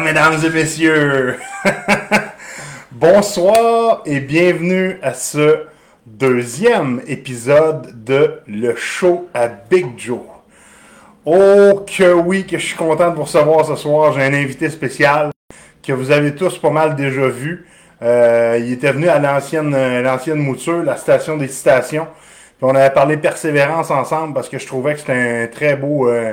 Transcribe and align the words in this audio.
Mesdames 0.00 0.40
et 0.44 0.50
messieurs. 0.50 1.36
Bonsoir 2.92 4.02
et 4.06 4.18
bienvenue 4.18 4.98
à 5.02 5.14
ce 5.14 5.66
deuxième 6.06 7.00
épisode 7.06 8.04
de 8.04 8.40
Le 8.46 8.74
Show 8.74 9.28
à 9.34 9.46
Big 9.46 9.86
Joe. 9.96 10.20
Oh 11.24 11.84
que 11.86 12.12
oui, 12.12 12.44
que 12.44 12.58
je 12.58 12.66
suis 12.66 12.76
content 12.76 13.10
de 13.10 13.16
vous 13.16 13.22
recevoir 13.22 13.64
ce 13.66 13.76
soir. 13.76 14.12
J'ai 14.14 14.22
un 14.22 14.34
invité 14.34 14.68
spécial 14.68 15.30
que 15.82 15.92
vous 15.92 16.10
avez 16.10 16.34
tous 16.34 16.58
pas 16.58 16.70
mal 16.70 16.96
déjà 16.96 17.28
vu. 17.28 17.66
Euh, 18.02 18.58
il 18.60 18.72
était 18.72 18.92
venu 18.92 19.08
à 19.08 19.18
l'ancienne 19.18 19.74
euh, 19.74 20.02
l'ancienne 20.02 20.38
mouture, 20.38 20.82
la 20.82 20.96
station 20.96 21.36
des 21.36 21.48
citations. 21.48 22.08
On 22.62 22.74
avait 22.74 22.90
parlé 22.90 23.16
persévérance 23.16 23.90
ensemble 23.90 24.34
parce 24.34 24.48
que 24.48 24.58
je 24.58 24.66
trouvais 24.66 24.94
que 24.94 25.00
c'était 25.00 25.44
un 25.44 25.46
très 25.46 25.76
beau, 25.76 26.08
euh, 26.08 26.32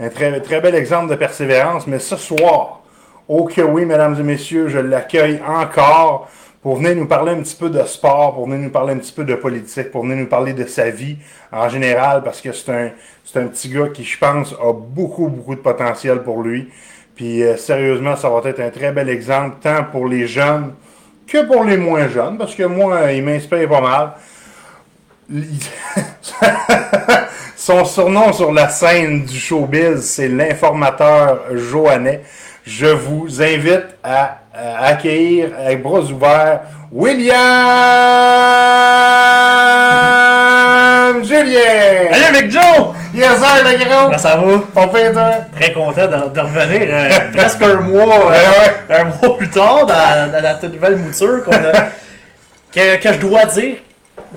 un 0.00 0.08
très 0.08 0.60
bel 0.60 0.74
exemple 0.74 1.10
de 1.10 1.14
persévérance. 1.16 1.86
Mais 1.86 1.98
ce 1.98 2.16
soir, 2.16 2.80
oh 3.28 3.44
que 3.44 3.60
oui, 3.60 3.84
mesdames 3.84 4.16
et 4.18 4.22
messieurs, 4.22 4.68
je 4.68 4.78
l'accueille 4.78 5.40
encore 5.46 6.28
pour 6.62 6.76
venir 6.76 6.96
nous 6.96 7.06
parler 7.06 7.32
un 7.32 7.42
petit 7.42 7.54
peu 7.54 7.70
de 7.70 7.82
sport, 7.84 8.34
pour 8.34 8.46
venir 8.46 8.58
nous 8.58 8.70
parler 8.70 8.94
un 8.94 8.98
petit 8.98 9.12
peu 9.12 9.24
de 9.24 9.34
politique, 9.34 9.90
pour 9.90 10.02
venir 10.02 10.16
nous 10.16 10.26
parler 10.26 10.52
de 10.52 10.64
sa 10.66 10.90
vie 10.90 11.16
en 11.52 11.68
général, 11.68 12.22
parce 12.24 12.40
que 12.40 12.52
c'est 12.52 12.72
un, 12.72 12.90
c'est 13.24 13.38
un 13.38 13.46
petit 13.46 13.68
gars 13.68 13.88
qui, 13.88 14.04
je 14.04 14.18
pense, 14.18 14.52
a 14.52 14.72
beaucoup, 14.72 15.28
beaucoup 15.28 15.54
de 15.54 15.60
potentiel 15.60 16.22
pour 16.22 16.42
lui. 16.42 16.68
Puis 17.14 17.42
euh, 17.42 17.56
sérieusement, 17.56 18.16
ça 18.16 18.28
va 18.28 18.40
être 18.48 18.60
un 18.60 18.70
très 18.70 18.92
bel 18.92 19.08
exemple, 19.08 19.56
tant 19.62 19.84
pour 19.84 20.06
les 20.08 20.26
jeunes 20.26 20.72
que 21.26 21.44
pour 21.44 21.64
les 21.64 21.76
moins 21.76 22.08
jeunes, 22.08 22.38
parce 22.38 22.54
que 22.54 22.62
moi, 22.64 23.12
il 23.12 23.22
m'inspire 23.24 23.68
pas 23.68 23.80
mal. 23.80 24.12
Son 27.56 27.84
surnom 27.84 28.32
sur 28.32 28.52
la 28.52 28.68
scène 28.68 29.24
du 29.24 29.38
showbiz, 29.38 30.00
c'est 30.02 30.28
l'informateur 30.28 31.56
Joannet. 31.56 32.22
Je 32.66 32.86
vous 32.86 33.40
invite 33.40 33.84
à, 34.02 34.38
à 34.52 34.86
accueillir 34.86 35.50
avec 35.56 35.82
bras 35.84 36.00
ouverts 36.00 36.62
William 36.90 37.36
Julien! 41.22 42.10
Allez 42.10 42.24
avec 42.24 42.50
Joe! 42.50 42.62
Yes, 43.14 43.38
sir, 43.38 43.64
le 43.64 43.84
gros! 43.84 44.04
Comment 44.06 44.18
ça 44.18 44.36
va? 44.36 44.42
On 44.74 44.88
fait 44.88 45.12
toi? 45.12 45.30
Très 45.58 45.72
content 45.72 46.06
de, 46.06 46.34
de 46.34 46.40
revenir 46.40 46.88
euh, 46.90 47.08
presque 47.36 47.62
un 47.62 47.76
mois, 47.82 48.32
euh, 48.32 48.94
un 49.00 49.04
mois 49.04 49.38
plus 49.38 49.48
tard 49.48 49.86
dans, 49.86 50.32
dans 50.32 50.68
nouvelle 50.68 50.96
mouture 50.96 51.44
qu'on 51.44 51.52
a. 51.52 51.88
Que, 52.74 52.96
que 52.96 53.12
je 53.12 53.18
dois 53.18 53.44
dire, 53.46 53.76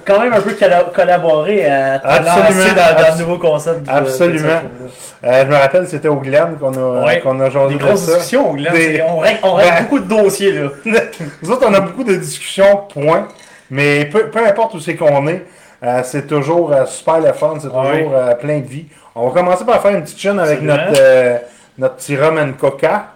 quand 0.06 0.20
même 0.20 0.34
un 0.34 0.42
peu 0.42 0.52
colla- 0.54 0.92
collaboré 0.94 1.66
à, 1.66 1.96
à 1.96 2.14
Absolument, 2.16 2.64
lancer 2.64 2.76
dans, 2.76 3.16
le 3.16 3.20
nouveau 3.22 3.38
concept. 3.38 3.84
du- 3.84 3.90
Absolument. 3.90 4.62
Euh, 5.24 5.44
je 5.46 5.50
me 5.50 5.56
rappelle, 5.56 5.88
c'était 5.88 6.08
au 6.08 6.16
Glen 6.16 6.58
qu'on 6.60 6.74
a, 6.74 7.06
Ouais. 7.06 7.20
qu'on 7.20 7.40
a 7.40 7.50
Des 7.50 7.76
de 7.76 7.80
grosses 7.80 8.02
ça. 8.06 8.14
discussions. 8.14 8.54
Des- 8.54 8.66
c'est- 8.74 9.02
On 9.08 9.18
règle, 9.20 9.40
on 9.44 9.54
règle 9.54 9.82
beaucoup 9.84 10.00
de 10.00 10.08
dossiers, 10.08 10.52
là. 10.54 10.70
Nous 11.42 11.52
autres, 11.52 11.66
on 11.70 11.74
a 11.74 11.80
beaucoup 11.82 12.04
de 12.04 12.16
discussions, 12.16 12.84
point. 12.94 13.28
Mais 13.72 14.06
peu, 14.06 14.30
peu 14.30 14.46
importe 14.46 14.74
où 14.76 14.80
c'est 14.80 14.96
qu'on 14.96 15.28
est, 15.28 15.46
euh, 15.84 16.02
c'est 16.04 16.26
toujours 16.28 16.74
euh, 16.74 16.86
super 16.86 17.20
le 17.20 17.34
fun, 17.34 17.54
c'est 17.62 17.68
toujours 17.68 18.14
euh, 18.16 18.34
plein 18.36 18.60
de 18.60 18.66
vie. 18.68 18.86
On 19.16 19.28
va 19.30 19.40
commencer 19.42 19.66
par 19.66 19.82
faire 19.82 19.92
une 19.92 20.02
petite 20.04 20.20
chaîne 20.20 20.40
avec 20.40 20.62
notre, 20.62 20.94
euh, 21.00 21.38
notre 21.78 21.96
petit 21.96 22.18
rum 22.18 22.38
and 22.38 22.54
coca. 22.60 23.08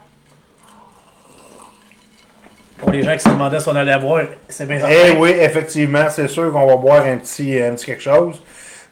Pour 2.83 2.91
les 2.91 3.01
gens 3.01 3.13
qui 3.13 3.19
se 3.19 3.29
demandaient 3.29 3.61
si 3.61 3.69
on 3.69 3.75
allait 3.77 3.97
voir, 3.97 4.23
c'est 4.49 4.67
bien 4.67 4.77
Eh 4.89 5.11
oui, 5.17 5.29
effectivement, 5.39 6.09
c'est 6.09 6.27
sûr 6.27 6.51
qu'on 6.51 6.67
va 6.67 6.75
boire 6.75 7.05
un 7.05 7.15
petit, 7.15 7.57
un 7.61 7.75
petit 7.75 7.85
quelque 7.85 8.03
chose. 8.03 8.43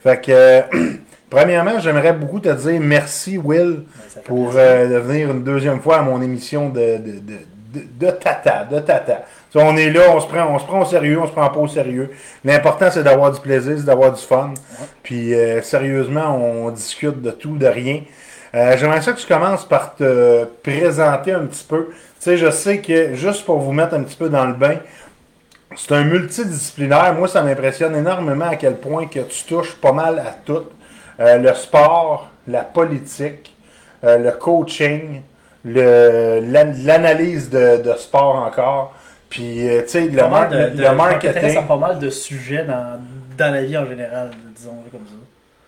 Fait 0.01 0.19
que, 0.21 0.31
euh, 0.31 0.61
premièrement, 1.29 1.77
j'aimerais 1.77 2.13
beaucoup 2.13 2.39
te 2.39 2.47
dire 2.47 2.79
merci, 2.79 3.37
Will, 3.37 3.83
fait 4.07 4.23
pour 4.23 4.53
euh, 4.55 4.87
de 4.87 4.95
venir 4.95 5.31
une 5.31 5.43
deuxième 5.43 5.81
fois 5.81 5.97
à 5.97 6.01
mon 6.03 6.21
émission 6.21 6.69
de, 6.69 6.79
de, 6.79 7.19
de, 7.19 7.37
de, 7.73 8.05
de 8.05 8.11
tata, 8.11 8.63
de 8.63 8.79
tata. 8.79 9.25
On 9.55 9.75
est 9.75 9.89
là, 9.89 10.03
on 10.15 10.21
se 10.21 10.27
prend, 10.27 10.45
on 10.45 10.59
se 10.59 10.65
prend 10.65 10.81
au 10.83 10.85
sérieux, 10.85 11.19
on 11.19 11.27
se 11.27 11.33
prend 11.33 11.49
pas 11.49 11.59
au 11.59 11.67
sérieux. 11.67 12.11
L'important, 12.45 12.89
c'est 12.89 13.03
d'avoir 13.03 13.33
du 13.33 13.41
plaisir, 13.41 13.73
c'est 13.77 13.85
d'avoir 13.85 14.13
du 14.13 14.21
fun. 14.21 14.53
Puis, 15.03 15.33
euh, 15.33 15.61
sérieusement, 15.61 16.37
on 16.37 16.69
discute 16.71 17.21
de 17.21 17.31
tout, 17.31 17.57
de 17.57 17.67
rien. 17.67 18.03
Euh, 18.53 18.75
J'aimerais 18.77 19.01
ça 19.01 19.13
que 19.13 19.19
tu 19.19 19.27
commences 19.27 19.65
par 19.65 19.95
te 19.95 20.43
présenter 20.63 21.31
un 21.31 21.45
petit 21.45 21.63
peu. 21.63 21.87
Tu 21.89 21.95
sais, 22.19 22.37
je 22.37 22.49
sais 22.51 22.79
que, 22.79 23.15
juste 23.15 23.45
pour 23.45 23.59
vous 23.59 23.71
mettre 23.71 23.93
un 23.93 24.03
petit 24.03 24.15
peu 24.17 24.29
dans 24.29 24.45
le 24.45 24.53
bain, 24.53 24.75
c'est 25.77 25.93
un 25.93 26.03
multidisciplinaire. 26.03 27.13
Moi, 27.13 27.27
ça 27.29 27.41
m'impressionne 27.43 27.95
énormément 27.95 28.49
à 28.49 28.57
quel 28.57 28.75
point 28.75 29.07
que 29.07 29.19
tu 29.21 29.45
touches 29.45 29.73
pas 29.75 29.93
mal 29.93 30.19
à 30.19 30.35
tout. 30.45 30.63
Euh, 31.19 31.37
le 31.37 31.53
sport, 31.53 32.29
la 32.47 32.61
politique, 32.63 33.55
euh, 34.03 34.17
le 34.17 34.31
coaching, 34.31 35.21
l'analyse 35.63 37.49
de, 37.49 37.81
de 37.81 37.93
sport 37.93 38.35
encore. 38.35 38.93
Puis, 39.29 39.61
tu 39.83 39.87
sais, 39.87 40.01
le, 40.07 40.27
mar- 40.27 40.49
de- 40.49 40.57
le 40.57 40.69
de- 40.71 40.89
marketing. 40.95 41.57
à 41.57 41.61
pas 41.61 41.77
mal 41.77 41.99
de 41.99 42.09
sujets 42.09 42.65
dans, 42.65 42.99
dans 43.37 43.53
la 43.53 43.61
vie 43.63 43.77
en 43.77 43.85
général, 43.85 44.31
disons-le 44.55 44.89
comme 44.91 45.07
ça. 45.07 45.15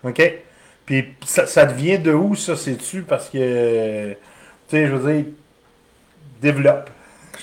OK? 0.08 0.32
Puis, 0.86 1.14
ça, 1.24 1.46
ça 1.46 1.64
devient 1.64 1.98
de 1.98 2.12
où, 2.12 2.34
ça, 2.34 2.56
sais-tu? 2.56 3.02
Parce 3.02 3.28
que, 3.30 4.10
tu 4.12 4.16
sais, 4.68 4.86
je 4.86 4.92
veux 4.94 5.12
dire, 5.12 5.24
développe. 6.40 6.90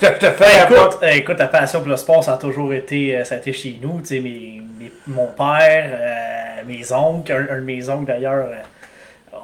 Je 0.01 0.07
te, 0.07 0.25
fais 0.31 0.67
Ben, 0.67 0.73
écoute, 0.73 0.99
euh, 1.03 1.11
écoute, 1.11 1.39
la 1.39 1.47
passion 1.47 1.79
pour 1.79 1.89
le 1.89 1.97
sport, 1.97 2.23
ça 2.23 2.33
a 2.33 2.37
toujours 2.37 2.73
été, 2.73 3.17
euh, 3.17 3.23
ça 3.23 3.35
a 3.35 3.37
été 3.39 3.53
chez 3.53 3.77
nous. 3.81 3.99
Tu 4.01 4.07
sais, 4.07 4.19
mes, 4.19 4.61
mes- 4.79 4.91
mon 5.07 5.27
père, 5.27 5.89
euh, 5.91 6.63
mes 6.65 6.91
oncles, 6.93 7.31
un, 7.31 7.55
un 7.55 7.59
de 7.59 7.65
mes 7.65 7.89
oncles 7.89 8.05
d'ailleurs, 8.05 8.47
euh, 8.47 8.55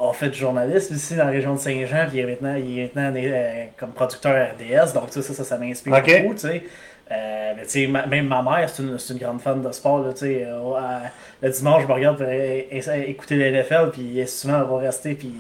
a 0.10 0.14
fait 0.14 0.30
du 0.30 0.40
journalisme 0.40 0.96
ici 0.96 1.16
dans 1.16 1.26
la 1.26 1.32
région 1.32 1.54
de 1.56 1.60
Saint-Jean, 1.60 2.08
puis 2.10 2.20
il 2.20 2.22
est 2.22 2.26
maintenant, 2.26 2.56
il 2.56 2.80
est 2.80 2.96
maintenant 2.96 3.20
euh, 3.20 3.66
comme 3.78 3.92
producteur 3.92 4.50
RDS, 4.54 4.94
donc 4.94 5.06
ça, 5.10 5.22
ça, 5.22 5.34
ça, 5.34 5.44
ça 5.44 5.58
m'inspire 5.58 5.94
beaucoup. 6.20 6.34
Tu 6.36 6.40
sais. 6.42 6.64
Euh, 7.12 7.54
mais 7.56 7.66
tu 7.66 7.88
même 7.88 8.28
ma 8.28 8.42
mère, 8.42 8.70
c'est 8.70 8.84
une, 8.84 8.98
une 9.10 9.18
grande 9.18 9.40
fan 9.42 9.62
de 9.62 9.72
sport. 9.72 10.00
Là, 10.00 10.10
euh, 10.24 11.00
le 11.42 11.50
dimanche, 11.50 11.84
je 11.84 11.88
me 11.88 11.94
regarde 11.94 12.18
pour 12.18 12.26
euh, 12.28 12.62
essayer 12.70 13.06
d'écouter 13.06 13.36
les 13.38 13.52
NFL, 13.52 13.92
puis 13.94 14.28
souvent, 14.28 14.62
elle 14.62 14.70
va 14.70 14.78
rester, 14.80 15.14
puis 15.14 15.32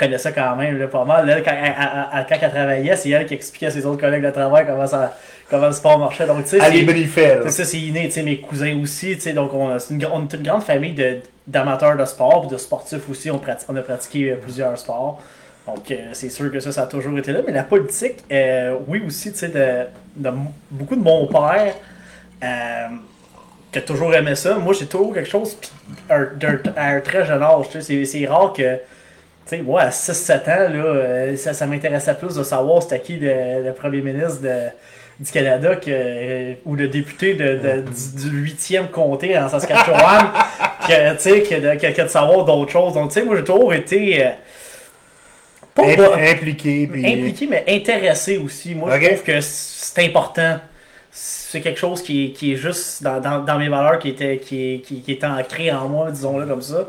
elle- 0.00 0.20
ça 0.20 0.32
quand 0.32 0.54
même 0.56 0.78
là, 0.78 0.86
pas 0.88 1.04
mal. 1.04 1.26
Là, 1.26 1.40
quand, 1.40 1.52
elle, 1.54 2.26
quand 2.28 2.36
elle 2.42 2.50
travaillait, 2.50 2.96
c'est 2.96 3.08
elle 3.10 3.24
qui 3.26 3.34
expliquait 3.34 3.66
à 3.66 3.70
ses 3.70 3.86
autres 3.86 4.00
collègues 4.00 4.24
de 4.24 4.30
travail 4.30 4.66
comment, 4.66 4.86
ça, 4.86 5.16
comment 5.48 5.68
le 5.68 5.72
sport 5.72 5.98
marchait. 5.98 6.26
Donc, 6.26 6.44
tu 6.44 6.50
sais, 6.50 6.60
ça, 7.50 7.64
c'est 7.64 7.78
inné, 7.80 8.10
mes 8.22 8.38
cousins 8.40 8.78
aussi, 8.82 9.16
donc 9.32 9.54
on, 9.54 9.70
a- 9.70 9.78
c'est 9.78 9.94
une, 9.94 10.04
on 10.12 10.24
est 10.24 10.34
une 10.34 10.42
grande 10.42 10.62
famille 10.64 10.94
d'amateurs 11.46 11.96
de 11.96 12.04
sport, 12.04 12.42
puis 12.42 12.50
de 12.50 12.58
sportifs 12.58 13.08
aussi, 13.08 13.30
on, 13.30 13.40
a 13.76 13.80
pratiqué 13.82 14.34
plusieurs 14.34 14.76
sports. 14.78 15.22
Donc 15.66 15.90
euh, 15.90 15.96
c'est 16.12 16.28
sûr 16.28 16.50
que 16.50 16.58
ça, 16.60 16.72
ça 16.72 16.82
a 16.82 16.86
toujours 16.86 17.16
été 17.18 17.32
là, 17.32 17.40
mais 17.46 17.52
la 17.52 17.62
politique, 17.62 18.16
euh, 18.32 18.76
oui 18.88 19.02
aussi, 19.06 19.32
tu 19.32 19.38
sais, 19.38 19.48
de, 19.48 20.30
beaucoup 20.70 20.96
de 20.96 21.02
mon 21.02 21.26
père, 21.28 21.74
euh, 22.42 22.86
qui 23.70 23.78
a 23.78 23.82
toujours 23.82 24.12
aimé 24.14 24.34
ça. 24.34 24.56
Moi, 24.56 24.74
j'ai 24.74 24.86
toujours 24.86 25.14
quelque 25.14 25.28
chose, 25.30 25.56
à 26.10 26.88
un 26.88 27.00
très 27.00 27.24
jeune 27.24 27.42
âge, 27.42 27.66
tu 27.70 27.80
sais, 27.80 28.04
c'est- 28.04 28.04
c'est 28.04 28.26
rare 28.26 28.52
que, 28.52 28.74
tu 28.74 28.80
sais, 29.46 29.58
moi, 29.58 29.82
à 29.82 29.90
6-7 29.90 30.48
ans, 30.48 30.68
là, 30.68 30.84
euh, 30.84 31.36
ça, 31.36 31.52
ça 31.54 31.66
m'intéressait 31.66 32.14
plus 32.14 32.34
de 32.34 32.42
savoir 32.42 32.82
c'était 32.82 33.00
qui 33.00 33.16
le, 33.16 33.62
le 33.64 33.72
premier 33.72 34.00
ministre 34.00 34.42
de, 34.42 34.66
du 35.20 35.30
Canada 35.30 35.76
que, 35.76 36.54
ou 36.64 36.74
le 36.74 36.88
député 36.88 37.34
de, 37.34 37.56
de- 37.58 37.82
du, 37.82 38.30
du 38.30 38.42
8e 38.52 38.88
comté 38.90 39.38
en 39.38 39.48
Saskatchewan 39.48 40.26
que, 40.88 41.12
tu 41.14 41.18
sais, 41.20 41.42
que, 41.42 41.54
de, 41.54 41.80
que- 41.80 41.94
que 41.96 42.02
de 42.02 42.08
savoir 42.08 42.44
d'autres 42.44 42.72
choses. 42.72 42.94
Donc, 42.94 43.10
tu 43.12 43.20
sais, 43.20 43.24
moi, 43.24 43.36
j'ai 43.36 43.44
toujours 43.44 43.72
été. 43.72 44.26
euh, 44.26 44.30
pas 45.74 46.16
impliqué. 46.16 46.86
Puis... 46.86 47.06
impliqué, 47.06 47.46
mais 47.46 47.64
intéressé 47.68 48.38
aussi. 48.38 48.74
Moi, 48.74 48.98
je 48.98 49.06
trouve 49.06 49.22
que 49.22 49.40
c'est 49.40 50.04
important. 50.04 50.58
C'est 51.10 51.60
quelque 51.60 51.78
chose 51.78 52.02
qui 52.02 52.26
est, 52.26 52.30
qui 52.30 52.52
est 52.52 52.56
juste 52.56 53.02
dans, 53.02 53.20
dans, 53.20 53.40
dans 53.40 53.58
mes 53.58 53.68
valeurs, 53.68 53.98
qui 53.98 54.08
était, 54.08 54.38
qui 54.38 54.74
est, 54.74 54.78
qui, 54.80 55.02
qui 55.02 55.12
est 55.12 55.24
ancré 55.24 55.70
en 55.70 55.88
moi, 55.88 56.10
disons-le 56.10 56.46
comme 56.46 56.62
ça. 56.62 56.88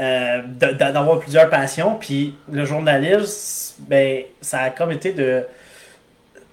Euh, 0.00 0.42
D'avoir 0.46 1.18
plusieurs 1.20 1.50
passions. 1.50 1.96
Puis 2.00 2.34
le 2.50 2.64
journalisme, 2.64 3.74
ben, 3.80 4.22
ça 4.40 4.60
a 4.60 4.70
comme 4.70 4.92
été 4.92 5.12
de. 5.12 5.44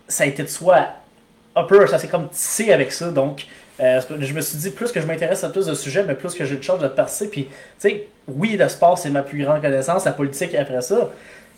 Ça 0.08 0.24
a 0.24 0.28
été 0.28 0.44
de 0.44 0.50
soi 0.50 0.88
un 1.58 1.64
peu, 1.64 1.86
ça 1.88 1.98
s'est 1.98 2.08
comme 2.08 2.30
tissé 2.30 2.72
avec 2.72 2.92
ça. 2.92 3.10
Donc, 3.10 3.46
euh, 3.80 4.00
je 4.20 4.34
me 4.34 4.42
suis 4.42 4.58
dit, 4.58 4.70
plus 4.70 4.92
que 4.92 5.02
je 5.02 5.06
m'intéresse 5.06 5.44
à 5.44 5.50
plus 5.50 5.66
de 5.66 5.74
sujets, 5.74 6.04
mais 6.04 6.16
plus 6.16 6.34
que 6.34 6.46
j'ai 6.46 6.56
de 6.56 6.64
chance 6.64 6.80
de 6.80 6.88
percer. 6.88 7.30
Puis, 7.30 7.46
tu 7.46 7.52
sais, 7.80 8.08
oui, 8.28 8.58
le 8.58 8.68
sport, 8.70 8.98
c'est 8.98 9.10
ma 9.10 9.24
plus 9.24 9.44
grande 9.44 9.62
connaissance, 9.62 10.06
la 10.06 10.12
politique 10.12 10.54
après 10.56 10.82
ça. 10.82 11.10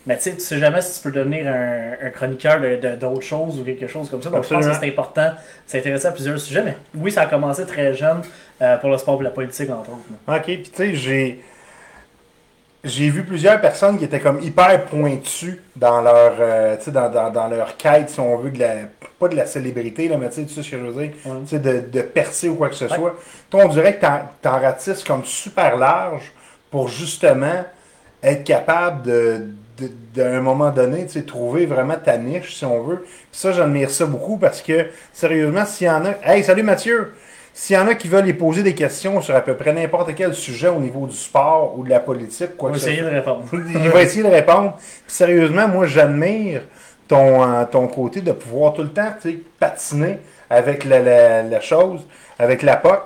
Mais 0.06 0.16
tu 0.16 0.22
sais, 0.22 0.32
tu 0.34 0.40
sais 0.40 0.58
jamais 0.58 0.80
si 0.80 0.96
tu 0.96 1.02
peux 1.08 1.12
devenir 1.14 1.46
un, 1.46 2.06
un 2.06 2.10
chroniqueur 2.10 2.58
de- 2.60 2.76
de- 2.76 2.96
d'autres 2.96 3.20
choses 3.22 3.60
ou 3.60 3.64
quelque 3.64 3.86
chose 3.86 4.08
comme 4.10 4.22
ça. 4.22 4.30
Donc, 4.30 4.44
je 4.44 4.48
pense 4.54 4.66
que 4.66 4.72
c'est 4.72 4.88
important 4.88 5.26
de 5.26 5.34
s'intéresser 5.66 6.06
à 6.06 6.12
plusieurs 6.12 6.40
sujets. 6.40 6.62
Mais 6.62 6.76
oui, 6.94 7.12
ça 7.12 7.22
a 7.22 7.26
commencé 7.26 7.66
très 7.66 7.92
jeune 7.92 8.22
euh, 8.62 8.76
pour 8.78 8.88
le 8.90 8.96
sport 8.98 9.20
et 9.20 9.24
la 9.24 9.30
politique, 9.30 9.68
entre 9.70 9.90
autres. 9.90 10.00
OK, 10.28 10.42
puis 10.44 10.62
tu 10.62 10.70
sais, 10.74 10.94
j'ai. 10.94 11.44
J'ai 12.82 13.10
vu 13.10 13.24
plusieurs 13.24 13.60
personnes 13.60 13.98
qui 13.98 14.04
étaient 14.06 14.20
comme 14.20 14.40
hyper 14.40 14.86
pointues 14.86 15.60
dans 15.76 16.00
leur, 16.00 16.32
euh, 16.40 16.76
dans, 16.86 17.10
dans, 17.10 17.30
dans 17.30 17.46
leur 17.48 17.76
quête, 17.76 18.08
si 18.08 18.18
on 18.20 18.38
veut, 18.38 18.50
de 18.50 18.58
la, 18.58 18.74
pas 19.18 19.28
de 19.28 19.36
la 19.36 19.44
célébrité, 19.44 20.08
là, 20.08 20.16
mais 20.16 20.30
tu 20.30 20.36
sais, 20.36 20.44
tu 20.46 20.54
sais 20.54 20.62
ce 20.62 20.70
que 20.70 20.78
je 20.78 20.84
veux 20.84 20.92
dire, 21.02 21.12
Ouais. 21.26 21.40
tu 21.42 21.48
sais, 21.48 21.58
de, 21.58 21.80
de 21.92 22.00
percer 22.00 22.48
ou 22.48 22.54
quoi 22.54 22.70
que 22.70 22.74
ce 22.74 22.86
Ouais. 22.86 22.96
soit. 22.96 23.16
Toi, 23.50 23.64
on 23.66 23.68
dirait 23.68 23.96
que 23.96 24.00
t'en, 24.00 24.20
t'en 24.40 24.58
ratisses 24.58 25.04
comme 25.04 25.26
super 25.26 25.76
large 25.76 26.32
pour 26.70 26.88
justement 26.88 27.66
être 28.22 28.44
capable 28.44 29.02
de- 29.02 29.46
d'un 30.14 30.40
moment 30.40 30.70
donné, 30.70 31.06
tu 31.06 31.12
sais, 31.12 31.22
trouver 31.22 31.66
vraiment 31.66 31.96
ta 32.02 32.16
niche, 32.18 32.54
si 32.56 32.64
on 32.64 32.82
veut. 32.82 33.02
Puis 33.02 33.16
ça, 33.32 33.52
j'admire 33.52 33.90
ça 33.90 34.06
beaucoup 34.06 34.36
parce 34.36 34.60
que, 34.62 34.86
sérieusement, 35.12 35.64
s'il 35.64 35.86
y 35.86 35.90
en 35.90 36.04
a... 36.04 36.10
Hey, 36.24 36.42
salut 36.44 36.62
Mathieu! 36.62 37.12
S'il 37.52 37.74
y 37.76 37.78
en 37.78 37.88
a 37.88 37.94
qui 37.94 38.06
veulent 38.08 38.28
y 38.28 38.32
poser 38.32 38.62
des 38.62 38.74
questions 38.74 39.20
sur 39.20 39.34
à 39.34 39.40
peu 39.40 39.54
près 39.54 39.72
n'importe 39.72 40.14
quel 40.14 40.34
sujet 40.34 40.68
au 40.68 40.78
niveau 40.78 41.06
du 41.06 41.16
sport 41.16 41.74
ou 41.76 41.84
de 41.84 41.90
la 41.90 41.98
politique, 42.00 42.56
quoi 42.56 42.70
que 42.70 42.74
va 42.76 42.80
ce 42.80 42.86
essayer 42.88 43.02
de 43.02 43.08
répondre. 43.08 43.44
il 43.52 43.88
va 43.90 44.02
essayer 44.02 44.22
de 44.22 44.28
répondre. 44.28 44.74
Puis 44.78 45.14
sérieusement, 45.14 45.66
moi, 45.68 45.86
j'admire 45.86 46.62
ton, 47.08 47.42
euh, 47.42 47.64
ton 47.64 47.88
côté 47.88 48.20
de 48.20 48.30
pouvoir 48.32 48.72
tout 48.72 48.82
le 48.82 48.90
temps 48.90 49.12
tu 49.20 49.30
sais, 49.30 49.38
patiner 49.58 50.20
avec 50.48 50.84
la, 50.84 51.00
la- 51.00 51.42
la 51.42 51.60
chose, 51.60 52.06
avec 52.38 52.62
la 52.62 52.76
POC. 52.76 53.00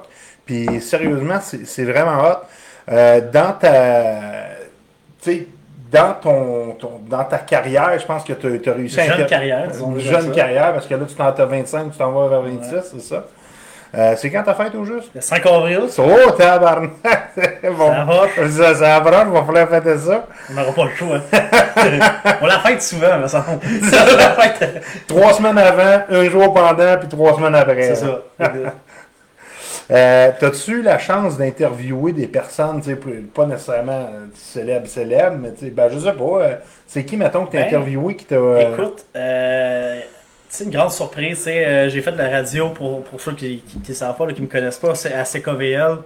Puis 0.44 0.80
sérieusement, 0.82 1.38
c'est 1.42 1.66
c'est 1.66 1.84
vraiment 1.84 2.18
hot. 2.22 2.36
Euh, 2.92 3.22
dans 3.32 3.54
ta. 3.58 4.44
Tu 5.22 5.30
sais, 5.32 5.46
dans 5.94 6.12
ton, 6.22 6.76
ton- 6.78 7.00
dans 7.08 7.24
ta 7.24 7.38
carrière, 7.38 7.98
je 7.98 8.04
pense 8.06 8.24
que 8.24 8.32
tu 8.32 8.46
as, 8.68 8.72
réussi 8.72 9.00
à 9.00 9.04
Jeune 9.04 9.14
inter- 9.14 9.26
carrière, 9.26 9.68
disons 9.68 9.92
Une 9.92 10.00
jeune 10.00 10.26
ça. 10.28 10.30
carrière, 10.34 10.72
parce 10.72 10.86
que 10.86 10.94
là, 10.94 11.04
tu 11.08 11.14
t'en 11.14 11.26
as 11.26 11.44
25, 11.44 11.92
tu 11.92 11.98
t'en 11.98 12.10
vas 12.10 12.28
vers 12.28 12.42
26, 12.42 12.90
c'est 12.92 13.00
ça. 13.00 13.24
Euh, 13.96 14.14
c'est 14.16 14.28
quand 14.28 14.42
ta 14.42 14.54
fête 14.54 14.74
au 14.74 14.84
juste? 14.84 15.10
Le 15.14 15.20
5 15.20 15.46
avril, 15.46 15.82
Oh, 15.98 16.30
tabarnak! 16.32 16.90
bon, 17.78 17.92
ça 17.92 18.04
va. 18.04 18.48
ça, 18.50 18.74
ça 18.74 18.96
approche, 18.96 19.22
il 19.26 19.32
va 19.32 19.44
falloir 19.44 19.68
fêter 19.68 19.98
ça. 19.98 20.26
On 20.50 20.54
n'aura 20.54 20.72
pas 20.72 20.84
le 20.86 20.90
choix. 20.96 21.20
on 22.42 22.46
la 22.46 22.58
fête 22.58 22.82
souvent, 22.82 23.18
mais 23.22 23.28
ça. 23.28 23.44
on 23.48 24.16
la 24.16 24.30
fête. 24.30 24.82
Trois 25.06 25.32
semaines 25.34 25.58
avant, 25.58 26.02
un 26.10 26.24
jour 26.28 26.52
pendant, 26.52 26.96
puis 26.98 27.06
trois 27.08 27.36
semaines 27.36 27.54
après. 27.54 27.94
C'est 27.94 27.94
ça. 27.94 28.18
Euh, 29.90 30.30
T'as-tu 30.38 30.78
eu 30.78 30.82
la 30.82 30.98
chance 30.98 31.36
d'interviewer 31.36 32.12
des 32.12 32.26
personnes, 32.26 32.80
pas 33.34 33.46
nécessairement 33.46 33.92
euh, 34.12 34.26
célèbres, 34.34 34.86
célèbres, 34.86 35.36
mais 35.38 35.52
tu 35.52 35.70
ben, 35.70 35.88
je 35.92 35.98
sais 35.98 36.12
pas, 36.12 36.24
euh, 36.42 36.54
c'est 36.86 37.04
qui, 37.04 37.16
mettons, 37.16 37.46
que 37.46 37.52
t'as 37.52 37.58
Ben, 37.62 37.66
interviewé 37.66 38.16
qui 38.16 38.24
t'a... 38.24 38.36
euh, 38.36 38.72
Écoute, 38.72 39.04
c'est 40.48 40.64
une 40.64 40.70
grande 40.70 40.92
surprise. 40.92 41.44
j'ai 41.44 42.00
fait 42.02 42.12
de 42.12 42.18
la 42.18 42.30
radio 42.30 42.70
pour, 42.70 43.02
pour 43.04 43.20
ceux 43.20 43.32
qui 43.34 43.62
ne 43.88 43.94
savent 43.94 44.16
pas, 44.16 44.26
là, 44.26 44.32
qui 44.32 44.42
me 44.42 44.46
connaissent 44.46 44.78
pas, 44.78 44.94
c'est 44.94 45.12
à 45.12 45.24
CKVL, 45.24 45.98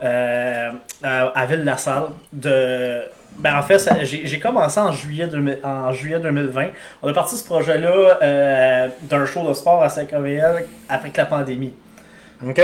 à, 0.00 0.70
à 1.02 1.46
Ville-la-Salle. 1.46 2.08
De... 2.32 3.02
Ben, 3.38 3.58
en 3.58 3.62
fait, 3.62 3.78
j'ai 4.02 4.40
commencé 4.40 4.80
en 4.80 4.92
juillet, 4.92 5.26
2000 5.26 5.58
en 5.62 5.92
juillet 5.92 6.18
2020. 6.18 6.68
On 7.02 7.08
a 7.08 7.12
parti 7.12 7.36
ce 7.36 7.44
projet-là 7.44 8.18
euh, 8.22 8.88
d'un 9.02 9.26
show 9.26 9.46
de 9.46 9.52
sport 9.54 9.82
à 9.82 9.88
CKVL 9.88 10.64
après 10.88 11.10
que 11.10 11.18
la 11.18 11.26
pandémie. 11.26 11.74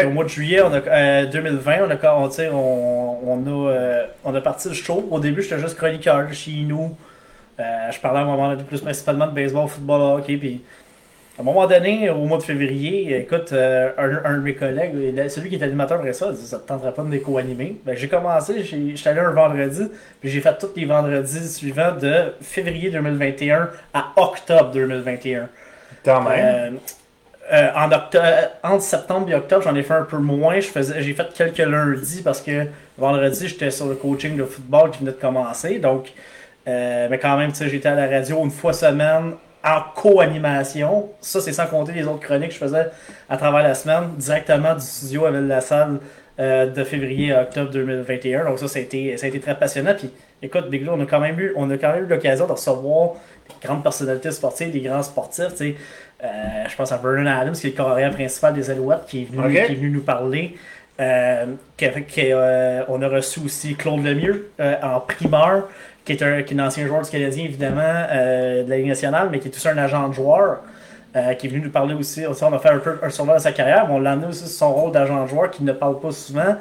Au 0.06 0.10
mois 0.10 0.24
de 0.24 0.28
juillet 0.28 0.60
on 0.62 0.72
a, 0.72 0.78
euh, 0.86 1.26
2020, 1.26 1.76
on 1.86 1.90
a, 1.90 2.14
on, 2.14 2.30
on, 2.54 3.18
on 3.26 3.46
a, 3.46 3.70
euh, 3.72 4.06
on 4.24 4.34
a 4.34 4.40
parti 4.40 4.68
le 4.68 4.74
show. 4.74 5.06
Au 5.10 5.18
début, 5.20 5.42
j'étais 5.42 5.58
juste 5.58 5.76
chroniqueur 5.76 6.32
chez 6.32 6.62
nous. 6.66 6.96
Euh, 7.60 7.62
je 7.90 8.00
parlais 8.00 8.20
à 8.20 8.22
un 8.22 8.26
moment 8.26 8.50
donné 8.50 8.64
plus 8.64 8.80
principalement 8.80 9.26
de 9.26 9.32
baseball, 9.32 9.68
football, 9.68 10.18
hockey. 10.18 10.36
Puis 10.36 10.62
à 11.38 11.40
un 11.40 11.44
moment 11.44 11.66
donné, 11.66 12.10
au 12.10 12.24
mois 12.24 12.38
de 12.38 12.42
février, 12.42 13.16
écoute, 13.16 13.52
euh, 13.52 13.90
un, 13.96 14.30
un 14.30 14.34
de 14.38 14.42
mes 14.42 14.54
collègues, 14.54 14.92
il- 14.94 15.30
celui 15.30 15.48
qui 15.48 15.54
est 15.56 15.62
animateur 15.62 15.98
après 15.98 16.12
ça, 16.12 16.28
a 16.28 16.32
dit 16.32 16.46
Ça 16.46 16.58
te 16.58 16.66
tenterait 16.68 16.92
pas 16.92 17.02
de 17.02 17.10
les 17.10 17.20
co-animer 17.20 17.76
Ben, 17.86 17.96
J'ai 17.96 18.08
commencé, 18.08 18.62
j'étais 18.64 19.08
allé 19.08 19.20
un 19.20 19.30
vendredi, 19.30 19.84
puis 20.20 20.28
j'ai 20.30 20.40
fait 20.40 20.56
tous 20.58 20.70
les 20.76 20.84
vendredis 20.84 21.48
suivants 21.48 21.92
de 22.00 22.34
février 22.42 22.90
2021 22.90 23.70
à 23.94 24.12
octobre 24.16 24.70
2021. 24.72 25.48
Quand 26.04 26.20
même. 26.22 26.78
Euh, 27.50 27.70
en 27.74 27.90
octobre, 27.90 28.24
entre 28.62 28.82
septembre 28.82 29.28
et 29.28 29.34
octobre, 29.34 29.62
j'en 29.64 29.74
ai 29.74 29.82
fait 29.82 29.94
un 29.94 30.04
peu 30.04 30.18
moins. 30.18 30.60
Je 30.60 30.68
faisais, 30.68 31.02
j'ai 31.02 31.12
fait 31.12 31.26
quelques 31.34 31.58
lundis 31.58 32.22
parce 32.22 32.40
que 32.40 32.66
vendredi, 32.96 33.48
j'étais 33.48 33.70
sur 33.70 33.86
le 33.88 33.96
coaching 33.96 34.36
de 34.36 34.44
football 34.44 34.90
qui 34.90 35.00
venait 35.00 35.10
de 35.10 35.16
commencer. 35.16 35.78
Donc, 35.78 36.12
euh, 36.68 37.08
mais 37.10 37.18
quand 37.18 37.36
même, 37.36 37.52
j'étais 37.54 37.88
à 37.88 37.94
la 37.94 38.06
radio 38.06 38.44
une 38.44 38.50
fois 38.50 38.72
semaine 38.72 39.32
en 39.64 39.80
co-animation. 39.94 41.10
Ça, 41.20 41.40
c'est 41.40 41.52
sans 41.52 41.66
compter 41.66 41.92
les 41.92 42.06
autres 42.06 42.20
chroniques 42.20 42.48
que 42.48 42.54
je 42.54 42.60
faisais 42.60 42.88
à 43.28 43.36
travers 43.36 43.62
la 43.62 43.74
semaine, 43.74 44.14
directement 44.16 44.74
du 44.74 44.80
studio 44.80 45.26
avec 45.26 45.42
la 45.42 45.60
salle 45.60 45.98
euh, 46.40 46.66
de 46.66 46.84
février 46.84 47.32
à 47.32 47.42
octobre 47.42 47.70
2021. 47.70 48.44
Donc 48.44 48.58
ça, 48.58 48.68
ça 48.68 48.78
a 48.78 48.82
été, 48.82 49.16
ça 49.16 49.26
a 49.26 49.28
été 49.28 49.40
très 49.40 49.58
passionnant. 49.58 49.94
Puis 49.96 50.10
écoute, 50.40 50.70
Big 50.70 50.88
on 50.88 51.00
a 51.00 51.06
quand 51.06 51.20
même 51.20 51.38
eu, 51.38 51.52
on 51.56 51.70
a 51.70 51.76
quand 51.76 51.92
même 51.92 52.04
eu 52.04 52.08
l'occasion 52.08 52.46
de 52.46 52.52
recevoir 52.52 53.14
des 53.48 53.66
grandes 53.66 53.82
personnalités 53.82 54.30
sportives, 54.30 54.70
des 54.70 54.80
grands 54.80 55.02
sportifs. 55.02 55.50
tu 55.50 55.56
sais. 55.56 55.76
Euh, 56.22 56.28
je 56.68 56.76
pense 56.76 56.92
à 56.92 56.98
Vernon 56.98 57.26
Adams, 57.26 57.54
qui 57.54 57.66
est 57.66 57.70
le 57.70 57.76
carrière 57.76 58.10
principal 58.12 58.54
des 58.54 58.70
Alouettes, 58.70 59.06
qui 59.06 59.22
est 59.22 59.24
venu, 59.24 59.52
qui 59.52 59.58
est 59.58 59.74
venu 59.74 59.90
nous 59.90 60.02
parler. 60.02 60.56
Euh, 61.00 61.46
qui 61.76 61.86
qui 62.06 62.32
euh, 62.32 62.84
on 62.88 63.00
a 63.02 63.08
reçu 63.08 63.40
aussi 63.44 63.74
Claude 63.74 64.04
Lemieux 64.04 64.50
en 64.82 65.00
primeur, 65.00 65.68
qui 66.04 66.12
est, 66.12 66.22
un, 66.22 66.42
qui 66.42 66.54
est 66.54 66.60
un 66.60 66.66
ancien 66.66 66.86
joueur 66.86 67.02
du 67.02 67.10
Canadien, 67.10 67.44
évidemment, 67.44 68.06
de 68.10 68.68
la 68.68 68.76
Ligue 68.76 68.88
nationale, 68.88 69.28
mais 69.30 69.40
qui 69.40 69.48
est 69.48 69.56
aussi 69.56 69.68
un 69.68 69.78
agent 69.78 70.08
de 70.08 70.14
joueur, 70.14 70.60
euh, 71.14 71.34
qui 71.34 71.46
est 71.46 71.50
venu 71.50 71.60
nous 71.60 71.70
parler 71.70 71.92
aussi. 71.94 72.24
aussi, 72.24 72.42
on 72.42 72.54
a 72.54 72.58
fait 72.58 72.70
un 72.70 72.78
peu 72.78 72.98
un 73.02 73.10
survol 73.10 73.36
de 73.36 73.42
sa 73.42 73.52
carrière, 73.52 73.86
mais 73.86 73.94
on 73.94 74.00
l'a 74.00 74.12
amené 74.12 74.28
aussi 74.28 74.46
sur 74.46 74.48
son 74.48 74.72
rôle 74.72 74.92
d'agent 74.92 75.22
de 75.22 75.28
joueur, 75.28 75.50
qui 75.50 75.62
ne 75.62 75.72
parle 75.72 76.00
pas 76.00 76.10
souvent. 76.10 76.56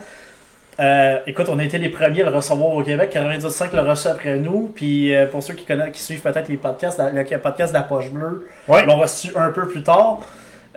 Euh, 0.81 1.19
écoute, 1.27 1.45
on 1.49 1.59
a 1.59 1.63
été 1.63 1.77
les 1.77 1.89
premiers 1.89 2.23
à 2.23 2.29
le 2.29 2.35
recevoir 2.35 2.71
au 2.71 2.81
Québec. 2.83 3.11
95 3.11 3.71
l'a 3.73 3.83
reçu 3.83 4.07
après 4.07 4.37
nous. 4.37 4.71
Puis 4.75 5.13
euh, 5.15 5.27
pour 5.27 5.43
ceux 5.43 5.53
qui 5.53 5.63
connaissent, 5.65 5.91
qui 5.93 6.01
suivent 6.01 6.21
peut-être 6.21 6.47
les 6.49 6.57
podcasts, 6.57 6.97
la- 6.97 7.11
le 7.11 7.37
podcast 7.37 7.71
de 7.71 7.77
la 7.77 7.83
Poche 7.83 8.09
Bleue, 8.09 8.47
Ouais. 8.67 8.83
l'ont 8.85 8.97
reçu 8.97 9.29
un 9.35 9.51
peu 9.51 9.67
plus 9.67 9.83
tard 9.83 10.21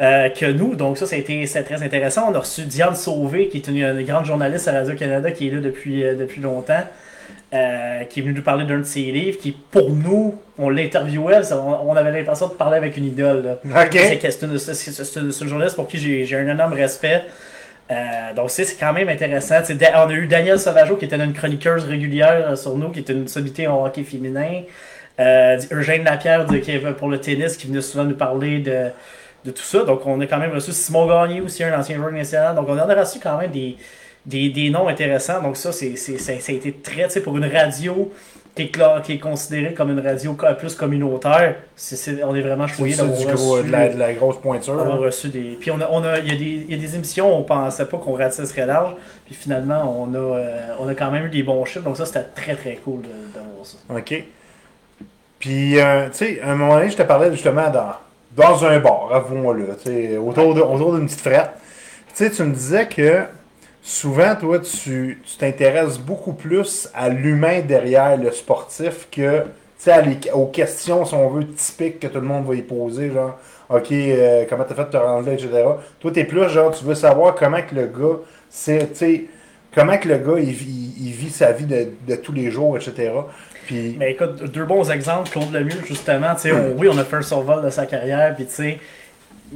euh, 0.01 0.29
que 0.29 0.47
nous. 0.47 0.75
Donc 0.75 0.99
ça, 0.99 1.07
c'est 1.07 1.23
très 1.23 1.83
intéressant. 1.83 2.29
On 2.31 2.35
a 2.35 2.41
reçu 2.41 2.63
Diane 2.63 2.95
Sauvé, 2.97 3.49
qui 3.49 3.59
est 3.59 3.69
une, 3.69 3.79
une 3.79 4.05
grande 4.05 4.27
journaliste 4.27 4.69
à 4.69 4.73
Radio-Canada, 4.73 5.31
qui 5.31 5.49
est 5.49 5.51
là 5.53 5.61
depuis, 5.61 6.03
depuis 6.03 6.41
longtemps. 6.43 6.83
qui 7.51 7.57
est 7.57 8.23
venue 8.23 8.35
nous 8.35 8.43
parler 8.43 8.67
d'un 8.67 8.79
de 8.81 8.83
ses 8.85 9.03
livres, 9.13 9.39
qui 9.39 9.53
pour 9.53 9.89
nous, 9.91 10.35
on 10.59 10.69
l'interviewait, 10.69 11.41
on, 11.53 11.89
on 11.91 11.95
avait 11.97 12.11
l'impression 12.11 12.49
de 12.49 12.55
parler 12.55 12.77
avec 12.77 12.97
une 12.97 13.05
idole. 13.07 13.57
C'est 13.65 14.43
une, 14.43 15.31
une- 15.31 15.49
journaliste 15.49 15.77
pour 15.77 15.87
qui 15.89 15.99
j'ai 16.27 16.37
un 16.37 16.49
énorme 16.49 16.73
respect. 16.75 17.23
Euh, 17.91 18.33
donc 18.35 18.51
c'est 18.51 18.79
quand 18.79 18.93
même 18.93 19.09
intéressant. 19.09 19.57
On 19.95 20.09
a 20.09 20.13
eu 20.13 20.27
Danielle 20.27 20.59
Sauvageau 20.59 20.97
qui 20.97 21.05
était 21.05 21.17
une 21.17 21.35
chroniqueuse 21.35 21.85
régulière 21.85 22.51
euh, 22.51 22.57
sur 22.57 22.77
nous, 22.77 22.91
qui 22.91 23.01
était 23.01 23.13
une 23.13 23.29
sommité 23.29 23.67
en 23.67 23.85
hockey 23.85 24.05
féminin. 24.05 24.63
Euh, 25.21 25.59
Eugène 25.71 26.05
Lapierre 26.05 26.47
de, 26.47 26.57
qui 26.59 26.77
pour 26.99 27.09
le 27.09 27.21
tennis 27.21 27.57
qui 27.57 27.67
venait 27.67 27.83
souvent 27.83 28.05
nous 28.05 28.17
parler 28.17 28.61
de, 28.61 28.89
de 29.45 29.51
tout 29.51 29.63
ça. 29.63 29.85
Donc 29.85 30.07
on 30.07 30.21
a 30.21 30.27
quand 30.27 30.39
même 30.39 30.53
reçu 30.53 30.73
Simon 30.73 31.07
Gagné 31.07 31.41
aussi, 31.41 31.63
un 31.63 31.79
ancien 31.79 31.97
joueur 31.97 32.11
national. 32.11 32.55
Donc 32.55 32.69
on 32.69 32.79
en 32.79 32.89
a 32.89 32.95
reçu 32.95 33.21
quand 33.21 33.37
même 33.39 33.51
des, 33.51 33.77
des, 34.25 34.49
des 34.49 34.71
noms 34.71 34.89
intéressants. 34.89 35.43
Donc 35.43 35.57
ça, 35.57 35.71
c'est, 35.71 35.97
ça, 35.97 36.19
ça 36.19 36.53
a 36.53 36.55
été 36.55 36.73
très, 36.73 37.09
pour 37.21 37.37
une 37.37 37.47
radio 37.47 38.11
qui 38.55 38.63
est, 38.63 39.11
est 39.11 39.19
considérée 39.19 39.75
comme 39.75 39.91
une 39.91 39.99
radio 40.07 40.37
plus 40.59 40.75
communautaire, 40.77 41.57
c'est, 41.75 41.97
c'est- 41.97 42.23
on 42.23 42.35
est 42.37 42.41
vraiment 42.41 42.67
choyé 42.69 42.95
d'avoir 42.95 43.19
du 43.19 43.27
gros, 43.27 43.57
reçu- 43.59 43.67
de, 43.67 43.73
la, 43.73 43.89
de 43.89 43.99
la 43.99 44.13
grosse 44.13 44.39
pointure. 44.39 44.75
on 44.75 44.81
a 44.83 44.89
là. 44.91 44.95
reçu 45.07 45.29
des. 45.29 45.57
Puis 45.61 45.71
on 45.73 45.81
a, 45.81 45.89
on 45.91 46.05
a, 46.05 46.19
il 46.21 46.29
y 46.29 46.37
a 46.37 46.39
des, 46.39 46.67
il 46.69 46.71
y 46.71 46.75
a 46.75 46.79
des 46.79 46.95
émissions 46.95 47.29
où 47.35 47.41
on 47.41 47.43
pensait 47.43 47.87
pas 47.87 47.99
qu'on 47.99 48.15
ratisserait 48.15 48.67
large. 48.67 48.95
Puis 49.27 49.35
finalement, 49.35 49.83
on 50.01 50.15
a, 50.15 50.19
euh, 50.19 50.61
on 50.79 50.89
a 50.89 50.95
quand 50.95 51.11
même 51.11 51.27
eu 51.27 51.31
des 51.31 51.43
bons 51.43 51.65
chiffres. 51.65 51.85
Donc 51.85 51.97
ça, 51.97 52.07
c'était 52.07 52.23
très 52.35 52.55
très 52.55 52.77
cool 52.77 53.03
d'avoir 53.35 53.65
ça. 53.67 53.77
OK. 53.91 54.25
Puis, 55.39 55.79
euh, 55.79 56.09
tu 56.11 56.17
sais, 56.19 56.41
à 56.41 56.53
un 56.53 56.55
moment 56.55 56.77
donné, 56.77 56.91
je 56.91 56.97
te 56.97 57.03
parlais 57.03 57.31
justement 57.33 57.69
dans, 57.71 57.93
dans 58.37 58.65
un 58.65 58.79
bar, 58.79 59.11
avouons-le, 59.13 59.77
tu 59.83 59.91
sais, 59.91 60.17
autour 60.17 60.55
de- 60.55 60.61
autour 60.63 60.95
d'une 60.97 61.07
petite 61.07 61.21
frette. 61.21 61.51
Tu 62.17 62.25
sais, 62.25 62.31
tu 62.31 62.43
me 62.45 62.55
disais 62.55 62.87
que 62.87 63.25
souvent, 63.85 64.35
toi, 64.35 64.59
tu 64.61 65.21
tu 65.25 65.37
t'intéresses 65.37 65.99
beaucoup 65.99 66.33
plus 66.33 66.89
à 66.95 67.11
l'humain 67.11 67.61
derrière 67.61 68.17
le 68.17 68.31
sportif 68.33 69.09
que, 69.13 69.41
tu 69.43 69.47
sais, 69.79 69.93
à 69.93 70.01
les- 70.01 70.31
aux 70.33 70.47
questions, 70.47 71.05
si 71.05 71.15
on 71.15 71.29
veut, 71.29 71.47
typiques 71.47 72.01
que 72.01 72.07
tout 72.07 72.21
le 72.21 72.27
monde 72.27 72.47
va 72.47 72.55
y 72.55 72.63
poser, 72.63 73.11
genre, 73.13 73.39
OK, 73.69 73.93
euh, 73.93 74.45
comment 74.49 74.65
t'as 74.65 74.75
fait 74.75 74.85
de 74.85 74.91
te 74.91 74.97
rendre 74.97 75.27
là, 75.27 75.35
etc. 75.35 75.51
Toi, 76.01 76.11
t'es 76.13 76.25
plus, 76.25 76.49
genre, 76.49 76.71
tu 76.73 76.85
veux 76.85 76.95
savoir 76.95 77.35
comment 77.35 77.61
que 77.63 77.75
le 77.75 77.87
gars, 77.87 78.19
c'est, 78.51 78.89
tu 78.93 78.97
sais, 78.97 79.25
comment 79.75 79.99
que 79.99 80.09
le 80.09 80.19
gars, 80.19 80.39
il, 80.41 80.53
vit- 80.53 80.95
il 81.01 81.13
vit 81.13 81.31
sa 81.31 81.53
vie 81.53 81.67
de, 81.67 81.89
de 82.09 82.17
tous 82.17 82.33
les 82.33 82.51
jours, 82.51 82.77
etc. 82.79 83.11
Puis, 83.67 83.97
Mais 83.99 84.13
écoute, 84.13 84.45
deux 84.45 84.65
bons 84.65 84.91
exemples. 84.91 85.31
Claude 85.31 85.53
Lemieux, 85.53 85.83
justement, 85.87 86.35
tu 86.35 86.43
sais, 86.43 86.53
on- 86.53 86.75
oui, 86.79 86.89
on 86.91 86.97
a 86.99 87.05
fait 87.05 87.17
un 87.17 87.23
survol 87.23 87.63
de 87.65 87.71
sa 87.71 87.87
carrière. 87.87 88.35
Puis 88.35 88.47
tu 88.47 88.55
sais, 88.55 88.79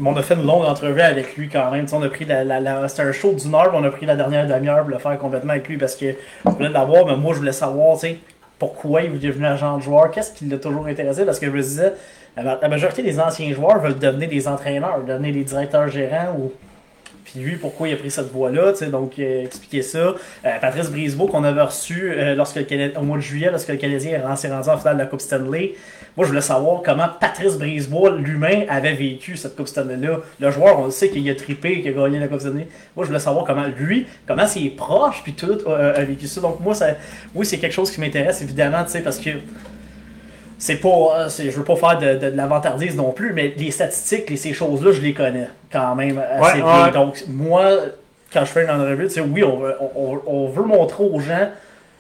on 0.05 0.17
a 0.17 0.23
fait 0.23 0.35
une 0.35 0.47
longue 0.47 0.65
entrevue 0.65 1.01
avec 1.01 1.37
lui 1.37 1.49
quand 1.49 1.71
même. 1.71 1.87
On 1.93 2.03
a 2.03 2.09
pris 2.09 2.25
la, 2.25 2.45
la, 2.45 2.89
c'était 2.89 3.03
un 3.03 3.13
show 3.13 3.33
d'une 3.33 3.55
heure, 3.55 3.73
on 3.75 3.85
a 3.85 3.91
pris 3.91 4.07
la 4.07 4.17
dernière 4.17 4.47
demi-heure 4.47 4.83
pour 4.83 4.91
le 4.91 4.99
faire 4.99 5.19
complètement 5.19 5.53
avec 5.53 5.69
lui 5.69 5.77
parce 5.77 5.97
que 5.97 6.15
je 6.45 6.51
voulais 6.51 6.69
l'avoir, 6.69 7.07
mais 7.07 7.17
moi 7.17 7.35
je 7.35 7.39
voulais 7.39 7.53
savoir, 7.53 7.99
pourquoi 8.59 9.03
il 9.03 9.15
est 9.15 9.19
devenu 9.19 9.47
agent 9.47 9.79
de 9.79 9.83
joueur, 9.83 10.11
qu'est-ce 10.11 10.33
qui 10.33 10.47
l'a 10.47 10.59
toujours 10.59 10.87
intéressé, 10.87 11.25
parce 11.25 11.39
que 11.39 11.47
je 11.47 11.51
me 11.51 11.61
disais, 11.61 11.93
la 12.37 12.69
majorité 12.69 13.03
des 13.03 13.19
anciens 13.19 13.53
joueurs 13.53 13.81
veulent 13.81 13.99
devenir 13.99 14.29
des 14.29 14.47
entraîneurs, 14.49 15.03
devenir 15.05 15.35
des 15.35 15.45
directeurs 15.45 15.89
gérants 15.89 16.37
ou. 16.39 16.53
Puis 17.31 17.41
lui, 17.41 17.57
pourquoi 17.57 17.89
il 17.89 17.95
a 17.95 17.97
pris 17.97 18.11
cette 18.11 18.31
voie-là, 18.31 18.73
donc 18.91 19.19
euh, 19.19 19.45
expliquer 19.45 19.83
ça. 19.83 20.15
Patrice 20.61 20.91
Brisebois, 20.91 21.29
qu'on 21.29 21.45
avait 21.45 21.63
reçu 21.63 22.11
euh, 22.11 22.35
lorsque 22.35 22.57
le 22.57 22.99
au 22.99 23.03
mois 23.03 23.19
de 23.19 23.23
juillet, 23.23 23.51
lorsque 23.51 23.69
le 23.69 23.77
Canadien 23.77 24.35
s'est 24.37 24.51
rendu 24.51 24.69
en 24.69 24.79
finale 24.79 24.95
de 24.95 25.01
la 25.01 25.07
Coupe 25.07 25.21
Stanley. 25.21 25.75
Moi, 26.17 26.25
je 26.25 26.31
voulais 26.31 26.41
savoir 26.41 26.83
comment 26.83 27.07
Patrice 27.21 27.57
Brisebois, 27.59 28.17
l'humain, 28.17 28.65
avait 28.69 28.95
vécu 28.95 29.37
cette 29.37 29.57
Coupe 29.57 29.69
Stanley-là. 29.69 30.21
Le 30.41 30.51
joueur, 30.51 30.81
on 30.81 30.87
le 30.87 30.91
sait 30.91 31.11
qu'il 31.11 31.29
a 31.29 31.35
trippé, 31.35 31.83
qu'il 31.83 31.91
a 31.91 32.03
gagné 32.03 32.19
la 32.19 32.29
Coupe 32.29 32.41
Stanley. 32.41 32.67
Moi, 32.97 33.05
je 33.05 33.09
voulais 33.09 33.21
savoir 33.21 33.45
comment 33.45 33.67
lui, 33.67 34.07
comment 34.27 34.47
ses 34.47 34.71
proches, 34.71 35.23
puis 35.23 35.35
tout, 35.35 35.59
a 35.69 36.03
vécu 36.05 36.27
ça. 36.27 36.41
Donc 36.41 36.61
moi, 36.61 36.75
ça, 36.75 36.89
oui, 37.35 37.45
c'est 37.45 37.59
quelque 37.59 37.75
chose 37.75 37.91
qui 37.91 38.01
m'intéresse, 38.01 38.41
évidemment, 38.43 38.85
tu 38.85 38.93
sais, 38.93 39.01
parce 39.01 39.19
que 39.19 39.31
c'est 40.59 40.77
pas. 40.77 40.89
euh, 40.89 41.29
c'est- 41.29 41.51
je 41.51 41.57
veux 41.57 41.65
pas 41.65 41.77
faire 41.77 41.99
de, 41.99 42.15
de, 42.15 42.31
de 42.31 42.37
l'avantardise 42.37 42.97
non 42.97 43.13
plus, 43.13 43.33
mais 43.33 43.55
les 43.57 43.71
statistiques, 43.71 44.29
les, 44.31 44.37
ces 44.37 44.53
choses-là, 44.53 44.93
je 44.93 45.01
les 45.01 45.15
connais 45.15 45.49
quand 45.73 45.95
même 45.95 46.19
assez 46.19 46.59
Ouais, 46.59 46.63
bien. 46.65 46.85
ouais. 46.87 46.91
Donc, 46.93 47.25
moi, 47.29 47.71
quand 48.33 48.41
je 48.41 48.51
fais 48.51 48.65
une 48.65 48.71
entrevue, 48.71 49.07
tu 49.09 49.15
sais, 49.15 49.21
oui, 49.21 49.43
on, 49.45 49.57
veut- 49.59 49.77
on, 49.95 50.21
on- 50.27 50.49
veut 50.49 50.65
montrer 50.65 51.05
aux 51.05 51.21
gens. 51.21 51.49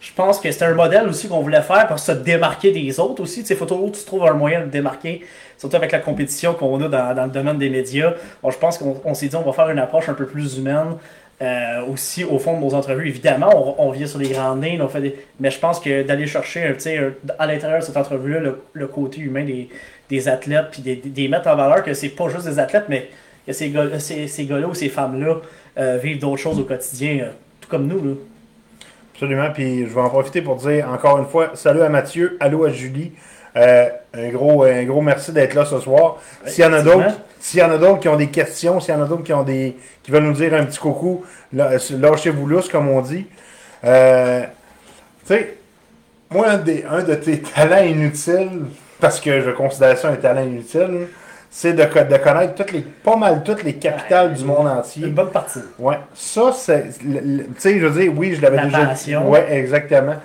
Je 0.00 0.12
pense 0.14 0.38
que 0.38 0.50
c'était 0.52 0.66
un 0.66 0.74
modèle 0.74 1.08
aussi 1.08 1.26
qu'on 1.28 1.40
voulait 1.40 1.60
faire 1.62 1.86
pour 1.88 1.98
se 1.98 2.12
démarquer 2.12 2.70
des 2.70 3.00
autres 3.00 3.20
aussi. 3.22 3.40
Il 3.40 3.56
faut 3.56 3.66
toujours 3.66 3.90
tu 3.90 4.04
trouves 4.04 4.24
un 4.26 4.32
moyen 4.34 4.60
de 4.60 4.66
démarquer, 4.66 5.24
surtout 5.56 5.74
avec 5.74 5.90
la 5.90 5.98
compétition 5.98 6.54
qu'on 6.54 6.80
a 6.82 6.88
dans, 6.88 7.14
dans 7.16 7.24
le 7.24 7.30
domaine 7.30 7.58
des 7.58 7.68
médias. 7.68 8.12
Bon, 8.40 8.50
je 8.52 8.58
pense 8.58 8.78
qu'on 8.78 9.00
on 9.04 9.14
s'est 9.14 9.26
dit 9.26 9.34
on 9.34 9.42
va 9.42 9.52
faire 9.52 9.70
une 9.70 9.78
approche 9.80 10.08
un 10.08 10.14
peu 10.14 10.26
plus 10.26 10.56
humaine. 10.58 10.94
Euh, 11.40 11.84
aussi 11.86 12.24
au 12.24 12.38
fond 12.38 12.58
de 12.58 12.64
nos 12.64 12.74
entrevues, 12.74 13.08
évidemment, 13.08 13.76
on, 13.78 13.88
on 13.88 13.90
vient 13.92 14.06
sur 14.06 14.18
les 14.18 14.28
grandes 14.30 14.62
lignes, 14.64 14.82
on 14.82 14.88
fait 14.88 15.00
des... 15.00 15.16
mais 15.38 15.50
je 15.50 15.58
pense 15.60 15.78
que 15.78 16.02
d'aller 16.02 16.26
chercher 16.26 16.64
un, 16.64 17.12
à 17.38 17.46
l'intérieur 17.46 17.78
de 17.80 17.84
cette 17.84 17.96
entrevue-là 17.96 18.40
le, 18.72 18.86
côté 18.88 19.20
humain 19.20 19.44
des, 19.44 19.68
des 20.08 20.28
athlètes, 20.28 20.66
puis 20.72 20.82
des, 20.82 20.96
des, 20.96 21.28
mettre 21.28 21.48
en 21.48 21.54
valeur 21.56 21.84
que 21.84 21.94
c'est 21.94 22.08
pas 22.08 22.28
juste 22.28 22.46
des 22.46 22.58
athlètes, 22.58 22.86
mais 22.88 23.08
que 23.46 23.52
ces 23.52 23.70
gars- 23.70 23.98
ces, 24.00 24.26
ces 24.26 24.46
gars-là 24.46 24.66
ou 24.66 24.74
ces 24.74 24.88
femmes-là 24.88 25.36
euh, 25.78 25.98
vivent 26.02 26.18
d'autres 26.18 26.42
choses 26.42 26.58
au 26.58 26.64
quotidien, 26.64 27.18
euh, 27.22 27.30
tout 27.60 27.68
comme 27.68 27.86
nous. 27.86 28.04
Là. 28.04 28.14
Absolument. 29.14 29.50
Puis 29.52 29.80
je 29.86 29.94
vais 29.94 30.00
en 30.00 30.10
profiter 30.10 30.42
pour 30.42 30.56
dire 30.56 30.88
encore 30.90 31.18
une 31.18 31.26
fois 31.26 31.52
salut 31.54 31.82
à 31.82 31.88
Mathieu, 31.88 32.36
allô 32.40 32.64
à 32.64 32.70
Julie. 32.70 33.12
Euh, 33.56 33.88
un, 34.14 34.28
gros, 34.28 34.64
un 34.64 34.84
gros 34.84 35.00
merci 35.00 35.32
d'être 35.32 35.54
là 35.54 35.64
ce 35.64 35.80
soir. 35.80 36.18
S'il 36.46 36.64
y 36.64 36.66
en 36.66 36.72
a 36.72 36.82
d'autres, 36.82 37.18
s'il 37.40 37.60
y 37.60 37.62
en 37.62 37.70
a 37.70 37.78
d'autres 37.78 38.00
qui 38.00 38.08
ont 38.08 38.16
des 38.16 38.28
questions, 38.28 38.78
s'il 38.80 38.94
y 38.94 38.96
en 38.96 39.02
a 39.02 39.06
d'autres 39.06 39.22
qui 39.24 39.32
ont 39.32 39.42
des 39.42 39.76
qui 40.02 40.10
veulent 40.10 40.24
nous 40.24 40.32
dire 40.32 40.54
un 40.54 40.64
petit 40.64 40.78
coucou, 40.78 41.24
là- 41.52 41.70
lâchez-vous 41.98 42.46
lousse, 42.46 42.68
comme 42.68 42.88
on 42.88 43.00
dit. 43.00 43.26
Euh, 43.84 44.42
tu 45.26 45.34
sais, 45.34 45.54
moi, 46.30 46.48
un, 46.50 46.56
des, 46.58 46.84
un 46.88 47.02
de 47.02 47.14
tes 47.14 47.40
talents 47.40 47.82
inutiles, 47.84 48.66
parce 49.00 49.20
que 49.20 49.40
je 49.40 49.50
considère 49.50 49.96
ça 49.96 50.08
un 50.08 50.16
talent 50.16 50.42
inutile, 50.42 51.08
c'est 51.50 51.72
de, 51.72 51.82
de 51.82 52.16
connaître 52.18 52.54
toutes 52.54 52.72
les, 52.72 52.80
pas 52.80 53.16
mal 53.16 53.42
toutes 53.42 53.62
les 53.62 53.74
capitales 53.74 54.28
Ouais. 54.30 54.34
du 54.34 54.44
monde 54.44 54.66
entier. 54.68 55.06
Une 55.06 55.14
bonne 55.14 55.30
partie. 55.30 55.60
Ouais, 55.78 55.98
ça, 56.14 56.52
c'est. 56.54 56.88
Tu 56.98 57.44
sais, 57.58 57.78
je 57.80 57.86
veux 57.86 58.00
dire, 58.02 58.12
oui, 58.14 58.34
je 58.34 58.42
l'avais 58.42 58.56
La 58.56 58.64
déjà 58.66 58.86
passion. 58.86 59.20
dit. 59.22 59.26
Ouais, 59.28 59.46
exactement. 59.56 60.16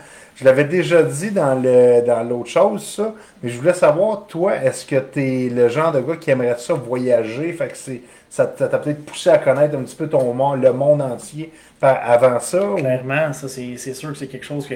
Je 0.44 0.50
l'avais 0.50 0.66
déjà 0.66 1.02
dit 1.04 1.32
dans 1.32 1.56
le 1.56 2.06
dans 2.06 2.22
l'autre 2.22 2.50
chose, 2.50 2.86
ça. 2.86 3.14
Mais 3.42 3.50
je 3.50 3.58
voulais 3.58 3.74
savoir, 3.74 4.26
toi, 4.28 4.58
est-ce 4.58 4.86
que 4.86 4.98
tu 4.98 5.22
es 5.46 5.50
le 5.50 5.70
genre 5.70 5.94
de 5.94 6.02
gars 6.02 6.18
qui 6.18 6.32
aimerait 6.32 6.58
ça 6.58 6.74
voyager? 6.74 7.54
Fait 7.54 7.70
que 7.70 7.78
c'est. 7.78 8.02
Ça 8.30 8.46
t'a 8.48 8.68
peut-être 8.68 9.06
poussé 9.06 9.30
à 9.30 9.38
connaître 9.38 9.78
un 9.78 9.84
petit 9.84 9.96
peu 9.96 10.10
ton 10.10 10.34
monde, 10.34 10.62
le 10.62 10.74
monde 10.74 11.02
entier 11.02 11.54
avant 11.82 12.42
ça. 12.42 12.62
ou- 12.72 12.76
Clairement, 12.76 13.32
ça 13.32 13.48
c'est 13.48 13.78
sûr 13.94 14.12
que 14.12 14.18
c'est 14.18 14.28
quelque 14.28 14.46
chose 14.46 14.68
que, 14.68 14.76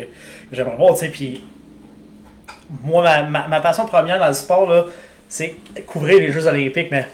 j'aimerais 0.54 0.78
voir, 0.78 0.94
tu 0.94 1.00
sais, 1.02 1.10
puis 1.10 1.44
moi, 2.84 3.02
ma, 3.04 3.24
ma, 3.24 3.48
ma 3.50 3.60
passion 3.60 3.86
première 3.86 4.20
dans 4.20 4.28
le 4.28 4.34
sport, 4.34 4.72
c'est 5.28 5.56
couvrir 5.86 6.20
les 6.20 6.32
Jeux 6.32 6.48
Olympiques, 6.48 6.90
mais, 6.92 7.08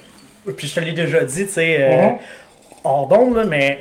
puis 0.58 0.68
je 0.68 0.76
te 0.76 0.80
l'ai 0.80 0.92
déjà 0.94 1.24
dit, 1.24 1.46
tu 1.48 1.54
sais, 1.54 1.78
euh, 1.80 2.10
Mhm. 2.10 2.18
hors 2.84 3.08
d'onde, 3.08 3.46
mais 3.50 3.80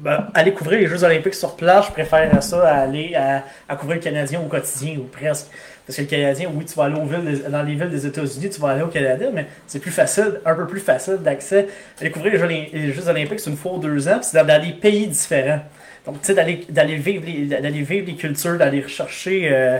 ben, 0.00 0.26
aller 0.34 0.52
couvrir 0.52 0.80
les 0.80 0.86
Jeux 0.86 1.04
Olympiques 1.04 1.34
sur 1.34 1.56
place, 1.56 1.86
je 1.86 1.92
préfère 1.92 2.42
ça 2.42 2.66
à 2.68 2.80
aller 2.82 3.14
à, 3.14 3.44
à 3.68 3.76
couvrir 3.76 3.96
le 3.98 4.02
Canadien 4.02 4.40
au 4.40 4.46
quotidien, 4.48 4.96
ou 4.98 5.04
presque. 5.04 5.46
Parce 5.86 5.96
que 5.96 6.02
le 6.02 6.08
Canadien, 6.08 6.48
oui, 6.54 6.64
tu 6.64 6.74
vas 6.74 6.84
aller 6.84 6.94
aux 7.00 7.04
villes 7.04 7.24
des- 7.42 7.48
dans 7.50 7.62
les 7.62 7.74
villes 7.74 7.90
des 7.90 8.06
États-Unis, 8.06 8.50
tu 8.50 8.60
vas 8.60 8.70
aller 8.70 8.82
au 8.82 8.88
Canada, 8.88 9.26
mais 9.32 9.46
c'est 9.66 9.80
plus 9.80 9.90
facile, 9.90 10.40
un 10.44 10.54
peu 10.54 10.66
plus 10.66 10.80
facile 10.80 11.18
d'accès. 11.18 11.66
Aller 12.00 12.10
couvrir 12.10 12.32
les 12.34 12.38
Jeux, 12.38 12.46
les 12.72 12.92
Jeux 12.92 13.08
Olympiques, 13.08 13.40
c'est 13.40 13.50
une 13.50 13.56
fois 13.56 13.72
ou 13.74 13.78
deux 13.78 14.08
ans, 14.08 14.20
c'est 14.22 14.36
dans, 14.38 14.46
dans 14.46 14.62
des 14.64 14.72
pays 14.72 15.06
différents. 15.08 15.60
Donc, 16.06 16.20
tu 16.22 16.32
sais, 16.32 16.34
d'aller 16.34 16.96
vivre, 16.96 17.24
les- 17.26 17.46
d'aller 17.46 17.82
vivre 17.82 18.06
les 18.06 18.14
cultures, 18.14 18.56
d'aller 18.56 18.80
rechercher 18.82 19.48
euh, 19.52 19.78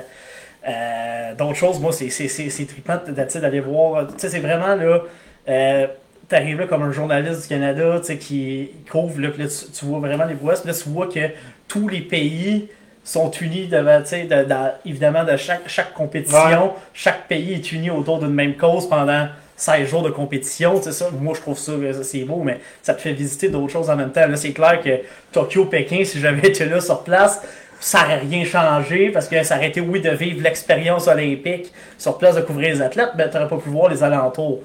euh, 0.68 1.34
d'autres 1.34 1.54
choses, 1.56 1.80
moi, 1.80 1.92
c'est 1.92 2.66
trippant 2.66 2.98
d'aller 3.06 3.60
voir. 3.60 4.06
Tu 4.08 4.14
sais, 4.18 4.28
c'est 4.28 4.40
vraiment 4.40 4.74
là. 4.74 5.00
Euh, 5.48 5.86
T'arrives 6.30 6.60
là 6.60 6.66
comme 6.66 6.82
un 6.84 6.92
journaliste 6.92 7.42
du 7.42 7.48
Canada, 7.48 7.96
tu 7.98 8.06
sais, 8.06 8.16
qui 8.16 8.70
couvre, 8.90 9.20
là, 9.20 9.28
puis 9.30 9.42
là, 9.42 9.48
tu, 9.48 9.70
tu 9.72 9.84
vois 9.84 9.98
vraiment 9.98 10.24
les 10.24 10.34
prouesses, 10.36 10.60
puis 10.60 10.70
là, 10.70 10.76
tu 10.82 10.88
vois 10.88 11.08
que 11.08 11.20
tous 11.68 11.88
les 11.88 12.00
pays 12.00 12.68
sont 13.04 13.30
unis 13.32 13.66
devant, 13.66 14.00
tu 14.00 14.08
sais, 14.10 14.22
de- 14.24 14.44
de- 14.44 14.88
évidemment, 14.88 15.24
de 15.24 15.36
chaque, 15.36 15.62
chaque 15.68 15.92
compétition, 15.92 16.72
chaque 16.94 17.26
pays 17.26 17.54
est 17.54 17.72
uni 17.72 17.90
autour 17.90 18.20
d'une 18.20 18.32
même 18.32 18.54
cause 18.54 18.88
pendant 18.88 19.26
16 19.56 19.88
jours 19.88 20.02
de 20.02 20.10
compétition, 20.10 20.76
tu 20.78 20.84
sais 20.84 20.92
ça, 20.92 21.10
moi 21.20 21.34
je 21.36 21.40
trouve 21.42 21.58
ça, 21.58 21.72
euh, 21.72 22.02
c'est 22.02 22.20
beau, 22.24 22.42
mais 22.44 22.60
ça 22.82 22.94
te 22.94 23.00
fait 23.02 23.12
visiter 23.12 23.48
d'autres 23.48 23.72
choses 23.72 23.90
en 23.90 23.96
même 23.96 24.10
temps. 24.12 24.26
Là, 24.26 24.36
c'est 24.36 24.52
clair 24.52 24.80
que 24.82 25.00
Tokyo, 25.32 25.64
Pékin, 25.66 26.02
si 26.04 26.18
j'avais 26.20 26.46
été 26.48 26.64
là 26.64 26.80
sur 26.80 27.02
place, 27.02 27.42
ça 27.80 28.02
n'aurait 28.02 28.18
rien 28.18 28.44
changé 28.44 29.10
parce 29.10 29.26
que 29.28 29.42
ça 29.42 29.56
aurait 29.56 29.68
été, 29.68 29.80
oui, 29.80 30.00
de 30.00 30.10
vivre 30.10 30.42
l'expérience 30.42 31.08
olympique 31.08 31.72
sur 31.98 32.16
place, 32.18 32.36
de 32.36 32.40
couvrir 32.42 32.72
les 32.74 32.80
athlètes, 32.82 33.10
mais 33.16 33.28
tu 33.28 33.36
n'aurais 33.36 33.48
pas 33.48 33.56
pu 33.56 33.68
voir 33.70 33.90
les 33.90 34.02
alentours. 34.02 34.60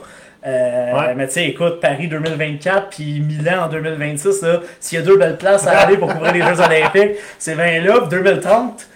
Euh, 0.47 0.93
Ouais. 0.93 1.15
Mais 1.15 1.27
tu 1.27 1.33
sais, 1.33 1.45
écoute, 1.47 1.79
Paris 1.81 2.07
2024 2.07 2.89
puis 2.89 3.19
Milan 3.19 3.63
en 3.65 3.67
2026, 3.67 4.41
là, 4.43 4.59
s'il 4.79 4.99
y 4.99 5.01
a 5.01 5.05
deux 5.05 5.17
belles 5.17 5.37
places 5.37 5.65
à 5.67 5.79
aller 5.79 5.97
pour 5.97 6.13
couvrir 6.13 6.33
les 6.33 6.41
Jeux 6.41 6.59
Olympiques, 6.61 7.17
c'est 7.39 7.55
bien 7.55 7.81
là. 7.81 7.99
Puis 8.01 8.09
2030, 8.09 8.87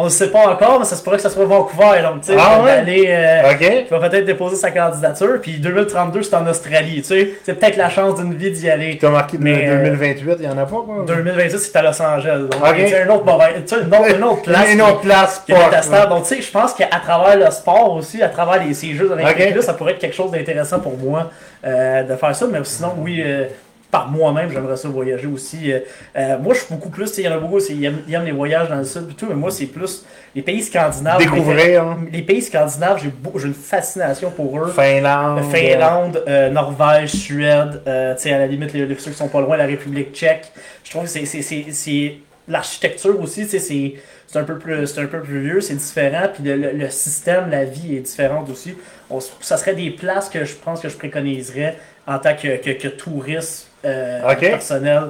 on 0.00 0.04
ne 0.04 0.10
sait 0.10 0.30
pas 0.30 0.46
encore, 0.46 0.78
mais 0.78 0.84
ça 0.84 0.94
se 0.94 1.02
pourrait 1.02 1.16
que 1.16 1.24
ça 1.24 1.28
soit 1.28 1.44
Vancouver. 1.44 2.02
Donc, 2.04 2.20
tu 2.20 2.28
sais, 2.28 2.38
Ah 2.38 2.62
ouais? 2.62 2.84
euh, 2.86 3.82
il 3.82 3.88
va 3.90 4.08
peut-être 4.08 4.26
déposer 4.26 4.54
sa 4.54 4.70
candidature, 4.70 5.40
puis 5.42 5.58
2032, 5.58 6.22
c'est 6.22 6.36
en 6.36 6.46
Australie, 6.46 7.02
tu 7.02 7.08
sais. 7.08 7.30
C'est 7.42 7.54
peut-être 7.54 7.76
la 7.76 7.90
chance 7.90 8.14
d'une 8.14 8.32
vie 8.32 8.52
d'y 8.52 8.70
aller. 8.70 8.96
Tu 8.96 9.06
as 9.06 9.10
marqué 9.10 9.38
Mais, 9.40 9.68
euh, 9.68 9.82
2028, 9.86 10.36
il 10.38 10.40
n'y 10.42 10.46
en 10.46 10.56
a 10.56 10.66
pas, 10.66 10.82
quoi? 10.86 11.04
2026, 11.04 11.58
c'est 11.58 11.76
à 11.76 11.82
Los 11.82 12.00
Angeles. 12.00 12.46
Donc, 12.48 12.62
Ok. 12.62 12.76
tu 12.76 12.88
sais, 12.88 13.02
un 13.02 13.08
autre 13.08 13.24
une 13.24 13.92
autre, 13.92 14.14
une 14.16 14.22
autre 14.22 14.42
place. 14.42 14.68
Une 14.72 14.82
autre 14.82 15.00
place, 15.00 15.42
qui. 15.44 15.52
Donc, 15.52 16.22
tu 16.22 16.36
sais, 16.36 16.42
je 16.42 16.50
pense 16.52 16.74
qu'à 16.74 16.86
travers 16.86 17.36
le 17.36 17.50
sport 17.50 17.94
aussi, 17.96 18.22
à 18.22 18.28
travers 18.28 18.64
les, 18.64 18.74
ces 18.74 18.94
Jeux 18.94 19.10
olympiques, 19.10 19.62
ça 19.62 19.74
pourrait 19.74 19.94
être 19.94 19.98
quelque 19.98 20.14
chose 20.14 20.30
d'intéressant 20.30 20.78
pour 20.78 20.96
moi 20.96 21.28
euh, 21.66 22.04
de 22.04 22.14
faire 22.14 22.36
ça. 22.36 22.46
Mais 22.48 22.60
sinon, 22.62 22.94
oui, 22.98 23.20
euh, 23.26 23.46
par 23.90 24.08
moi-même, 24.08 24.50
j'aimerais 24.50 24.76
ça 24.76 24.88
voyager 24.88 25.26
aussi. 25.26 25.72
Euh, 25.72 25.80
euh, 26.16 26.38
moi, 26.38 26.52
je 26.54 26.60
suis 26.60 26.74
beaucoup 26.74 26.90
plus, 26.90 27.16
il 27.18 27.24
y 27.24 27.28
en 27.28 27.32
a 27.32 27.38
beaucoup, 27.38 27.58
ils 27.70 27.84
aiment, 27.84 28.02
ils 28.06 28.14
aiment 28.14 28.24
les 28.26 28.32
voyages 28.32 28.68
dans 28.68 28.76
le 28.76 28.84
sud 28.84 29.08
et 29.10 29.14
tout, 29.14 29.26
mais 29.28 29.34
moi, 29.34 29.50
c'est 29.50 29.66
plus 29.66 30.04
les 30.34 30.42
pays 30.42 30.62
scandinaves. 30.62 31.18
Découvrir, 31.18 31.82
hein. 31.84 31.98
Les 32.12 32.22
pays 32.22 32.42
scandinaves, 32.42 33.00
j'ai 33.00 33.46
une 33.46 33.54
fascination 33.54 34.30
pour 34.30 34.58
eux. 34.60 34.70
Finlande. 34.72 35.42
Finlande, 35.50 36.22
euh, 36.28 36.50
Norvège, 36.50 37.12
Suède, 37.12 37.80
tu 37.84 38.22
sais, 38.22 38.32
à 38.32 38.38
la 38.38 38.46
limite, 38.46 38.72
les, 38.74 38.86
ceux 38.98 39.10
qui 39.10 39.16
sont 39.16 39.28
pas 39.28 39.40
loin, 39.40 39.56
la 39.56 39.64
République 39.66 40.12
tchèque. 40.14 40.52
Je 40.84 40.90
trouve 40.90 41.04
que 41.04 41.08
c'est- 41.08 41.24
c'est- 41.24 41.42
c'est 41.42 41.66
c'est- 41.70 42.14
l'architecture 42.46 43.18
aussi, 43.20 43.42
tu 43.44 43.48
sais, 43.50 43.58
c'est 43.58 43.94
c'est 44.28 44.38
un, 44.38 44.44
peu 44.44 44.58
plus- 44.58 44.86
c'est 44.86 45.00
un 45.00 45.06
peu 45.06 45.20
plus 45.20 45.40
vieux, 45.40 45.60
c'est 45.62 45.74
différent, 45.74 46.28
puis 46.32 46.44
le, 46.44 46.54
le- 46.56 46.72
le 46.72 46.90
système, 46.90 47.48
la 47.50 47.64
vie 47.64 47.96
est 47.96 48.00
différente 48.00 48.48
aussi. 48.50 48.74
On 49.10 49.18
ça 49.20 49.56
serait 49.56 49.74
des 49.74 49.90
places 49.90 50.28
que 50.28 50.44
je 50.44 50.54
pense 50.54 50.80
que 50.82 50.88
je 50.90 50.96
préconiserais 50.96 51.76
en 52.06 52.18
tant 52.18 52.34
que, 52.36 52.56
que, 52.58 52.70
que 52.70 52.88
touriste 52.88 53.68
euh, 53.84 54.20
personnel. 54.36 55.04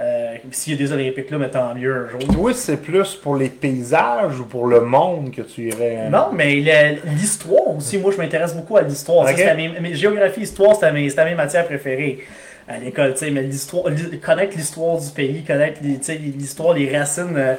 Euh, 0.00 0.34
S'il 0.50 0.72
y 0.72 0.76
a 0.76 0.78
des 0.78 0.92
Olympiques 0.92 1.30
là, 1.30 1.38
mais 1.38 1.50
tant 1.50 1.74
mieux 1.74 1.94
un 1.94 2.08
jour. 2.08 2.20
Toi, 2.34 2.52
c'est 2.54 2.78
plus 2.78 3.14
pour 3.14 3.36
les 3.36 3.48
paysages 3.48 4.40
ou 4.40 4.44
pour 4.44 4.66
le 4.66 4.80
monde 4.80 5.30
que 5.30 5.42
tu 5.42 5.68
irais? 5.68 6.08
Non, 6.10 6.30
mais 6.32 6.54
l'histoire 7.04 7.68
aussi, 7.76 7.98
moi 7.98 8.10
je 8.12 8.16
m'intéresse 8.16 8.54
beaucoup 8.54 8.76
à 8.76 8.82
l'histoire. 8.82 9.26
Géographie, 9.92 10.40
histoire, 10.40 10.74
c'était 10.74 10.92
mes, 10.92 11.08
mes 11.10 11.34
matières 11.34 11.66
préférées 11.66 12.24
à 12.66 12.78
l'école. 12.78 13.12
tu 13.12 13.20
sais, 13.20 13.30
Mais 13.30 13.42
l'histoire, 13.42 13.84
connaître 14.24 14.56
l'histoire 14.56 14.98
du 14.98 15.10
pays, 15.10 15.44
connaître 15.44 15.80
l'histoire, 15.82 16.74
les 16.74 16.96
racines 16.96 17.36
euh, 17.36 17.54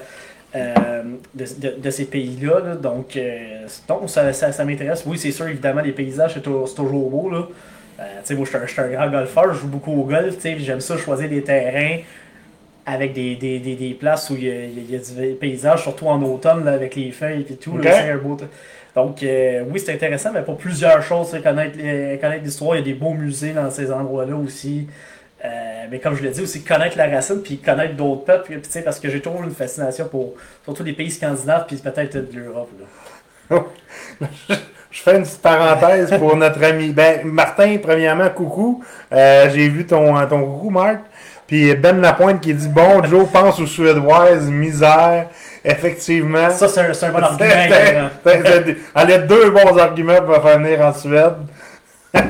euh, 0.55 1.03
de, 1.33 1.45
de- 1.57 1.75
de 1.81 1.89
ces 1.89 2.05
pays-là. 2.05 2.59
là. 2.65 2.75
Donc, 2.75 3.17
euh, 3.17 3.65
donc 3.87 4.09
ça, 4.09 4.31
ça, 4.33 4.51
ça 4.51 4.65
m'intéresse. 4.65 5.03
Oui, 5.05 5.17
c'est 5.17 5.31
sûr, 5.31 5.47
évidemment, 5.47 5.81
les 5.81 5.91
paysages, 5.91 6.33
c'est 6.35 6.41
tou- 6.41 6.65
c'est 6.67 6.75
toujours 6.75 7.09
beau. 7.09 7.29
Là. 7.29 7.47
Euh, 7.99 8.03
tu 8.21 8.27
sais, 8.27 8.35
moi, 8.35 8.45
je 8.45 8.67
suis 8.71 8.81
un- 8.81 8.87
grand 8.87 9.09
golfeur, 9.09 9.53
je 9.53 9.59
joue 9.61 9.67
beaucoup 9.67 9.91
au 9.91 10.03
golf. 10.05 10.35
tu 10.35 10.41
sais, 10.41 10.59
J'aime 10.59 10.81
ça 10.81 10.97
choisir 10.97 11.29
des 11.29 11.41
terrains 11.43 11.97
avec 12.85 13.13
des, 13.13 13.35
des, 13.35 13.59
des, 13.59 13.75
des 13.75 13.93
places 13.95 14.29
où 14.29 14.35
il 14.35 14.43
y, 14.43 14.49
a, 14.51 14.63
il 14.65 14.91
y 14.91 14.95
a 14.95 14.99
du 14.99 15.35
paysage, 15.35 15.81
surtout 15.83 16.07
en 16.07 16.21
automne, 16.21 16.63
là, 16.65 16.73
avec 16.73 16.95
les 16.95 17.11
feuilles 17.11 17.45
et 17.49 17.55
tout. 17.55 17.73
Ok. 17.75 17.83
là, 17.83 17.91
c'est 17.93 18.11
un 18.11 18.17
beau 18.17 18.35
t- 18.35 18.45
Donc, 18.95 19.23
euh, 19.23 19.63
oui, 19.71 19.79
c'est 19.83 19.93
intéressant, 19.93 20.31
mais 20.33 20.43
pour 20.43 20.57
plusieurs 20.57 21.01
choses, 21.01 21.31
tu 21.31 21.37
sais, 21.37 21.41
connaître, 21.41 21.75
connaître 22.21 22.43
l'histoire, 22.43 22.75
il 22.75 22.79
y 22.79 22.81
a 22.81 22.85
des 22.85 22.93
beaux 22.93 23.13
musées 23.13 23.53
dans 23.53 23.69
ces 23.71 23.91
endroits-là 23.91 24.35
aussi. 24.35 24.87
Euh, 25.45 25.85
mais 25.91 25.99
comme 25.99 26.15
je 26.15 26.23
l'ai 26.23 26.31
dit, 26.31 26.41
aussi 26.41 26.63
connaître 26.63 26.97
la 26.97 27.07
racine, 27.07 27.41
puis 27.43 27.59
connaître 27.59 27.95
d'autres 27.95 28.25
peuples, 28.25 28.45
puis, 28.45 28.61
tu 28.61 28.69
sais, 28.69 28.81
parce 28.81 28.99
que 28.99 29.09
j'ai 29.09 29.21
toujours 29.21 29.43
une 29.43 29.51
fascination 29.51 30.07
pour 30.07 30.33
surtout 30.63 30.83
les 30.83 30.93
pays 30.93 31.11
scandinaves, 31.11 31.65
puis 31.67 31.77
peut-être 31.77 32.17
de 32.17 32.39
l'Europe. 32.39 32.69
là. 33.49 33.63
Je 34.95 35.01
fais 35.01 35.17
une 35.17 35.23
petite 35.23 35.41
parenthèse 35.41 36.17
pour 36.17 36.37
notre 36.37 36.63
ami. 36.63 36.93
Ben, 36.93 37.19
Martin, 37.25 37.77
premièrement, 37.83 38.29
coucou. 38.29 38.81
Euh, 39.11 39.49
J'ai 39.53 39.67
vu 39.67 39.85
ton, 39.85 40.25
ton 40.25 40.41
coucou, 40.45 40.69
Marc. 40.69 41.01
Puis 41.47 41.75
Ben 41.75 41.99
Lapointe 41.99 42.41
qui 42.41 42.53
dit 42.53 42.69
Bon, 42.69 43.03
Joe 43.03 43.27
pense 43.31 43.59
aux 43.59 43.67
Suédoises, 43.67 44.49
misère. 44.49 45.27
Effectivement. 45.65 46.49
Ça, 46.49 46.67
c'est 46.69 46.79
un, 47.05 47.11
bon 47.11 47.19
argument. 47.19 48.09
Elle 48.23 48.79
a 48.95 49.17
deux 49.17 49.49
bons 49.49 49.77
arguments 49.77 50.21
pour 50.21 50.41
faire 50.41 50.59
venir 50.59 50.79
en 50.81 50.93
Suède. 50.93 51.33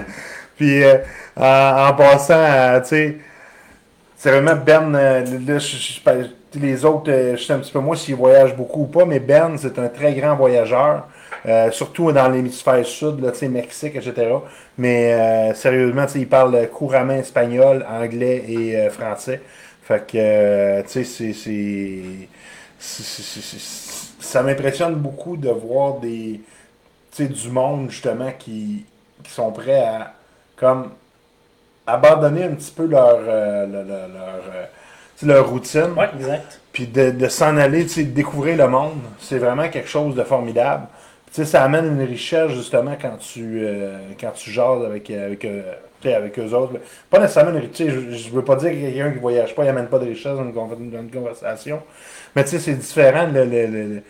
Puis 0.57 0.83
euh, 0.83 0.97
en, 1.37 1.87
en 1.89 1.93
passant, 1.93 2.33
euh, 2.35 2.79
tu 2.81 2.87
sais, 2.89 3.17
c'est 4.17 4.31
vraiment 4.31 4.55
Ben, 4.55 4.93
euh, 4.95 5.25
là, 5.47 5.59
je- 5.59 5.77
tu 6.51 6.59
les 6.59 6.85
autres, 6.85 7.11
euh, 7.11 7.35
je 7.37 7.43
sais 7.43 7.53
un 7.53 7.59
petit 7.59 7.71
peu 7.71 7.79
moins 7.79 7.95
s'ils 7.95 8.15
voyagent 8.15 8.55
beaucoup 8.55 8.83
ou 8.83 8.87
pas, 8.87 9.05
mais 9.05 9.19
Ben, 9.19 9.57
c'est 9.57 9.77
un 9.79 9.89
très 9.89 10.13
grand 10.13 10.35
voyageur. 10.35 11.07
euh, 11.47 11.69
surtout 11.71 12.11
dans 12.11 12.27
l'hémisphère 12.29 12.83
sud, 12.85 13.19
là, 13.21 13.31
Mexique, 13.49 13.95
etc. 13.95 14.43
Mais 14.79 15.13
euh, 15.13 15.53
sérieusement, 15.53 16.05
il 16.15 16.27
parle 16.27 16.67
couramment 16.69 17.13
espagnol, 17.13 17.85
anglais 17.87 18.43
et 18.47 18.75
euh, 18.77 18.89
français. 18.89 19.41
Fait 19.83 20.05
que, 20.07 20.17
euh, 20.17 20.81
tu 20.83 21.05
sais, 21.05 21.33
c'est- 21.33 22.27
Ça 24.19 24.43
m'impressionne 24.43 24.95
beaucoup 24.95 25.37
de 25.37 25.49
voir 25.49 25.95
des. 25.99 26.41
Tu 27.11 27.25
sais, 27.25 27.27
du 27.29 27.49
monde, 27.51 27.89
justement, 27.91 28.31
qui, 28.37 28.85
qui 29.23 29.31
sont 29.31 29.51
prêts 29.51 29.81
à. 29.83 30.13
Comme. 30.57 30.91
Abandonner 31.87 32.43
un 32.43 32.55
petit 32.55 32.71
peu 32.71 32.85
leur. 32.85 33.19
euh, 33.27 33.65
leur, 33.67 33.83
leur, 33.85 34.07
leur, 34.07 34.41
euh, 35.37 35.41
routine. 35.41 35.93
Ouais, 35.97 36.09
exact. 36.17 36.59
Puis 36.73 36.87
de, 36.87 37.11
de 37.11 37.27
s'en 37.27 37.55
aller, 37.57 37.83
tu 37.83 37.89
sais, 37.89 38.03
de 38.03 38.11
découvrir 38.11 38.57
le 38.57 38.67
monde, 38.67 38.99
c'est 39.19 39.37
vraiment 39.37 39.69
quelque 39.69 39.87
chose 39.87 40.13
de 40.15 40.23
formidable. 40.23 40.87
Tu 41.27 41.41
sais, 41.41 41.45
ça 41.45 41.63
amène 41.63 41.85
une 41.85 42.01
richesse, 42.05 42.51
justement, 42.51 42.95
quand 43.01 43.17
tu, 43.17 43.59
euh, 43.63 43.97
quand 44.19 44.31
tu 44.31 44.51
jases 44.51 44.83
avec, 44.85 45.09
euh, 45.09 45.25
avec, 45.27 45.45
euh, 45.45 45.61
tu 46.01 46.09
sais, 46.09 46.15
avec 46.15 46.37
eux 46.39 46.53
autres. 46.53 46.73
Pas 47.09 47.19
nécessairement 47.19 47.51
une 47.51 47.57
richesse, 47.65 47.89
je, 47.93 48.11
je 48.11 48.29
veux 48.29 48.43
pas 48.43 48.55
dire 48.57 48.71
que 48.71 48.75
quelqu'un 48.75 49.11
qui 49.11 49.19
voyage 49.19 49.55
pas, 49.55 49.63
il 49.63 49.69
amène 49.69 49.87
pas 49.87 49.99
de 49.99 50.05
richesse 50.05 50.35
dans 50.35 50.43
une, 50.43 50.53
con- 50.53 50.67
dans 50.67 51.01
une 51.01 51.11
conversation. 51.11 51.81
Mais 52.35 52.43
tu 52.43 52.51
sais, 52.51 52.59
c'est 52.59 52.73
différent. 52.75 53.27
le- 53.33 53.45
le- 53.45 53.67
le- 53.67 53.83
le- 53.95 54.03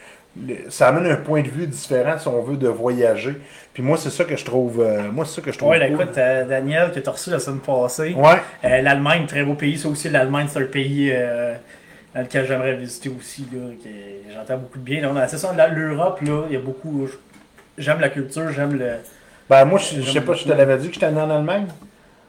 ça 0.69 0.89
amène 0.89 1.11
un 1.11 1.15
point 1.15 1.41
de 1.41 1.47
vue 1.49 1.67
différent, 1.67 2.17
si 2.17 2.27
on 2.27 2.41
veut, 2.41 2.57
de 2.57 2.67
voyager. 2.67 3.35
Puis 3.73 3.83
moi, 3.83 3.97
c'est 3.97 4.09
ça 4.09 4.23
que 4.25 4.35
je 4.35 4.45
trouve, 4.45 4.81
euh, 4.81 5.11
moi, 5.11 5.25
c'est 5.25 5.35
ça 5.35 5.41
que 5.41 5.51
je 5.51 5.57
trouve 5.57 5.69
Ouais, 5.69 5.79
là, 5.79 5.87
cool. 5.87 6.01
écoute, 6.01 6.17
euh, 6.17 6.45
Daniel, 6.45 6.91
que 6.91 6.99
tu 6.99 7.07
as 7.09 7.11
reçu 7.11 7.29
la 7.29 7.39
semaine 7.39 7.59
passée. 7.59 8.13
Ouais. 8.13 8.41
Euh, 8.63 8.81
L'Allemagne, 8.81 9.25
très 9.27 9.43
beau 9.43 9.53
pays. 9.53 9.77
Ça 9.77 9.87
aussi, 9.89 10.09
l'Allemagne, 10.09 10.47
c'est 10.49 10.59
un 10.59 10.65
pays 10.65 11.13
dans 12.13 12.21
lequel 12.21 12.45
j'aimerais 12.47 12.75
visiter 12.75 13.09
aussi. 13.09 13.45
J'entends 14.33 14.57
beaucoup 14.57 14.79
de 14.79 14.83
bien. 14.83 15.27
C'est 15.27 15.37
ça, 15.37 15.53
l'Europe, 15.69 16.21
là, 16.21 16.43
il 16.49 16.53
y 16.53 16.57
a 16.57 16.59
beaucoup. 16.59 17.07
J'aime 17.77 17.99
la 17.99 18.09
culture, 18.09 18.51
j'aime 18.51 18.77
le. 18.77 18.91
Ben, 19.49 19.65
moi, 19.65 19.79
je, 19.79 20.01
je 20.01 20.11
sais 20.11 20.21
pas, 20.21 20.33
je 20.33 20.45
te 20.45 20.53
l'avais 20.53 20.77
dit 20.77 20.87
que 20.87 20.93
j'étais 20.93 21.11
né 21.11 21.19
en 21.21 21.29
Allemagne? 21.29 21.67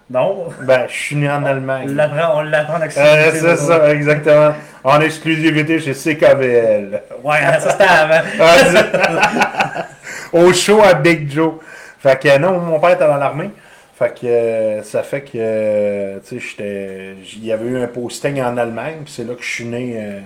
Non, 0.09 0.47
Ben, 0.61 0.87
je 0.89 0.93
suis 0.95 1.17
né 1.17 1.29
en 1.29 1.45
Allemagne. 1.45 1.89
on 1.91 2.43
l'apprend 2.43 2.77
en 2.77 2.81
Euh, 2.81 2.85
exclusivité, 2.85 3.39
c'est 3.41 3.57
ça, 3.57 3.93
exactement. 3.93 4.55
En 4.85 5.01
exclusivité 5.01 5.81
chez 5.81 5.95
CKVL. 5.95 7.03
Ouais, 7.25 7.41
ça 7.59 7.71
c'était 7.71 7.85
avant. 7.85 8.21
Ah, 8.41 9.87
Au 10.33 10.53
show 10.53 10.81
à 10.83 10.95
Big 10.95 11.29
Joe. 11.31 11.55
Fait 11.99 12.21
que 12.21 12.39
non, 12.39 12.61
mon 12.61 12.79
père 12.79 12.91
était 12.91 13.07
dans 13.07 13.17
l'armée. 13.17 13.51
Fait 13.99 14.15
que 14.15 14.27
euh, 14.27 14.83
ça 14.83 15.03
fait 15.03 15.23
que, 15.23 15.31
euh, 15.37 16.19
tu 16.21 16.39
sais, 16.39 16.47
j'étais. 16.51 17.15
Il 17.37 17.45
y 17.45 17.51
avait 17.53 17.67
eu 17.67 17.83
un 17.83 17.87
posting 17.89 18.41
en 18.43 18.57
Allemagne, 18.59 18.99
puis 19.05 19.13
c'est 19.13 19.25
là 19.25 19.35
que 19.35 19.43
je 19.43 19.51
suis 19.51 19.65
né. 19.65 19.97
euh, 19.99 20.21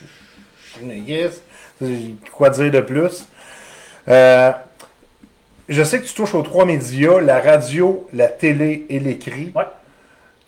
je 0.00 0.06
je 0.64 0.78
suis 0.78 0.86
né, 0.86 0.96
yes. 1.06 1.42
Quoi 2.32 2.50
dire 2.50 2.70
de 2.70 2.80
plus? 2.80 3.26
Je 5.70 5.82
sais 5.84 6.00
que 6.00 6.06
tu 6.06 6.12
touches 6.14 6.34
aux 6.34 6.42
trois 6.42 6.64
médias, 6.66 7.20
la 7.20 7.40
radio, 7.40 8.06
la 8.12 8.26
télé 8.28 8.84
et 8.90 8.98
l'écrit. 8.98 9.52
Ouais. 9.54 9.64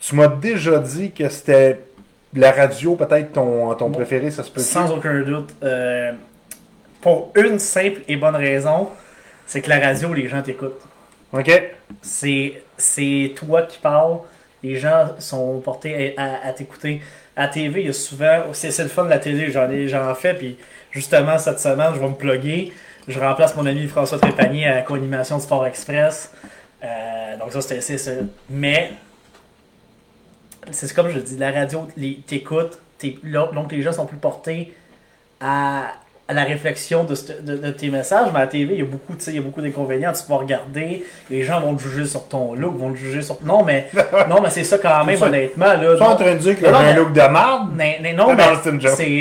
Tu 0.01 0.15
m'as 0.17 0.27
déjà 0.29 0.79
dit 0.79 1.13
que 1.13 1.29
c'était 1.29 1.81
la 2.35 2.51
radio, 2.51 2.97
peut-être 2.97 3.33
ton, 3.33 3.73
ton 3.75 3.89
Bon. 3.89 3.99
préféré, 3.99 4.31
ça 4.31 4.43
se 4.43 4.51
peut 4.51 4.61
Sans 4.61 4.91
aucun 4.93 5.21
doute. 5.23 5.55
Euh, 5.63 6.13
pour 7.01 7.31
une 7.37 7.59
simple 7.59 8.01
et 8.09 8.17
bonne 8.17 8.35
raison, 8.37 8.89
c'est 9.47 9.61
que 9.61 9.69
la 9.71 9.79
radio, 9.79 10.13
les 10.13 10.29
gens 10.29 10.43
t'écoutent. 10.43 10.81
OK? 11.33 11.51
C'est 12.03 12.63
c'est 12.77 13.33
toi 13.37 13.63
qui 13.63 13.79
parles. 13.79 14.19
Les 14.63 14.77
gens 14.77 15.11
sont 15.19 15.61
portés 15.61 16.15
à, 16.17 16.23
à- 16.25 16.49
à 16.49 16.53
t'écouter. 16.53 17.01
À 17.37 17.49
TV, 17.49 17.81
il 17.83 17.87
y 17.87 17.91
a 17.91 17.93
souvent. 17.93 18.43
C'est 18.53 18.77
le 18.83 18.89
fun 18.89 19.05
de 19.05 19.11
la 19.11 19.19
télé, 19.19 19.51
j'en 19.51 19.71
ai 19.71 19.87
j'en 19.89 20.15
fais. 20.15 20.35
Puis 20.35 20.59
justement, 20.91 21.39
cette 21.39 21.61
semaine, 21.61 21.93
je 21.95 22.01
vais 22.01 22.09
me 22.09 22.15
plugger. 22.15 22.73
Je 23.09 23.19
remplace 23.19 23.57
mon 23.57 23.67
ami 23.67 23.87
François 23.89 24.19
Trépanier 24.19 24.67
à 24.67 24.75
la 24.77 24.83
co-animation 24.83 25.37
de 25.39 25.43
Sport 25.43 25.67
Express. 25.67 26.33
Euh, 26.85 27.37
donc, 27.37 27.53
ça, 27.53 27.61
c'était. 27.61 27.81
c'est- 27.81 28.23
Mais, 28.49 28.93
c'est 30.71 30.93
comme 30.95 31.09
je 31.09 31.19
dis, 31.19 31.37
la 31.37 31.51
radio, 31.51 31.89
t'écoutes. 32.27 32.79
Donc, 33.53 33.73
les 33.73 33.83
gens 33.83 33.93
sont 33.93 34.07
plus 34.07 34.17
portés 34.17 34.75
à, 35.41 35.95
à 36.33 36.35
la 36.35 36.45
réflexion 36.45 37.05
de, 37.05 37.15
ce- 37.15 37.33
de- 37.41 37.57
de 37.57 37.71
tes 37.71 37.89
messages, 37.91 38.29
mais 38.33 38.39
à 38.41 38.43
la 38.43 38.47
TV, 38.49 38.75
il 38.75 38.79
y 38.81 38.83
a 38.83 38.87
beaucoup, 38.87 39.15
tu 39.15 39.23
sais, 39.25 39.31
il 39.31 39.37
y 39.37 39.39
a 39.39 39.43
beaucoup 39.43 39.61
d'inconvénients. 39.63 40.13
Tu 40.13 40.23
peux 40.27 40.35
regarder, 40.35 41.05
les 41.31 41.43
gens 41.45 41.61
vont 41.61 41.75
te 41.75 41.83
juger 41.83 42.07
sur 42.07 42.27
ton 42.29 42.55
look, 42.55 42.77
vont 42.77 42.93
te 42.93 42.99
juger 42.99 43.23
sur. 43.23 43.39
Non, 43.45 43.63
mais, 43.65 43.89
non, 44.29 44.41
mais 44.43 44.51
c'est 44.51 44.65
ça 44.65 44.79
quand 44.79 45.05
même, 45.05 45.23
honnêtement. 45.23 45.67
Là, 45.67 45.79
Tu 45.97 46.03
es 46.03 46.03
en 46.03 46.17
train 46.17 46.33
de 46.35 46.39
dire 46.39 46.59
que 46.59 46.67
Non, 46.67 46.75
un 46.79 46.95
look 46.95 47.13
de 47.13 47.21
marde? 47.29 47.71
mais, 47.75 47.99
mais 48.03 48.13
non, 48.13 48.35
mais 48.35 48.43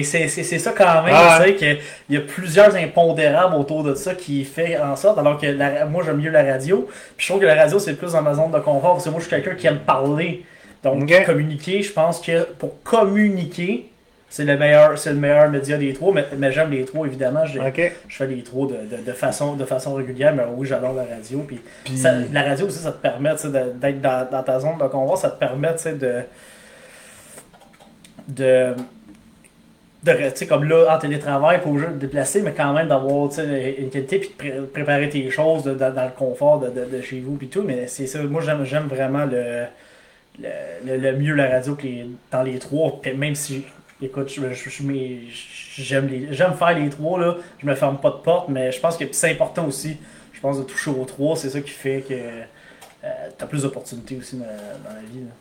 c'est 0.03 0.59
ça 0.59 0.71
quand 0.75 1.03
même. 1.03 1.13
Ah, 1.15 1.39
tu 1.41 1.47
sais, 1.49 1.55
que 1.55 1.81
il 2.09 2.15
y 2.15 2.17
a 2.17 2.21
plusieurs 2.21 2.75
impondérables 2.75 3.55
autour 3.55 3.83
de 3.83 3.93
ça 3.95 4.15
qui 4.15 4.43
fait 4.43 4.77
en 4.77 4.95
sorte, 4.95 5.17
alors 5.19 5.39
que 5.39 5.45
la- 5.47 5.85
moi 5.85 6.03
j'aime 6.05 6.17
mieux 6.17 6.31
la 6.31 6.43
radio. 6.43 6.87
Puis 7.17 7.25
je 7.25 7.31
trouve 7.31 7.41
que 7.41 7.45
la 7.45 7.55
radio 7.55 7.79
c'est 7.79 7.93
plus 7.93 8.13
dans 8.13 8.21
ma 8.21 8.33
zone 8.33 8.51
de 8.51 8.59
confort 8.59 8.93
parce 8.93 9.05
que 9.05 9.09
moi 9.09 9.19
je 9.19 9.27
suis 9.27 9.35
quelqu'un 9.35 9.55
qui 9.55 9.67
aime 9.67 9.79
parler. 9.79 10.45
Donc 10.83 11.11
communiquer, 11.25 11.83
je 11.83 11.91
pense 11.93 12.19
que 12.19 12.43
pour 12.57 12.81
communiquer, 12.83 13.90
c'est 14.33 14.45
le 14.45 14.57
meilleur, 14.57 14.97
c'est 14.97 15.11
le 15.11 15.17
meilleur 15.19 15.49
média 15.49 15.77
des 15.77 15.91
trois. 15.93 16.13
Mais, 16.13 16.25
mais 16.37 16.51
j'aime 16.53 16.71
les 16.71 16.85
trois 16.85 17.05
évidemment. 17.05 17.45
Je, 17.45 17.59
fais 18.07 18.27
les 18.27 18.41
trois 18.43 18.65
de, 18.65 18.73
de, 18.95 19.03
de 19.05 19.11
façon, 19.11 19.55
de 19.57 19.65
façon 19.65 19.93
régulière, 19.93 20.33
mais 20.33 20.43
oui, 20.55 20.65
j'adore 20.65 20.93
la 20.93 21.03
radio. 21.03 21.43
Puis 21.47 21.59
Puis- 21.83 21.97
ça- 21.97 22.13
la 22.31 22.41
radio 22.43 22.65
aussi, 22.67 22.79
ça 22.79 22.93
te 22.93 23.01
permet 23.01 23.31
tu 23.35 23.41
sais, 23.41 23.47
de- 23.49 23.73
d'être 23.79 23.99
dans, 24.01 24.25
dans 24.31 24.41
ta 24.41 24.59
zone 24.59 24.77
de 24.79 24.87
confort, 24.87 25.17
ça 25.17 25.29
te 25.31 25.37
permet 25.37 25.73
tu 25.75 25.81
sais, 25.83 25.93
de. 25.95 26.21
de. 28.29 28.73
de 30.03 30.11
tu 30.13 30.31
sais, 30.35 30.47
comme 30.47 30.63
là, 30.63 30.95
en 30.95 30.97
télétravail, 30.99 31.61
pas 31.61 31.69
obligé 31.69 31.87
de 31.87 31.91
te 31.93 31.97
déplacer, 31.97 32.41
mais 32.41 32.53
quand 32.53 32.73
même 32.73 32.87
d'avoir 32.87 33.29
tu 33.29 33.35
sais, 33.35 33.75
une 33.79 33.89
qualité, 33.89 34.19
puis 34.19 34.29
de 34.29 34.33
pré- 34.35 34.61
préparer 34.71 35.09
tes 35.09 35.29
choses 35.29 35.63
de- 35.63 35.73
dans, 35.73 35.93
dans 35.93 36.05
le 36.05 36.11
confort 36.11 36.59
de, 36.59 36.69
de- 36.69 36.85
de 36.97 37.01
chez 37.01 37.19
vous, 37.19 37.35
puis 37.35 37.47
tout. 37.49 37.63
Mais 37.63 37.87
c'est 37.87 38.07
ça, 38.07 38.19
moi, 38.23 38.41
j'aime 38.41 38.63
j'aime 38.63 38.87
vraiment 38.87 39.25
le, 39.25 39.65
le, 40.41 40.47
le- 40.85 40.97
le 40.97 41.17
mieux 41.17 41.35
la 41.35 41.49
radio 41.49 41.75
que 41.75 41.83
les- 41.83 42.05
dans 42.31 42.43
les 42.43 42.59
trois, 42.59 42.99
puis 43.01 43.13
même 43.13 43.35
si. 43.35 43.65
Écoute, 44.01 44.29
je, 44.33 44.41
je, 44.53 44.69
je- 44.69 45.81
j'aime 45.83 46.09
j'aime 46.31 46.53
faire 46.53 46.77
les 46.77 46.89
trois, 46.89 47.19
là. 47.19 47.35
Je 47.61 47.65
me 47.67 47.75
ferme 47.75 47.97
pas 47.99 48.09
de 48.09 48.15
porte, 48.15 48.49
mais 48.49 48.71
je 48.71 48.79
pense 48.79 48.97
que 48.97 49.05
c'est 49.11 49.31
important 49.31 49.65
aussi, 49.67 49.97
je 50.33 50.39
pense, 50.39 50.57
de 50.57 50.63
toucher 50.63 50.89
aux 50.91 51.05
trois. 51.05 51.35
C'est 51.35 51.49
ça 51.49 51.61
qui 51.61 51.69
fait 51.69 52.01
que 52.07 52.13
tu 52.13 53.43
as 53.43 53.47
plus 53.47 53.63
d'opportunités 53.63 54.17
aussi 54.17 54.37
dans, 54.37 54.45
dans 54.45 54.95
la 54.95 55.01
vie. 55.01 55.19
là. 55.21 55.31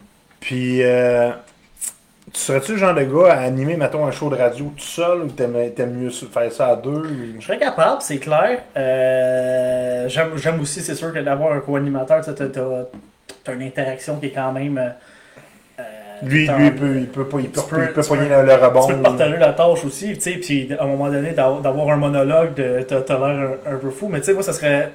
Puis, 0.40 0.82
euh, 0.82 1.30
tu 2.32 2.40
serais-tu 2.40 2.72
le 2.72 2.78
genre 2.78 2.94
de 2.94 3.02
gars 3.02 3.32
à 3.34 3.40
animer, 3.40 3.76
mettons, 3.76 4.06
un 4.06 4.10
show 4.12 4.30
de 4.30 4.36
radio 4.36 4.72
tout 4.76 4.84
seul 4.84 5.22
ou 5.22 5.28
t'aimes 5.28 5.72
t'aimes 5.74 5.94
mieux 5.94 6.10
faire 6.10 6.52
ça 6.52 6.68
à 6.68 6.76
deux? 6.76 6.90
ou- 6.90 7.40
Je 7.40 7.44
serais 7.46 7.58
capable, 7.58 8.00
c'est 8.02 8.18
clair. 8.18 8.62
Euh, 8.76 10.08
J'aime 10.08 10.36
j'aime 10.36 10.60
aussi, 10.60 10.80
c'est 10.80 10.94
sûr, 10.94 11.12
que 11.12 11.18
d'avoir 11.18 11.52
un 11.52 11.60
co-animateur, 11.60 12.22
tu 12.24 12.30
as, 12.30 13.52
une 13.52 13.62
interaction 13.62 14.16
qui 14.20 14.26
est 14.26 14.30
quand 14.32 14.52
même. 14.52 14.92
Lui, 16.22 16.46
lui, 16.46 16.66
il 16.66 16.74
peut, 16.74 16.96
il 16.98 17.06
peut 17.06 17.24
pas, 17.24 17.38
il 17.40 17.48
peut, 17.48 17.60
peux- 17.68 17.82
il 17.82 17.92
peut 17.92 18.02
tu 18.02 18.08
pogner 18.08 18.28
peux- 18.28 18.42
le, 18.46 18.54
rebond. 18.54 18.86
Tu 18.86 18.94
peux 18.94 19.02
partager 19.02 19.36
la 19.38 19.52
tâche 19.52 19.84
aussi, 19.84 20.14
tu 20.14 20.20
sais, 20.20 20.32
puis 20.32 20.68
à 20.78 20.84
un 20.84 20.86
moment 20.86 21.08
donné, 21.10 21.30
d'avoir 21.32 21.88
un 21.90 21.96
monologue, 21.96 22.50
t'as 22.86 23.18
l'air 23.18 23.24
un, 23.66 23.72
un 23.72 23.76
peu 23.76 23.90
fou, 23.90 24.08
mais 24.08 24.20
tu 24.20 24.26
sais, 24.26 24.32
moi, 24.34 24.42
ça 24.42 24.52
serait. 24.52 24.90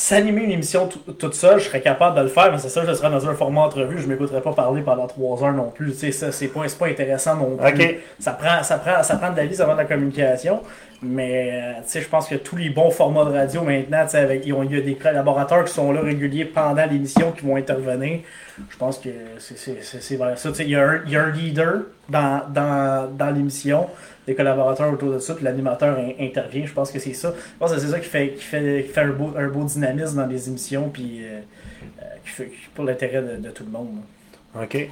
S'animer 0.00 0.42
une 0.42 0.50
émission 0.50 0.88
tout- 0.88 1.10
toute 1.14 1.34
seule, 1.34 1.58
je 1.58 1.64
serais 1.68 1.80
capable 1.80 2.18
de 2.18 2.20
le 2.20 2.28
faire, 2.28 2.52
mais 2.52 2.58
c'est 2.58 2.68
ça, 2.68 2.84
je 2.86 2.92
serais 2.92 3.08
dans 3.08 3.26
un 3.26 3.32
format 3.34 3.62
entrevue, 3.62 3.98
je 3.98 4.06
m'écouterais 4.06 4.42
pas 4.42 4.52
parler 4.52 4.82
pendant 4.82 5.06
trois 5.06 5.42
heures 5.42 5.54
non 5.54 5.70
plus, 5.70 5.92
tu 5.96 6.12
sais, 6.12 6.32
c'est 6.32 6.48
pas, 6.48 6.60
pas 6.78 6.86
intéressant 6.88 7.34
non 7.34 7.56
plus. 7.56 7.64
Ça 8.18 8.32
prend, 8.32 8.62
ça, 8.62 8.76
prend, 8.76 9.02
ça 9.02 9.16
prend 9.16 9.30
de 9.32 9.38
la 9.38 9.46
vie, 9.46 9.54
ça 9.54 9.64
prend 9.64 9.72
de 9.72 9.78
la 9.78 9.86
communication, 9.86 10.60
mais 11.00 11.50
euh, 11.50 11.72
tu 11.82 11.92
sais, 11.92 12.00
je 12.02 12.08
pense 12.10 12.28
que 12.28 12.34
tous 12.34 12.56
les 12.56 12.68
bons 12.68 12.90
formats 12.90 13.24
de 13.24 13.30
radio 13.30 13.62
maintenant, 13.62 14.04
tu 14.04 14.10
sais, 14.10 14.18
avec, 14.18 14.44
ils 14.44 14.52
ont- 14.52 14.64
il 14.64 14.72
y 14.72 14.76
a 14.78 14.82
des 14.82 14.96
collaborateurs 14.96 15.64
qui 15.64 15.72
sont 15.72 15.90
là 15.92 16.02
réguliers 16.02 16.44
pendant 16.44 16.84
l'émission 16.84 17.32
qui 17.32 17.46
vont 17.46 17.56
intervenir. 17.56 18.18
Je 18.68 18.76
pense 18.76 18.98
que 18.98 19.08
c'est- 19.38 20.16
vers 20.16 20.36
ça. 20.38 20.50
Tu 20.50 20.56
sais, 20.56 20.64
Il 20.64 20.70
y, 20.72 20.76
a 20.76 20.86
un- 20.86 21.00
il 21.06 21.12
y 21.12 21.16
a 21.16 21.22
un 21.22 21.30
leader 21.30 21.72
dans, 22.10 22.42
dans, 22.52 23.10
dans 23.16 23.30
l'émission, 23.30 23.86
des 24.26 24.34
collaborateurs 24.34 24.92
autour 24.92 25.12
de 25.12 25.18
ça, 25.18 25.34
puis 25.34 25.44
l'animateur 25.44 25.96
in- 25.98 26.12
intervient. 26.24 26.66
Je 26.66 26.72
pense 26.72 26.90
que 26.90 26.98
c'est 26.98 27.14
ça. 27.14 27.32
Je 27.36 27.58
pense 27.58 27.72
que 27.72 27.78
c'est 27.78 27.88
ça 27.88 28.00
qui 28.00 28.08
fait, 28.08 28.30
qui 28.34 28.42
fait, 28.44 28.84
qui 28.86 28.92
fait 28.92 29.00
un, 29.02 29.10
beau, 29.12 29.32
un 29.36 29.48
beau 29.48 29.64
dynamisme 29.64 30.16
dans 30.16 30.26
les 30.26 30.48
émissions, 30.48 30.88
puis 30.88 31.20
euh, 31.24 31.40
euh, 32.02 32.04
qui 32.24 32.30
fait, 32.30 32.50
pour 32.74 32.84
l'intérêt 32.84 33.22
de, 33.22 33.36
de 33.42 33.50
tout 33.50 33.64
le 33.64 33.70
monde. 33.70 33.96
OK. 34.60 34.88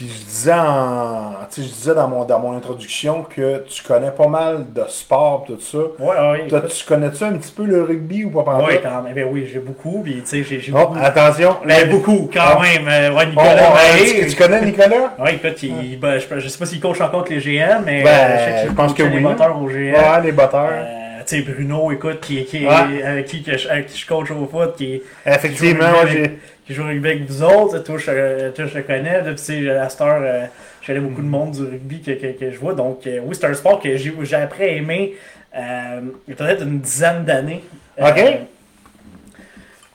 Puis 0.00 0.08
je 0.08 0.24
disais, 0.24 0.52
en, 0.54 1.32
tu 1.52 1.60
sais, 1.60 1.68
je 1.68 1.74
disais 1.74 1.94
dans, 1.94 2.08
mon, 2.08 2.24
dans 2.24 2.38
mon 2.38 2.56
introduction 2.56 3.22
que 3.24 3.62
tu 3.68 3.82
connais 3.82 4.10
pas 4.10 4.28
mal 4.28 4.64
de 4.72 4.82
sport 4.88 5.44
tout 5.46 5.60
ça. 5.60 5.76
Ouais, 5.76 6.08
ouais, 6.30 6.48
Toi, 6.48 6.58
écoute. 6.60 6.70
tu 6.74 6.86
connais-tu 6.86 7.22
un 7.22 7.32
petit 7.34 7.52
peu 7.52 7.64
le 7.66 7.82
rugby 7.82 8.24
ou 8.24 8.30
pas 8.30 8.42
pendant 8.44 8.64
Ouais, 8.66 8.80
quand 8.82 9.02
même. 9.02 9.12
Ben 9.12 9.28
oui, 9.30 9.46
j'ai 9.52 9.58
beaucoup, 9.58 10.00
puis 10.02 10.22
tu 10.26 10.42
sais, 10.42 10.42
j'ai 10.42 10.72
Oh, 10.74 10.78
beaucoup. 10.78 10.98
attention. 11.02 11.56
Ben, 11.66 11.90
beaucoup, 11.90 12.30
quand 12.32 12.40
Ah. 12.42 12.60
même. 12.62 12.88
Euh, 12.88 13.10
ouais, 13.14 13.24
Oh, 13.26 13.28
Nicolas 13.28 13.68
oh, 13.70 13.74
Mahé. 13.74 14.20
tu, 14.22 14.26
tu 14.30 14.36
connais 14.36 14.64
Nicolas? 14.64 15.12
Ouais, 15.18 15.34
écoute, 15.34 15.62
il, 15.64 16.00
ben, 16.00 16.18
je, 16.18 16.40
je 16.40 16.48
sais 16.48 16.58
pas 16.58 16.64
s'il 16.64 16.80
coach 16.80 16.98
encore 17.02 17.20
avec 17.26 17.30
les 17.32 17.40
GM, 17.58 17.82
mais 17.84 18.02
Ben, 18.02 18.08
euh, 18.08 18.62
je 18.64 18.68
je 18.70 18.72
pense 18.74 18.92
coachait 18.92 19.02
que 19.02 19.08
les 19.08 19.16
oui. 19.18 19.22
moteurs 19.22 19.60
au 19.60 19.66
GM. 19.66 19.92
Ouais, 19.92 20.22
les 20.24 20.32
batteurs. 20.32 20.70
Euh, 20.72 20.99
sais, 21.30 21.40
Bruno, 21.42 21.90
écoute, 21.92 22.20
qui, 22.20 22.44
qui, 22.44 22.66
Ouais. 22.66 23.02
avec, 23.02 23.26
qui, 23.26 23.42
que 23.42 23.56
je, 23.56 23.68
avec 23.68 23.86
qui 23.86 23.98
je 23.98 24.06
coach 24.06 24.30
au 24.30 24.46
foot, 24.46 24.76
qui, 24.76 25.02
Effectivement, 25.26 25.90
joue 25.90 25.96
avec- 25.98 26.38
qui 26.66 26.74
joue 26.74 26.82
au 26.82 26.86
rugby 26.86 27.08
avec 27.08 27.24
vous 27.26 27.42
autres, 27.42 27.78
toi, 27.80 27.96
je, 27.98 28.50
toi, 28.50 28.66
je 28.66 28.74
te 28.74 28.86
connais, 28.86 29.20
puis 29.24 29.34
tu 29.34 29.42
sais, 29.42 29.70
à 29.70 29.88
cette 29.88 30.00
heure, 30.02 30.20
euh, 30.22 30.44
je 30.82 30.86
connais 30.86 31.00
beaucoup 31.00 31.22
de 31.22 31.26
monde 31.26 31.52
du 31.52 31.62
rugby 31.62 32.00
que, 32.00 32.12
que, 32.12 32.38
que 32.38 32.50
je 32.50 32.58
vois. 32.58 32.74
Donc, 32.74 33.06
euh, 33.06 33.20
oui, 33.24 33.34
c'est 33.38 33.46
un 33.46 33.54
sport 33.54 33.80
que 33.80 33.96
j'ai 33.96 34.12
j'ai 34.22 34.36
après 34.36 34.76
aimé 34.76 35.14
euh, 35.56 36.00
il 36.28 36.30
y 36.30 36.34
a 36.34 36.36
peut-être 36.36 36.62
une 36.62 36.78
dizaine 36.80 37.24
d'années. 37.24 37.64
Euh, 38.00 38.08
Ok. 38.08 38.38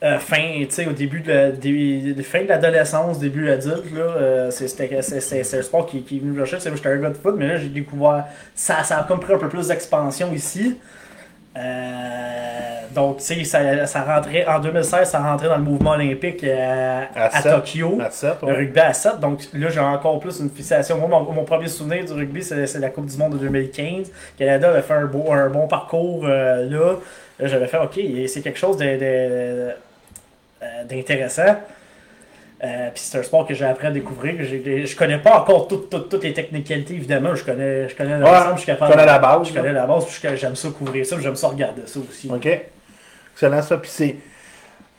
euh, 0.02 0.18
fin, 0.18 0.36
tu 0.60 0.66
sais, 0.70 0.86
au 0.86 0.92
début 0.92 1.20
de, 1.20 1.32
la- 1.32 2.22
fin 2.22 2.42
de 2.42 2.48
l'adolescence, 2.48 3.18
début 3.18 3.48
adulte, 3.48 3.90
là, 3.94 4.02
euh, 4.02 4.50
c'est- 4.50 4.68
c'était 4.68 5.00
c'est- 5.00 5.20
c'est- 5.20 5.42
c'est 5.44 5.58
un 5.58 5.62
sport 5.62 5.86
qui, 5.86 6.02
qui 6.02 6.16
est 6.18 6.20
venu 6.20 6.32
me 6.32 6.44
chercher. 6.44 6.70
J'étais 6.74 6.88
un 6.90 6.96
gars 6.96 7.08
de 7.08 7.14
foot, 7.14 7.34
mais 7.38 7.48
là, 7.48 7.56
j'ai 7.56 7.68
découvert. 7.68 8.24
Ça, 8.54 8.84
ça 8.84 8.98
a 8.98 9.04
comme 9.04 9.20
pris 9.20 9.32
un 9.32 9.38
peu 9.38 9.48
plus 9.48 9.68
d'expansion 9.68 10.30
ici. 10.34 10.76
Euh, 11.56 12.80
donc, 12.94 13.18
tu 13.18 13.24
sais, 13.24 13.44
ça, 13.44 13.86
ça 13.86 14.02
rentrait, 14.02 14.46
en 14.46 14.58
2016, 14.58 15.08
ça 15.08 15.18
rentrait 15.20 15.48
dans 15.48 15.56
le 15.56 15.62
mouvement 15.62 15.92
olympique 15.92 16.44
euh, 16.44 17.02
À 17.14 17.36
à. 17.36 17.42
Tokyo. 17.42 17.98
À 18.00 18.10
7, 18.10 18.36
Le 18.42 18.54
rugby 18.54 18.80
à 18.80 18.92
7, 18.92 19.20
donc 19.20 19.40
là 19.52 19.68
j'ai 19.70 19.80
encore 19.80 20.18
plus 20.20 20.40
une 20.40 20.50
fixation. 20.50 20.98
Moi, 20.98 21.08
mon, 21.08 21.32
mon 21.32 21.44
premier 21.44 21.68
souvenir 21.68 22.04
du 22.04 22.12
rugby, 22.12 22.42
c'est 22.42 22.78
la 22.78 22.90
Coupe 22.90 23.06
du 23.06 23.16
Monde 23.16 23.34
de 23.34 23.38
2015. 23.38 24.10
Canada 24.38 24.70
avait 24.70 24.82
fait 24.82 24.94
un, 24.94 25.06
beau, 25.06 25.32
un 25.32 25.48
bon 25.48 25.66
parcours 25.66 26.24
euh, 26.26 26.68
là. 26.68 26.94
Là, 27.38 27.48
J'avais 27.48 27.66
fait, 27.66 27.78
ok, 27.78 28.00
c'est 28.28 28.40
quelque 28.40 28.58
chose 28.58 28.78
d'intéressant. 30.88 31.56
Euh, 32.64 32.88
Puis 32.94 33.02
c'est 33.04 33.18
un 33.18 33.22
sport 33.22 33.46
que 33.46 33.52
j'ai 33.54 33.64
appris 33.66 33.86
à 33.86 33.90
découvrir. 33.90 34.36
que 34.38 34.44
Je 34.44 34.96
connais 34.96 35.18
pas 35.18 35.38
encore 35.40 35.68
toutes, 35.68 35.90
toutes, 35.90 36.08
toutes 36.08 36.24
les 36.24 36.32
technicalités, 36.32 36.94
évidemment. 36.94 37.34
Je 37.34 37.44
connais, 37.44 37.88
je 37.88 37.94
connais 37.94 38.18
l'ensemble, 38.18 38.52
je 38.54 38.56
suis 38.56 38.60
Tu 38.60 38.66
capable. 38.72 38.92
connais 38.92 39.06
la 39.06 39.18
base. 39.18 39.48
Je 39.48 39.52
connais 39.52 39.72
la 39.72 39.86
base, 39.86 40.04
puis 40.06 40.28
je- 40.30 40.36
j'aime 40.36 40.56
ça 40.56 40.68
couvrir 40.70 41.04
ça, 41.04 41.16
j'aime 41.20 41.36
ça 41.36 41.48
regarder 41.48 41.82
ça 41.86 41.98
aussi. 42.00 42.30
OK. 42.32 42.48
Excellent 43.34 43.62
ça. 43.62 43.76
Puis 43.76 43.90
c'est. 43.92 44.16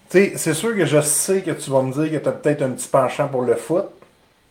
Tu 0.09 0.17
sais, 0.19 0.33
c'est 0.37 0.53
sûr 0.53 0.75
que 0.75 0.85
je 0.85 1.01
sais 1.01 1.41
que 1.41 1.51
tu 1.51 1.69
vas 1.71 1.81
me 1.81 1.91
dire 1.91 2.11
que 2.11 2.23
tu 2.23 2.29
as 2.29 2.31
peut-être 2.31 2.61
un 2.61 2.69
petit 2.69 2.87
penchant 2.87 3.27
pour 3.27 3.41
le 3.41 3.55
foot. 3.55 3.85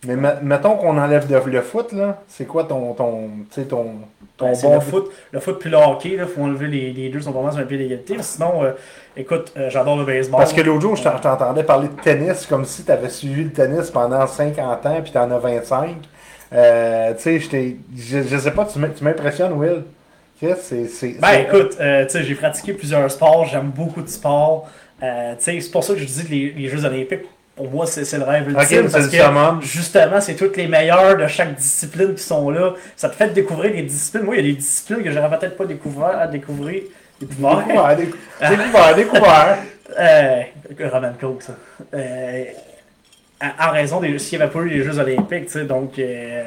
Mais 0.07 0.17
me- 0.17 0.41
mettons 0.43 0.77
qu'on 0.77 0.97
enlève 0.99 1.27
le, 1.31 1.51
le 1.51 1.61
foot, 1.63 1.93
là. 1.93 2.23
C'est 2.29 2.47
quoi 2.47 2.65
ton. 2.65 2.93
ton 2.95 3.29
ton. 3.55 3.87
ton 4.37 4.47
Ouais, 4.47 4.53
bon 4.63 4.75
le 4.75 4.81
foot, 4.81 5.11
le 5.33 5.41
foot 5.41 5.59
puis 5.59 5.71
le 5.71 5.77
hockey, 5.79 6.11
il 6.19 6.25
faut 6.27 6.43
enlever 6.43 6.69
les, 6.69 6.93
les 6.93 7.09
deux 7.09 7.21
sont 7.23 7.31
vraiment 7.31 7.51
sur 7.51 7.61
un 7.61 7.65
pied 7.65 7.79
d'égalité. 7.79 8.17
Sinon, 8.21 8.65
euh, 8.65 8.73
écoute, 9.17 9.53
euh, 9.57 9.71
j'adore 9.71 9.97
le 9.97 10.05
baseball. 10.05 10.39
Parce 10.39 10.53
que 10.53 10.61
l'autre 10.61 10.83
jour, 10.83 10.95
je 10.97 11.03
t'en- 11.03 11.17
je 11.17 11.23
t'entendais 11.23 11.63
parler 11.65 11.89
de 11.89 12.01
tennis 12.03 12.47
comme 12.47 12.65
si 12.67 12.85
tu 12.85 12.93
avais 12.93 13.09
suivi 13.09 13.45
le 13.45 13.51
tennis 13.53 13.91
pendant 13.91 14.27
50 14.27 14.85
ans 14.87 15.01
puis 15.03 15.11
tu 15.13 15.19
en 15.19 15.31
as 15.31 15.39
25. 15.39 15.97
Euh, 16.53 17.15
tu 17.15 17.41
sais, 17.41 17.77
je 17.97 18.23
je 18.23 18.39
sais 18.39 18.51
pas, 18.53 18.65
tu 18.67 18.79
m'im- 18.79 18.91
tu 18.97 19.03
m'impressionnes, 19.05 19.53
Will. 19.55 19.83
C'est. 20.41 20.87
c'est- 20.87 21.19
Ben 21.21 21.41
écoute, 21.47 21.77
euh, 21.81 22.05
tu 22.05 22.11
sais, 22.13 22.23
j'ai 22.23 22.35
pratiqué 22.35 22.73
plusieurs 22.75 23.11
sports, 23.11 23.47
j'aime 23.47 23.71
beaucoup 23.71 24.03
de 24.03 24.09
sports. 24.09 24.69
Euh, 25.03 25.35
tu 25.37 25.45
sais, 25.45 25.61
c'est 25.61 25.71
pour 25.71 25.83
ça 25.83 25.95
que 25.95 25.99
je 26.01 26.05
dis 26.05 26.25
que 26.25 26.31
les, 26.31 26.51
les 26.53 26.69
Jeux 26.69 26.85
Olympiques, 26.85 27.23
pour 27.57 27.71
moi, 27.71 27.87
c'est 27.87 28.11
le 28.19 28.25
rêve 28.25 28.49
ultime. 28.51 28.59
c'est 28.89 28.93
parce 28.93 29.09
que 29.09 29.17
summum. 29.17 29.63
justement, 29.63 30.21
c'est 30.21 30.35
toutes 30.37 30.57
les 30.59 30.69
meilleures 30.69 31.17
de 31.17 31.27
chaque 31.27 31.55
discipline 31.55 32.15
qui 32.15 32.23
sont 32.23 32.51
là. 32.51 32.75
Ça 32.97 33.09
te 33.09 33.15
fait 33.17 33.29
découvrir 33.33 33.73
les 33.73 33.83
disciplines. 33.83 34.25
Moi, 34.25 34.37
il 34.37 34.45
y 34.47 34.49
a 34.51 34.53
des 34.53 34.59
disciplines 34.59 35.03
que 35.03 35.11
j'aurais 35.11 35.39
peut-être 35.39 35.57
pas 35.57 35.65
découvert 35.65 36.19
à 36.19 36.27
découvrir. 36.27 36.83
Découvert. 37.19 37.57
Découvert, 37.67 37.97
décou- 37.97 38.17
découvert, 38.57 38.95
découvert. 38.95 39.59
Euh, 39.99 40.43
Roman 40.93 41.13
Coke, 41.19 41.43
ça. 41.43 41.55
Euh, 41.95 42.45
en 43.59 43.71
raison 43.71 44.01
des 44.01 44.19
s'il 44.19 44.39
n'y 44.39 44.45
avait 44.45 44.53
pas 44.53 44.61
eu 44.61 44.69
les 44.69 44.83
Jeux 44.83 44.99
Olympiques, 44.99 45.47
tu 45.47 45.53
sais, 45.53 45.65
donc 45.65 45.99
euh, 45.99 46.43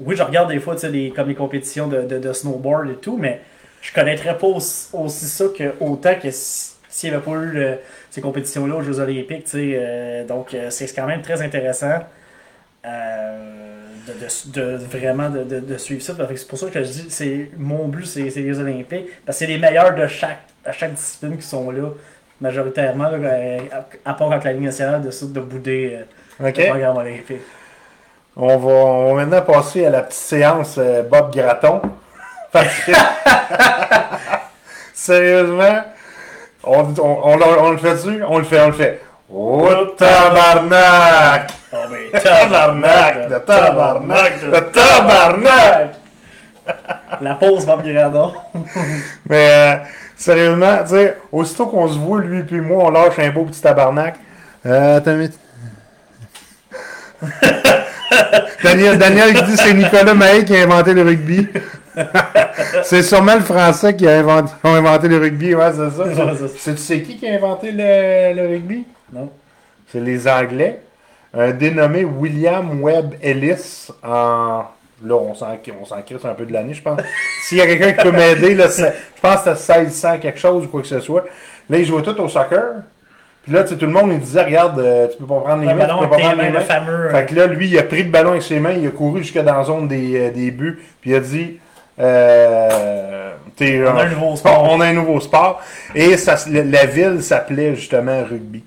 oui, 0.00 0.14
je 0.16 0.22
regarde 0.22 0.50
des 0.50 0.60
fois, 0.60 0.74
tu 0.74 0.82
sais, 0.82 0.88
les, 0.90 1.10
comme 1.10 1.28
les 1.28 1.34
compétitions 1.34 1.86
de, 1.88 2.02
de, 2.02 2.18
de 2.18 2.32
snowboard 2.32 2.90
et 2.90 2.94
tout, 2.94 3.16
mais 3.16 3.40
je 3.80 3.92
connaîtrais 3.92 4.36
pas 4.36 4.46
aussi, 4.48 4.88
aussi 4.92 5.26
ça 5.26 5.44
que 5.56 5.74
autant 5.80 6.14
que 6.20 6.30
si- 6.30 6.72
s'il 6.88 7.10
n'y 7.10 7.16
avait 7.16 7.24
pas 7.24 7.32
eu 7.32 7.46
le- 7.52 7.78
ces 8.18 8.22
compétitions-là 8.22 8.74
aux 8.76 8.82
Jeux 8.82 8.98
Olympiques, 8.98 9.46
euh, 9.54 10.24
donc 10.24 10.52
euh, 10.54 10.70
c'est 10.70 10.92
quand 10.94 11.06
même 11.06 11.22
très 11.22 11.40
intéressant. 11.42 12.00
euh, 12.84 13.54
de, 14.06 14.52
de- 14.52 14.78
de- 14.78 14.98
vraiment 14.98 15.28
de, 15.28 15.42
de- 15.44 15.60
de 15.60 15.76
suivre 15.78 16.00
ça. 16.02 16.14
C'est 16.34 16.48
pour 16.48 16.58
ça 16.58 16.66
que 16.70 16.82
je 16.82 16.88
dis 16.88 17.06
c'est 17.10 17.50
mon 17.58 17.88
but, 17.88 18.06
c'est 18.06 18.22
les 18.22 18.54
Jeux 18.54 18.60
Olympiques. 18.60 19.06
Parce 19.26 19.38
que 19.38 19.44
c'est 19.44 19.50
les 19.50 19.58
meilleurs 19.58 19.94
de 19.94 20.06
chaque, 20.06 20.38
à 20.64 20.72
chaque 20.72 20.94
discipline 20.94 21.36
qui 21.36 21.46
sont 21.46 21.70
là, 21.70 21.88
majoritairement, 22.40 23.10
là, 23.10 23.30
à, 24.04 24.10
à 24.10 24.14
part 24.14 24.30
quand 24.30 24.44
la 24.44 24.52
Ligue 24.52 24.62
nationale 24.64 25.02
décide 25.02 25.32
de 25.32 25.40
bouder 25.40 25.98
euh, 26.40 26.48
OK. 26.48 26.56
le 26.56 26.68
programme 26.70 26.96
olympique. 26.96 27.42
On 28.36 28.56
va, 28.56 28.72
on 28.72 29.14
va 29.14 29.24
maintenant 29.24 29.42
passer 29.42 29.84
à 29.84 29.90
la 29.90 30.02
petite 30.02 30.20
séance 30.20 30.78
Bob 31.10 31.34
Graton. 31.34 31.82
Parce 32.52 32.80
que, 32.86 32.92
sérieusement, 34.94 35.82
on, 36.64 36.94
on, 36.98 37.18
on, 37.24 37.38
on 37.60 37.70
le 37.70 37.78
fait 37.78 37.92
dessus? 37.92 38.22
On 38.26 38.38
le 38.38 38.44
fait, 38.44 38.60
on 38.60 38.66
le 38.68 38.72
fait. 38.72 39.00
Oh 39.30 39.68
tabarnak! 39.96 41.50
Oh, 41.70 41.76
ben, 41.90 42.20
Tabarnak! 42.20 43.28
De 43.28 43.38
tabarnak! 43.38 44.40
De 44.40 44.60
tabarnak! 44.72 45.94
La 47.20 47.34
pause 47.34 47.66
Bob 47.66 47.82
Gradon. 47.82 48.32
Mais 49.28 49.50
euh, 49.50 49.76
sérieusement, 50.16 50.78
tu 50.82 50.90
sais, 50.90 51.18
aussitôt 51.30 51.66
qu'on 51.66 51.88
se 51.88 51.98
voit, 51.98 52.20
lui 52.20 52.42
puis 52.42 52.60
moi, 52.60 52.84
on 52.84 52.90
lâche 52.90 53.18
un 53.18 53.30
beau 53.30 53.44
petit 53.44 53.60
tabarnak. 53.60 54.16
Euh, 54.64 54.96
attends 54.96 55.12
une 55.12 55.16
minute. 55.18 55.38
Daniel, 58.62 58.98
Daniel 58.98 59.34
qui 59.34 59.42
dit 59.42 59.56
que 59.56 59.62
c'est 59.62 59.74
Nicolas 59.74 60.14
Mahé 60.14 60.44
qui 60.44 60.56
a 60.56 60.62
inventé 60.62 60.94
le 60.94 61.02
rugby. 61.02 61.48
C'est 62.84 63.02
sûrement 63.02 63.34
le 63.34 63.40
français 63.42 63.94
qui 63.94 64.06
a 64.06 64.18
inventé, 64.18 64.52
ont 64.64 64.74
inventé 64.74 65.08
le 65.08 65.18
rugby, 65.18 65.54
ouais, 65.54 65.70
c'est 65.72 65.90
ça. 65.90 66.04
Ouais, 66.04 66.34
c'est 66.56 66.74
Tu 66.74 66.80
sais 66.80 67.02
qui 67.02 67.16
qui 67.16 67.28
a 67.28 67.34
inventé 67.34 67.72
le, 67.72 68.34
le 68.34 68.48
rugby? 68.48 68.84
Non. 69.12 69.30
C'est 69.90 70.00
les 70.00 70.28
Anglais. 70.28 70.80
Un 71.34 71.50
dénommé 71.50 72.04
William 72.04 72.82
Webb 72.82 73.14
Ellis 73.22 73.88
en. 74.02 74.64
Là, 75.04 75.14
on 75.14 75.32
s'en 75.34 75.52
on 75.52 76.02
crisse 76.02 76.24
un 76.24 76.34
peu 76.34 76.44
de 76.44 76.52
l'année, 76.52 76.74
je 76.74 76.82
pense. 76.82 77.00
S'il 77.42 77.58
y 77.58 77.60
a 77.60 77.66
quelqu'un 77.66 77.92
qui 77.92 78.02
peut 78.02 78.10
m'aider, 78.10 78.56
je 78.56 79.20
pense 79.22 79.42
que 79.42 79.54
c'est 79.54 79.78
1600 79.80 80.18
quelque 80.18 80.40
chose 80.40 80.64
ou 80.64 80.68
quoi 80.68 80.80
que 80.82 80.88
ce 80.88 80.98
soit. 81.00 81.24
Là, 81.70 81.78
ils 81.78 81.84
jouaient 81.84 82.02
tout 82.02 82.18
au 82.20 82.28
soccer. 82.28 82.82
Puis 83.44 83.52
là, 83.52 83.62
tu 83.62 83.70
sais, 83.70 83.76
tout 83.76 83.86
le 83.86 83.92
monde, 83.92 84.10
il 84.12 84.18
disait, 84.18 84.42
regarde, 84.42 84.78
euh, 84.80 85.06
tu 85.08 85.16
peux 85.18 85.26
pas 85.26 85.40
prendre 85.40 85.62
les 85.62 85.68
Le 85.68 85.74
mains, 85.74 85.80
tu 85.84 85.86
ballon 85.86 86.00
peux 86.00 86.08
pas 86.10 86.18
prendre 86.18 86.42
les 86.42 86.50
mains. 86.50 86.60
fameux. 86.60 87.08
Fait 87.10 87.26
que 87.26 87.34
là, 87.34 87.46
lui, 87.46 87.68
il 87.68 87.78
a 87.78 87.82
pris 87.84 88.02
le 88.02 88.10
ballon 88.10 88.30
avec 88.32 88.42
ses 88.42 88.58
mains, 88.58 88.72
il 88.72 88.86
a 88.86 88.90
couru 88.90 89.22
jusque 89.22 89.38
dans 89.38 89.56
la 89.56 89.64
zone 89.64 89.86
des, 89.88 90.18
euh, 90.18 90.30
des 90.30 90.50
buts, 90.50 90.82
puis 91.00 91.10
il 91.12 91.14
a 91.16 91.20
dit 91.20 91.58
euh, 92.00 93.32
On 93.60 93.64
a 93.64 93.66
euh, 93.66 93.96
un 93.96 94.08
nouveau 94.10 94.36
sport. 94.36 94.62
On 94.70 94.80
a 94.80 94.86
un 94.86 94.92
nouveau 94.92 95.20
sport. 95.20 95.60
Et 95.94 96.16
ça, 96.16 96.36
la, 96.48 96.86
ville 96.86 97.22
s'appelait 97.22 97.74
justement 97.74 98.22
rugby. 98.24 98.64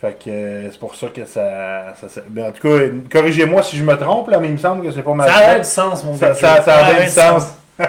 Fait 0.00 0.18
que 0.18 0.30
euh, 0.30 0.70
c'est 0.70 0.80
pour 0.80 0.94
ça 0.94 1.08
que 1.08 1.24
ça. 1.26 1.94
ça, 2.00 2.08
ça- 2.08 2.22
ben, 2.28 2.48
en 2.48 2.52
tout 2.52 2.66
cas, 2.66 2.84
corrigez-moi 3.12 3.62
si 3.62 3.76
je 3.76 3.84
me 3.84 3.96
trompe, 3.96 4.28
là, 4.30 4.38
mais 4.38 4.48
il 4.48 4.54
me 4.54 4.58
semble 4.58 4.84
que 4.84 4.92
c'est 4.92 5.02
pas 5.02 5.14
mal. 5.14 5.28
Ça 5.30 5.36
a 5.36 5.58
du 5.58 5.64
sens, 5.64 6.04
mon 6.04 6.16
gars. 6.16 6.34
ça, 6.34 6.62
ça 6.62 6.76
a 6.76 6.92
bien 6.92 7.04
du 7.04 7.10
sens. 7.10 7.54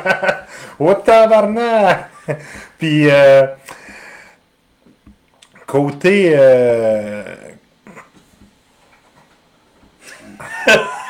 oh 0.79 0.93
tabarnak! 0.93 2.09
Puis, 2.77 3.09
euh, 3.09 3.47
côté. 5.65 6.33
euh, 6.35 7.23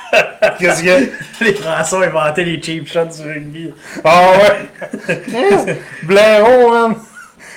Qu'est-ce 0.59 0.83
que. 0.83 1.09
Les 1.43 1.53
Français 1.53 1.95
ont 1.95 2.01
inventé 2.01 2.43
les 2.43 2.61
cheap 2.61 2.87
shots 2.87 3.05
du 3.05 3.23
rugby. 3.23 3.73
Ah 4.03 4.31
ouais! 4.37 5.77
Blaireau, 6.03 6.71
man! 6.71 6.95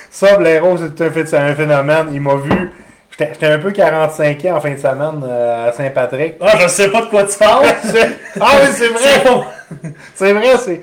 Ça, 0.09 0.37
Blaireau, 0.37 0.77
c'est 0.77 1.33
un, 1.35 1.55
phénomène. 1.55 2.07
Il 2.13 2.21
m'a 2.21 2.35
vu. 2.35 2.71
J'étais 3.17 3.47
un 3.47 3.59
peu 3.59 3.71
45 3.71 4.45
ans 4.45 4.55
en 4.55 4.59
fin 4.59 4.71
de 4.71 4.77
semaine 4.77 5.23
euh, 5.23 5.69
à 5.69 5.71
Saint-Patrick. 5.71 6.35
Ah, 6.41 6.57
je 6.59 6.67
sais 6.67 6.89
pas 6.89 7.01
de 7.01 7.05
quoi 7.07 7.23
tu 7.23 7.37
parles. 7.37 7.65
Ah 8.41 8.51
oui, 8.61 8.69
c'est 8.73 8.89
vrai! 8.89 9.23
C'est 10.13 10.33
vrai, 10.33 10.57
c'est. 10.57 10.81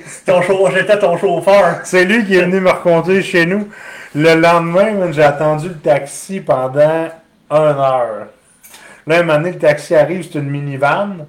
J'étais 0.74 0.98
ton 0.98 1.18
chauffeur. 1.18 1.80
C'est 1.84 2.04
lui 2.04 2.24
qui 2.24 2.36
est 2.36 2.42
venu 2.42 2.60
me 2.60 2.70
reconduire 2.70 3.22
chez 3.22 3.46
nous. 3.46 3.68
Le 4.14 4.34
lendemain, 4.34 5.10
j'ai 5.12 5.22
attendu 5.22 5.68
le 5.68 5.78
taxi 5.78 6.40
pendant 6.40 7.08
une 7.50 7.56
heure. 7.56 8.28
Là, 9.06 9.18
un 9.18 9.22
moment 9.22 9.38
donné, 9.38 9.52
le 9.52 9.58
taxi 9.58 9.94
arrive, 9.94 10.26
c'est 10.30 10.38
une 10.38 10.50
minivan. 10.50 11.26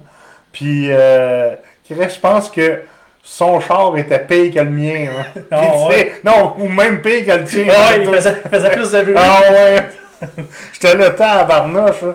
Puis, 0.54 0.86
euh, 0.90 1.54
je 1.90 2.18
pense 2.20 2.48
que 2.48 2.80
son 3.22 3.60
char 3.60 3.96
était 3.98 4.20
pire 4.20 4.54
que 4.54 4.60
le 4.60 4.70
mien. 4.70 5.06
hein. 5.18 5.40
Ah, 5.50 5.62
tu 5.72 5.88
ouais. 5.94 6.14
Non, 6.24 6.54
ou 6.58 6.68
même 6.68 7.02
pire 7.02 7.26
que 7.26 7.32
le 7.40 7.44
tien. 7.44 7.64
Ah, 7.70 7.96
il 7.98 8.06
faisait, 8.06 8.32
plus 8.32 8.90
de 8.92 9.02
bruit. 9.02 9.14
Ah 9.18 9.40
ouais. 9.50 9.76
J'étais 10.72 10.94
le 10.94 11.14
temps 11.14 11.24
à 11.40 11.44
Barnoche. 11.44 12.02
hein. 12.02 12.14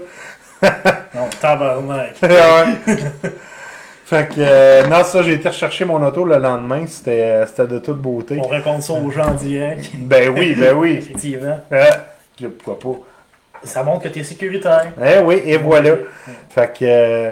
Non, 1.15 1.27
tabarnak. 1.41 2.15
Ouais. 2.21 2.95
fait 4.05 4.27
que, 4.29 4.33
euh, 4.39 4.87
non, 4.87 5.03
ça, 5.03 5.23
j'ai 5.23 5.33
été 5.33 5.49
rechercher 5.49 5.85
mon 5.85 6.05
auto 6.05 6.23
le 6.25 6.37
lendemain. 6.37 6.85
C'était 6.87 7.21
euh, 7.21 7.45
c'était 7.47 7.67
de 7.67 7.79
toute 7.79 7.97
beauté. 8.01 8.39
On 8.43 8.47
raconte 8.47 8.83
ça 8.83 8.93
aux 8.93 9.09
gens 9.09 9.27
en 9.29 9.33
direct. 9.33 9.89
Ben 9.95 10.29
oui, 10.29 10.55
ben 10.55 10.73
oui. 10.75 10.97
Effectivement. 10.99 11.59
Euh, 11.71 11.85
pourquoi 12.63 12.79
pas. 12.79 12.99
Ça 13.63 13.83
montre 13.83 14.03
que 14.03 14.09
t'es 14.09 14.23
sécuritaire. 14.23 14.87
Eh 15.03 15.19
oui, 15.23 15.41
et 15.45 15.57
voilà. 15.57 15.91
Fait 16.49 16.71
que. 16.77 17.31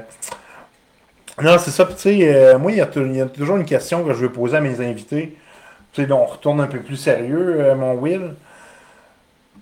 Non, 1.42 1.58
c'est 1.60 1.72
ça. 1.72 1.86
Tu 1.86 1.94
sais, 1.98 2.36
euh, 2.36 2.58
moi, 2.58 2.72
il 2.72 2.78
y, 2.78 2.82
a 2.82 2.88
toujours 2.88 3.58
une 3.58 3.66
question 3.66 4.04
que 4.04 4.14
je 4.14 4.20
veux 4.20 4.32
poser 4.32 4.58
à 4.58 4.62
mes 4.62 4.82
invités. 4.82 5.38
Tu 5.94 6.04
sais, 6.04 6.12
on 6.12 6.26
retourne 6.26 6.60
un 6.62 6.68
peu 6.68 6.80
plus 6.80 6.96
sérieux, 6.96 7.58
euh, 7.60 7.76
mon 7.76 7.94
Will. 7.94 8.34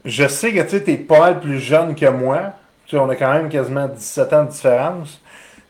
Je 0.05 0.27
sais 0.27 0.53
que 0.53 0.61
tu 0.61 0.81
t'es 0.83 0.97
pas 0.97 1.19
mal 1.19 1.39
plus 1.41 1.59
jeune 1.59 1.95
que 1.95 2.05
moi. 2.05 2.53
Tu 2.85 2.91
sais, 2.91 2.97
on 2.97 3.09
a 3.09 3.15
quand 3.15 3.33
même 3.33 3.49
quasiment 3.49 3.87
17 3.87 4.33
ans 4.33 4.43
de 4.45 4.51
différence. 4.51 5.21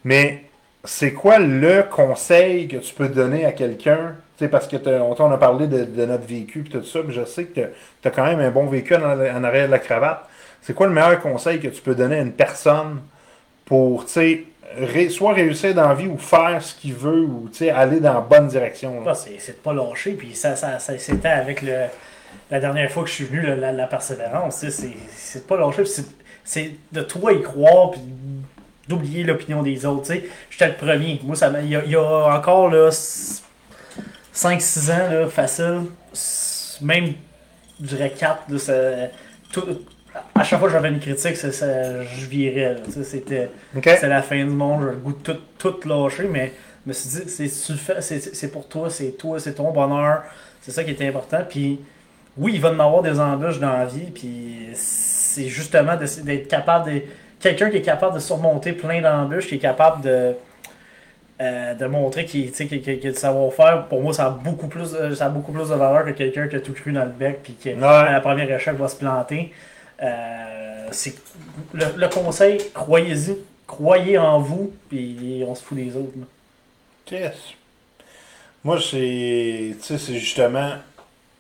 Mais 0.04 0.46
c'est 0.84 1.14
quoi 1.14 1.40
le 1.40 1.84
conseil 1.84 2.68
que 2.68 2.78
tu 2.78 2.94
peux 2.94 3.10
donner 3.10 3.46
à 3.46 3.52
quelqu'un? 3.52 4.16
Parce 4.52 4.68
que 4.68 4.76
on, 5.00 5.32
a 5.32 5.38
parlé 5.38 5.66
de, 5.68 6.06
notre 6.06 6.28
vécu 6.28 6.66
et 6.68 6.70
tout 6.70 6.84
ça, 6.84 7.00
puis 7.02 7.16
je 7.16 7.24
sais 7.24 7.46
que 7.46 7.62
tu 8.02 8.08
as 8.08 8.12
quand 8.12 8.26
même 8.26 8.42
un 8.42 8.52
bon 8.52 8.68
vécu 8.68 8.94
en, 8.94 9.02
en 9.02 9.44
arrière 9.44 9.68
de 9.68 9.72
la 9.72 9.80
cravate. 9.80 10.28
C'est 10.62 10.74
quoi 10.74 10.88
le 10.88 10.94
meilleur 10.94 11.22
conseil 11.22 11.60
que 11.60 11.70
tu 11.70 11.82
peux 11.82 11.96
donner 11.96 12.18
à 12.18 12.22
une 12.22 12.34
personne 12.34 13.00
pour, 13.66 14.06
tu 14.06 14.12
sais, 14.12 14.44
soit 15.10 15.34
réussir 15.34 15.74
dans 15.74 15.88
la 15.88 15.94
vie 15.96 16.08
ou 16.08 16.18
faire 16.18 16.62
ce 16.62 16.76
qu'il 16.76 16.94
veut 16.94 17.22
ou, 17.22 17.50
aller 17.74 18.00
dans 18.00 18.14
la 18.16 18.22
bonne 18.22 18.48
direction? 18.48 19.04
Ah, 19.08 19.14
c'est 19.16 19.36
de 19.48 19.58
pas 19.62 19.74
lâcher, 19.74 20.12
puis 20.14 20.36
ça, 20.36 20.56
ça, 20.56 20.80
ça 20.80 20.98
c'était 20.98 21.28
avec 21.28 21.62
le, 21.62 21.86
la 22.52 22.60
dernière 22.60 22.92
fois 22.92 23.04
que 23.04 23.10
je 23.10 23.16
suis 23.16 23.26
venu, 23.26 23.42
la, 23.56 23.72
la 23.72 23.88
persévérance, 23.88 24.66
c'est 24.70 25.40
de 25.40 25.40
pas 25.48 25.58
lâcher, 25.58 25.84
c'est- 26.44 26.72
de 26.92 27.02
toi 27.02 27.34
y 27.34 27.42
croire, 27.42 27.92
puis 27.92 28.02
d'oublier 28.88 29.24
l'opinion 29.24 29.64
des 29.64 29.86
autres. 29.86 30.14
J'étais 30.50 30.68
le 30.68 30.76
premier. 30.76 31.20
Moi, 31.24 31.36
ça 31.36 31.52
il 31.62 31.70
y, 31.70 31.76
a- 31.76 31.84
y 31.86 31.96
a 31.96 32.36
encore, 32.38 32.70
là, 32.70 32.90
5-6 34.34 34.92
ans, 34.92 35.30
facile, 35.30 35.82
même, 36.82 37.14
je 37.82 37.86
dirais 37.88 38.12
4, 38.18 38.44
là, 38.50 38.60
ça, 38.60 38.74
tout- 39.52 39.86
à 40.36 40.44
chaque 40.44 40.60
fois 40.60 40.68
que 40.70 40.74
j'avais 40.74 40.90
une 40.90 41.00
critique, 41.00 41.36
ça- 41.38 42.04
je 42.04 42.26
virais, 42.28 42.78
c'était... 43.04 43.50
C'est 43.84 44.08
la 44.08 44.22
fin 44.22 44.38
du 44.38 44.46
monde, 44.52 44.82
j'ai 44.84 44.90
le 44.92 44.96
goût 44.98 45.14
de 45.14 45.18
tout, 45.34 45.38
tout 45.58 45.88
lâcher, 45.88 46.28
mais 46.32 46.54
je 46.86 46.90
me 46.90 46.94
suis 46.94 47.10
dit, 47.10 47.30
c'est, 47.30 47.48
c'est, 47.48 48.36
c'est 48.36 48.48
pour 48.52 48.68
toi, 48.68 48.90
c'est 48.90 49.12
toi, 49.18 49.40
c'est 49.40 49.54
ton 49.54 49.72
bonheur, 49.72 50.24
c'est 50.62 50.72
ça 50.72 50.84
qui 50.84 50.92
est 50.92 51.08
important. 51.08 51.40
Puis 51.50 51.80
oui, 52.38 52.52
il 52.56 52.62
va 52.62 52.70
en 52.70 52.80
avoir 52.80 53.02
des 53.02 53.20
embûches 53.20 53.60
dans 53.60 53.74
la 53.74 53.86
vie, 53.86 54.12
puis 54.14 54.70
c'est 54.74 55.48
justement 55.48 55.96
de- 55.96 56.22
d'être 56.24 56.48
capable 56.48 56.92
de. 56.94 57.02
Quelqu'un 57.40 57.70
qui 57.70 57.78
est 57.78 57.82
capable 57.82 58.16
de 58.16 58.20
surmonter 58.20 58.74
plein 58.74 59.02
d'embûches, 59.02 59.48
qui 59.48 59.56
est 59.56 59.60
capable 59.60 60.02
de. 60.04 60.34
euh, 61.42 61.74
de 61.74 61.86
montrer 61.86 62.26
qu'il 62.26 62.52
qu'il 62.52 62.90
a 62.90 62.96
du 63.12 63.14
savoir-faire, 63.14 63.86
pour 63.88 64.02
moi, 64.02 64.14
ça 64.14 64.28
a 64.28 64.30
beaucoup 64.30 64.68
plus, 64.68 64.94
de- 64.94 65.14
ça 65.16 65.26
a 65.26 65.30
beaucoup 65.30 65.52
plus 65.52 65.68
de 65.70 65.76
valeur 65.76 66.06
que 66.06 66.12
quelqu'un 66.12 66.48
qui 66.48 66.56
a 66.56 66.60
tout 66.62 66.74
cru 66.74 66.92
dans 66.94 67.04
le 67.04 67.12
bec 67.12 67.40
puis 67.44 67.54
qui, 67.54 67.74
Ouais. 67.74 67.84
à 67.84 68.12
la 68.14 68.22
première 68.22 68.50
échec, 68.52 68.76
va 68.76 68.88
se 68.88 68.96
planter. 68.96 69.52
Euh, 70.02 70.88
c'est 70.92 71.16
le, 71.74 71.86
le 71.96 72.08
conseil, 72.10 72.60
croyez-y, 72.74 73.38
croyez 73.68 74.18
en 74.18 74.40
vous, 74.40 74.74
puis 74.90 75.44
on 75.48 75.56
se 75.56 75.64
fout 75.64 75.78
des 75.78 75.96
autres. 75.96 76.14
Qu'est-ce? 77.06 77.54
Moi, 78.64 78.80
c'est, 78.82 79.76
tu 79.80 79.84
sais, 79.84 79.98
c'est 79.98 80.16
justement 80.16 80.72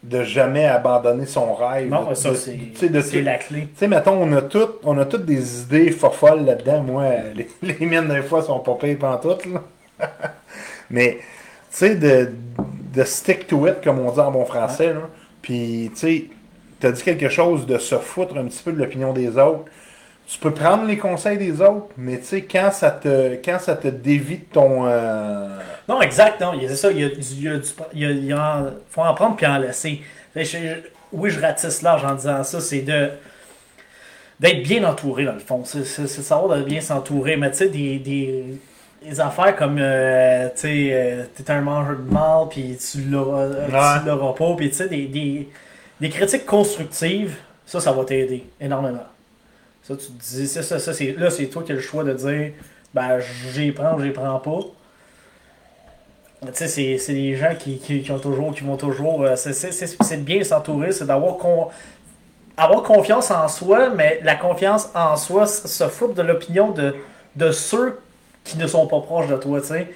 de 0.04 0.24
jamais 0.24 0.65
abandonner 0.65 1.26
son 1.26 1.56
rêve. 1.56 1.89
Non, 1.89 2.13
ça, 2.13 2.36
c'est 2.36 3.22
la 3.22 3.38
clé. 3.38 3.62
Tu 3.62 3.70
sais, 3.78 3.88
mettons, 3.88 4.22
on 4.22 4.32
a 4.34 4.44
toutes, 4.44 4.80
on 4.84 4.98
a 5.00 5.06
toutes 5.06 5.26
des 5.26 5.62
idées 5.62 5.91
folles 5.91 6.46
là-dedans. 6.46 6.84
Moi, 6.84 7.06
les, 7.36 7.50
les 7.63 7.86
miennes, 7.86 8.08
des 8.08 8.22
fois, 8.22 8.44
sont 8.44 8.60
pas 8.60 8.76
payées 8.76 8.96
pantoute, 8.96 9.46
là. 9.48 9.63
Mais, 10.91 11.18
tu 11.18 11.22
sais, 11.72 11.96
de, 11.96 12.32
de 12.94 13.04
stick 13.04 13.48
to 13.48 13.68
it, 13.68 13.82
comme 13.84 14.00
on 14.00 14.12
dit 14.12 14.20
en 14.20 14.32
bon 14.32 14.46
français, 14.46 14.94
là. 14.94 15.10
Puis, 15.41 15.89
tu 15.94 16.00
sais, 16.00 16.26
t'as 16.79 16.91
dit 16.91 17.03
quelque 17.03 17.29
chose 17.29 17.65
de 17.65 17.77
se 17.77 17.95
foutre 17.95 18.38
un 18.38 18.45
petit 18.45 18.61
peu 18.63 18.71
de 18.71 18.77
l'opinion 18.79 19.13
des 19.13 19.38
autres. 19.38 19.65
Tu 20.27 20.39
peux 20.39 20.51
prendre 20.51 20.85
les 20.85 20.97
conseils 20.97 21.38
des 21.38 21.61
autres, 21.61 21.88
mais 21.97 22.17
tu 22.17 22.25
sais, 22.25 22.41
quand 22.41 22.71
ça 22.71 22.89
te, 22.89 23.35
quand 23.45 23.59
ça 23.59 23.75
te 23.75 23.88
dévie 23.89 24.38
de 24.39 24.45
ton... 24.51 24.88
euh, 24.88 25.47
Non, 25.88 26.01
exact, 26.01 26.41
non, 26.41 26.53
a 26.59 26.75
ça, 26.75 26.91
il 26.91 26.99
y 26.99 27.03
a, 27.03 27.09
du- 27.09 27.15
il 27.21 27.43
y 27.43 27.47
a 27.47 27.57
du- 27.57 27.67
il 27.93 27.99
y 28.01 28.05
a- 28.05 28.11
il 28.11 28.25
y 28.25 28.33
en- 28.33 28.65
faut 28.89 29.01
en 29.01 29.13
prendre 29.13 29.35
puis 29.35 29.45
en 29.45 29.59
laisser. 29.59 30.01
Je- 30.35 30.79
oui, 31.13 31.29
je 31.29 31.39
ratisse 31.39 31.83
large 31.83 32.03
en 32.05 32.15
disant 32.15 32.43
ça, 32.43 32.59
c'est 32.59 32.81
de 32.81 33.09
d'être 34.39 34.63
bien 34.63 34.83
entouré 34.83 35.25
dans 35.25 35.33
le 35.33 35.39
fond. 35.39 35.61
C'est 35.63 35.85
c'est- 35.85 36.07
c'est 36.07 36.19
de 36.21 36.25
savoir 36.25 36.57
de 36.57 36.63
bien 36.63 36.81
s'entourer. 36.81 37.38
Mais 37.38 37.51
tu 37.51 37.57
sais, 37.57 37.69
des, 37.69 37.99
des, 37.99 38.45
des 39.07 39.19
affaires 39.19 39.55
comme, 39.55 39.77
euh, 39.79 40.47
tu 40.55 40.61
sais, 40.61 40.89
euh, 40.91 41.23
t'es 41.35 41.49
un 41.51 41.61
mangeur 41.61 41.97
de 41.97 42.11
mal, 42.11 42.47
puis 42.49 42.77
tu 42.77 43.01
l'auras 43.03 43.41
euh, 43.43 43.67
Ouais. 43.67 43.99
tu 44.01 44.07
l'auras 44.07 44.33
pas, 44.33 44.55
puis 44.55 44.69
tu 44.69 44.75
sais, 44.75 44.89
des, 44.89 45.05
des, 45.05 45.47
des 45.99 46.10
critiques 46.10 46.45
constructives, 46.45 47.36
ça, 47.65 47.79
ça 47.79 47.91
va 47.91 48.03
t'aider 48.05 48.45
énormément. 48.60 49.05
Ça, 49.84 49.95
tu 49.95 50.08
te 50.08 50.23
dis, 50.23 50.47
ça, 50.47 50.63
ça, 50.63 50.79
ça, 50.79 50.93
c'est, 50.93 51.13
là, 51.13 51.29
c'est 51.29 51.45
toi 51.47 51.63
qui 51.63 51.71
as 51.71 51.75
le 51.75 51.81
choix 51.81 52.03
de 52.03 52.13
dire, 52.13 52.51
ben, 52.93 53.19
j'y 53.53 53.71
prends 53.71 53.95
ou 53.95 54.01
j'y 54.01 54.12
prends 54.12 54.39
pas. 54.39 54.60
Tu 56.47 56.51
sais, 56.53 56.67
c'est, 56.67 56.97
c'est 56.97 57.13
des 57.13 57.36
gens 57.36 57.55
qui, 57.58 57.79
qui, 57.79 58.01
qui 58.01 58.12
ont 58.12 58.19
toujours, 58.19 58.53
qui 58.53 58.63
vont 58.63 58.77
toujours. 58.77 59.23
euh, 59.23 59.36
c'est, 59.36 59.53
c'est, 59.53 59.71
c'est, 59.71 60.17
de 60.17 60.21
bien 60.23 60.43
s'entourer, 60.43 60.91
c'est 60.91 61.05
d'avoir 61.05 61.38
con- 61.38 61.69
avoir 62.58 62.84
confiance 62.84 63.31
en 63.31 63.47
soi, 63.47 63.89
mais 63.89 64.19
la 64.23 64.36
confiance 64.36 64.89
en 64.93 65.15
soi 65.17 65.47
se 65.47 65.88
fout 65.88 66.13
de 66.13 66.21
l'opinion 66.21 66.71
de, 66.71 66.95
de 67.36 67.51
ceux 67.51 67.99
qui 68.43 68.58
ne 68.58 68.67
sont 68.67 68.86
pas 68.88 68.99
proches 69.01 69.27
de 69.27 69.38
toi, 69.38 69.62
tu 69.62 69.67
sais. 69.67 69.88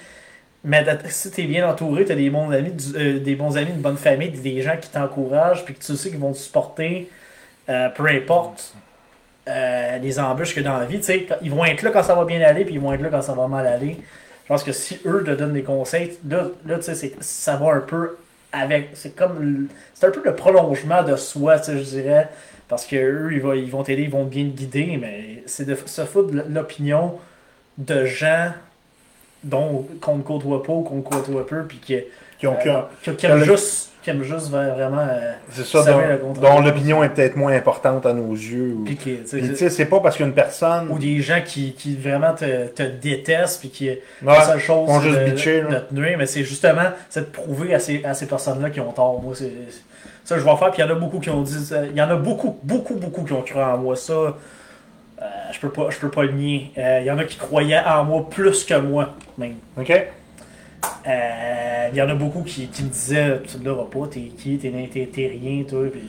Mais 0.64 0.86
si 1.10 1.32
tu 1.32 1.42
es 1.42 1.46
bien 1.46 1.68
entouré, 1.70 2.04
tu 2.06 2.12
as 2.12 2.16
des 2.16 2.30
bons 2.30 2.52
amis, 2.52 2.74
euh, 2.96 3.20
des 3.20 3.36
bons 3.36 3.56
amis, 3.58 3.72
une 3.72 3.82
bonne 3.82 3.98
famille, 3.98 4.30
des- 4.32 4.62
gens 4.62 4.76
qui 4.80 4.90
t'encouragent, 4.90 5.64
puis 5.66 5.74
que 5.74 5.80
tu 5.84 5.96
sais 5.96 6.10
qu'ils 6.10 6.20
vont 6.20 6.34
te 6.34 6.38
supporter, 6.38 7.10
euh, 7.70 7.90
peu 7.90 8.08
importe 8.08 8.74
euh, 9.48 9.98
les 10.00 10.20
embûches 10.20 10.54
que 10.56 10.62
dans 10.62 10.78
la 10.78 10.86
vie, 10.86 10.98
tu 11.00 11.06
sais, 11.06 11.24
quand- 11.24 11.38
ils 11.42 11.50
vont 11.52 11.66
être 11.66 11.82
là 11.82 11.92
quand 11.92 12.04
ça 12.04 12.16
va 12.16 12.26
bien 12.26 12.42
aller, 12.42 12.66
puis 12.66 12.76
ils 12.76 12.80
vont 12.80 12.94
être 12.94 13.02
là 13.02 13.10
quand 13.10 13.22
ça 13.22 13.34
va 13.34 13.48
mal 13.48 13.66
aller. 13.68 13.98
Je 14.44 14.48
pense 14.48 14.64
que 14.64 14.72
si 14.72 15.00
eux 15.06 15.24
te 15.26 15.32
donnent 15.32 15.54
des 15.54 15.64
conseils, 15.64 16.18
là, 16.28 16.46
là 16.66 16.78
tu 16.80 16.94
sais, 16.96 17.14
ça 17.22 17.56
va 17.56 17.74
un 17.74 17.80
peu 17.82 18.18
avec. 18.52 18.90
C'est 18.94 19.16
comme. 19.16 19.68
C'est 19.94 20.08
un 20.08 20.12
peu 20.12 20.22
le 20.24 20.36
prolongement 20.36 21.04
de 21.04 21.16
soi, 21.16 21.58
je 21.68 21.74
dirais. 21.80 22.30
Parce 22.68 22.86
que 22.86 22.96
eux, 22.96 23.34
ils 23.34 23.42
vont 23.42 23.54
ils 23.54 23.72
vont 23.72 23.84
t'aider, 23.84 24.04
ils 24.04 24.10
vont 24.12 24.26
bien 24.26 24.44
te 24.46 24.50
guider, 24.50 24.98
mais 25.02 25.44
c'est 25.48 25.66
de 25.66 25.76
se 25.76 26.06
foutre 26.06 26.34
l'opinion 26.50 27.18
de 27.78 28.06
gens 28.06 28.52
dont 29.44 29.86
qu'on 30.02 30.18
ne 30.18 30.22
côtoie 30.22 30.64
pas 30.64 30.74
ou 30.74 30.82
qu'on 30.82 31.02
côtoie 31.02 31.46
peu, 31.48 31.64
puis 31.64 31.78
qui, 31.78 31.98
qui 32.40 32.48
ont, 32.48 32.56
euh, 32.66 32.82
qui- 33.02 33.16
qui 33.16 33.26
aiment 33.26 33.40
le- 33.40 33.46
juste, 33.46 33.92
qui 34.02 34.10
aiment 34.10 34.24
juste 34.24 34.50
vraiment 34.50 34.98
euh, 35.10 35.34
c'est 35.52 35.66
ça, 35.66 35.84
dont, 35.84 36.34
dont 36.34 36.62
l'opinion 36.62 37.04
est 37.04 37.10
peut-être 37.10 37.36
moins 37.36 37.54
importante 37.54 38.06
à 38.06 38.14
nos 38.14 38.32
yeux. 38.34 38.76
ou- 38.80 38.84
piquer. 38.86 39.20
tu 39.24 39.28
sais. 39.28 39.38
Puis, 39.40 39.50
tu 39.50 39.56
sais, 39.58 39.70
c'est 39.70 39.86
pas 39.86 40.00
parce 40.00 40.16
qu'une 40.18 40.34
personne... 40.34 40.88
ou 40.90 40.98
des 41.00 41.22
gens 41.22 41.42
qui, 41.46 41.74
qui 41.74 41.96
vraiment 41.98 42.34
te, 42.34 42.68
te 42.68 42.84
détestent 42.84 43.60
puis 43.60 43.70
qui 43.70 43.90
Ouais, 43.90 43.98
la 44.22 44.42
seule 44.42 44.60
chose 44.60 45.02
juste 45.04 45.20
de, 45.20 45.26
bitcher, 45.26 45.64
te 45.90 45.94
nuire 45.96 46.18
mais 46.18 46.26
c'est 46.26 46.44
justement 46.44 46.90
c'est 47.10 47.22
de 47.22 47.26
prouver 47.26 47.74
à 47.74 47.80
ces, 47.80 48.04
à 48.06 48.14
ces 48.14 48.26
personnes-là 48.26 48.70
qui 48.70 48.80
ont 48.80 48.92
tort 48.94 49.22
moi 49.22 49.34
c'est 49.36 49.52
ça 50.24 50.38
je 50.38 50.44
vais 50.46 50.56
faire 50.58 50.72
puis 50.72 50.82
il 50.82 50.86
y 50.86 50.90
en 50.90 50.92
a 50.92 50.96
beaucoup 50.96 51.20
qui 51.20 51.30
ont 51.30 51.42
dit 51.42 51.58
il 51.92 51.98
y 51.98 52.02
en 52.02 52.10
a 52.10 52.16
beaucoup 52.16 52.58
beaucoup 52.64 52.96
beaucoup 52.96 53.24
qui 53.24 53.34
ont 53.34 53.42
cru 53.42 53.60
en 53.62 53.78
moi 53.78 53.96
ça 53.98 54.36
euh, 55.22 55.26
je 55.52 55.60
peux 55.60 55.70
pas 55.70 55.90
je 55.90 55.98
peux 56.00 56.10
pas 56.10 56.24
le 56.24 56.32
nier 56.34 56.72
Euh, 56.78 57.00
il 57.02 57.06
y 57.08 57.12
en 57.12 57.18
a 57.18 57.24
qui 57.26 57.38
croyaient 57.38 57.80
en 57.86 58.04
moi 58.06 58.28
plus 58.30 58.64
que 58.64 58.74
moi 58.80 59.16
même 59.38 59.56
OK? 59.78 59.92
Euh, 61.08 61.90
il 61.92 61.98
y 61.98 62.02
en 62.02 62.08
a 62.10 62.16
beaucoup 62.16 62.42
qui, 62.44 62.68
qui 62.68 62.84
me 62.84 62.90
disaient 62.90 63.42
Tu 63.48 63.58
ne 63.58 63.66
l'auras 63.66 63.86
pas, 63.86 64.08
t'es 64.08 64.22
qui, 64.22 64.58
t'es, 64.58 64.72
t'es, 64.92 65.06
t'es 65.12 65.28
rien, 65.28 65.64
toi. 65.64 65.88
Puis, 65.92 66.02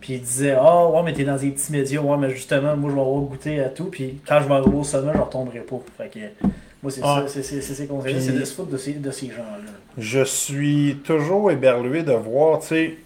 puis 0.00 0.14
ils 0.14 0.20
disaient 0.20 0.56
Ah, 0.58 0.88
ouais, 0.88 1.02
mais 1.04 1.12
t'es 1.12 1.22
dans 1.24 1.36
des 1.36 1.50
petits 1.50 1.70
médias, 1.70 2.00
ouais, 2.00 2.16
mais 2.16 2.30
justement, 2.30 2.76
moi, 2.76 2.90
je 2.90 2.94
vais 2.96 3.00
avoir 3.00 3.20
goûté 3.20 3.60
à 3.60 3.68
tout. 3.68 3.84
Puis 3.84 4.18
quand 4.26 4.40
je 4.40 4.48
vais 4.48 4.54
arriver 4.54 4.76
au 4.76 4.82
sommet, 4.84 5.12
je 5.12 5.18
ne 5.18 5.22
retomberai 5.22 5.60
pas. 5.60 5.76
Fait 5.98 6.08
que, 6.08 6.46
moi, 6.82 6.90
c'est 6.90 7.00
Ah. 7.04 7.22
ça, 7.22 7.28
c'est, 7.28 7.42
c'est, 7.44 7.60
c'est 7.60 7.74
ces 7.74 7.86
conseils 7.86 8.14
Puis- 8.14 8.22
c'est 8.24 8.32
de 8.32 8.44
se 8.44 8.54
foutre 8.54 8.70
de 8.70 8.76
ces, 8.76 8.94
de 8.94 9.10
ces 9.12 9.28
gens-là. 9.28 9.70
Je 9.98 10.24
suis 10.24 10.98
toujours 11.04 11.50
éberlué 11.52 12.02
de 12.02 12.12
voir, 12.12 12.58
tu 12.60 12.66
sais, 12.68 12.96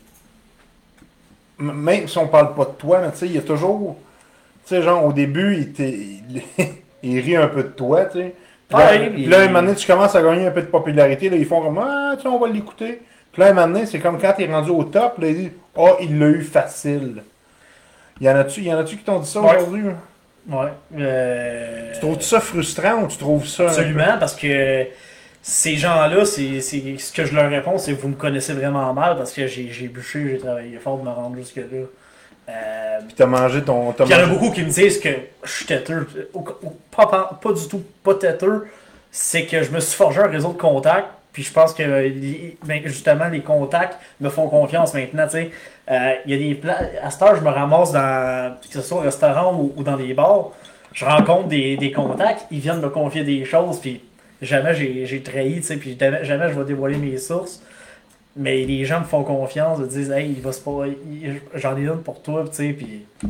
même 1.59 2.09
si 2.09 2.19
on 2.19 2.29
parle 2.29 2.55
pas 2.55 2.64
de 2.64 2.73
toi, 2.79 3.01
mais 3.03 3.11
tu 3.12 3.19
sais, 3.19 3.27
il 3.27 3.33
y 3.35 3.38
a 3.38 3.43
toujours, 3.43 3.97
sais, 4.66 4.83
genre, 4.83 5.05
au 5.05 5.12
début, 5.12 5.57
il, 5.79 5.85
il, 5.87 6.42
il 7.03 7.20
rit 7.20 7.37
un 7.37 7.48
peu 7.48 7.62
de 7.62 7.68
toi, 7.68 8.05
tu 8.07 8.18
sais. 8.18 8.35
Puis 8.68 8.79
là, 8.79 8.90
Ouais, 8.92 9.11
puis 9.11 9.27
là, 9.27 9.38
il- 9.38 9.42
un 9.44 9.46
moment 9.48 9.62
donné, 9.62 9.74
tu 9.77 9.87
commences 9.87 10.14
à 10.14 10.22
gagner 10.22 10.46
un 10.46 10.50
peu 10.50 10.62
de 10.62 10.66
popularité, 10.66 11.29
là, 11.29 11.37
ils 11.37 11.44
font 11.46 11.61
comme, 11.62 11.79
ah, 11.79 12.14
tu 12.16 12.22
sais, 12.22 12.29
on 12.29 12.38
va 12.38 12.48
l'écouter. 12.48 13.03
Puis 13.33 13.40
là, 13.42 13.48
un 13.48 13.53
moment 13.53 13.66
donné, 13.68 13.87
c'est 13.87 13.98
comme 13.98 14.18
quand 14.20 14.33
t'es 14.33 14.46
rendu 14.46 14.70
au 14.70 14.85
top, 14.85 15.18
là, 15.18 15.29
ils 15.29 15.37
disent, 15.37 15.50
oh, 15.77 15.90
il 16.00 16.18
l'a 16.18 16.29
eu 16.29 16.42
facile. 16.42 17.22
Y 18.20 18.29
en 18.31 18.37
a-tu, 18.37 18.62
y 18.62 18.72
en 18.72 18.79
a-tu 18.79 18.96
qui 18.96 19.03
t'ont 19.05 19.18
dit 19.18 19.29
ça 19.29 19.40
Ouais. 19.40 19.57
aujourd'hui? 19.57 19.83
Ouais. 20.48 20.68
Euh, 20.98 21.92
Tu 21.94 22.00
trouves 22.00 22.20
ça 22.20 22.40
frustrant 22.40 23.03
ou 23.03 23.07
tu 23.09 23.18
trouves 23.18 23.46
ça. 23.46 23.64
Absolument, 23.64 24.18
parce 24.20 24.37
que 24.37 24.87
ces 25.42 25.77
gens-là, 25.77 26.24
c'est, 26.24 26.61
ce 26.61 27.12
que 27.12 27.24
je 27.24 27.35
leur 27.35 27.50
réponds, 27.50 27.77
c'est 27.79 27.92
vous 27.92 28.09
me 28.09 28.14
connaissez 28.14 28.53
vraiment 28.55 28.92
mal 28.94 29.16
parce 29.16 29.33
que 29.33 29.46
j'ai, 29.46 29.68
j'ai 29.70 29.88
bûché, 29.88 30.29
j'ai 30.31 30.38
travaillé 30.38 30.77
fort 30.79 30.98
de 30.98 31.05
me 31.05 31.11
rendre 31.11 31.37
jusque-là. 31.37 31.64
Euh, 32.49 32.99
Puis 33.07 33.15
t'as 33.17 33.27
mangé 33.27 33.63
ton. 33.63 33.93
Puis 33.93 34.05
il 34.07 34.11
y 34.11 34.15
en 34.15 34.25
a 34.25 34.27
beaucoup 34.27 34.51
qui 34.51 34.63
me 34.63 34.69
disent 34.71 35.01
que 35.01 35.09
je 35.45 35.51
suis 35.51 35.65
têteux. 35.67 36.07
Pas, 36.95 37.07
pas, 37.07 37.39
pas 37.43 37.53
du 37.53 37.67
tout, 37.69 37.83
pas 38.03 38.15
têteux. 38.15 38.67
C'est 39.11 39.47
que 39.47 39.63
je 39.63 39.71
me 39.71 39.81
suis 39.81 39.97
forgé 39.97 40.21
un 40.21 40.27
réseau 40.29 40.53
de 40.53 40.59
contacts. 40.59 41.09
Puis 41.33 41.43
je 41.43 41.53
pense 41.53 41.73
que 41.75 41.83
ben, 42.65 42.83
justement, 42.85 43.29
les 43.29 43.41
contacts 43.41 43.99
me 44.21 44.29
font 44.29 44.49
confiance 44.49 44.95
maintenant. 44.95 45.27
Euh, 45.35 46.13
Il 46.27 46.31
y 46.33 46.35
a 46.35 46.39
des 46.49 46.55
pla- 46.55 46.79
À 47.03 47.11
cette 47.11 47.23
heure, 47.23 47.35
je 47.37 47.41
me 47.41 47.51
ramasse 47.51 47.93
dans. 47.93 48.57
Que 48.61 48.75
ce 48.75 48.83
soit 48.83 48.99
au 48.99 49.03
restaurant 49.03 49.55
ou, 49.55 49.73
ou 49.77 49.83
dans 49.83 49.97
des 49.97 50.13
bars. 50.15 50.51
Je 50.93 51.05
rencontre 51.05 51.49
des, 51.49 51.77
des 51.77 51.91
contacts. 51.93 52.47
Ils 52.51 52.61
viennent 52.61 52.81
me 52.81 52.89
confier 52.91 53.25
des 53.25 53.45
choses. 53.45 53.81
Puis 53.81 54.01
jamais 54.43 54.75
j'ai 54.75 55.23
trahi. 55.23 55.61
Puis 55.61 55.97
jamais, 55.99 56.25
jamais 56.25 56.51
je 56.51 56.59
vais 56.59 56.65
dévoiler 56.65 56.97
mes 56.99 57.17
sources. 57.17 57.63
Mais 58.37 58.64
les 58.64 58.85
gens 58.85 59.01
me 59.01 59.05
font 59.05 59.23
confiance, 59.23 59.79
ils 59.81 59.87
disent 59.88 60.11
Hey, 60.11 60.33
il 60.37 60.42
va 60.42 60.53
se 60.53 60.61
pas. 60.61 60.85
J'en 61.55 61.77
ai 61.77 61.83
une 61.83 62.03
pour 62.03 62.20
toi, 62.23 62.44
tu 62.49 62.55
sais. 62.57 62.73
Puis. 62.73 63.07
euh, 63.25 63.27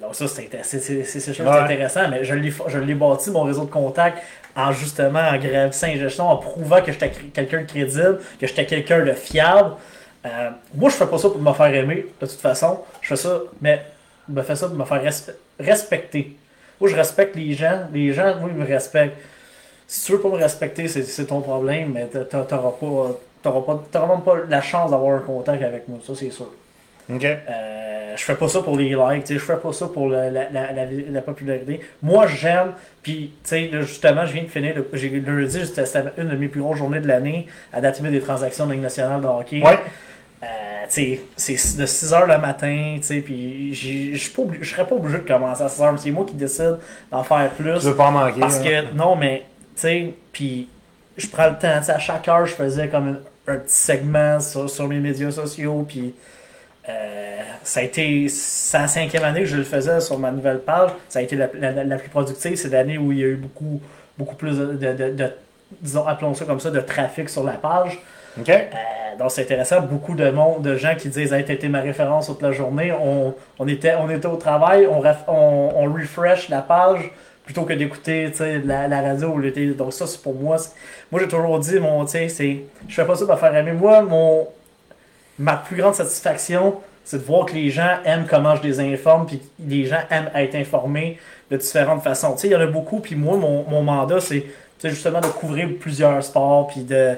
donc 0.00 0.14
ça, 0.14 0.26
c'est 0.28 0.48
c'est- 0.62 1.40
Ouais. 1.42 1.48
intéressant, 1.58 2.08
mais 2.08 2.24
je 2.24 2.34
l'ai 2.78 2.94
bâti, 2.94 3.30
mon 3.30 3.42
réseau 3.42 3.64
de 3.64 3.70
contacts, 3.70 4.18
en 4.54 4.72
justement 4.72 5.20
en 5.20 5.36
gravissant 5.38 5.88
échelons, 5.88 6.28
en 6.28 6.36
prouvant 6.38 6.80
que 6.80 6.92
j'étais 6.92 7.10
quelqu'un 7.10 7.60
de 7.62 7.66
crédible, 7.66 8.20
que 8.40 8.46
j'étais 8.46 8.64
quelqu'un 8.66 9.04
de 9.04 9.12
fiable. 9.12 9.72
Euh, 10.24 10.50
moi, 10.74 10.90
je 10.90 10.96
fais 10.96 11.06
pas 11.06 11.18
ça 11.18 11.28
pour 11.28 11.40
me 11.40 11.52
faire 11.52 11.74
aimer, 11.74 12.06
de 12.20 12.26
toute 12.26 12.40
façon. 12.40 12.80
Je 13.00 13.08
fais 13.08 13.16
ça, 13.16 13.40
mais 13.60 13.82
je 14.28 14.34
me 14.34 14.42
fais 14.42 14.56
ça 14.56 14.66
pour 14.68 14.76
me 14.76 14.84
faire 14.84 15.02
respe- 15.04 15.34
respecter. 15.60 16.36
Moi, 16.80 16.90
je 16.90 16.96
respecte 16.96 17.36
les 17.36 17.52
gens. 17.52 17.82
Les 17.92 18.12
gens, 18.12 18.34
moi, 18.40 18.48
ils 18.52 18.56
me 18.58 18.66
respectent. 18.66 19.16
Si 19.86 20.06
tu 20.06 20.12
veux 20.12 20.20
pas 20.20 20.28
me 20.30 20.36
respecter, 20.36 20.88
c'est 20.88 21.26
ton 21.26 21.40
problème, 21.42 21.92
mais 21.94 22.06
t'a- 22.06 22.24
t'a- 22.24 22.42
t'auras 22.42 22.72
pas, 22.72 23.18
t'auras 23.50 23.60
pas, 23.62 23.82
t'auras 23.90 24.08
même 24.08 24.22
pas 24.22 24.34
la 24.48 24.60
chance 24.60 24.90
d'avoir 24.90 25.16
un 25.16 25.20
contact 25.20 25.62
avec 25.62 25.88
moi, 25.88 25.98
ça 26.06 26.14
c'est 26.14 26.30
sûr. 26.30 26.46
OK. 27.12 27.24
Euh, 27.24 28.14
je 28.16 28.24
fais 28.24 28.34
pas 28.34 28.48
ça 28.48 28.60
pour 28.62 28.76
les 28.76 28.88
likes, 28.96 29.26
je 29.28 29.38
fais 29.38 29.56
pas 29.56 29.72
ça 29.72 29.86
pour 29.86 30.08
la, 30.08 30.30
la, 30.30 30.50
la, 30.50 30.72
la, 30.72 30.84
la 31.10 31.20
popularité. 31.20 31.80
Moi, 32.02 32.26
j'aime, 32.26 32.72
puis 33.02 33.32
tu 33.44 33.50
sais, 33.50 33.70
justement, 33.82 34.26
je 34.26 34.32
viens 34.32 34.42
de 34.42 34.48
finir, 34.48 34.74
le- 34.74 34.88
j'ai 34.94 35.64
c'était 35.64 35.86
c'était 35.86 36.08
une 36.18 36.28
de 36.28 36.36
mes 36.36 36.48
plus 36.48 36.60
grosses 36.60 36.78
journées 36.78 37.00
de 37.00 37.06
l'année 37.06 37.46
à 37.72 37.80
date 37.80 37.98
limite 37.98 38.12
des 38.12 38.20
transactions 38.20 38.66
de 38.66 38.72
Ligue 38.72 38.82
nationale 38.82 39.20
de 39.20 39.26
hockey. 39.26 39.62
Ouais. 39.62 39.78
Euh, 40.42 40.46
c'est 40.88 41.20
de 41.78 41.86
6h 41.86 42.26
le 42.26 42.38
matin, 42.38 42.98
puis 43.24 43.72
j'ai- 43.74 44.14
je 44.14 44.64
serais 44.70 44.86
pas 44.86 44.94
obligé 44.94 45.18
de 45.18 45.28
commencer 45.28 45.62
à 45.62 45.68
6h, 45.68 45.92
mais 45.92 45.98
c'est 45.98 46.10
moi 46.10 46.24
qui 46.26 46.34
décide 46.34 46.78
d'en 47.12 47.22
faire 47.22 47.50
plus. 47.50 47.78
Tu 47.80 47.86
veux 47.86 47.96
pas 47.96 48.06
en 48.06 48.12
manquer. 48.12 48.40
Parce 48.40 48.58
hein. 48.58 48.64
que, 48.64 48.94
non, 48.96 49.14
mais, 49.14 49.44
tu 49.74 49.82
sais, 49.82 50.14
puis 50.32 50.68
je 51.16 51.26
prends 51.28 51.48
le 51.48 51.56
temps, 51.58 51.80
à 51.92 51.98
chaque 51.98 52.26
heure, 52.28 52.46
je 52.46 52.54
faisais 52.54 52.88
comme 52.88 53.08
un, 53.08 53.18
un 53.48 53.56
petit 53.58 53.74
segment 53.74 54.40
sur, 54.40 54.68
sur 54.68 54.88
mes 54.88 54.98
médias 54.98 55.30
sociaux, 55.30 55.84
puis 55.88 56.14
euh, 56.88 57.38
ça 57.62 57.80
a 57.80 57.82
été, 57.82 58.24
la 58.72 58.86
cinquième 58.88 59.24
année 59.24 59.40
que 59.40 59.46
je 59.46 59.56
le 59.56 59.64
faisais 59.64 60.00
sur 60.00 60.18
ma 60.18 60.30
nouvelle 60.30 60.60
page, 60.60 60.90
ça 61.08 61.18
a 61.18 61.22
été 61.22 61.36
la, 61.36 61.48
la- 61.54 61.84
la 61.84 61.96
plus 61.96 62.08
productive, 62.08 62.56
c'est 62.56 62.68
l'année 62.68 62.98
où 62.98 63.12
il 63.12 63.18
y 63.18 63.24
a 63.24 63.26
eu 63.28 63.36
beaucoup, 63.36 63.80
beaucoup 64.18 64.36
plus 64.36 64.58
de, 64.58 64.66
de- 64.74 64.92
de- 64.92 65.10
de- 65.10 65.32
disons, 65.80 66.06
appelons 66.06 66.34
ça 66.34 66.44
comme 66.44 66.60
ça, 66.60 66.70
de 66.70 66.80
trafic 66.80 67.28
sur 67.28 67.42
la 67.44 67.52
page. 67.54 67.98
Euh, 68.74 69.18
donc 69.18 69.30
c'est 69.30 69.42
intéressant, 69.42 69.80
beaucoup 69.80 70.14
de 70.14 70.30
monde, 70.30 70.62
de 70.62 70.76
gens 70.76 70.94
qui 70.94 71.08
disent 71.08 71.32
Hey, 71.32 71.44
t'as 71.44 71.54
été 71.54 71.68
ma 71.68 71.80
référence 71.80 72.26
toute 72.26 72.42
la 72.42 72.52
journée. 72.52 72.92
On, 72.92 73.34
on 73.58 73.66
était, 73.66 73.94
on 73.94 74.10
était 74.10 74.26
au 74.26 74.36
travail, 74.36 74.86
on, 74.86 75.00
ref- 75.00 75.24
on, 75.26 75.72
on 75.74 75.92
refresh 75.92 76.50
la 76.50 76.60
page 76.60 77.10
plutôt 77.46 77.62
que 77.62 77.72
d'écouter 77.72 78.30
la, 78.64 79.00
radio 79.00 79.28
ou 79.28 79.38
le. 79.38 79.74
Donc 79.74 79.94
ça 79.94 80.06
c'est 80.06 80.20
pour 80.20 80.34
moi. 80.34 80.56
Moi 81.10 81.20
j'ai 81.22 81.28
toujours 81.28 81.58
dit 81.60 81.78
mon 81.78 82.06
c'est. 82.06 82.28
Je 82.28 82.94
fais 82.94 83.06
pas 83.06 83.14
ça 83.14 83.24
pour 83.24 83.38
faire 83.38 83.54
aimer. 83.54 83.72
Moi, 83.72 84.02
mon 84.02 84.48
ma 85.38 85.56
plus 85.56 85.76
grande 85.76 85.94
satisfaction, 85.94 86.76
c'est 87.04 87.18
de 87.18 87.24
voir 87.24 87.46
que 87.46 87.54
les 87.54 87.70
gens 87.70 87.98
aiment 88.04 88.26
comment 88.28 88.56
je 88.56 88.62
les 88.62 88.80
informe, 88.80 89.26
puis 89.26 89.38
que 89.38 89.44
les 89.68 89.86
gens 89.86 90.00
aiment 90.10 90.30
être 90.34 90.54
informés 90.56 91.18
de 91.50 91.56
différentes 91.56 92.02
façons. 92.02 92.34
Il 92.42 92.50
y 92.50 92.56
en 92.56 92.60
a 92.60 92.66
beaucoup, 92.66 93.00
puis 93.00 93.14
moi, 93.14 93.36
mon, 93.36 93.82
mandat, 93.82 94.20
c'est 94.20 94.44
justement 94.82 95.20
de 95.20 95.26
couvrir 95.26 95.68
plusieurs 95.78 96.22
sports, 96.22 96.68
puis 96.68 96.80
de. 96.80 97.14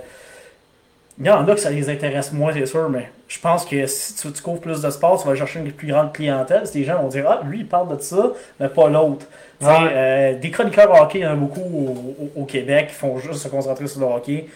Il 1.20 1.26
y 1.26 1.30
en 1.30 1.48
a 1.48 1.54
que 1.54 1.60
ça 1.60 1.70
les 1.70 1.90
intéresse 1.90 2.32
moins, 2.32 2.52
c'est 2.52 2.66
sûr, 2.66 2.88
mais 2.88 3.10
je 3.26 3.40
pense 3.40 3.64
que 3.64 3.86
si 3.88 4.14
tu, 4.14 4.30
tu 4.30 4.40
couvres 4.40 4.60
plus 4.60 4.80
de 4.80 4.90
sports, 4.90 5.20
tu 5.20 5.26
vas 5.26 5.34
chercher 5.34 5.58
une 5.58 5.72
plus 5.72 5.88
grande 5.88 6.12
clientèle. 6.12 6.64
Si 6.66 6.78
les 6.78 6.84
gens 6.84 7.02
vont 7.02 7.08
dire 7.08 7.28
Ah, 7.28 7.40
lui, 7.44 7.60
il 7.60 7.66
parle 7.66 7.96
de 7.96 8.00
ça, 8.00 8.32
mais 8.60 8.68
pas 8.68 8.88
l'autre. 8.88 9.26
Ouais. 9.66 9.90
euh, 9.92 10.34
des 10.38 10.50
chroniqueurs 10.50 10.90
hockey, 11.00 11.18
il 11.20 11.22
y 11.22 11.26
en 11.26 11.32
a 11.32 11.36
beaucoup 11.36 11.60
au, 11.60 12.24
au- 12.38 12.42
au 12.42 12.44
Québec 12.44 12.88
qui 12.88 12.94
font 12.94 13.18
juste 13.18 13.40
se 13.40 13.48
concentrer 13.48 13.86
sur 13.88 14.00
le 14.00 14.06
hockey. 14.06 14.46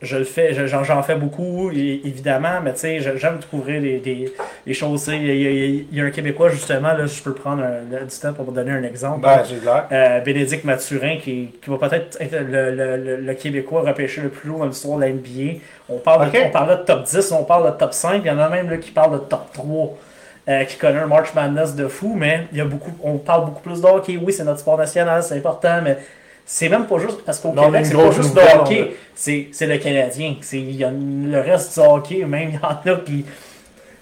Je 0.00 0.16
le 0.16 0.24
fais, 0.24 0.52
je- 0.52 0.66
j'en 0.66 0.82
j'en 0.82 1.00
fais 1.04 1.14
beaucoup, 1.14 1.70
évidemment, 2.04 2.60
mais 2.64 2.72
tu 2.72 2.80
sais, 2.80 2.98
j'aime 3.00 3.38
couvrir 3.48 3.80
les, 3.80 4.00
choses. 4.74 5.06
Il 5.12 5.24
y, 5.26 5.46
a- 5.46 5.50
y 5.50 5.86
y 5.92 6.00
un 6.00 6.10
Québécois, 6.10 6.48
justement, 6.48 6.92
là, 6.92 7.06
je 7.06 7.22
peux 7.22 7.34
prendre 7.34 7.62
un- 7.62 7.82
du 8.04 8.18
temps 8.20 8.32
pour 8.32 8.46
vous 8.46 8.50
donner 8.52 8.72
un 8.72 8.82
exemple. 8.82 9.20
Ben. 9.20 9.44
Euh, 9.92 10.20
Bénédicte 10.20 10.64
Mathurin, 10.64 11.18
qui, 11.22 11.50
qui 11.62 11.70
va 11.70 11.76
peut-être 11.78 12.16
être 12.20 12.32
le, 12.32 12.72
le- 12.74 12.96
le- 12.96 13.16
le 13.20 13.34
Québécois 13.34 13.82
repêché 13.82 14.22
le 14.22 14.30
plus 14.30 14.50
haut 14.50 14.58
dans 14.58 14.66
l'histoire 14.66 14.96
de 14.98 15.02
la 15.04 15.10
NBA. 15.10 15.60
On 15.88 15.98
parle, 15.98 16.22
de- 16.26 16.38
on 16.48 16.50
parlait 16.50 16.76
de 16.78 16.82
top 16.82 17.04
10, 17.04 17.30
on 17.30 17.44
parle 17.44 17.72
de 17.72 17.78
top 17.78 17.92
5. 17.92 18.22
Il 18.24 18.26
y 18.26 18.30
en 18.30 18.38
a 18.40 18.48
même 18.48 18.70
là, 18.70 18.78
qui 18.78 18.90
parlent 18.90 19.12
de 19.12 19.18
top 19.18 19.52
3, 19.52 19.96
euh, 20.48 20.64
qui 20.64 20.76
connaît 20.76 20.98
un 21.00 21.06
March 21.06 21.32
Madness 21.34 21.74
de 21.74 21.86
fou, 21.88 22.14
mais 22.18 22.46
il 22.52 22.58
y 22.58 22.60
a 22.60 22.64
beaucoup, 22.64 22.92
on 23.02 23.18
parle 23.18 23.44
beaucoup 23.46 23.60
plus 23.62 23.80
de 23.80 23.86
hockey. 23.86 24.18
Oui, 24.20 24.32
c'est 24.32 24.44
notre 24.44 24.60
sport 24.60 24.76
national, 24.78 25.22
c'est 25.22 25.36
important, 25.36 25.80
mais 25.82 25.98
c'est 26.44 26.68
même 26.68 26.86
pas 26.86 26.98
juste 26.98 27.24
parce 27.24 27.38
qu'au 27.38 27.52
Québec, 27.66 27.86
c'est 27.86 27.94
pas 27.94 28.10
juste 28.10 28.34
de 28.34 28.40
hockey, 28.60 28.96
c'est 29.14 29.48
c'est 29.52 29.66
le 29.66 29.78
Canadien. 29.78 30.34
C'est- 30.40 30.58
Il 30.58 30.76
y 30.76 30.84
a 30.84 30.90
le 30.90 31.40
reste 31.40 31.78
du 31.78 31.86
hockey, 31.86 32.24
même 32.24 32.48
il 32.50 32.54
y 32.54 32.58
en 32.58 32.92
a 32.94 32.96
qui. 32.98 33.24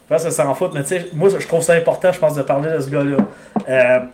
Enfin, 0.08 0.18
ça 0.18 0.30
s'en 0.30 0.54
fout, 0.54 0.70
mais 0.74 0.82
tu 0.82 0.88
sais, 0.88 1.06
moi 1.12 1.28
je 1.28 1.46
trouve 1.46 1.62
ça 1.62 1.74
important, 1.74 2.10
je 2.10 2.18
pense, 2.18 2.34
de 2.34 2.42
parler 2.42 2.70
de 2.72 2.80
ce 2.80 2.88
gars-là. 2.90 3.16
Euh, 3.68 4.00
tu 4.00 4.06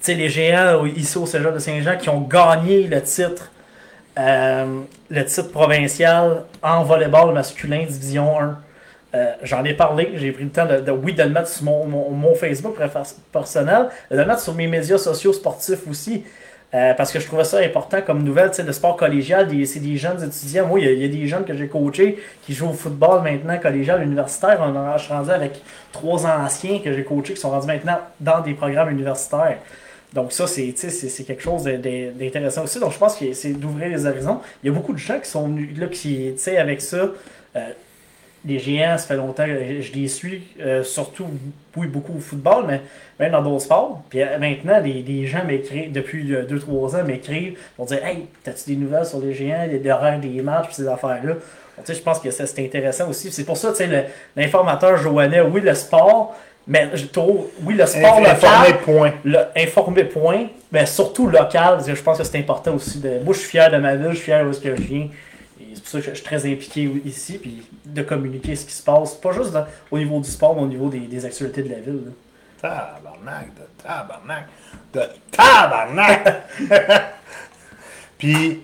sais, 0.00 0.14
les 0.14 0.28
géants 0.28 0.86
ici 0.86 1.18
au 1.18 1.26
Cégep 1.26 1.52
de 1.52 1.58
Saint-Jean 1.58 1.96
qui 1.98 2.08
ont 2.08 2.20
gagné 2.20 2.84
le 2.86 3.02
titre, 3.02 3.50
euh, 4.18 4.80
le 5.10 5.24
titre 5.24 5.50
provincial 5.50 6.44
en 6.62 6.84
volleyball 6.84 7.34
masculin 7.34 7.84
Division 7.86 8.40
1. 8.40 8.58
Euh, 9.16 9.32
J'en 9.42 9.64
ai 9.64 9.72
parlé, 9.74 10.10
j'ai 10.16 10.30
pris 10.32 10.44
le 10.44 10.50
temps 10.50 10.66
de, 10.66 10.74
le 10.74 11.28
mettre 11.30 11.48
sur 11.48 11.64
mon, 11.64 11.86
mon- 11.86 12.10
mon 12.10 12.34
Facebook 12.34 12.76
personnel, 13.32 13.88
de 14.10 14.16
le 14.16 14.24
mettre 14.26 14.40
sur 14.40 14.54
mes 14.54 14.66
médias 14.66 14.98
sociaux 14.98 15.32
sportifs 15.32 15.88
aussi. 15.88 16.22
Euh, 16.74 16.92
parce 16.94 17.12
que 17.12 17.20
je 17.20 17.26
trouvais 17.26 17.44
ça 17.44 17.58
important 17.58 18.02
comme 18.04 18.22
nouvelle, 18.24 18.50
tu 18.50 18.56
sais, 18.56 18.62
le 18.64 18.72
sport 18.72 18.96
collégial, 18.96 19.48
c'est 19.64 19.78
des 19.80 19.96
jeunes 19.96 20.22
étudiants. 20.22 20.66
Moi, 20.66 20.80
il 20.80 21.00
y, 21.00 21.04
a- 21.04 21.08
des 21.08 21.26
jeunes 21.28 21.44
que 21.44 21.56
j'ai 21.56 21.68
coachés 21.68 22.18
qui 22.42 22.52
jouent 22.52 22.70
au 22.70 22.72
football 22.74 23.22
maintenant, 23.22 23.56
collégial, 23.58 24.02
universitaire. 24.02 24.58
On 24.60 24.74
en- 24.76 24.98
je 24.98 25.04
suis 25.04 25.12
rendu 25.12 25.30
avec 25.30 25.62
trois 25.92 26.26
anciens 26.26 26.80
que 26.80 26.92
j'ai 26.92 27.04
coachés 27.04 27.34
qui 27.34 27.40
sont 27.40 27.50
rendus 27.50 27.68
maintenant 27.68 27.98
dans 28.20 28.40
des 28.40 28.52
programmes 28.54 28.90
universitaires. 28.90 29.58
Donc 30.12 30.32
ça, 30.32 30.46
c'est 30.46 30.72
quelque 31.26 31.42
chose 31.42 31.64
d'intéressant 31.64 32.64
aussi. 32.64 32.80
Donc 32.80 32.92
je 32.92 32.98
pense 32.98 33.16
que 33.16 33.32
c'est 33.32 33.52
d'ouvrir 33.52 33.88
les 33.88 34.04
horizons. 34.04 34.40
Il 34.62 34.66
y 34.66 34.70
a 34.70 34.74
beaucoup 34.74 34.92
de 34.92 34.98
gens 34.98 35.20
qui 35.20 35.30
sont 35.30 35.46
venus 35.46 35.78
là, 35.78 35.86
qui, 35.86 36.34
avec 36.58 36.80
ça, 36.82 36.96
euh, 36.96 37.60
les 38.46 38.58
géants, 38.58 38.96
ça 38.96 39.06
fait 39.06 39.16
longtemps 39.16 39.44
que 39.44 39.82
je 39.82 39.92
les 39.92 40.08
suis, 40.08 40.42
euh, 40.60 40.82
surtout, 40.82 41.26
oui, 41.76 41.86
beaucoup 41.86 42.14
au 42.16 42.20
football, 42.20 42.64
mais 42.66 42.80
même 43.18 43.32
dans 43.32 43.42
d'autres 43.42 43.64
sports. 43.64 44.02
Puis 44.08 44.22
euh, 44.22 44.38
maintenant, 44.38 44.80
les, 44.82 45.02
les 45.02 45.26
gens 45.26 45.44
m'écrivent, 45.44 45.92
depuis 45.92 46.24
2-3 46.24 46.96
ans, 46.96 47.04
m'écrivent 47.04 47.58
pour 47.76 47.86
dire 47.86 48.04
Hey, 48.04 48.26
t'as-tu 48.44 48.70
des 48.70 48.76
nouvelles 48.76 49.06
sur 49.06 49.20
les 49.20 49.34
géants, 49.34 49.66
les 49.68 49.90
horaires 49.90 50.20
des 50.20 50.40
matchs, 50.42 50.68
ces 50.72 50.86
affaires-là. 50.86 51.34
Sais, 51.84 51.94
je 51.94 52.02
pense 52.02 52.20
que 52.20 52.30
c'est 52.30 52.64
intéressant 52.64 53.08
aussi. 53.10 53.30
C'est 53.30 53.44
pour 53.44 53.56
ça, 53.56 53.70
tu 53.70 53.76
sais, 53.76 54.06
l'informateur 54.34 54.96
Joannais, 54.96 55.42
oui, 55.42 55.60
le 55.60 55.74
sport, 55.74 56.34
mais 56.66 56.88
je 56.94 57.06
trouve, 57.06 57.48
oui, 57.62 57.74
le 57.74 57.84
sport 57.86 58.18
Informé, 58.18 58.28
local, 58.28 58.78
point. 58.82 59.12
le, 59.24 59.38
informé 59.56 60.04
point, 60.04 60.46
mais 60.72 60.86
surtout 60.86 61.28
local, 61.28 61.80
je 61.86 62.02
pense 62.02 62.18
que 62.18 62.24
c'est 62.24 62.38
important 62.38 62.74
aussi. 62.74 62.98
De, 62.98 63.20
moi, 63.22 63.34
je 63.34 63.40
suis 63.40 63.50
fier 63.50 63.70
de 63.70 63.76
ma 63.76 63.94
ville, 63.94 64.10
je 64.10 64.16
suis 64.16 64.24
fier 64.24 64.42
de 64.42 64.48
où 64.48 64.50
est-ce 64.52 64.60
que 64.60 64.74
je 64.74 64.82
viens. 64.82 65.08
C'est 65.76 65.82
pour 65.82 65.90
ça 65.92 66.00
que 66.00 66.10
je 66.10 66.14
suis 66.14 66.24
très 66.24 66.44
impliqué 66.50 66.90
ici, 67.04 67.38
puis 67.38 67.62
de 67.84 68.02
communiquer 68.02 68.56
ce 68.56 68.64
qui 68.66 68.72
se 68.72 68.82
passe, 68.82 69.14
pas 69.14 69.32
juste 69.32 69.52
dans- 69.52 69.66
au 69.90 69.98
niveau 69.98 70.20
du 70.20 70.28
sport, 70.30 70.56
mais 70.56 70.62
au 70.62 70.66
niveau 70.66 70.88
des, 70.88 71.00
des 71.00 71.24
actualités 71.24 71.62
de 71.62 71.68
la 71.70 71.80
ville. 71.80 72.02
là. 72.06 72.12
Tabarnak, 72.62 73.54
de 73.54 73.82
tabarnak, 73.82 74.46
de 74.94 75.02
tabarnak! 75.30 76.44
Puis, 78.18 78.62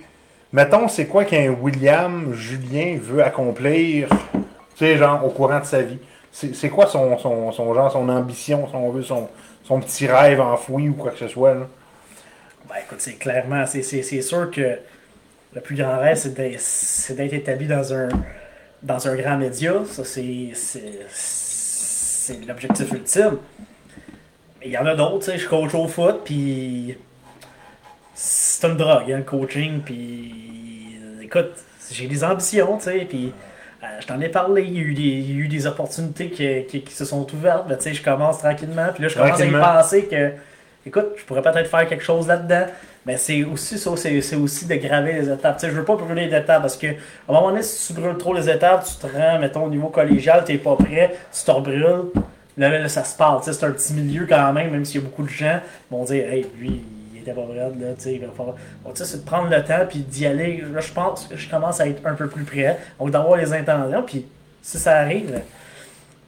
mettons, 0.52 0.88
c'est 0.88 1.06
quoi 1.06 1.24
qu'un 1.24 1.50
William 1.50 2.32
Julien 2.34 2.98
veut 3.00 3.22
accomplir, 3.22 4.08
tu 4.08 4.40
sais, 4.76 4.96
genre, 4.96 5.24
au 5.24 5.30
courant 5.30 5.60
de 5.60 5.64
sa 5.66 5.82
vie? 5.82 5.98
C'est 6.32 6.70
quoi 6.70 6.86
son, 6.86 7.18
son, 7.18 7.52
son 7.52 7.74
genre, 7.74 7.92
son 7.92 8.08
ambition, 8.08 8.66
si 8.66 8.74
on 8.74 8.90
veut, 8.90 9.02
son, 9.02 9.28
son 9.64 9.80
petit 9.80 10.06
rêve 10.06 10.40
enfoui 10.40 10.88
ou 10.88 10.94
quoi 10.94 11.10
que 11.10 11.18
ce 11.18 11.28
soit, 11.28 11.54
là? 11.54 11.66
Ben 12.68 12.76
écoute, 12.86 13.00
c'est 13.00 13.14
clairement, 13.14 13.66
c'est 13.66 13.82
sûr 14.22 14.50
que 14.50 14.78
le 15.54 15.60
plus 15.60 15.76
grand 15.76 15.98
rêve, 15.98 16.16
c'est 16.16 16.34
d'être, 16.34 17.32
établi 17.34 17.66
dans 17.66 17.92
un, 17.92 18.08
dans 18.82 19.06
un 19.08 19.14
grand 19.16 19.36
média. 19.36 19.72
Ça, 19.90 20.02
c'est, 20.04 20.52
l'objectif 22.46 22.90
ultime. 22.92 23.38
Mais 24.60 24.66
il 24.66 24.72
y 24.72 24.78
en 24.78 24.86
a 24.86 24.94
d'autres, 24.94 25.24
tu 25.26 25.32
sais, 25.32 25.38
je 25.38 25.48
coach 25.48 25.74
au 25.74 25.88
foot, 25.88 26.20
puis 26.24 26.96
c'est 28.14 28.68
une 28.68 28.76
drogue, 28.76 29.10
hein, 29.10 29.18
le 29.18 29.22
coaching, 29.24 29.80
puis 29.80 30.98
écoute, 31.22 31.52
j'ai 31.90 32.06
des 32.06 32.22
ambitions, 32.22 32.76
tu 32.78 32.84
sais, 32.84 33.06
puis 33.08 33.32
euh, 33.82 33.86
je 34.00 34.06
t'en 34.06 34.20
ai 34.20 34.28
parlé, 34.28 34.62
il 34.62 34.74
y 34.74 34.78
a 34.78 34.82
eu 34.82 34.94
des, 34.94 35.02
il 35.02 35.30
y 35.32 35.34
a 35.34 35.44
eu 35.44 35.48
des 35.48 35.66
opportunités 35.66 36.30
qui, 36.30 36.64
qui- 36.68 36.82
qui 36.82 36.94
se 36.94 37.04
sont 37.04 37.26
ouvertes, 37.34 37.66
tu 37.68 37.74
sais, 37.82 37.94
je 37.94 38.02
commence 38.04 38.38
tranquillement, 38.38 38.90
puis 38.94 39.02
là, 39.02 39.08
je 39.08 39.14
commence 39.16 39.40
à 39.40 39.44
y 39.46 39.50
penser 39.82 40.04
que, 40.06 40.30
écoute, 40.86 41.06
je 41.16 41.24
pourrais 41.24 41.42
peut-être 41.42 41.68
faire 41.68 41.88
quelque 41.88 42.04
chose 42.04 42.28
là-dedans, 42.28 42.66
mais 43.04 43.16
c'est 43.16 43.42
aussi 43.44 43.78
ça, 43.78 43.90
c'est 43.96 44.36
aussi 44.36 44.66
de 44.66 44.74
graver 44.76 45.14
les 45.14 45.28
étapes. 45.28 45.56
Tu 45.56 45.66
sais, 45.66 45.72
je 45.72 45.76
veux 45.76 45.84
pas 45.84 45.96
brûler 45.96 46.26
les 46.26 46.36
étapes 46.36 46.62
parce 46.62 46.76
que 46.76 46.86
à 46.86 46.90
un 47.28 47.32
moment 47.32 47.50
donné, 47.50 47.62
si 47.62 47.92
tu 47.92 48.00
brûles 48.00 48.16
trop 48.16 48.32
les 48.32 48.48
étapes, 48.48 48.84
tu 48.84 48.94
te 48.94 49.12
rends, 49.12 49.38
mettons, 49.40 49.64
au 49.64 49.70
niveau 49.70 49.88
collégial, 49.88 50.44
t'es 50.44 50.58
pas 50.58 50.76
prêt, 50.76 51.16
tu 51.32 51.44
te 51.44 51.50
rebrûles. 51.50 52.12
Là, 52.56 52.68
là, 52.68 52.88
ça 52.88 53.02
se 53.02 53.16
parle. 53.16 53.40
C'est 53.42 53.64
un 53.64 53.72
petit 53.72 53.94
milieu 53.94 54.26
quand 54.28 54.52
même, 54.52 54.70
même 54.70 54.84
s'il 54.84 55.00
y 55.00 55.04
a 55.04 55.06
beaucoup 55.06 55.24
de 55.24 55.28
gens 55.28 55.58
qui 55.88 55.94
vont 55.94 56.04
dire 56.04 56.30
Hey, 56.30 56.46
lui, 56.58 56.82
il 57.12 57.20
était 57.20 57.32
pas 57.32 57.42
prêt, 57.42 57.56
là, 57.56 57.70
tu 57.70 58.02
sais, 58.02 58.14
il 58.14 58.20
va 58.20 58.28
falloir. 58.36 58.56
Donc, 58.84 58.94
tu 58.94 59.04
sais, 59.04 59.10
c'est 59.10 59.24
de 59.24 59.26
prendre 59.26 59.50
le 59.50 59.64
temps 59.64 59.84
puis 59.88 60.00
d'y 60.00 60.26
aller. 60.26 60.62
Là, 60.72 60.80
je 60.80 60.92
pense 60.92 61.26
que 61.26 61.36
je 61.36 61.50
commence 61.50 61.80
à 61.80 61.88
être 61.88 62.06
un 62.06 62.14
peu 62.14 62.28
plus 62.28 62.44
prêt. 62.44 62.78
Donc, 63.00 63.10
d'avoir 63.10 63.36
les 63.36 63.52
intentions, 63.52 64.02
puis 64.04 64.26
si 64.62 64.78
ça 64.78 64.98
arrive, 64.98 65.40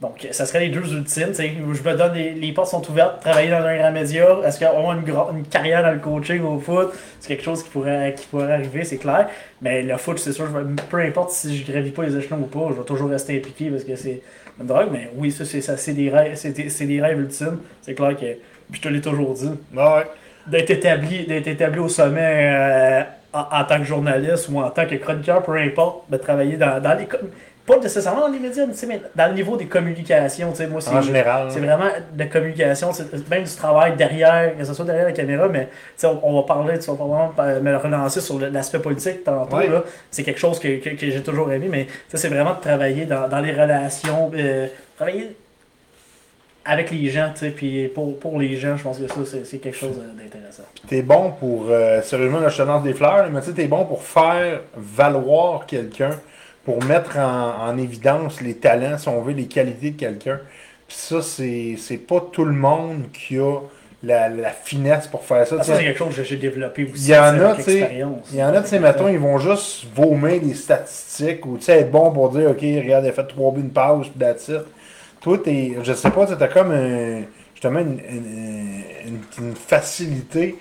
Donc, 0.01 0.27
ça 0.31 0.45
serait 0.45 0.59
les 0.59 0.69
deux 0.69 0.93
ultimes. 0.93 1.29
tu 1.29 1.35
sais. 1.35 1.53
Je 1.55 1.89
me 1.89 1.95
donne, 1.97 2.13
les, 2.13 2.33
les 2.33 2.51
portes 2.51 2.69
sont 2.69 2.87
ouvertes, 2.91 3.21
travailler 3.21 3.49
dans 3.49 3.63
un 3.63 3.77
grand 3.77 3.91
média. 3.91 4.25
Est-ce 4.45 4.59
qu'avoir 4.59 4.91
une, 4.97 5.03
gra- 5.05 5.31
une 5.35 5.45
carrière 5.45 5.83
dans 5.83 5.91
le 5.93 5.99
coaching 5.99 6.41
au 6.43 6.59
foot, 6.59 6.93
c'est 7.19 7.29
quelque 7.29 7.43
chose 7.43 7.63
qui 7.63 7.69
pourrait, 7.69 8.13
qui 8.17 8.27
pourrait 8.27 8.51
arriver, 8.53 8.83
c'est 8.83 8.97
clair. 8.97 9.29
Mais 9.61 9.83
le 9.83 9.95
foot, 9.97 10.19
c'est 10.19 10.33
sûr, 10.33 10.47
je 10.47 10.57
vais- 10.57 10.75
peu 10.89 10.99
importe 10.99 11.31
si 11.31 11.57
je 11.57 11.71
gravis 11.71 11.91
pas 11.91 12.03
les 12.03 12.17
échelons 12.17 12.37
ou 12.39 12.45
pas, 12.45 12.67
je 12.71 12.79
vais 12.79 12.85
toujours 12.85 13.09
rester 13.09 13.37
impliqué 13.37 13.69
parce 13.69 13.85
que 13.85 13.95
c'est 13.95 14.21
une 14.59 14.67
drogue. 14.67 14.89
Mais 14.91 15.09
oui, 15.15 15.31
ça, 15.31 15.45
c'est 15.45 15.61
ça, 15.61 15.77
c'est 15.77 15.93
des 15.93 16.09
rêves, 16.09 16.37
des, 16.53 17.01
rêves 17.01 17.19
ultimes. 17.19 17.59
C'est 17.81 17.93
clair 17.93 18.15
que, 18.17 18.25
puis 18.69 18.73
je 18.73 18.81
te 18.81 18.89
l'ai 18.89 19.01
toujours 19.01 19.33
dit, 19.33 19.49
Ah 19.77 19.95
ouais. 19.95 20.03
d'être 20.45 20.71
établi, 20.71 21.25
d'être 21.25 21.47
établi 21.47 21.79
au 21.79 21.87
sommet 21.87 22.21
euh, 22.53 23.01
en, 23.31 23.45
en 23.61 23.63
tant 23.63 23.77
que 23.79 23.85
journaliste 23.85 24.49
ou 24.51 24.59
en 24.59 24.69
tant 24.71 24.85
que 24.85 24.95
chroniqueur, 24.95 25.41
peu 25.41 25.55
importe, 25.57 26.11
de 26.11 26.17
travailler 26.17 26.57
dans, 26.57 26.81
dans 26.81 26.97
les. 26.99 27.07
Pas 27.65 27.77
nécessairement 27.79 28.21
dans 28.21 28.27
les 28.27 28.37
médias, 28.39 28.65
mais, 28.67 28.73
tu 28.73 28.79
sais, 28.79 28.85
mais 28.85 29.01
dans 29.15 29.27
le 29.27 29.33
niveau 29.33 29.57
des 29.57 29.65
communications. 29.65 30.51
tu 30.51 30.57
sais, 30.57 30.67
Moi, 30.67 30.81
c'est 30.81 30.91
En 30.91 31.01
général. 31.01 31.47
c'est 31.49 31.59
vraiment 31.59 31.89
de 32.13 32.23
communication, 32.25 32.93
c'est 32.93 33.27
même 33.29 33.43
du 33.43 33.55
travail 33.55 33.95
derrière, 33.95 34.55
que 34.55 34.63
ce 34.63 34.73
soit 34.73 34.85
derrière 34.85 35.05
la 35.05 35.13
caméra, 35.13 35.47
mais 35.47 35.65
tu 35.65 35.71
sais, 35.97 36.07
on, 36.07 36.19
on 36.21 36.35
va 36.41 36.43
parler, 36.45 36.77
tu 36.77 36.85
vas 36.91 36.95
probablement 36.95 37.33
me 37.61 37.75
relancer 37.77 38.21
sur 38.21 38.39
l'aspect 38.39 38.77
politique 38.79 39.23
tantôt. 39.23 39.55
Ouais. 39.57 39.67
là. 39.67 39.83
C'est 40.11 40.21
quelque 40.23 40.39
chose 40.39 40.59
que, 40.59 40.77
que, 40.79 40.89
que 40.91 41.09
j'ai 41.09 41.23
toujours 41.23 41.51
aimé, 41.51 41.67
mais 41.69 41.87
c'est 42.13 42.27
vraiment 42.27 42.53
de 42.53 42.59
travailler 42.61 43.05
dans, 43.05 43.27
dans 43.27 43.39
les 43.39 43.51
relations, 43.51 44.31
euh, 44.35 44.67
travailler 44.95 45.35
avec 46.67 46.89
les 46.91 47.09
gens, 47.09 47.29
tu 47.33 47.39
sais, 47.41 47.49
puis 47.51 47.87
pour, 47.89 48.17
pour 48.19 48.39
les 48.39 48.55
gens, 48.57 48.75
je 48.75 48.83
pense 48.83 48.97
que 48.97 49.07
ça, 49.07 49.15
c'est 49.25 49.45
c'est 49.45 49.57
quelque 49.59 49.77
chose 49.77 49.97
d'intéressant. 50.17 50.63
T'es 50.87 51.03
bon 51.03 51.31
pour. 51.39 51.67
euh, 51.69 52.01
sérieusement, 52.01 52.39
là, 52.39 52.49
je 52.49 52.57
te 52.57 52.61
lance 52.63 52.83
des 52.83 52.93
fleurs, 52.93 53.29
mais 53.31 53.39
tu 53.41 53.47
sais, 53.47 53.53
t'es 53.53 53.67
bon 53.67 53.85
pour 53.85 54.01
faire 54.03 54.61
valoir 54.75 55.65
quelqu'un, 55.67 56.11
pour 56.65 56.83
mettre 56.83 57.17
en, 57.17 57.67
en 57.69 57.77
évidence 57.77 58.41
les 58.41 58.55
talents, 58.55 58.97
si 58.97 59.07
on 59.07 59.21
veut, 59.21 59.33
les 59.33 59.47
qualités 59.47 59.91
de 59.91 59.99
quelqu'un. 59.99 60.39
Puis 60.87 60.97
ça, 60.97 61.21
c'est 61.21 61.75
c'est 61.79 61.97
pas 61.97 62.21
tout 62.31 62.45
le 62.45 62.53
monde 62.53 63.05
qui 63.13 63.37
a 63.39 63.59
la, 64.03 64.29
la 64.29 64.51
finesse 64.51 65.07
pour 65.07 65.23
faire 65.23 65.47
ça. 65.47 65.57
Ah, 65.59 65.63
ça, 65.63 65.73
c'est 65.77 65.83
quelque 65.83 65.97
chose 65.99 66.15
que 66.15 66.23
j'ai 66.23 66.37
développé 66.37 66.83
aussi. 66.91 67.03
Il 67.05 67.09
y 67.09 67.17
en 67.17 67.23
a, 67.39 67.55
tu 67.55 67.63
sais. 67.63 67.79
Il 68.31 68.39
y 68.39 68.43
en 68.43 68.53
a, 68.53 68.61
tu 68.61 68.67
sais, 68.69 68.79
mettons, 68.79 69.07
ils 69.07 69.19
vont 69.19 69.37
juste 69.39 69.85
vomir 69.95 70.41
des 70.41 70.53
statistiques 70.53 71.45
ou, 71.45 71.57
tu 71.57 71.63
sais, 71.65 71.79
être 71.79 71.91
bon 71.91 72.11
pour 72.11 72.29
dire, 72.29 72.51
OK, 72.51 72.61
regarde, 72.61 73.05
il 73.05 73.09
a 73.09 73.13
fait 73.13 73.27
trois 73.27 73.51
buts, 73.51 73.61
une 73.61 73.71
pause, 73.71 74.09
puis 74.15 74.27
it. 74.27 74.51
Toi, 75.21 75.37
t'es, 75.43 75.77
je 75.83 75.93
sais 75.93 76.11
pas, 76.11 76.27
tu 76.27 76.33
as 76.43 76.47
comme 76.47 76.71
un- 76.71 77.23
justement 77.55 77.79
une, 77.79 77.99
une- 78.09 78.83
une- 79.07 79.45
une 79.47 79.55
facilité 79.55 80.55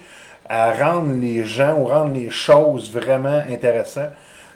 à 0.48 0.72
rendre 0.72 1.12
les 1.20 1.44
gens 1.44 1.78
ou 1.78 1.84
rendre 1.86 2.14
les 2.14 2.30
choses 2.30 2.90
vraiment 2.90 3.42
intéressantes. 3.50 4.10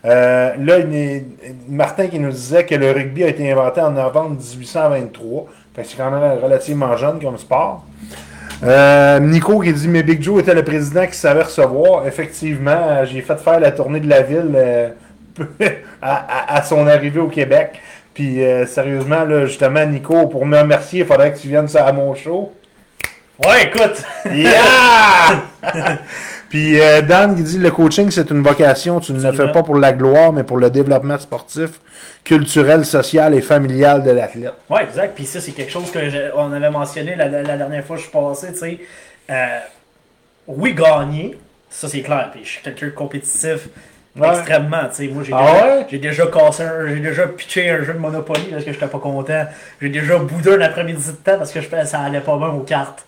Euh, 0.04 0.52
là, 0.58 0.78
il 0.78 1.24
Martin 1.68 2.06
qui 2.06 2.18
nous 2.18 2.30
disait 2.30 2.64
que 2.64 2.74
le 2.74 2.92
rugby 2.92 3.24
a 3.24 3.28
été 3.28 3.50
inventé 3.50 3.80
en 3.80 3.90
novembre 3.90 4.36
1823. 4.38 5.46
Fait 5.74 5.82
que 5.82 5.88
c'est 5.88 5.96
quand 5.96 6.10
même 6.10 6.38
relativement 6.42 6.96
jeune 6.96 7.20
comme 7.20 7.36
sport. 7.38 7.84
Euh, 8.64 9.18
Nico 9.20 9.60
qui 9.60 9.72
dit 9.72 9.88
Mais 9.88 10.02
Big 10.02 10.22
Joe 10.22 10.40
était 10.42 10.54
le 10.54 10.64
président 10.64 11.06
qui 11.06 11.16
savait 11.16 11.42
recevoir. 11.42 12.06
Effectivement, 12.06 13.04
j'ai 13.04 13.20
fait 13.22 13.38
faire 13.38 13.60
la 13.60 13.72
tournée 13.72 14.00
de 14.00 14.08
la 14.08 14.22
ville 14.22 14.52
euh, 14.54 14.88
à, 16.02 16.16
à- 16.16 16.56
à 16.58 16.62
son 16.62 16.86
arrivée 16.86 17.20
au 17.20 17.28
Québec. 17.28 17.80
Puis 18.14 18.40
sérieusement, 18.66 19.22
là, 19.24 19.46
justement, 19.46 19.84
Nico, 19.86 20.26
pour 20.26 20.44
me 20.44 20.58
remercier, 20.58 21.00
il 21.00 21.06
faudrait 21.06 21.32
que 21.32 21.38
tu 21.38 21.46
viennes 21.46 21.68
à 21.76 21.92
mon 21.92 22.16
show. 22.16 22.52
Ouais, 23.46 23.66
écoute! 23.66 24.02
Yeah! 24.32 25.42
Puis 26.48 26.80
euh, 26.80 27.02
Dan 27.02 27.36
qui 27.36 27.42
dit 27.42 27.58
le 27.58 27.70
coaching 27.70 28.10
c'est 28.10 28.30
une 28.30 28.42
vocation, 28.42 29.00
tu 29.00 29.12
ne 29.12 29.20
le 29.22 29.32
fais 29.32 29.52
pas 29.52 29.62
pour 29.62 29.76
la 29.76 29.92
gloire, 29.92 30.32
mais 30.32 30.44
pour 30.44 30.56
le 30.56 30.70
développement 30.70 31.18
sportif, 31.18 31.80
culturel, 32.24 32.84
social 32.86 33.34
et 33.34 33.40
familial 33.42 34.02
de 34.02 34.10
l'athlète. 34.10 34.54
Ouais, 34.70 34.84
exact. 34.84 35.14
Puis 35.14 35.26
ça, 35.26 35.40
c'est 35.40 35.52
quelque 35.52 35.70
chose 35.72 35.90
que 35.90 36.08
j'ai- 36.08 36.30
on 36.34 36.50
avait 36.52 36.70
mentionné 36.70 37.14
la, 37.16 37.28
dernière 37.28 37.84
fois 37.84 37.96
que 37.96 38.02
je 38.02 38.08
suis 38.08 38.12
passé, 38.16 38.52
tu 38.52 38.58
sais. 38.58 38.78
Euh, 39.30 39.58
oui, 40.46 40.74
gagner, 40.74 41.38
ça 41.68 41.88
c'est 41.88 42.00
clair. 42.00 42.30
Puis 42.32 42.40
je 42.44 42.48
suis 42.50 42.62
quelqu'un 42.62 42.86
de 42.86 42.92
compétitif 42.92 43.68
Ouais. 44.16 44.28
extrêmement, 44.30 44.88
tu 44.90 45.06
sais. 45.06 45.08
Moi, 45.08 45.22
j'ai 45.24 45.32
Ah 45.36 45.52
déjà, 45.52 45.66
ouais? 45.76 45.86
j'ai 45.90 45.98
déjà 45.98 46.26
cassé 46.26 46.62
un, 46.64 46.88
j'ai 46.88 47.00
déjà 47.00 47.26
pitché 47.28 47.70
un 47.70 47.82
jeu 47.84 47.92
de 47.92 47.98
Monopoly 47.98 48.46
parce 48.50 48.64
que 48.64 48.72
j'étais 48.72 48.86
pas 48.86 48.98
content. 48.98 49.44
J'ai 49.80 49.90
déjà 49.90 50.18
boudé 50.18 50.54
un 50.54 50.60
après-midi 50.62 51.06
de 51.06 51.12
temps 51.12 51.38
parce 51.38 51.52
que 51.52 51.60
je, 51.60 51.68
ça 51.84 52.00
allait 52.00 52.20
pas 52.20 52.36
bien 52.36 52.48
aux 52.48 52.60
cartes. 52.60 53.04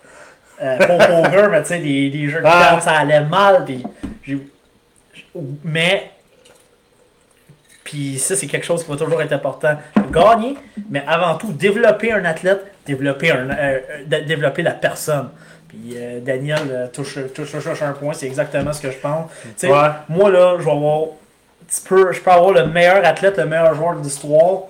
Euh, 0.63 0.77
pas 0.79 0.95
au 0.95 1.23
poker, 1.23 1.51
mais 1.51 1.63
tu 1.63 1.69
sais, 1.69 1.79
des, 1.79 2.11
des 2.11 2.29
jeux 2.29 2.41
de 2.41 2.47
Ah. 2.47 2.69
cartes, 2.71 2.83
ça 2.83 2.93
allait 2.93 3.21
mal. 3.25 3.65
Puis 3.65 3.83
mais 5.65 6.11
puis 7.85 8.19
ça, 8.19 8.37
c'est 8.37 8.47
quelque 8.47 8.67
chose 8.67 8.85
qui 8.85 8.91
va 8.91 8.97
toujours 8.97 9.21
être 9.23 9.33
important. 9.33 9.77
Gagner, 10.13 10.57
mais 10.91 11.03
avant 11.07 11.37
tout, 11.37 11.53
développer 11.53 12.13
un 12.13 12.25
athlète, 12.25 12.61
développer, 12.87 13.31
un, 13.33 13.51
euh, 13.51 13.53
euh, 13.59 13.79
dé- 14.07 14.21
développer 14.23 14.63
la 14.63 14.73
personne. 14.73 15.31
Puis 15.69 15.95
euh, 15.97 16.21
Daniel 16.21 16.91
touche, 16.93 17.19
touche, 17.35 17.55
un 17.83 17.93
point, 17.93 18.13
c'est 18.13 18.27
exactement 18.27 18.73
ce 18.73 18.83
que 18.83 18.91
je 18.91 18.99
pense. 18.99 19.31
Ouais. 19.63 19.71
Moi, 20.09 20.31
là, 20.31 20.57
je 20.59 20.65
vais 20.65 20.71
avoir. 20.71 21.05
tu 21.69 21.81
peux- 21.89 22.13
je 22.13 22.21
peux 22.21 22.31
avoir 22.31 22.53
le 22.53 22.67
meilleur 22.67 23.05
athlète, 23.05 23.39
le 23.39 23.47
meilleur 23.47 23.75
joueur 23.75 23.95
de 23.97 24.03
l'histoire, 24.05 24.63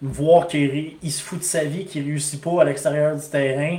voir 0.00 0.46
qu'il 0.46 0.92
il 1.02 1.10
se 1.12 1.22
fout 1.22 1.38
de 1.40 1.44
sa 1.44 1.64
vie, 1.64 1.84
qu'il 1.86 2.04
réussit 2.04 2.40
pas 2.42 2.62
à 2.62 2.64
l'extérieur 2.64 3.14
du 3.16 3.28
terrain. 3.28 3.78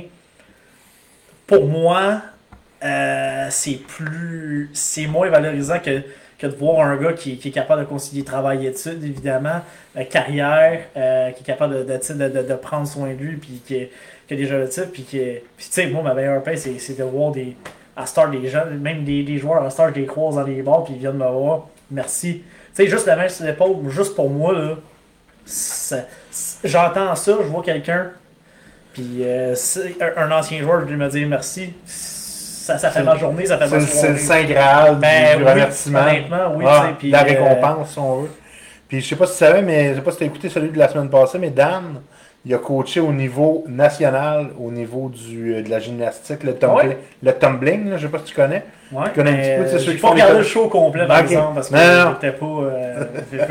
Pour 1.48 1.66
moi, 1.66 2.22
euh, 2.84 3.46
c'est 3.50 3.80
plus. 3.86 4.70
C'est 4.74 5.06
moins 5.06 5.30
valorisant 5.30 5.80
que, 5.80 6.02
que 6.38 6.46
de 6.46 6.54
voir 6.54 6.86
un 6.86 6.96
gars 6.96 7.12
qui, 7.14 7.38
qui 7.38 7.48
est 7.48 7.52
capable 7.52 7.82
de 7.82 7.86
concilier 7.86 8.22
travail 8.24 8.66
et 8.66 8.70
études, 8.70 9.02
évidemment, 9.02 9.60
euh, 9.96 10.04
carrière, 10.04 10.82
euh, 10.96 11.30
qui 11.32 11.42
est 11.42 11.46
capable 11.46 11.84
de, 11.86 11.92
de, 11.92 12.28
de, 12.28 12.42
de- 12.48 12.54
prendre 12.54 12.86
soin 12.86 13.08
de 13.08 13.14
lui, 13.14 13.36
puis 13.36 13.62
qui, 13.66 13.88
qui 14.28 14.34
a 14.34 14.36
des 14.36 14.52
objectifs, 14.52 14.92
puis 14.92 15.02
qui 15.04 15.18
tu 15.18 15.42
sais, 15.58 15.86
moi, 15.88 16.02
ma 16.02 16.14
meilleure 16.14 16.42
paix, 16.42 16.56
c'est 16.56 16.96
de 16.98 17.04
voir 17.04 17.32
des. 17.32 17.56
À 17.96 18.06
Star, 18.06 18.30
des 18.30 18.46
gens, 18.48 18.64
même 18.66 19.02
des, 19.04 19.24
des 19.24 19.38
joueurs 19.38 19.60
à 19.64 19.70
Star, 19.70 19.92
je 19.92 20.00
les 20.00 20.06
dans 20.06 20.42
les 20.44 20.62
bars, 20.62 20.84
puis 20.84 20.94
ils 20.94 21.00
viennent 21.00 21.16
me 21.16 21.26
voir. 21.26 21.68
Merci. 21.90 22.42
Tu 22.76 22.84
sais, 22.84 22.86
juste 22.88 23.06
la 23.06 23.16
main 23.16 23.28
sur 23.28 23.44
l'épaule, 23.46 23.76
juste 23.88 24.14
pour 24.14 24.30
moi, 24.30 24.52
là. 24.52 24.76
J'entends 26.64 27.14
ça, 27.16 27.38
je 27.42 27.46
vois 27.48 27.62
quelqu'un, 27.62 28.10
puis 28.98 29.22
euh, 29.22 29.54
un, 30.16 30.30
ancien 30.32 30.60
joueur 30.60 30.80
venu 30.80 30.96
me 30.96 31.08
dire 31.08 31.26
merci. 31.28 31.72
Ça, 31.86 32.76
ça 32.78 32.90
fait 32.90 33.02
ma 33.02 33.16
journée, 33.16 33.46
ça 33.46 33.56
fait 33.56 33.68
ma 33.68 33.76
le- 33.78 33.82
c'est 33.86 34.10
le 34.10 34.18
Saint 34.18 34.44
Graal 34.44 34.94
du, 34.96 35.00
Ben 35.00 35.38
du 35.38 35.44
oui, 35.44 35.50
remerciement. 35.50 36.00
honnêtement, 36.00 36.52
oui, 36.54 36.64
Ah, 36.68 36.90
puis, 36.98 37.10
la 37.10 37.20
euh, 37.20 37.24
récompense, 37.24 37.92
si 37.92 37.98
on 37.98 38.22
veut. 38.22 38.30
Puis 38.88 39.00
je 39.00 39.08
sais 39.08 39.16
pas 39.16 39.26
si 39.26 39.32
tu 39.32 39.38
savais, 39.38 39.62
mais 39.62 39.90
je 39.90 39.94
sais 39.96 40.00
pas 40.02 40.10
si 40.10 40.18
tu 40.18 40.24
as 40.24 40.26
écouté 40.26 40.48
celui 40.48 40.70
de 40.70 40.78
la 40.78 40.88
semaine 40.88 41.08
passée, 41.08 41.38
mais 41.38 41.50
Dan, 41.50 42.00
il 42.44 42.52
a 42.54 42.58
coaché 42.58 43.00
au 43.00 43.12
niveau 43.12 43.64
national, 43.68 44.48
au 44.60 44.70
niveau 44.70 45.08
du, 45.10 45.54
euh, 45.54 45.62
de 45.62 45.70
la 45.70 45.78
gymnastique, 45.78 46.42
le, 46.42 46.54
tumbling, 46.56 46.88
Ouais. 46.90 46.98
le 47.22 47.32
tumbling, 47.32 47.90
là, 47.90 47.96
je 47.96 48.02
sais 48.06 48.12
pas 48.12 48.18
si 48.18 48.24
tu 48.24 48.34
connais. 48.34 48.64
Ouais, 48.92 49.04
Tu 49.06 49.10
connais 49.14 49.30
un 49.30 49.34
petit 49.36 49.56
peu, 49.58 49.64
tu 49.64 49.70
sais, 49.78 49.84
ceux 49.84 49.92
qui 49.94 50.00
pas 50.00 50.08
com- 50.10 50.36
le 50.38 50.42
show 50.42 50.68
complet, 50.68 51.06
par 51.06 51.18
exemple, 51.20 51.54
parce 51.56 51.68
que 51.70 51.76
j'étais 51.76 52.36
pas. 52.36 52.46
Euh, 52.46 53.04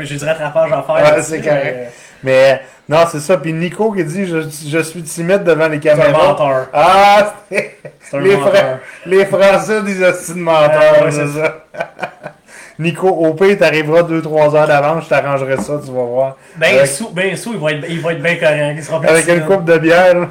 j'ai- 0.04 0.16
du 0.16 0.24
rattrapage 0.24 0.72
à 0.72 0.82
faire. 0.82 1.14
Ouais, 1.16 1.22
c'est 1.22 1.40
correct. 1.40 1.92
Mais, 2.22 2.62
non, 2.88 3.04
c'est 3.10 3.20
ça. 3.20 3.36
Puis 3.36 3.52
Nico 3.52 3.92
qui 3.92 4.04
dit 4.04 4.26
je, 4.26 4.40
je 4.68 4.78
suis 4.82 5.02
timide 5.02 5.44
devant 5.44 5.68
les 5.68 5.76
C'est 5.76 5.88
caméras. 5.88 6.28
menteur. 6.28 6.66
Ah, 6.72 7.34
c'est- 7.50 7.76
C'est 8.00 8.20
les, 8.20 8.36
menteur. 8.36 8.52
Fra- 8.52 8.78
les 9.06 9.26
Français 9.26 9.82
disent 9.82 10.02
hosties 10.02 10.34
de 10.34 10.38
menteurs, 10.38 10.94
Ah, 11.00 11.04
ouais, 11.04 11.10
c'est 11.10 11.26
c'est 11.26 11.40
ça. 11.40 11.56
Nico, 12.80 13.08
au 13.08 13.34
pire, 13.34 13.58
t'arriveras 13.58 14.02
2-3 14.04 14.54
heures 14.54 14.66
d'avance, 14.68 15.04
je 15.04 15.08
t'arrangerai 15.08 15.56
ça, 15.56 15.80
tu 15.84 15.90
vas 15.90 16.04
voir. 16.04 16.36
Ben 16.56 16.76
Avec- 16.76 16.86
sous, 16.86 17.10
ben 17.10 17.36
sous, 17.36 17.52
il 17.54 17.58
va 17.58 17.72
être, 17.72 17.86
il 17.88 18.00
va 18.00 18.12
être 18.12 18.22
bien 18.22 18.36
correct. 18.36 18.74
Il 18.76 18.84
sera 18.84 19.00
plus 19.00 19.08
Avec 19.08 19.28
une 19.28 19.44
coupe 19.44 19.64
de 19.64 19.78
bière. 19.78 20.28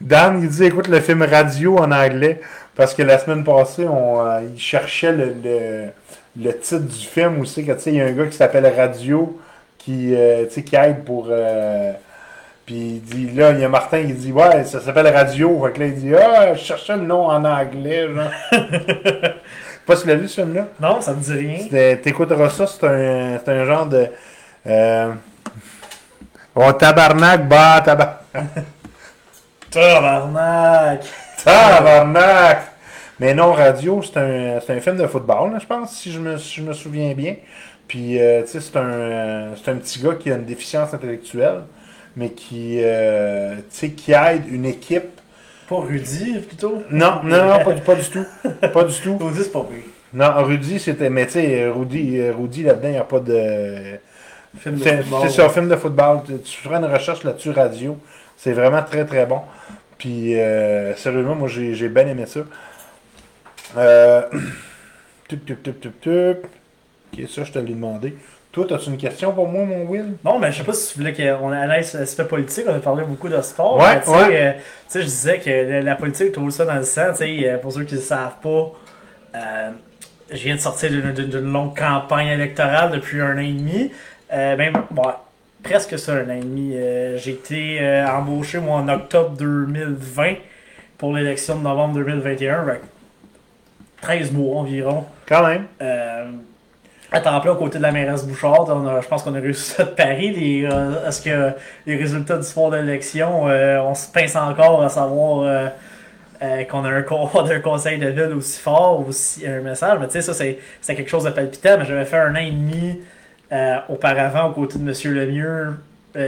Dan, 0.00 0.40
il 0.42 0.48
dit 0.48 0.64
écoute 0.64 0.88
le 0.88 1.00
film 1.00 1.22
Radio 1.22 1.78
en 1.78 1.92
anglais 1.92 2.40
parce 2.74 2.92
que 2.94 3.02
la 3.02 3.18
semaine 3.18 3.44
passée, 3.44 3.86
on, 3.88 4.26
euh, 4.26 4.40
il 4.52 4.60
cherchait 4.60 5.12
le, 5.12 5.34
le, 5.42 5.84
le 6.40 6.58
titre 6.58 6.80
du 6.86 7.06
film 7.06 7.38
où 7.40 7.44
c'est 7.44 7.62
que 7.62 7.72
tu 7.72 7.80
sais, 7.80 7.90
il 7.90 7.96
y 7.96 8.00
a 8.00 8.06
un 8.06 8.12
gars 8.12 8.26
qui 8.26 8.36
s'appelle 8.36 8.66
Radio 8.76 9.38
qui, 9.78 10.14
euh, 10.14 10.46
qui 10.46 10.76
aide 10.76 11.04
pour. 11.04 11.28
euh, 11.30 11.92
puis 12.64 12.74
il 12.74 13.02
dit 13.02 13.30
là, 13.34 13.50
il 13.52 13.60
y 13.60 13.64
a 13.64 13.68
Martin 13.68 14.02
qui 14.06 14.12
dit 14.12 14.32
Ouais, 14.32 14.64
ça 14.64 14.80
s'appelle 14.80 15.08
Radio. 15.08 15.64
Fait 15.66 15.72
que 15.72 15.80
là, 15.80 15.86
il 15.86 15.94
dit 15.94 16.14
Ah, 16.14 16.54
je 16.54 16.60
cherchais 16.60 16.96
le 16.96 17.02
nom 17.02 17.26
en 17.26 17.44
anglais. 17.44 18.06
Genre. 18.14 18.30
pas 19.86 19.96
si 19.96 20.02
tu 20.02 20.08
l'as 20.08 20.14
vu 20.14 20.28
ce 20.28 20.40
film-là? 20.42 20.68
Non, 20.80 21.00
ça 21.00 21.12
me 21.12 21.20
dit 21.20 21.32
rien. 21.32 21.96
T'écouteras 21.96 22.50
ça, 22.50 22.66
c'est 22.66 22.86
un, 22.86 23.38
c'est 23.44 23.50
un 23.50 23.64
genre 23.64 23.86
de. 23.86 24.06
Euh, 24.68 25.12
oh, 26.54 26.72
tabarnak, 26.72 27.48
bah, 27.48 27.82
tabarnak. 27.84 28.16
Tabarnak! 29.72 31.00
Tabarnak! 31.42 32.71
Mais 33.20 33.34
non, 33.34 33.52
Radio, 33.52 34.02
c'est 34.02 34.16
un, 34.18 34.56
un 34.56 34.80
film 34.80 34.96
de 34.96 35.06
football, 35.06 35.52
là, 35.52 35.58
je 35.60 35.66
pense, 35.66 35.96
si 35.96 36.10
je 36.10 36.18
me, 36.18 36.38
si 36.38 36.54
je 36.60 36.62
me 36.62 36.72
souviens 36.72 37.12
bien. 37.14 37.36
Puis, 37.86 38.18
euh, 38.20 38.42
tu 38.42 38.48
sais, 38.48 38.60
c'est 38.60 38.76
un, 38.76 38.82
euh, 38.84 39.54
c'est 39.62 39.70
un 39.70 39.76
petit 39.76 40.00
gars 40.00 40.14
qui 40.14 40.30
a 40.30 40.36
une 40.36 40.44
déficience 40.44 40.94
intellectuelle, 40.94 41.62
mais 42.16 42.30
qui, 42.30 42.78
euh, 42.82 43.56
qui 43.96 44.12
aide 44.12 44.44
une 44.48 44.64
équipe. 44.64 45.20
Pas 45.68 45.76
Rudy, 45.76 46.38
plutôt? 46.40 46.82
Non, 46.90 47.20
non, 47.22 47.48
non, 47.48 47.64
pas, 47.64 47.72
du- 47.72 47.82
pas 47.82 47.94
du 47.94 48.04
tout. 48.08 48.24
Pas 48.72 48.84
du 48.84 49.00
tout. 49.00 49.18
Rudy, 49.20 49.42
c'est 49.42 49.52
pas 49.52 49.64
pire. 49.64 49.84
Non, 50.14 50.42
Rudy, 50.44 50.78
c'était. 50.78 51.08
Mais 51.10 51.26
tu 51.26 51.32
sais, 51.32 51.68
Rudy, 51.68 52.30
Rudy 52.30 52.62
là-dedans, 52.64 52.88
il 52.88 52.92
n'y 52.92 52.98
a 52.98 53.04
pas 53.04 53.20
de. 53.20 53.98
Film 54.58 54.76
de 54.76 54.84
C'est 54.84 54.96
football. 54.98 55.20
c'est 55.22 55.30
ça, 55.30 55.48
film 55.48 55.68
de 55.68 55.76
football. 55.76 56.20
Tu, 56.44 56.56
feras 56.58 56.78
une 56.78 56.84
recherche 56.92 57.24
là-dessus, 57.24 57.50
radio. 57.50 57.96
C'est 58.36 58.52
vraiment 58.52 58.82
très 58.82 59.04
très 59.06 59.24
bon. 59.24 59.40
Puis, 59.96 60.38
euh, 60.38 60.94
sérieusement, 60.96 61.34
moi 61.34 61.48
j'ai 61.48 61.74
j'ai 61.74 61.88
bien 61.88 62.06
aimé 62.06 62.24
ça. 62.26 62.40
Euh... 63.76 64.22
tup, 65.28 65.44
tup, 65.46 65.62
tup, 65.62 65.80
tup, 65.80 66.00
tup. 66.00 66.46
Ok, 67.12 67.28
ça, 67.28 67.44
je 67.44 67.52
te 67.52 67.58
l'ai 67.58 67.72
demandé. 67.74 68.14
Toi, 68.52 68.66
as-tu 68.74 68.90
une 68.90 68.98
question 68.98 69.32
pour 69.32 69.48
moi, 69.48 69.64
mon 69.64 69.84
Will? 69.86 70.14
Non, 70.24 70.38
mais 70.38 70.52
je 70.52 70.58
sais 70.58 70.64
pas 70.64 70.74
si 70.74 70.92
tu 70.92 70.98
voulais 70.98 71.14
qu'on 71.14 71.50
allait 71.52 71.82
sur 71.82 71.98
l'aspect 72.00 72.24
politique, 72.26 72.64
on 72.68 72.74
a 72.74 72.80
parlé 72.80 73.02
beaucoup 73.04 73.28
de 73.30 73.40
sport. 73.40 73.78
Ouais, 73.78 73.98
tu 74.00 74.06
sais, 74.06 74.12
ouais. 74.12 74.36
euh, 74.36 74.52
sais, 74.88 75.00
je 75.00 75.06
disais 75.06 75.38
que 75.38 75.48
la, 75.50 75.80
la 75.80 75.94
politique, 75.96 76.32
tout 76.32 76.50
ça 76.50 76.66
dans 76.66 76.74
le 76.74 76.82
sang, 76.84 77.12
tu 77.12 77.16
sais, 77.18 77.48
euh, 77.48 77.56
pour 77.56 77.72
ceux 77.72 77.84
qui 77.84 77.94
ne 77.94 77.98
le 78.00 78.04
savent 78.04 78.36
pas, 78.42 78.72
euh, 79.36 79.70
je 80.30 80.36
viens 80.36 80.54
de 80.56 80.60
sortir 80.60 80.90
d'une- 80.90 81.40
longue 81.50 81.74
campagne 81.78 82.28
électorale 82.28 82.90
depuis 82.92 83.22
un 83.22 83.36
an 83.36 83.40
et 83.40 83.52
demi. 83.52 83.90
Euh, 84.32 84.56
même, 84.58 84.74
bon, 84.90 85.02
presque 85.62 85.98
ça, 85.98 86.12
un 86.12 86.28
an 86.28 86.34
et 86.36 86.40
demi. 86.40 86.72
Euh, 86.74 87.16
J'ai 87.16 87.30
été 87.32 87.78
euh, 87.80 88.06
embauché, 88.06 88.58
moi, 88.58 88.76
en 88.80 88.88
octobre 88.90 89.30
2020 89.30 90.34
pour 90.98 91.14
l'élection 91.14 91.56
de 91.56 91.62
novembre 91.62 91.94
2021. 91.94 92.66
Fait 94.02 94.18
que 94.18 94.22
13 94.24 94.32
mois 94.32 94.60
environ. 94.60 95.04
Quand 95.28 95.46
même. 95.46 95.64
Euh, 95.80 96.26
à 97.14 97.20
temps 97.20 97.38
plein 97.40 97.52
aux 97.52 97.56
côtés 97.56 97.78
de 97.78 97.82
la 97.82 97.92
mairesse 97.92 98.26
Bouchard. 98.26 98.66
On 98.68 98.86
a- 98.86 99.00
je 99.00 99.08
pense 99.08 99.22
qu'on 99.22 99.34
a 99.34 99.40
réussi 99.40 99.72
ça 99.72 99.84
de 99.84 99.90
Paris. 99.90 100.30
Les, 100.32 100.64
euh, 100.70 101.06
Est-ce 101.06 101.20
que 101.22 101.50
les 101.86 101.96
résultats 101.96 102.36
du 102.38 102.42
sport 102.44 102.70
de 102.70 102.76
l'élection, 102.78 103.48
euh, 103.48 103.80
on 103.82 103.94
se 103.94 104.10
pince 104.10 104.34
encore 104.36 104.82
à 104.82 104.88
savoir 104.88 105.42
euh, 106.42 106.64
qu'on 106.64 106.84
a, 106.84 106.88
un 106.88 107.04
un 107.50 107.60
conseil 107.60 107.98
de 107.98 108.08
ville 108.08 108.32
aussi 108.36 108.58
fort, 108.60 109.06
aussi 109.06 109.46
un 109.46 109.60
message. 109.60 109.98
Mais 110.00 110.06
tu 110.06 110.12
sais, 110.14 110.22
ça, 110.22 110.32
c'est 110.34 110.58
c'est 110.80 110.94
quelque 110.94 111.10
chose 111.10 111.24
de 111.24 111.30
palpitant. 111.30 111.76
Mais 111.78 111.84
j'avais 111.84 112.04
fait 112.06 112.18
un 112.18 112.32
an 112.34 112.38
et 112.40 112.50
demi 112.50 113.00
auparavant 113.90 114.48
aux 114.48 114.52
côtés 114.52 114.78
de 114.78 114.88
M. 114.88 115.14
Lemieux, 115.14 115.74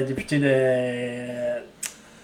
député 0.07 0.39
de 0.39 1.62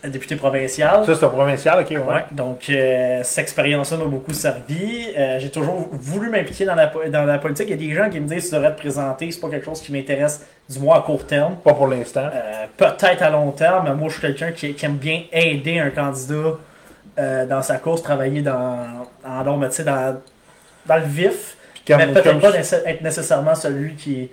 député 0.09 0.37
provincial. 0.37 1.05
Ça, 1.05 1.15
c'est 1.15 1.25
un 1.25 1.29
provincial, 1.29 1.81
ok, 1.81 1.91
ouais. 1.91 1.99
Ouais, 1.99 2.25
donc 2.31 2.71
euh, 2.71 3.21
cette 3.23 3.39
expérience-là 3.45 3.99
m'a 3.99 4.05
beaucoup 4.05 4.33
servi. 4.33 5.09
Euh, 5.17 5.39
j'ai 5.39 5.51
toujours 5.51 5.89
voulu 5.93 6.31
m'impliquer 6.31 6.65
dans 6.65 6.75
la, 6.75 6.87
po- 6.87 7.07
dans 7.09 7.25
la 7.25 7.39
politique. 7.39 7.67
Il 7.69 7.73
y 7.73 7.75
a 7.75 7.89
des 7.89 7.95
gens 7.95 8.09
qui 8.09 8.19
me 8.21 8.27
disent 8.27 8.49
tu 8.49 8.55
devrais 8.55 8.73
te 8.75 8.79
présenter, 8.81 9.31
c'est 9.31 9.41
pas 9.41 9.51
quelque 9.51 9.67
chose 9.67 9.83
qui 9.83 9.93
m'intéresse, 9.93 10.47
du 10.69 10.79
moins 10.79 10.99
à 10.99 11.03
court 11.03 11.27
terme. 11.27 11.57
Pas 11.57 11.75
pour 11.75 11.89
l'instant. 11.89 12.29
Euh, 12.33 12.67
Peut-être 12.77 13.23
à 13.23 13.31
long 13.31 13.51
terme, 13.53 13.85
mais 13.89 13.95
moi 13.95 14.09
je 14.09 14.15
suis 14.15 14.23
quelqu'un 14.23 14.53
qui, 14.53 14.73
qui 14.75 14.87
aime 14.87 14.97
bien 14.97 15.23
aider 15.33 15.79
un 15.79 15.91
candidat 15.91 16.57
euh, 17.19 17.45
dans 17.47 17.61
sa 17.63 17.77
course, 17.77 18.03
travailler 18.03 18.41
dans, 18.41 19.07
en 19.27 19.43
long, 19.43 19.57
mais 19.59 19.69
tu 19.69 19.77
sais, 19.77 19.85
dans, 19.85 20.17
dans 20.87 20.97
le 20.97 21.03
vif. 21.05 21.57
Puis 21.85 21.95
mais 21.95 22.07
peut-être 22.07 22.39
pas 22.39 22.55
être 22.57 23.03
nécessairement 23.03 23.55
celui 23.55 23.95
qui, 23.95 24.31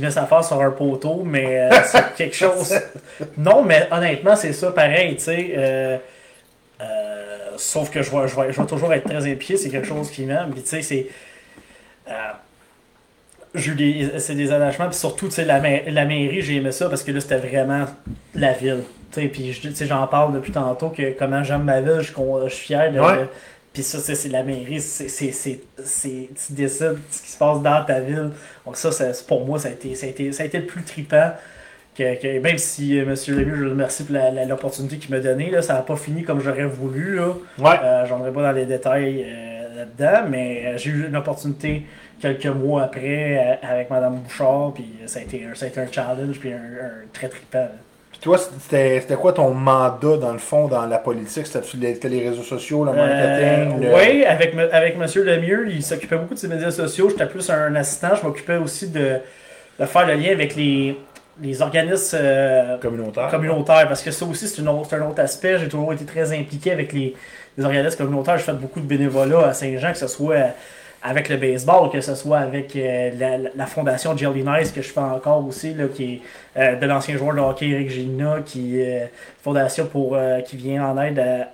met 0.00 0.10
sa 0.10 0.26
face 0.26 0.48
sur 0.48 0.60
un 0.60 0.70
poteau, 0.70 1.22
mais 1.24 1.60
euh, 1.60 1.70
c'est 1.84 2.14
quelque 2.16 2.36
chose. 2.36 2.74
Non, 3.36 3.62
mais 3.62 3.86
honnêtement, 3.90 4.36
c'est 4.36 4.52
ça 4.52 4.70
pareil, 4.72 5.16
tu 5.16 5.22
sais. 5.24 5.52
euh, 5.56 5.98
euh, 6.80 7.26
sauf 7.56 7.90
que 7.90 8.02
je 8.02 8.10
vais, 8.10 8.28
je, 8.28 8.36
vais, 8.40 8.52
je 8.52 8.60
vais 8.60 8.66
toujours 8.66 8.92
être 8.94 9.04
très 9.04 9.30
impliqué, 9.30 9.56
c'est 9.56 9.68
quelque 9.70 9.86
chose 9.86 10.10
qui 10.10 10.24
m'aime. 10.24 10.50
Puis 10.52 10.62
tu 10.62 10.68
sais, 10.68 10.82
c'est. 10.82 11.06
euh, 12.08 12.12
j'ai 13.54 13.72
eu 13.72 13.74
des- 13.74 14.18
c'est 14.20 14.34
des 14.36 14.52
attachements, 14.52 14.88
puis 14.88 14.96
surtout, 14.96 15.26
tu 15.26 15.34
sais, 15.34 15.44
la, 15.44 15.60
ma- 15.60 15.82
la 15.88 16.04
mairie, 16.04 16.40
j'ai 16.40 16.56
aimé 16.56 16.70
ça 16.72 16.88
parce 16.88 17.02
que 17.02 17.10
là, 17.12 17.20
c'était 17.20 17.36
vraiment 17.38 17.84
la 18.34 18.52
ville. 18.52 18.84
Tu 19.12 19.20
sais, 19.22 19.26
puis 19.28 19.52
je- 19.52 19.60
tu 19.68 19.74
sais, 19.74 19.86
j'en 19.86 20.06
parle 20.06 20.32
depuis 20.34 20.52
tantôt 20.52 20.88
que 20.90 21.12
comment 21.18 21.42
j'aime 21.42 21.64
ma 21.64 21.80
ville, 21.80 21.98
je, 22.00 22.12
suis 22.48 22.66
fier 22.66 22.92
de. 22.92 23.00
Ouais. 23.00 23.16
de- 23.18 23.26
puis 23.72 23.82
ça, 23.82 23.98
c'est 24.00 24.28
la 24.28 24.42
mairie, 24.42 24.80
c'est, 24.80 25.08
c'est, 25.08 25.30
c'est, 25.32 25.60
c'est- 25.84 26.28
tu 26.46 26.52
décides 26.54 26.98
ce 27.10 27.22
qui 27.22 27.30
se 27.30 27.38
passe 27.38 27.60
dans 27.62 27.84
ta 27.84 28.00
ville. 28.00 28.30
Donc 28.66 28.76
ça, 28.76 28.90
ça- 28.90 29.12
pour 29.28 29.46
moi, 29.46 29.58
ça 29.58 29.68
a 29.68 29.70
été, 29.72 29.94
ça 29.94 30.06
a 30.06 30.08
été, 30.08 30.32
ça 30.32 30.42
a 30.42 30.46
été 30.46 30.58
le 30.58 30.66
plus 30.66 30.82
trippant. 30.82 31.30
Que, 31.96 32.20
que- 32.20 32.38
même 32.40 32.56
si 32.58 32.98
euh, 32.98 33.02
M. 33.02 33.14
Lemieux, 33.28 33.56
je 33.56 33.64
le 33.64 33.70
remercie 33.70 34.04
pour 34.04 34.16
l'opportunité 34.48 34.96
qu'il 34.98 35.10
m'a 35.14 35.20
donnée, 35.20 35.50
là, 35.50 35.60
ça 35.60 35.74
n'a 35.74 35.82
pas 35.82 35.96
fini 35.96 36.22
comme 36.22 36.40
j'aurais 36.40 36.64
voulu. 36.64 37.16
Là. 37.16 37.32
Ouais. 37.58 37.76
Euh, 37.82 38.06
J'en 38.06 38.20
pas 38.20 38.42
dans 38.42 38.52
les 38.52 38.64
détails 38.66 39.24
euh, 39.26 39.76
là-dedans, 39.76 40.28
mais 40.30 40.66
euh, 40.66 40.78
j'ai 40.78 40.90
eu 40.90 41.06
une 41.08 41.16
opportunité 41.16 41.82
quelques 42.20 42.46
mois 42.46 42.84
après 42.84 43.58
avec 43.62 43.90
Mme 43.90 44.16
Bouchard, 44.20 44.72
puis 44.74 44.84
ça 45.06 45.18
a 45.18 45.22
été 45.22 45.44
un, 45.44 45.54
ça 45.54 45.66
a 45.66 45.68
été 45.68 45.80
un 45.80 45.90
challenge, 45.90 46.38
puis 46.38 46.52
un, 46.52 46.56
un 46.56 47.06
très 47.12 47.28
trippant. 47.28 47.58
là. 47.58 47.72
Puis 48.20 48.24
toi, 48.28 48.36
c'était 48.38 49.14
quoi 49.18 49.32
ton 49.32 49.54
mandat, 49.54 50.18
dans 50.18 50.32
le 50.32 50.38
fond, 50.38 50.68
dans 50.68 50.84
la 50.84 50.98
politique? 50.98 51.46
C'était 51.46 52.08
les, 52.08 52.28
réseaux 52.28 52.42
sociaux, 52.42 52.84
le 52.84 52.92
marketing? 52.92 53.80
le- 53.80 53.94
Oui, 53.94 54.24
avec, 54.26 54.54
avec 54.72 54.94
M. 54.96 55.06
Lemieux, 55.24 55.68
il 55.70 55.82
s'occupait 55.82 56.16
beaucoup 56.16 56.34
de 56.34 56.38
ses 56.38 56.48
médias 56.48 56.70
sociaux. 56.70 57.08
J'étais 57.08 57.24
plus 57.26 57.48
un 57.48 57.74
assistant. 57.76 58.08
Je 58.20 58.26
m'occupais 58.26 58.56
aussi 58.58 58.88
de, 58.88 59.16
de 59.78 59.84
faire 59.86 60.06
le 60.06 60.14
lien 60.16 60.32
avec 60.32 60.54
les, 60.54 60.98
les 61.40 61.62
organismes 61.62 62.18
euh, 62.20 62.76
Communautaire. 62.76 63.28
communautaires, 63.28 63.88
parce 63.88 64.02
que 64.02 64.10
ça 64.10 64.26
aussi, 64.26 64.48
c'est 64.48 64.60
un 64.60 64.66
autre 64.66 64.94
aspect. 65.22 65.58
J'ai 65.58 65.68
toujours 65.68 65.92
été 65.94 66.04
très 66.04 66.30
impliqué 66.38 66.72
avec 66.72 66.92
les, 66.92 67.16
les 67.56 67.64
organismes 67.64 67.96
communautaires. 67.96 68.36
J'ai 68.36 68.44
fait 68.44 68.52
beaucoup 68.52 68.80
de 68.80 68.86
bénévolat 68.86 69.46
à 69.48 69.52
Saint-Jean, 69.54 69.92
que 69.92 69.98
ce 69.98 70.08
soit 70.08 70.34
euh, 70.34 70.48
avec 71.02 71.28
le 71.28 71.36
baseball, 71.36 71.90
que 71.90 72.00
ce 72.00 72.14
soit 72.14 72.38
avec 72.38 72.76
euh, 72.76 73.10
la, 73.56 73.66
fondation 73.66 74.16
Jelly 74.16 74.42
Nice, 74.44 74.70
que 74.70 74.82
je 74.82 74.88
fais 74.88 75.00
encore 75.00 75.46
aussi, 75.46 75.72
là, 75.74 75.84
qui 75.88 76.14
est 76.14 76.20
euh, 76.60 76.76
de 76.76 76.86
l'ancien 76.86 77.16
joueur 77.16 77.34
de 77.34 77.40
hockey 77.40 77.68
Eric 77.70 77.90
Gina, 77.90 78.38
qui 78.44 78.80
est 78.80 79.02
euh, 79.02 79.06
fondation 79.42 79.86
pour, 79.86 80.16
qui 80.46 80.56
vient 80.56 80.84
en 80.84 81.00
aide 81.00 81.18
à- 81.18 81.48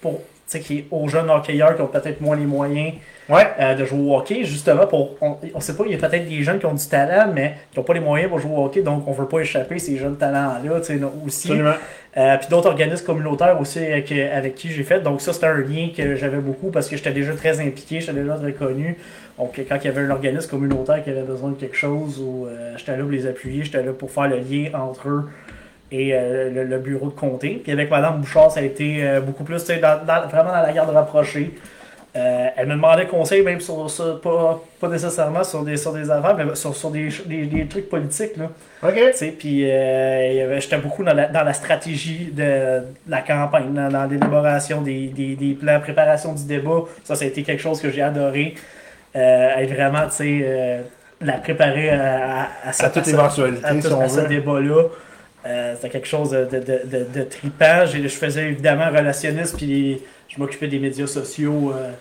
pour, 0.00 0.14
tu 0.14 0.22
sais, 0.46 0.60
qui 0.60 0.78
est 0.78 0.86
aux 0.90 1.08
jeunes 1.08 1.28
hockeyeurs 1.28 1.76
qui 1.76 1.82
ont 1.82 1.88
peut-être 1.88 2.20
moins 2.20 2.36
les 2.36 2.46
moyens 2.46 2.94
Ouais. 3.28 3.74
de 3.74 3.84
jouer 3.84 3.98
au 3.98 4.16
hockey, 4.16 4.44
justement 4.44 4.86
pour. 4.86 5.16
On, 5.20 5.36
on 5.52 5.58
sait 5.58 5.74
pas, 5.74 5.82
il 5.84 5.90
y 5.90 5.94
a 5.96 5.98
peut-être 6.08 6.28
des 6.28 6.44
jeunes 6.44 6.60
qui 6.60 6.66
ont 6.66 6.74
du 6.74 6.86
talent, 6.86 7.32
mais 7.34 7.56
qui 7.72 7.78
n'ont 7.80 7.84
pas 7.84 7.94
les 7.94 7.98
moyens 7.98 8.30
pour 8.30 8.38
jouer 8.38 8.52
au 8.54 8.64
hockey, 8.66 8.82
donc 8.82 9.02
on 9.08 9.10
veut 9.10 9.26
pas 9.26 9.40
échapper 9.40 9.80
ces 9.80 9.96
jeunes 9.96 10.16
talents-là, 10.16 10.78
tu 10.78 10.84
sais, 10.84 10.94
non, 10.94 11.12
aussi. 11.26 11.48
Absolument. 11.48 11.74
Euh, 12.16 12.38
puis 12.38 12.48
d'autres 12.48 12.68
organismes 12.68 13.04
communautaires 13.04 13.60
aussi 13.60 13.78
avec, 13.78 14.10
avec 14.10 14.54
qui 14.54 14.70
j'ai 14.70 14.84
fait. 14.84 15.00
Donc 15.00 15.20
ça, 15.20 15.34
c'était 15.34 15.46
un 15.46 15.58
lien 15.58 15.90
que 15.94 16.16
j'avais 16.16 16.38
beaucoup 16.38 16.70
parce 16.70 16.88
que 16.88 16.96
j'étais 16.96 17.12
déjà 17.12 17.34
très 17.34 17.60
impliqué, 17.60 18.00
j'étais 18.00 18.14
déjà 18.14 18.36
très 18.36 18.52
connu. 18.52 18.96
Donc 19.38 19.60
quand 19.68 19.76
il 19.76 19.84
y 19.84 19.88
avait 19.88 20.00
un 20.00 20.10
organisme 20.10 20.48
communautaire 20.48 21.04
qui 21.04 21.10
avait 21.10 21.22
besoin 21.22 21.50
de 21.50 21.56
quelque 21.56 21.76
chose, 21.76 22.18
ou 22.18 22.46
euh, 22.46 22.72
j'étais 22.78 22.96
là 22.96 23.02
pour 23.02 23.10
les 23.10 23.26
appuyer, 23.26 23.64
j'étais 23.64 23.82
là 23.82 23.92
pour 23.92 24.10
faire 24.10 24.28
le 24.28 24.38
lien 24.38 24.70
entre 24.72 25.08
eux 25.08 25.28
et 25.92 26.14
euh, 26.14 26.64
le, 26.64 26.78
bureau 26.78 27.08
de 27.08 27.14
comté. 27.14 27.60
Puis 27.62 27.70
avec 27.70 27.90
Madame 27.90 28.20
Bouchard, 28.20 28.50
ça 28.50 28.60
a 28.60 28.62
été 28.62 29.04
beaucoup 29.24 29.44
plus, 29.44 29.62
vraiment 29.66 30.52
dans 30.52 30.62
la 30.62 30.72
garde 30.72 30.90
rapprochée. 30.90 31.52
Euh, 32.16 32.46
elle 32.56 32.66
me 32.68 32.74
demandait 32.76 33.06
conseil 33.06 33.42
même 33.42 33.60
sur 33.60 33.90
ça, 33.90 34.18
pas, 34.22 34.58
pas 34.80 34.88
nécessairement 34.88 35.44
sur 35.44 35.62
des, 35.64 35.76
sur 35.76 35.92
des 35.92 36.10
affaires, 36.10 36.34
mais 36.34 36.54
sur, 36.54 36.74
sur 36.74 36.90
des, 36.90 37.10
des, 37.26 37.44
des 37.44 37.66
trucs 37.66 37.90
politiques. 37.90 38.36
Là. 38.38 38.48
OK. 38.82 38.98
Puis 39.38 39.70
euh, 39.70 40.58
j'étais 40.60 40.78
beaucoup 40.78 41.04
dans 41.04 41.12
la, 41.12 41.26
dans 41.26 41.42
la 41.44 41.52
stratégie 41.52 42.30
de, 42.32 42.42
de 42.80 42.84
la 43.10 43.20
campagne, 43.20 43.70
dans, 43.74 43.90
dans 43.90 44.04
l'élaboration 44.06 44.80
des, 44.80 45.08
des, 45.08 45.34
des 45.36 45.52
plans, 45.54 45.78
préparation 45.80 46.32
du 46.32 46.44
débat. 46.46 46.84
Ça, 47.04 47.16
ça 47.16 47.24
a 47.24 47.28
été 47.28 47.42
quelque 47.42 47.60
chose 47.62 47.80
que 47.82 47.90
j'ai 47.90 48.02
adoré. 48.02 48.54
Euh, 49.14 49.56
être 49.58 49.74
vraiment, 49.74 50.06
tu 50.06 50.12
sais, 50.16 50.40
euh, 50.42 50.80
la 51.20 51.34
préparer 51.34 51.90
à, 51.90 52.42
à, 52.64 52.70
à, 52.70 52.84
À 52.86 52.90
toute 52.90 53.04
ce- 53.04 53.10
éventualité, 53.10 53.64
à 53.64 53.74
tout- 53.74 53.80
si 53.82 53.92
on 53.92 54.00
à 54.00 54.08
ce 54.08 54.20
débat-là. 54.20 54.82
C'était 55.76 55.90
quelque 55.90 56.08
chose 56.08 56.30
de, 56.30 56.44
de, 56.44 56.60
de. 56.60 57.28
J'ai- 57.92 58.02
Je 58.02 58.08
faisais 58.08 58.46
évidemment 58.48 58.86
relationniste, 58.88 59.56
puis 59.56 60.02
je 60.28 60.38
m'occupais 60.40 60.68
des 60.68 60.78
médias 60.78 61.06
sociaux. 61.06 61.72
euh, 61.74 61.92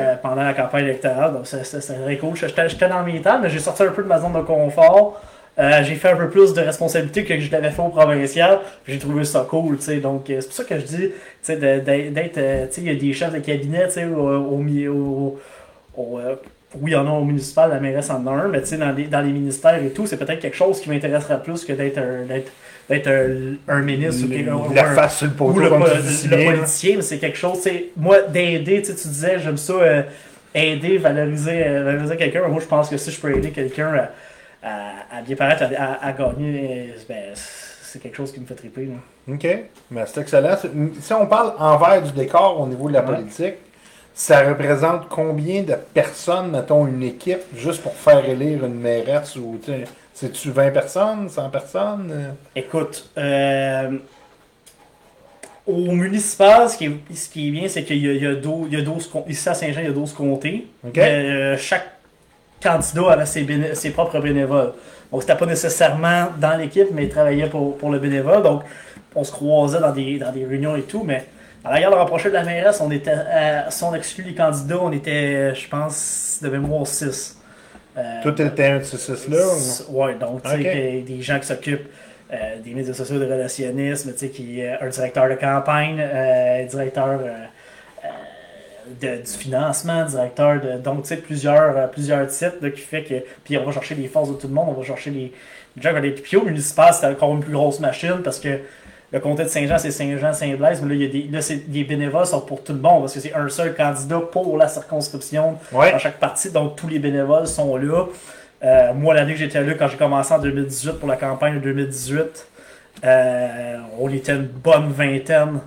euh, 0.00 0.14
pendant 0.22 0.42
la 0.42 0.54
campagne 0.54 0.84
électorale. 0.84 1.32
Donc, 1.34 1.46
c'était 1.46 1.78
très 2.02 2.16
cool. 2.18 2.36
J'étais 2.36 2.88
dans 2.88 3.02
mes 3.02 3.20
temps, 3.20 3.38
mais 3.40 3.50
j'ai 3.50 3.58
sorti 3.58 3.82
un 3.82 3.90
peu 3.92 4.02
de 4.02 4.08
ma 4.08 4.18
zone 4.20 4.32
de 4.34 4.40
confort. 4.42 5.20
Euh, 5.58 5.82
j'ai 5.82 5.96
fait 5.96 6.10
un 6.10 6.16
peu 6.16 6.30
plus 6.30 6.54
de 6.54 6.60
responsabilités 6.60 7.24
que 7.24 7.38
je 7.38 7.50
l'avais 7.50 7.70
fait 7.70 7.82
au 7.82 7.88
provincial. 7.88 8.60
J'ai 8.86 8.98
trouvé 8.98 9.24
ça 9.24 9.46
cool, 9.48 9.76
tu 9.78 9.84
sais. 9.84 9.96
Donc, 9.96 10.30
euh, 10.30 10.40
c'est 10.40 10.46
pour 10.46 10.56
ça 10.56 10.64
que 10.64 10.78
je 10.78 10.84
dis, 10.84 10.96
tu 11.08 11.14
sais, 11.42 11.56
d'être, 11.56 12.38
euh, 12.38 12.66
tu 12.66 12.72
sais, 12.74 12.80
il 12.82 12.86
y 12.86 12.90
a 12.90 12.94
des 12.94 13.12
chefs 13.12 13.32
de 13.32 13.40
cabinet, 13.40 13.86
tu 13.88 13.94
sais, 13.94 14.04
au, 14.06 14.16
au, 14.28 14.62
au- 14.62 15.38
au, 15.96 16.20
oui, 16.76 16.92
il 16.92 16.92
y 16.92 16.96
en 16.96 17.06
a 17.06 17.10
au 17.10 17.24
municipal, 17.24 17.68
la 17.70 17.80
mairesse 17.80 18.10
en 18.10 18.24
a 18.28 18.30
un, 18.30 18.48
mais 18.48 18.60
tu 18.60 18.68
sais, 18.68 18.76
dans 18.78 18.92
les, 18.92 19.04
dans 19.04 19.20
les 19.20 19.32
ministères 19.32 19.82
et 19.82 19.90
tout, 19.90 20.06
c'est 20.06 20.16
peut-être 20.16 20.38
quelque 20.38 20.56
chose 20.56 20.80
qui 20.80 20.88
m'intéresserait 20.88 21.42
plus 21.42 21.64
que 21.64 21.72
d'être 21.72 21.98
d'être, 22.90 23.06
un, 23.08 23.54
un 23.76 23.80
ministre 23.82 24.26
ou 24.26 24.68
ou 24.70 24.74
la 24.74 24.90
un- 24.90 24.94
face 24.94 25.16
sur 25.18 25.28
le 25.28 25.42
ou 25.42 25.58
le, 25.58 25.68
comme 25.70 25.84
tu 25.84 26.28
politicien, 26.28 26.96
mais 26.96 27.02
c'est 27.02 27.18
quelque 27.18 27.38
chose, 27.38 27.66
moi, 27.96 28.20
d'aider, 28.22 28.82
tu 28.82 28.88
sais, 28.92 28.94
tu 28.96 29.08
disais, 29.08 29.38
j'aime 29.38 29.56
ça, 29.56 29.72
euh, 29.74 30.02
aider, 30.54 30.98
valoriser, 30.98 31.66
euh, 31.66 31.84
valoriser 31.84 32.16
quelqu'un. 32.16 32.46
Moi, 32.48 32.60
je 32.60 32.66
pense 32.66 32.88
que 32.90 32.96
si 32.98 33.10
je 33.10 33.20
peux 33.20 33.34
aider 33.36 33.50
quelqu'un 33.52 33.94
à, 33.94 34.68
à, 34.68 35.18
à 35.18 35.22
bien 35.22 35.36
paraître, 35.36 35.62
à, 35.62 36.12
gagner, 36.12 36.90
euh, 36.90 36.98
ben, 37.08 37.16
c'est 37.34 38.00
quelque 38.02 38.16
chose 38.16 38.32
qui 38.32 38.40
me 38.40 38.46
fait 38.46 38.54
triper. 38.54 38.86
là. 38.86 39.34
OK. 39.34 39.46
Mais 39.90 40.02
c'est 40.06 40.20
excellent. 40.20 40.56
Si 41.00 41.12
on 41.12 41.26
parle 41.26 41.54
envers 41.58 42.02
du 42.02 42.12
décor 42.12 42.60
au 42.60 42.66
niveau 42.66 42.88
de 42.88 42.94
la 42.94 43.00
Ouais. 43.04 43.14
politique, 43.16 43.54
ça 44.14 44.42
représente 44.48 45.08
combien 45.08 45.62
de 45.62 45.74
personnes, 45.94 46.50
mettons, 46.50 46.86
une 46.86 47.02
équipe, 47.04 47.40
juste 47.56 47.82
pour 47.82 47.94
faire 47.94 48.28
élire 48.28 48.64
une 48.64 48.74
mairesse 48.80 49.36
ou, 49.36 49.58
tu 49.64 49.70
sais, 49.72 49.84
c'est-tu 50.20 50.50
20 50.50 50.70
personnes, 50.70 51.28
100 51.28 51.48
personnes? 51.50 52.34
Écoute, 52.54 53.10
euh, 53.16 53.98
au 55.66 55.92
municipal, 55.92 56.68
ce 56.68 56.76
qui 56.76 56.86
est, 56.86 57.14
ce 57.14 57.28
qui 57.28 57.48
est 57.48 57.50
bien, 57.50 57.68
c'est 57.68 57.84
qu'il 57.84 58.04
y 58.04 58.08
a, 58.08 58.12
il 58.12 58.22
y 58.22 58.26
a 58.26 58.34
12, 58.34 58.68
il 58.70 58.78
y 58.78 58.82
a 58.82 58.84
12 58.84 59.06
com- 59.08 59.22
ici 59.28 59.48
à 59.48 59.54
Saint-Jean, 59.54 59.80
il 59.80 59.86
y 59.86 59.90
a 59.90 59.92
12 59.92 60.12
comtés. 60.12 60.66
Euh, 60.96 61.56
chaque 61.56 61.86
candidat 62.62 63.12
avait 63.12 63.26
ses, 63.26 63.42
béné- 63.44 63.74
ses 63.74 63.90
propres 63.90 64.20
bénévoles. 64.20 64.72
Donc, 65.10 65.22
c'était 65.22 65.36
pas 65.36 65.46
nécessairement 65.46 66.28
dans 66.38 66.56
l'équipe, 66.58 66.88
mais 66.92 67.04
il 67.04 67.08
travaillait 67.08 67.48
pour, 67.48 67.76
pour 67.78 67.90
le 67.90 67.98
bénévole. 67.98 68.42
Donc, 68.42 68.62
on 69.14 69.24
se 69.24 69.32
croisait 69.32 69.80
dans 69.80 69.92
des, 69.92 70.18
dans 70.18 70.32
des 70.32 70.44
réunions 70.44 70.76
et 70.76 70.82
tout, 70.82 71.02
mais 71.04 71.24
à 71.64 71.72
la 71.72 71.80
garde 71.80 71.94
rapprochée 71.94 72.28
de 72.28 72.34
la 72.34 72.44
mairesse, 72.44 72.80
on 72.80 72.90
était, 72.90 73.12
euh, 73.14 73.60
si 73.70 73.82
on 73.84 73.94
exclut 73.94 74.24
les 74.24 74.34
candidats, 74.34 74.78
on 74.80 74.92
était, 74.92 75.54
je 75.54 75.68
pense, 75.68 76.38
de 76.42 76.48
mémoire 76.48 76.86
6. 76.86 77.39
Euh, 78.00 78.22
Toi, 78.22 78.32
t'étais 78.32 78.66
un 78.66 78.78
de 78.78 78.84
ces 78.84 78.96
six-là? 78.98 79.46
ou- 79.46 79.56
S- 79.56 79.84
Ouais, 79.90 80.14
donc, 80.14 80.42
tu 80.42 80.50
sais, 80.50 81.04
des 81.06 81.22
gens 81.22 81.38
qui 81.38 81.46
s'occupent 81.46 81.88
euh, 82.32 82.36
des 82.64 82.72
médias 82.74 82.94
sociaux, 82.94 83.18
de 83.18 83.24
relationnisme, 83.24 84.12
tu 84.12 84.18
sais, 84.18 84.28
qui 84.28 84.62
euh, 84.62 84.76
un 84.80 84.88
directeur 84.88 85.28
de 85.28 85.34
campagne, 85.34 86.00
directeur 86.68 87.18
de- 89.00 89.16
du 89.22 89.30
financement, 89.38 90.04
directeur 90.04 90.60
de. 90.60 90.78
Donc, 90.78 91.02
tu 91.02 91.08
sais, 91.08 91.16
plusieurs, 91.16 91.90
plusieurs 91.90 92.26
titres 92.26 92.56
là, 92.62 92.70
qui 92.70 92.80
fait 92.80 93.02
que. 93.04 93.14
Puis, 93.44 93.56
on 93.58 93.64
va 93.64 93.72
chercher 93.72 93.94
les 93.94 94.08
forces 94.08 94.30
de 94.30 94.34
tout 94.34 94.48
le 94.48 94.54
monde, 94.54 94.68
on 94.70 94.80
va 94.80 94.84
chercher 94.86 95.10
les. 95.10 95.32
les 95.76 95.82
gens 95.82 95.90
qui 95.92 95.98
ont 95.98 96.02
des 96.02 96.10
Puis, 96.12 96.36
au 96.36 96.44
municipal, 96.44 96.92
c'était 96.94 97.06
encore 97.08 97.34
une 97.34 97.40
plus 97.40 97.52
grosse 97.52 97.80
machine 97.80 98.20
parce 98.24 98.40
que. 98.40 98.60
Le 99.12 99.18
comté 99.18 99.42
de 99.42 99.48
Saint-Jean, 99.48 99.76
c'est 99.78 99.90
Saint-Jean-Saint-Blaise, 99.90 100.80
mais 100.82 100.88
là, 100.88 100.94
il 100.94 101.02
y 101.02 101.04
a 101.04 101.08
des, 101.08 101.28
là, 101.32 101.40
c'est- 101.42 101.62
les 101.68 101.82
bénévoles 101.84 102.26
sont 102.26 102.40
pour 102.42 102.62
tout 102.62 102.72
le 102.72 102.78
monde 102.78 103.00
parce 103.02 103.14
que 103.14 103.20
c'est 103.20 103.34
un 103.34 103.48
seul 103.48 103.74
candidat 103.74 104.20
pour 104.30 104.56
la 104.56 104.68
circonscription 104.68 105.56
Ouais. 105.72 105.90
dans 105.90 105.98
chaque 105.98 106.18
partie. 106.20 106.50
Donc, 106.52 106.76
tous 106.76 106.86
les 106.88 107.00
bénévoles 107.00 107.48
sont 107.48 107.76
là. 107.76 108.04
Euh, 108.62 108.92
moi, 108.94 109.14
l'année 109.14 109.32
que 109.32 109.38
j'étais 109.38 109.60
là, 109.62 109.74
quand 109.74 109.88
j'ai 109.88 109.96
commencé 109.96 110.32
en 110.32 110.38
2018 110.38 110.92
pour 111.00 111.08
la 111.08 111.16
campagne 111.16 111.54
de 111.56 111.60
2018, 111.60 112.46
euh, 113.04 113.78
on 113.98 114.08
était 114.10 114.32
une 114.32 114.46
bonne 114.46 114.92
vingtaine 114.92 115.58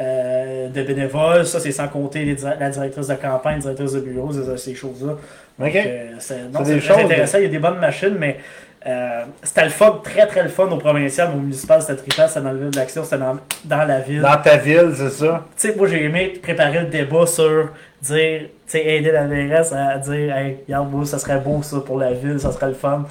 euh, 0.00 0.68
de 0.68 0.82
bénévoles. 0.82 1.44
Ça, 1.46 1.58
c'est 1.60 1.72
sans 1.72 1.88
compter 1.88 2.24
les 2.24 2.36
la 2.58 2.70
directrice 2.70 3.08
de 3.08 3.14
campagne, 3.14 3.56
la 3.56 3.60
directrice 3.72 3.92
de 3.92 4.00
bureau, 4.00 4.32
ces, 4.32 4.56
ces 4.56 4.74
choses-là. 4.74 5.12
Ok. 5.12 5.18
Donc, 5.58 5.74
euh, 5.76 6.12
c'est 6.20 6.42
non, 6.44 6.60
C'est 6.60 6.64
c'est 6.66 6.74
des 6.74 6.80
choses- 6.80 6.96
intéressant. 6.98 7.38
Il 7.38 7.44
y 7.44 7.46
a 7.46 7.50
des 7.50 7.58
bonnes 7.58 7.78
machines, 7.80 8.14
mais 8.18 8.38
euh, 8.86 9.24
c'était 9.42 9.64
le 9.64 9.70
fun, 9.70 10.00
très 10.04 10.26
très 10.26 10.42
le 10.42 10.48
fun 10.48 10.66
au 10.68 10.76
provincial. 10.76 11.30
Au 11.34 11.38
municipal, 11.38 11.82
c'était 11.82 11.96
trippant, 11.96 12.28
c'était 12.28 12.42
dans 12.42 12.52
le 12.52 12.58
ville 12.58 12.70
d'action, 12.70 13.02
c'était 13.04 13.18
dans, 13.18 13.36
dans 13.64 13.84
la 13.84 14.00
ville 14.00 14.20
Dans 14.22 14.36
ta 14.40 14.56
ville, 14.56 14.92
c'est 14.96 15.10
ça? 15.10 15.44
tu 15.56 15.68
sais, 15.68 15.74
moi 15.76 15.88
j'ai 15.88 16.04
aimé 16.04 16.38
préparer 16.42 16.80
le 16.80 16.86
débat 16.86 17.26
sur 17.26 17.70
dire, 18.00 18.42
tu 18.42 18.48
sais, 18.68 18.86
aider 18.86 19.10
la 19.10 19.24
mairesse 19.24 19.72
à 19.72 19.98
dire, 19.98 20.36
hey, 20.36 20.58
regarde, 20.66 20.90
moi, 20.90 21.04
ça 21.04 21.18
serait 21.18 21.40
beau 21.40 21.62
ça 21.62 21.80
pour 21.80 21.98
la 21.98 22.12
ville, 22.12 22.38
ça 22.38 22.52
serait 22.52 22.68
le 22.68 22.74
fun. 22.74 23.04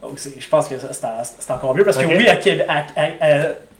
Donc, 0.00 0.18
je 0.18 0.48
pense 0.48 0.66
que 0.66 0.76
c'est 0.78 1.04
en- 1.04 1.22
c'est 1.22 1.50
encore 1.52 1.74
mieux 1.74 1.84
parce 1.84 1.98
que 1.98 2.06
oui, 2.06 2.26
à, 2.26 2.36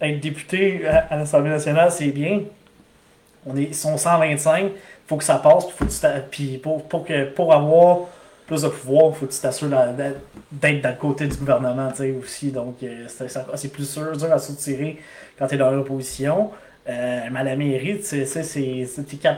être 0.07 0.21
député 0.21 0.83
à, 0.87 1.17
l'Assemblée 1.17 1.51
nationale, 1.51 1.91
c'est 1.91 2.09
bien. 2.09 2.41
On 3.47 3.57
est, 3.57 3.63
ils 3.63 3.75
sont 3.75 3.97
125, 3.97 4.67
faut 5.07 5.17
que 5.17 5.25
ça 5.25 5.37
passe, 5.37 5.65
puis, 5.67 5.75
faut 5.79 5.85
que 5.87 5.91
tu 5.91 5.99
t'a- 6.01 6.21
puis 6.31 6.59
pour, 6.59 6.85
pour, 6.87 7.07
que, 7.07 7.25
pour 7.25 7.55
avoir 7.55 8.01
plus 8.51 8.63
de 8.63 8.69
pouvoir, 8.69 9.17
faut 9.17 9.27
que 9.27 9.33
tu 9.33 9.39
t'assures 9.39 9.69
d'être 9.69 10.83
le 10.85 10.99
côté 10.99 11.29
du 11.29 11.37
gouvernement, 11.37 11.93
aussi. 12.19 12.51
Donc, 12.51 12.83
euh, 12.83 13.05
c'est 13.07 13.29
c'est- 13.29 13.69
plus 13.73 13.89
sûr, 13.89 14.17
dur 14.17 14.33
à 14.33 14.41
soutirer 14.41 14.99
quand 15.39 15.47
tu 15.47 15.55
es 15.55 15.59
dans 15.59 15.71
l'opposition. 15.71 16.51
Euh, 16.89 17.21
mais 17.31 17.39
à 17.39 17.45
la 17.45 17.55
mairie, 17.57 18.01
tu 18.01 18.27
sais, 18.27 18.43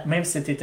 même 0.07 0.25
si. 0.25 0.57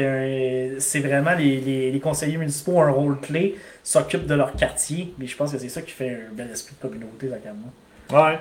C'est 0.80 1.00
vraiment 1.02 1.36
les, 1.38 2.00
conseillers 2.02 2.38
municipaux 2.38 2.72
ont 2.78 2.82
un 2.82 2.89
rôle 2.89 3.20
clé, 3.20 3.56
s'occupent 3.84 4.26
de 4.26 4.34
leur 4.34 4.54
quartier. 4.54 5.14
Mais 5.20 5.28
je 5.28 5.38
pense 5.38 5.52
que 5.52 5.60
c'est 5.60 5.70
ça 5.70 5.84
qui 5.84 5.91
fait 5.91 6.22
un 6.32 6.34
bel 6.34 6.50
esprit 6.50 6.74
de 6.76 6.88
communauté, 6.88 7.28
dans 7.28 7.36
le 7.36 7.41
Ouais. 8.12 8.39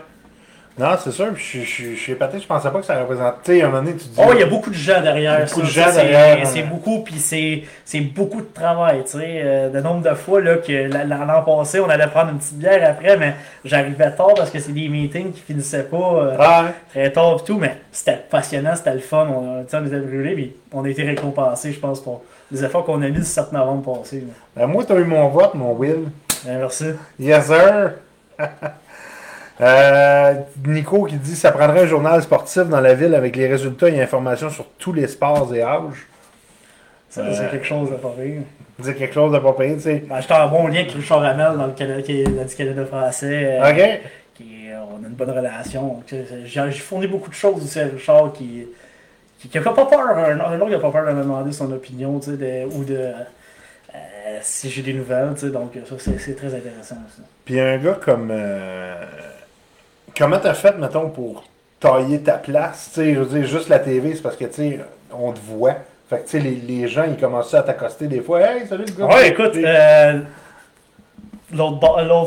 Non, 0.79 0.91
c'est 1.03 1.11
sûr, 1.11 1.33
puis 1.35 1.45
je, 1.45 1.59
je, 1.65 1.91
je 1.95 1.99
suis 1.99 2.13
épaté, 2.13 2.39
je 2.39 2.47
pensais 2.47 2.71
pas 2.71 2.79
que 2.79 2.87
ça 2.87 3.01
représentait. 3.01 3.37
Tu 3.57 3.61
à 3.63 3.67
un 3.67 3.69
moment 3.71 3.83
donné, 3.83 3.97
tu 3.97 4.05
dis. 4.07 4.15
Oh, 4.19 4.31
il 4.33 4.39
y 4.39 4.43
a 4.43 4.47
beaucoup 4.47 4.71
de 4.71 4.75
gens 4.77 5.01
derrière. 5.03 5.41
Beaucoup 5.47 5.61
ça, 5.61 5.67
de 5.67 5.71
gens 5.71 5.85
c'est- 5.91 6.09
derrière, 6.09 6.47
C'est 6.47 6.63
beaucoup, 6.63 7.01
puis 7.03 7.17
c'est 7.19 7.65
c'est 7.85 8.01
beaucoup 8.01 8.41
de 8.41 8.47
travail. 8.55 9.03
Tu 9.05 9.19
sais, 9.19 9.41
euh, 9.43 9.71
le 9.73 9.81
nombre 9.81 10.09
de 10.09 10.15
fois 10.15 10.41
là, 10.41 10.57
que 10.59 10.73
la- 10.73 11.05
la- 11.05 11.25
l'an 11.25 11.43
passé, 11.43 11.81
on 11.81 11.89
allait 11.89 12.07
prendre 12.07 12.31
une 12.31 12.39
petite 12.39 12.59
bière 12.59 12.89
après, 12.89 13.17
mais 13.17 13.35
j'arrivais 13.65 14.13
tard 14.13 14.35
parce 14.37 14.51
que 14.51 14.61
c'est 14.61 14.71
des 14.73 14.89
meetings 14.89 15.33
qui 15.33 15.41
finissaient 15.41 15.83
pas 15.83 15.97
euh, 15.97 16.37
Ouais. 16.37 16.71
très 16.91 17.11
tard 17.13 17.39
et 17.41 17.45
tout. 17.45 17.59
Mais 17.59 17.77
c'était 17.91 18.19
passionnant, 18.31 18.77
c'était 18.77 18.95
le 18.95 19.01
fun. 19.01 19.27
On, 19.29 19.65
tu 19.65 19.75
on 19.75 19.85
était 19.85 19.99
brûlés, 19.99 20.35
puis 20.35 20.53
on 20.73 20.85
a 20.85 20.89
été 20.89 21.03
récompensés, 21.03 21.73
je 21.73 21.81
pense, 21.81 22.01
pour 22.01 22.23
les 22.53 22.65
efforts 22.65 22.85
qu'on 22.85 23.03
a 23.03 23.09
mis 23.09 23.19
le 23.19 23.25
7 23.25 23.53
novembre 23.53 23.99
passé. 23.99 24.23
Ben, 24.57 24.67
moi, 24.69 24.85
t'as 24.87 24.95
eu 24.97 25.05
mon 25.05 25.29
vote, 25.29 25.55
mon 25.55 25.73
Will. 25.73 26.05
Ben, 26.45 26.59
merci. 26.59 26.85
Yes, 27.19 27.47
sir. 27.47 27.95
Euh, 29.61 30.35
Nico 30.67 31.05
qui 31.05 31.17
dit 31.17 31.35
ça 31.35 31.51
prendrait 31.51 31.81
un 31.83 31.87
journal 31.87 32.23
sportif 32.23 32.65
dans 32.69 32.81
la 32.81 32.95
ville 32.95 33.15
avec 33.15 33.35
les 33.37 33.49
résultats 33.49 33.89
et 33.89 34.01
informations 34.01 34.51
sur 34.51 34.67
tous 34.79 34.93
les 34.93 35.09
sports 35.09 35.53
et 35.55 35.63
âges. 35.63 36.07
Ça, 37.11 37.23
Euh, 37.23 37.35
c'est 37.35 37.51
quelque 37.51 37.67
chose 37.67 37.91
de 37.91 37.97
pas 37.97 38.11
pire. 38.21 38.43
Dire 38.79 38.97
quelque 38.97 39.15
chose 39.15 39.33
de 39.33 39.39
pas 39.39 39.55
tu 39.59 39.81
sais. 39.81 40.05
Ben, 40.09 40.21
J'étais 40.21 40.35
en 40.35 40.49
bon 40.49 40.69
lien 40.69 40.81
avec 40.81 40.93
Richard 40.93 41.25
Hamel 41.25 41.57
dans 41.59 41.67
le 41.67 41.73
Canada, 41.73 42.03
qui 42.03 42.21
est 42.21 42.25
du 42.27 42.55
Canada 42.55 42.85
français. 42.87 43.59
euh, 43.61 43.71
Ok. 43.71 44.01
qui, 44.35 44.71
euh, 44.71 44.77
on 44.93 45.03
a 45.05 45.09
une 45.09 45.15
bonne 45.15 45.31
relation. 45.31 46.01
Euh, 46.13 46.25
J'ai 46.45 46.71
fourni 46.73 47.09
beaucoup 47.09 47.29
de 47.31 47.35
choses 47.35 47.65
aussi 47.65 47.81
à 47.81 47.87
Richard 47.87 48.33
qui, 48.35 48.69
qui, 49.41 49.49
qui 49.49 49.59
a 49.59 49.63
pas 49.63 49.73
peur. 49.87 50.11
Un, 50.17 50.39
un 50.39 50.61
autre 50.61 50.69
qui 50.69 50.75
a 50.77 50.79
pas 50.79 50.91
peur 50.93 51.07
de 51.07 51.13
me 51.13 51.23
demander 51.23 51.51
son 51.51 51.73
opinion 51.73 52.21
tu 52.21 52.31
sais, 52.31 52.37
de- 52.37 52.67
ou 52.73 52.85
de 52.85 52.95
euh, 52.97 54.39
si 54.43 54.71
j'ai 54.71 54.83
des 54.83 54.93
nouvelles. 54.93 55.31
tu 55.35 55.47
sais, 55.47 55.51
Donc 55.51 55.73
ça, 55.89 55.97
c'est 55.99 56.19
c'est 56.21 56.35
très 56.37 56.55
intéressant 56.55 56.99
aussi. 57.09 57.23
Puis 57.45 57.59
un 57.59 57.79
gars 57.79 57.99
comme. 58.01 58.31
Euh, 60.21 60.25
comment 60.25 60.39
t'as 60.39 60.55
fait, 60.55 60.77
mettons, 60.79 61.09
pour 61.11 61.45
tailler 61.81 62.21
ta 62.21 62.35
place? 62.39 62.91
Tu 62.95 63.01
sais, 63.01 63.15
je 63.15 63.21
veux 63.21 63.39
dire, 63.39 63.49
juste 63.49 63.69
la 63.69 63.79
TV, 63.79 64.15
c'est 64.15 64.23
parce 64.23 64.37
que, 64.37 64.45
tu 64.47 64.55
sais, 64.55 64.81
on 65.13 65.33
te 65.33 65.41
voit. 65.41 65.77
Fait 66.11 66.19
que, 66.19 66.25
tu 66.25 66.31
sais, 66.31 66.41
les, 66.41 66.55
les 66.57 66.89
gens, 66.89 67.05
ils 67.05 67.17
commencent 67.17 67.55
à 67.55 67.63
t'accoster 67.63 68.07
des 68.07 68.21
fois. 68.21 68.41
Hey, 68.41 68.67
salut 68.67 68.85
le 68.87 68.93
gars! 68.93 69.07
Ouais, 69.15 69.29
écoute, 69.29 69.57
euh, 69.57 70.21
l'autre 71.53 71.79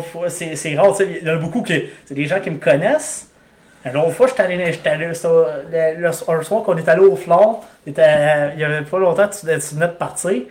fois, 0.06 0.30
c'est 0.30 0.56
c'est 0.56 0.76
rare, 0.76 0.92
tu 0.96 1.04
sais, 1.04 1.20
il 1.22 1.28
y 1.28 1.32
en 1.32 1.36
a 1.36 1.38
beaucoup 1.38 1.62
qui. 1.64 1.90
C'est 2.06 2.14
des 2.16 2.26
gens 2.26 2.40
qui 2.40 2.50
me 2.52 2.58
connaissent. 2.58 3.28
L'autre 3.92 4.12
fois, 4.12 4.28
j'étais 4.28 4.44
allé, 4.44 4.64
allé 4.90 5.08
le- 5.72 6.02
le- 6.02 6.08
un 6.08 6.44
soir 6.44 6.62
qu'on 6.64 6.78
est 6.78 6.88
allé 6.88 7.02
au 7.02 7.16
euh, 7.98 8.50
il 8.54 8.60
y 8.60 8.64
avait 8.64 8.84
pas 8.84 9.00
longtemps, 9.00 9.28
tu, 9.28 9.40
tu 9.40 9.76
venais 9.76 9.88
de 9.88 9.94
partir. 9.94 10.44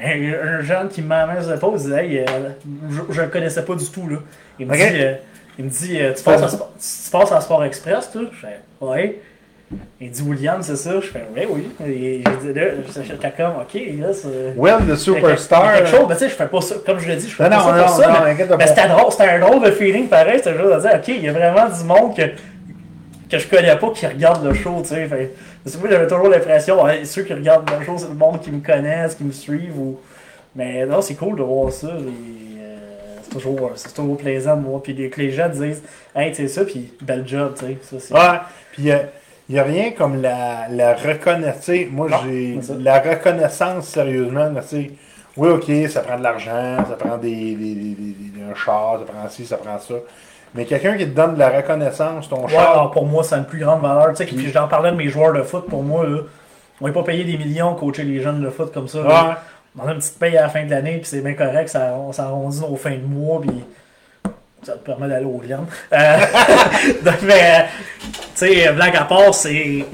Un, 0.00 0.32
un 0.58 0.60
jeune 0.62 0.88
qui 0.88 1.02
m'a 1.02 1.26
mis 1.26 1.38
les 1.40 1.52
épaules, 1.52 1.74
il 1.74 1.82
disait, 1.82 2.06
Hey, 2.06 2.18
euh, 2.20 2.24
je, 2.90 3.00
je 3.12 3.20
le 3.20 3.28
connaissais 3.28 3.62
pas 3.64 3.74
du 3.74 3.84
tout, 3.90 4.08
là. 4.08 4.16
Il 4.58 4.66
me 4.66 4.74
dit, 4.74 4.82
euh, 4.82 5.14
il 5.58 5.64
me 5.66 5.70
dit 5.70 6.00
euh, 6.00 6.12
tu, 6.14 6.22
passes 6.22 6.42
à, 6.42 6.48
Sport- 6.48 6.72
tu 6.78 7.10
passes 7.10 7.32
à 7.32 7.40
Sport 7.40 7.64
Express, 7.64 8.10
toi? 8.12 8.22
Je 8.32 8.36
fais, 8.36 8.60
ouais. 8.80 9.20
Il 10.00 10.10
dit, 10.10 10.22
William, 10.22 10.62
c'est 10.62 10.76
ça? 10.76 10.92
Je 11.00 11.06
fais, 11.06 11.24
ouais, 11.34 11.48
oui. 11.50 11.68
Et 11.86 12.22
je 12.24 12.52
dis, 12.52 12.58
là, 12.58 12.64
j'étais 13.02 13.30
comme, 13.36 13.54
ok, 13.62 13.80
là, 14.00 14.12
c'est. 14.12 14.52
Will, 14.56 14.74
the 14.88 14.94
superstar. 14.94 15.74
quelque 15.74 15.88
chose, 15.88 16.06
mais 16.08 16.14
tu 16.14 16.20
sais, 16.20 16.28
je 16.28 16.34
fais 16.34 16.46
pas 16.46 16.60
ça, 16.60 16.74
comme 16.84 16.98
je 17.00 17.08
l'ai 17.08 17.16
dit, 17.16 17.28
je 17.28 17.34
fais 17.34 17.44
Non, 17.44 17.50
pas 17.50 17.56
non, 17.56 17.64
ça 17.64 17.76
non, 17.76 17.84
pour 17.86 17.94
ça. 17.96 18.08
non, 18.08 18.14
mais- 18.24 18.30
inquiète 18.32 18.50
mais 18.58 18.66
c'était 18.66 18.88
drôle, 18.88 19.10
c'était 19.10 19.28
un 19.30 19.38
drôle 19.40 19.62
de 19.64 19.70
feeling 19.72 20.06
pareil, 20.08 20.38
c'était 20.38 20.52
juste 20.52 20.64
de 20.74 20.80
dire, 20.80 20.90
ok, 20.94 21.08
il 21.08 21.24
y 21.24 21.28
a 21.28 21.32
vraiment 21.32 21.66
du 21.76 21.84
monde 21.84 22.14
que, 22.16 22.22
que 23.30 23.38
je 23.38 23.48
connais 23.48 23.74
pas 23.76 23.90
qui 23.90 24.06
regarde 24.06 24.44
le 24.44 24.54
show, 24.54 24.76
tu 24.82 24.88
sais. 24.90 25.06
Fait- 25.06 25.34
Parce 25.64 25.74
que 25.76 25.80
moi, 25.80 25.90
j'avais 25.90 26.06
toujours 26.08 26.28
l'impression, 26.28 26.76
ceux 27.04 27.22
qui 27.22 27.32
regardent 27.34 27.68
le 27.76 27.84
show, 27.84 27.94
c'est 27.96 28.08
le 28.08 28.14
monde 28.14 28.40
qui 28.42 28.52
me 28.52 28.60
connaissent, 28.64 29.14
qui 29.14 29.24
me 29.24 29.32
suivent. 29.32 29.78
Ou... 29.78 29.98
Mais 30.54 30.84
non, 30.86 31.00
c'est 31.00 31.14
cool 31.14 31.36
de 31.36 31.42
voir 31.42 31.72
ça. 31.72 31.88
et, 31.88 32.53
toujours, 33.38 33.72
c'est 33.76 33.92
toujours 33.94 34.16
plaisant 34.16 34.56
de 34.56 34.64
voir. 34.66 34.80
Puis 34.82 35.10
que 35.10 35.20
les 35.20 35.30
gens 35.30 35.48
disent, 35.48 35.82
hey, 36.14 36.30
tu 36.32 36.36
sais 36.36 36.48
ça, 36.48 36.64
puis 36.64 36.92
bel 37.02 37.26
job, 37.26 37.54
tu 37.58 37.66
sais. 37.82 37.98
Ça, 38.00 38.14
Ouais, 38.14 38.38
puis 38.72 38.84
il 39.48 39.54
n'y 39.54 39.58
a 39.58 39.62
rien 39.64 39.90
comme 39.92 40.22
la, 40.22 40.68
la 40.70 40.94
reconnaissance. 40.94 41.90
Moi, 41.90 42.08
j'ai 42.24 42.58
la 42.80 43.00
reconnaissance, 43.00 43.86
sérieusement. 43.88 44.50
tu 44.56 44.68
sais. 44.68 44.90
Oui, 45.36 45.48
ok, 45.48 45.90
ça 45.90 46.00
prend 46.00 46.16
de 46.16 46.22
l'argent, 46.22 46.76
ça 46.88 46.94
prend 46.98 47.16
des, 47.16 47.30
des, 47.56 47.74
des- 47.74 47.94
des- 47.94 48.42
un 48.50 48.54
char, 48.54 49.00
ça 49.00 49.12
prend 49.12 49.28
ci, 49.28 49.44
ça 49.44 49.56
prend 49.56 49.78
ça. 49.80 49.94
Mais 50.54 50.64
quelqu'un 50.64 50.96
qui 50.96 51.04
te 51.06 51.10
donne 51.10 51.34
de 51.34 51.40
la 51.40 51.50
reconnaissance, 51.50 52.28
ton 52.28 52.44
Ouais, 52.44 52.52
char. 52.52 52.70
alors, 52.70 52.90
pour 52.92 53.04
moi, 53.06 53.24
c'est 53.24 53.34
une 53.34 53.44
plus 53.44 53.58
grande 53.58 53.82
valeur. 53.82 54.10
Tu 54.10 54.16
sais, 54.18 54.26
puis 54.26 54.50
j'en 54.52 54.68
parlais 54.68 54.92
de 54.92 54.96
mes 54.96 55.08
joueurs 55.08 55.32
de 55.32 55.42
foot, 55.42 55.66
pour 55.68 55.82
moi, 55.82 56.06
là, 56.06 56.18
on 56.80 56.86
n'est 56.86 56.92
pas 56.92 57.02
payé 57.02 57.24
des 57.24 57.36
millions 57.36 57.74
coacher 57.74 58.04
les 58.04 58.20
jeunes 58.20 58.40
de 58.40 58.50
foot 58.50 58.72
comme 58.72 58.86
ça. 58.86 59.00
Ouais. 59.02 59.34
On 59.78 59.86
a 59.88 59.92
une 59.92 59.98
petite 59.98 60.18
paye 60.18 60.36
à 60.36 60.42
la 60.42 60.48
fin 60.48 60.64
de 60.64 60.70
l'année, 60.70 60.98
puis 60.98 61.06
c'est 61.06 61.20
bien 61.20 61.34
correct, 61.34 61.68
ça, 61.68 61.94
on 61.98 62.12
s'arrondit 62.12 62.60
nos 62.60 62.76
fins 62.76 62.92
de 62.96 63.04
mois, 63.04 63.40
puis 63.40 63.50
ça 64.62 64.74
te 64.74 64.78
permet 64.78 65.08
d'aller 65.08 65.24
au 65.26 65.38
Glen. 65.38 65.66
Euh, 65.92 66.16
donc, 67.04 67.22
mais, 67.22 67.60
euh, 67.60 67.62
tu 68.36 68.46
sais, 68.46 68.72
blague 68.72 68.96
à 68.96 69.04
part, 69.04 69.34
c'est 69.34 69.84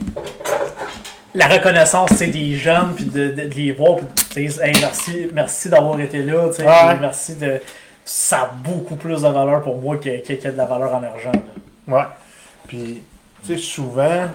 la 1.35 1.47
reconnaissance 1.49 2.13
des 2.13 2.57
jeunes, 2.57 2.93
puis 2.95 3.05
de, 3.07 3.29
de- 3.29 3.49
de 3.49 3.55
les 3.55 3.73
voir, 3.73 3.97
puis 3.97 4.07
tu 4.45 4.51
sais, 4.51 4.69
hey, 4.69 4.75
merci, 4.81 5.29
merci 5.33 5.69
d'avoir 5.71 5.99
été 6.01 6.23
là, 6.23 6.49
tu 6.49 6.57
sais, 6.57 6.65
Ouais. 6.67 6.97
merci 7.01 7.37
de. 7.37 7.61
Ça 8.05 8.39
a 8.39 8.47
beaucoup 8.53 8.97
plus 8.97 9.23
de 9.23 9.29
valeur 9.29 9.63
pour 9.63 9.81
moi 9.81 9.97
que, 9.97 10.21
que, 10.27 10.33
que 10.33 10.49
de 10.49 10.57
la 10.57 10.65
valeur 10.67 10.95
en 10.95 11.03
argent. 11.03 11.31
là. 11.33 11.97
Ouais. 11.97 12.05
Puis, 12.67 13.03
tu 13.47 13.55
sais, 13.57 13.63
souvent, 13.63 14.27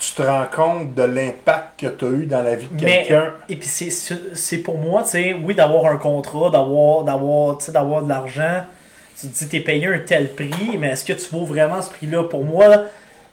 tu 0.00 0.14
te 0.14 0.22
rends 0.22 0.46
compte 0.46 0.94
de 0.94 1.02
l'impact 1.02 1.78
que 1.80 1.86
tu 1.86 2.04
as 2.06 2.08
eu 2.08 2.24
dans 2.26 2.42
la 2.42 2.56
vie 2.56 2.66
de 2.70 2.80
quelqu'un. 2.80 3.34
Et 3.50 3.56
puis 3.56 3.68
c'est- 3.68 4.58
pour 4.58 4.78
moi, 4.78 5.02
tu 5.02 5.10
sais, 5.10 5.34
oui, 5.34 5.54
d'avoir 5.54 5.86
un 5.92 5.98
contrat, 5.98 6.48
d'avoir 6.50 7.04
d'avoir 7.04 8.02
de 8.02 8.08
l'argent. 8.08 8.62
Tu 9.20 9.28
te 9.28 9.38
dis, 9.38 9.48
t'es 9.48 9.60
payé 9.60 9.86
un 9.86 9.98
tel 9.98 10.32
prix, 10.34 10.78
mais 10.78 10.88
est-ce 10.92 11.04
que 11.04 11.12
tu 11.12 11.28
vaux 11.30 11.44
vraiment 11.44 11.82
ce 11.82 11.90
prix-là? 11.90 12.24
Pour 12.24 12.42
moi, 12.44 12.84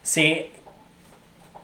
c'est. 0.04 0.48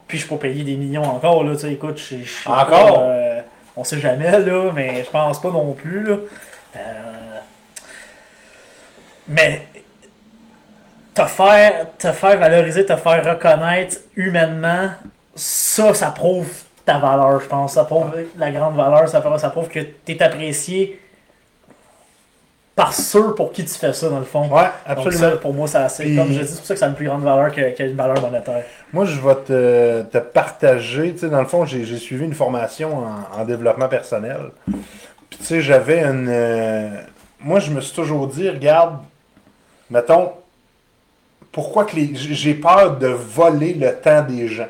Puis 0.08 0.18
je 0.18 0.26
pas 0.26 0.36
payé 0.36 0.64
des 0.64 0.76
millions 0.76 1.02
encore, 1.04 1.44
là, 1.44 1.54
tu 1.54 1.60
sais, 1.60 1.72
écoute, 1.74 1.98
je 1.98 2.02
suis 2.24 2.26
Encore? 2.46 3.00
euh, 3.02 3.40
On 3.76 3.84
sait 3.84 3.98
jamais, 4.00 4.30
là, 4.38 4.70
mais 4.74 5.04
je 5.04 5.10
pense 5.10 5.40
pas 5.40 5.50
non 5.50 5.72
plus. 5.72 6.04
Là. 6.04 6.16
Euh, 6.76 6.80
Mais 9.28 9.66
te 11.14 11.24
faire, 11.24 11.86
te 11.98 12.10
faire 12.12 12.38
valoriser, 12.38 12.84
te 12.84 12.96
faire 12.96 13.24
reconnaître 13.24 13.96
humainement, 14.16 14.90
ça, 15.34 15.94
ça 15.94 16.10
prouve 16.10 16.48
ta 16.84 16.98
valeur, 16.98 17.40
je 17.40 17.46
pense. 17.46 17.74
Ça 17.74 17.84
prouve 17.84 18.10
la 18.36 18.50
grande 18.50 18.76
valeur, 18.76 19.08
ça 19.08 19.20
prouve, 19.20 19.38
ça 19.38 19.50
prouve 19.50 19.68
que 19.68 19.80
tu 19.80 20.12
es 20.12 20.22
apprécié 20.22 21.00
par 22.76 22.92
ceux 22.92 23.34
pour 23.34 23.52
qui 23.52 23.64
tu 23.64 23.72
fais 23.74 23.92
ça, 23.92 24.08
dans 24.08 24.18
le 24.18 24.24
fond. 24.24 24.48
Ouais, 24.48 24.64
Donc 24.64 25.06
absolument. 25.06 25.20
ça, 25.30 25.36
pour 25.36 25.54
moi, 25.54 25.68
ça, 25.68 25.88
c'est 25.88 26.12
comme 26.16 26.32
je 26.32 26.40
dis, 26.40 26.48
c'est 26.48 26.56
pour 26.56 26.66
ça 26.66 26.74
que 26.74 26.80
ça 26.80 26.86
a 26.86 26.88
une 26.88 26.96
plus 26.96 27.06
grande 27.06 27.22
valeur 27.22 27.52
qu'une 27.52 27.94
valeur 27.94 28.20
monétaire. 28.20 28.64
Moi, 28.92 29.04
je 29.04 29.20
vais 29.20 29.34
te, 29.36 30.02
te 30.02 30.18
partager. 30.18 31.12
Tu 31.12 31.20
sais, 31.20 31.28
dans 31.28 31.40
le 31.40 31.46
fond, 31.46 31.64
j'ai 31.64 31.84
j'ai 31.84 31.98
suivi 31.98 32.24
une 32.24 32.34
formation 32.34 32.98
en, 32.98 33.40
en 33.40 33.44
développement 33.44 33.86
personnel. 33.88 34.50
Puis, 34.66 35.38
tu 35.38 35.44
sais, 35.44 35.60
j'avais 35.60 36.02
une. 36.02 36.26
euh, 36.28 36.88
moi, 37.38 37.60
je 37.60 37.70
me 37.70 37.80
suis 37.80 37.94
toujours 37.94 38.26
dit, 38.26 38.50
regarde, 38.50 38.96
mettons, 39.88 40.32
pourquoi 41.54 41.84
que 41.86 41.96
les. 41.96 42.10
J'ai 42.14 42.52
peur 42.54 42.98
de 42.98 43.06
voler 43.06 43.72
le 43.72 43.94
temps 43.94 44.20
des 44.22 44.48
gens. 44.48 44.68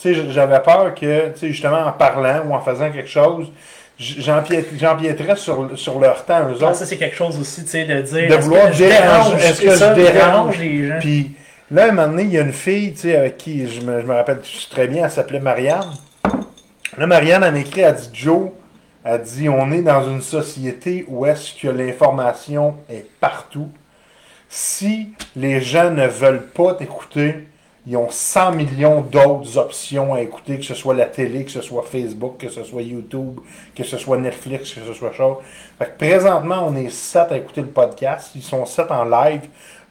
Tu 0.00 0.14
sais, 0.14 0.30
j'avais 0.30 0.58
peur 0.60 0.94
que, 0.94 1.28
tu 1.32 1.38
sais, 1.38 1.48
justement, 1.52 1.84
en 1.86 1.92
parlant 1.92 2.42
ou 2.48 2.54
en 2.54 2.60
faisant 2.60 2.90
quelque 2.90 3.08
chose, 3.08 3.46
j'empiéterais 3.98 5.36
sur, 5.36 5.70
sur 5.78 5.98
leur 5.98 6.24
temps, 6.24 6.48
eux 6.50 6.56
Ah, 6.60 6.64
autres. 6.66 6.74
ça, 6.76 6.86
c'est 6.86 6.96
quelque 6.96 7.16
chose 7.16 7.38
aussi, 7.40 7.62
tu 7.64 7.70
sais, 7.70 7.84
de 7.84 8.00
dire. 8.02 8.28
De 8.28 8.34
vouloir 8.42 8.66
déranger- 8.70 8.88
dérange, 8.88 9.44
est-ce 9.44 9.62
que 9.62 9.70
je 9.70 9.94
dérange? 10.12 10.58
les 10.58 10.88
gens? 10.88 10.98
Puis 11.00 11.30
là, 11.70 11.84
un 11.88 11.92
moment 11.92 12.08
donné, 12.08 12.22
il 12.24 12.32
y 12.32 12.38
a 12.38 12.42
une 12.42 12.52
fille, 12.52 12.92
tu 12.92 13.00
sais, 13.00 13.16
avec 13.16 13.36
qui 13.38 13.68
je 13.68 13.80
me, 13.80 14.00
je 14.00 14.06
me 14.06 14.14
rappelle 14.14 14.40
très 14.70 14.86
bien, 14.86 15.04
elle 15.04 15.10
s'appelait 15.10 15.40
Marianne. 15.40 15.90
Là, 16.98 17.06
Marianne, 17.06 17.42
elle 17.44 17.54
m'écrit, 17.54 17.80
elle 17.82 17.94
dit 17.94 18.10
Joe, 18.12 18.50
elle 19.04 19.22
dit 19.22 19.48
on 19.48 19.70
est 19.72 19.82
dans 19.82 20.06
une 20.08 20.22
société 20.22 21.04
où 21.08 21.26
est-ce 21.26 21.54
que 21.60 21.68
l'information 21.68 22.76
est 22.90 23.06
partout. 23.20 23.68
Si 24.48 25.08
les 25.34 25.60
gens 25.60 25.90
ne 25.90 26.06
veulent 26.06 26.46
pas 26.46 26.74
t'écouter, 26.74 27.48
ils 27.88 27.96
ont 27.96 28.08
100 28.10 28.52
millions 28.52 29.00
d'autres 29.00 29.58
options 29.58 30.14
à 30.14 30.20
écouter, 30.20 30.58
que 30.58 30.64
ce 30.64 30.74
soit 30.74 30.94
la 30.94 31.06
télé, 31.06 31.44
que 31.44 31.50
ce 31.52 31.60
soit 31.62 31.84
Facebook, 31.84 32.38
que 32.38 32.48
ce 32.48 32.64
soit 32.64 32.82
YouTube, 32.82 33.38
que 33.76 33.84
ce 33.84 33.96
soit 33.96 34.16
Netflix, 34.18 34.72
que 34.72 34.80
ce 34.84 34.92
soit 34.92 35.12
chose. 35.12 35.36
Fait 35.78 35.86
que 35.86 35.96
présentement, 35.96 36.64
on 36.66 36.74
est 36.76 36.90
7 36.90 37.30
à 37.32 37.36
écouter 37.36 37.60
le 37.60 37.68
podcast. 37.68 38.30
Ils 38.34 38.42
sont 38.42 38.66
7 38.66 38.90
en 38.90 39.04
live. 39.04 39.42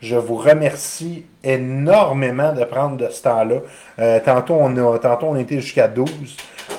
Je 0.02 0.18
vous 0.18 0.36
remercie 0.36 1.26
énormément 1.42 2.52
de 2.52 2.66
prendre 2.66 2.98
de 2.98 3.08
ce 3.10 3.24
temps-là. 3.24 3.56
Euh, 4.00 4.20
tantôt, 4.20 4.56
on 4.60 4.76
a, 4.94 5.00
tantôt, 5.00 5.28
on 5.28 5.38
était 5.38 5.62
jusqu'à 5.62 5.88
12. 5.88 6.10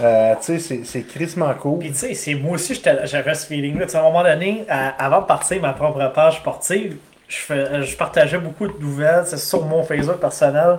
Euh, 0.02 0.34
tu 0.44 0.58
sais, 0.60 0.80
c'est- 0.84 1.02
crissement 1.06 1.52
cool. 1.54 1.78
Puis 1.78 1.92
tu 1.92 2.14
sais, 2.14 2.34
moi 2.34 2.52
aussi 2.52 2.78
j'avais 3.04 3.34
ce 3.34 3.46
feeling-là. 3.46 3.86
À 3.94 3.98
un 4.00 4.02
moment 4.02 4.22
donné, 4.22 4.66
avant 4.68 5.22
de 5.22 5.26
partir 5.26 5.62
ma 5.62 5.72
propre 5.72 6.06
page 6.14 6.36
sportive, 6.36 6.96
je, 7.28 7.36
fais- 7.36 7.82
je 7.82 7.96
partageais 7.96 8.38
beaucoup 8.38 8.66
de 8.68 8.78
nouvelles 8.80 9.26
sur 9.38 9.64
mon 9.64 9.82
Facebook 9.82 10.16
personnel. 10.18 10.78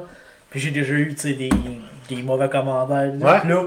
Puis 0.50 0.60
j'ai 0.60 0.72
déjà 0.72 0.94
eu 0.94 1.14
des, 1.24 1.50
des 2.10 2.22
mauvais 2.24 2.50
commentaires. 2.50 3.14
Là, 3.20 3.34
Ouais. 3.34 3.40
Puis 3.42 3.50
là, 3.50 3.64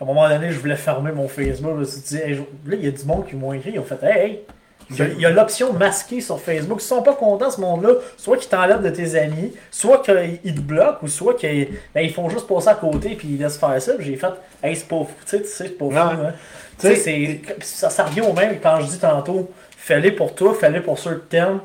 à 0.00 0.02
un 0.04 0.06
moment 0.06 0.28
donné, 0.28 0.50
je 0.50 0.58
voulais 0.58 0.76
fermer 0.76 1.12
mon 1.12 1.28
Facebook. 1.28 1.78
Hey, 2.12 2.34
là, 2.34 2.42
il 2.76 2.84
y 2.84 2.88
a 2.88 2.90
du 2.90 3.04
monde 3.04 3.26
qui 3.26 3.36
m'ont 3.36 3.52
écrit. 3.52 3.70
Ils 3.74 3.78
ont 3.78 3.84
fait, 3.84 3.98
hey, 4.02 4.18
hey, 4.24 4.42
il 4.90 5.20
y 5.20 5.26
a- 5.26 5.30
l'option 5.30 5.72
masquée 5.72 6.20
sur 6.20 6.40
Facebook. 6.40 6.80
S'ils 6.80 6.88
sont 6.88 7.02
pas 7.02 7.14
contents, 7.14 7.50
ce 7.50 7.60
monde-là, 7.60 7.90
soit 8.16 8.36
qu'ils 8.36 8.48
t'enlèvent 8.50 8.82
de 8.82 8.90
tes 8.90 9.16
amis, 9.18 9.52
soit 9.70 10.02
qu'ils 10.02 10.54
te 10.54 10.60
bloquent, 10.60 10.98
ou 11.02 11.08
soit 11.08 11.34
qu'ils 11.34 11.68
ben, 11.94 12.00
ils 12.02 12.12
font 12.12 12.28
juste 12.28 12.46
passer 12.46 12.68
à 12.68 12.74
côté 12.74 13.14
puis 13.14 13.28
ils 13.28 13.38
laissent 13.38 13.56
faire 13.58 13.80
ça. 13.80 13.94
Puis 13.94 14.06
j'ai 14.06 14.16
fait, 14.16 14.32
hey, 14.62 14.74
c'est 14.76 14.86
pas 14.88 14.96
fou. 14.96 15.06
Tu 15.24 15.38
sais, 15.38 15.44
c'est 15.44 15.78
pas 15.78 15.86
fou. 15.86 15.96
Hein. 15.96 16.32
Tu 16.78 16.94
sais, 16.96 17.40
ça, 17.60 17.88
ça 17.88 18.04
revient 18.04 18.20
au 18.20 18.32
même 18.32 18.58
quand 18.62 18.80
je 18.80 18.86
dis 18.86 18.98
tantôt, 18.98 19.50
fais-le 19.78 20.14
pour 20.14 20.34
toi, 20.34 20.54
fais-le 20.58 20.82
pour 20.82 20.98
ceux 20.98 21.14
que 21.14 21.24
t'aimes, 21.30 21.60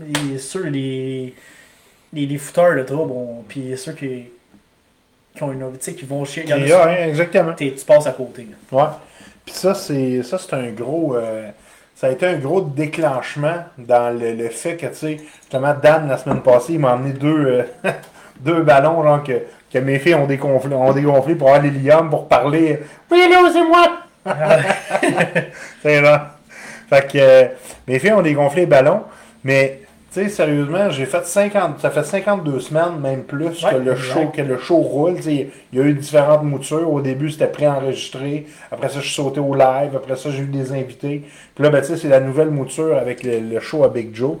et 0.00 0.38
ceux, 0.38 0.64
les, 0.64 1.34
les, 2.12 2.26
les 2.26 2.38
fouteurs 2.38 2.74
de 2.76 2.82
trouble, 2.82 3.12
on- 3.12 3.44
puis 3.48 3.76
ceux 3.76 3.92
qui, 3.92 4.24
qui 5.34 5.42
ont 5.42 5.52
une 5.52 5.64
sais, 5.80 5.94
qui 5.94 6.04
vont 6.04 6.24
chier. 6.24 6.44
exactement. 6.50 7.54
tu 7.54 7.70
passes 7.86 8.06
à 8.06 8.12
côté. 8.12 8.46
là. 8.50 8.78
Ouais. 8.78 8.90
Puis 9.44 9.54
ça, 9.54 9.74
c'est 9.74 10.22
ça, 10.22 10.38
c'est 10.38 10.54
un 10.54 10.70
gros. 10.70 11.16
euh, 11.16 11.48
ça 11.94 12.08
a 12.08 12.10
été 12.10 12.26
un 12.26 12.36
gros 12.36 12.60
déclenchement 12.60 13.64
dans 13.78 14.18
le, 14.18 14.32
le 14.34 14.48
fait 14.50 14.76
que, 14.76 14.86
tu 14.86 14.94
sais, 14.94 15.16
justement, 15.40 15.74
Dan, 15.82 16.08
la 16.08 16.18
semaine 16.18 16.42
passée, 16.42 16.74
il 16.74 16.80
m'a 16.80 16.94
emmené 16.94 17.12
deux, 17.14 17.46
euh, 17.46 17.62
deux 18.40 18.62
ballons, 18.62 19.02
genre, 19.02 19.22
que, 19.22 19.32
que 19.72 19.78
mes 19.78 19.98
filles 19.98 20.14
ont 20.16 20.26
dégonflé, 20.26 20.74
ont 20.74 20.92
dégonflé 20.92 21.34
pour 21.36 21.48
avoir 21.48 21.62
l'hélium, 21.62 22.10
pour 22.10 22.28
parler. 22.28 22.80
Oui, 23.10 23.26
là, 23.30 23.50
c'est 23.52 23.64
moi! 23.64 24.02
c'est 25.82 26.00
là. 26.00 26.36
Fait 26.90 27.06
que 27.10 27.18
euh, 27.18 27.44
mes 27.86 27.98
filles 27.98 28.12
ont 28.12 28.22
dégonflé 28.22 28.62
les 28.62 28.66
ballons, 28.66 29.02
mais. 29.44 29.80
Tu 30.12 30.22
sais, 30.22 30.28
sérieusement, 30.30 30.88
j'ai 30.90 31.04
fait 31.04 31.26
50, 31.26 31.80
ça 31.80 31.90
fait 31.90 32.04
52 32.04 32.60
semaines, 32.60 32.98
même 33.00 33.24
plus, 33.24 33.62
Ouais, 33.62 33.70
que 33.70 33.76
le 33.76 33.92
exact. 33.92 34.12
show 34.14 34.28
que 34.28 34.40
le 34.42 34.56
show 34.58 34.76
roule. 34.78 35.16
Il 35.26 35.50
y 35.72 35.80
a 35.80 35.82
eu 35.84 35.94
différentes 35.94 36.44
moutures. 36.44 36.90
Au 36.90 37.00
début, 37.02 37.30
c'était 37.30 37.48
préenregistré. 37.48 38.46
Après 38.70 38.88
ça, 38.88 39.00
je 39.00 39.06
suis 39.06 39.14
sauté 39.14 39.40
au 39.40 39.54
live. 39.54 39.94
Après 39.96 40.16
ça, 40.16 40.30
j'ai 40.30 40.42
eu 40.42 40.46
des 40.46 40.72
invités. 40.72 41.24
Puis 41.54 41.64
là, 41.64 41.70
ben, 41.70 41.80
tu 41.80 41.88
sais, 41.88 41.96
c'est 41.96 42.08
la 42.08 42.20
nouvelle 42.20 42.50
mouture 42.50 42.96
avec 42.96 43.22
le, 43.24 43.40
le 43.40 43.60
show 43.60 43.84
à 43.84 43.88
Big 43.88 44.14
Joe, 44.14 44.38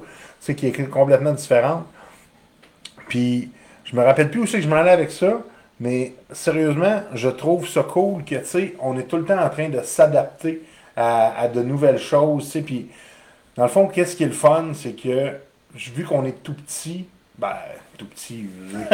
qui 0.56 0.66
est 0.68 0.88
complètement 0.88 1.32
différente. 1.32 1.84
Puis, 3.08 3.50
je 3.84 3.96
me 3.96 4.02
rappelle 4.02 4.30
plus 4.30 4.40
où 4.40 4.46
c'est 4.46 4.58
que 4.58 4.64
je 4.64 4.68
m'en 4.68 4.76
allais 4.76 4.90
avec 4.90 5.10
ça. 5.10 5.42
Mais 5.78 6.14
sérieusement, 6.32 7.02
je 7.12 7.28
trouve 7.28 7.68
ça 7.68 7.82
cool 7.82 8.24
que, 8.24 8.36
tu 8.36 8.44
sais, 8.46 8.74
on 8.80 8.96
est 8.98 9.02
tout 9.04 9.18
le 9.18 9.24
temps 9.24 9.38
en 9.42 9.50
train 9.50 9.68
de 9.68 9.80
s'adapter 9.82 10.62
à, 10.96 11.38
à 11.38 11.48
de 11.48 11.60
nouvelles 11.62 11.98
choses, 11.98 12.46
tu 12.46 12.50
sais. 12.52 12.60
Puis, 12.62 12.86
dans 13.56 13.64
le 13.64 13.68
fond, 13.68 13.86
qu'est-ce 13.88 14.16
qui 14.16 14.24
est 14.24 14.26
le 14.28 14.32
fun, 14.32 14.66
c'est 14.74 14.92
que, 14.92 15.32
vu 15.76 16.04
qu'on 16.04 16.24
est 16.24 16.42
tout 16.42 16.54
petit, 16.54 17.06
ben, 17.38 17.54
tout 17.98 18.06
petit, 18.06 18.46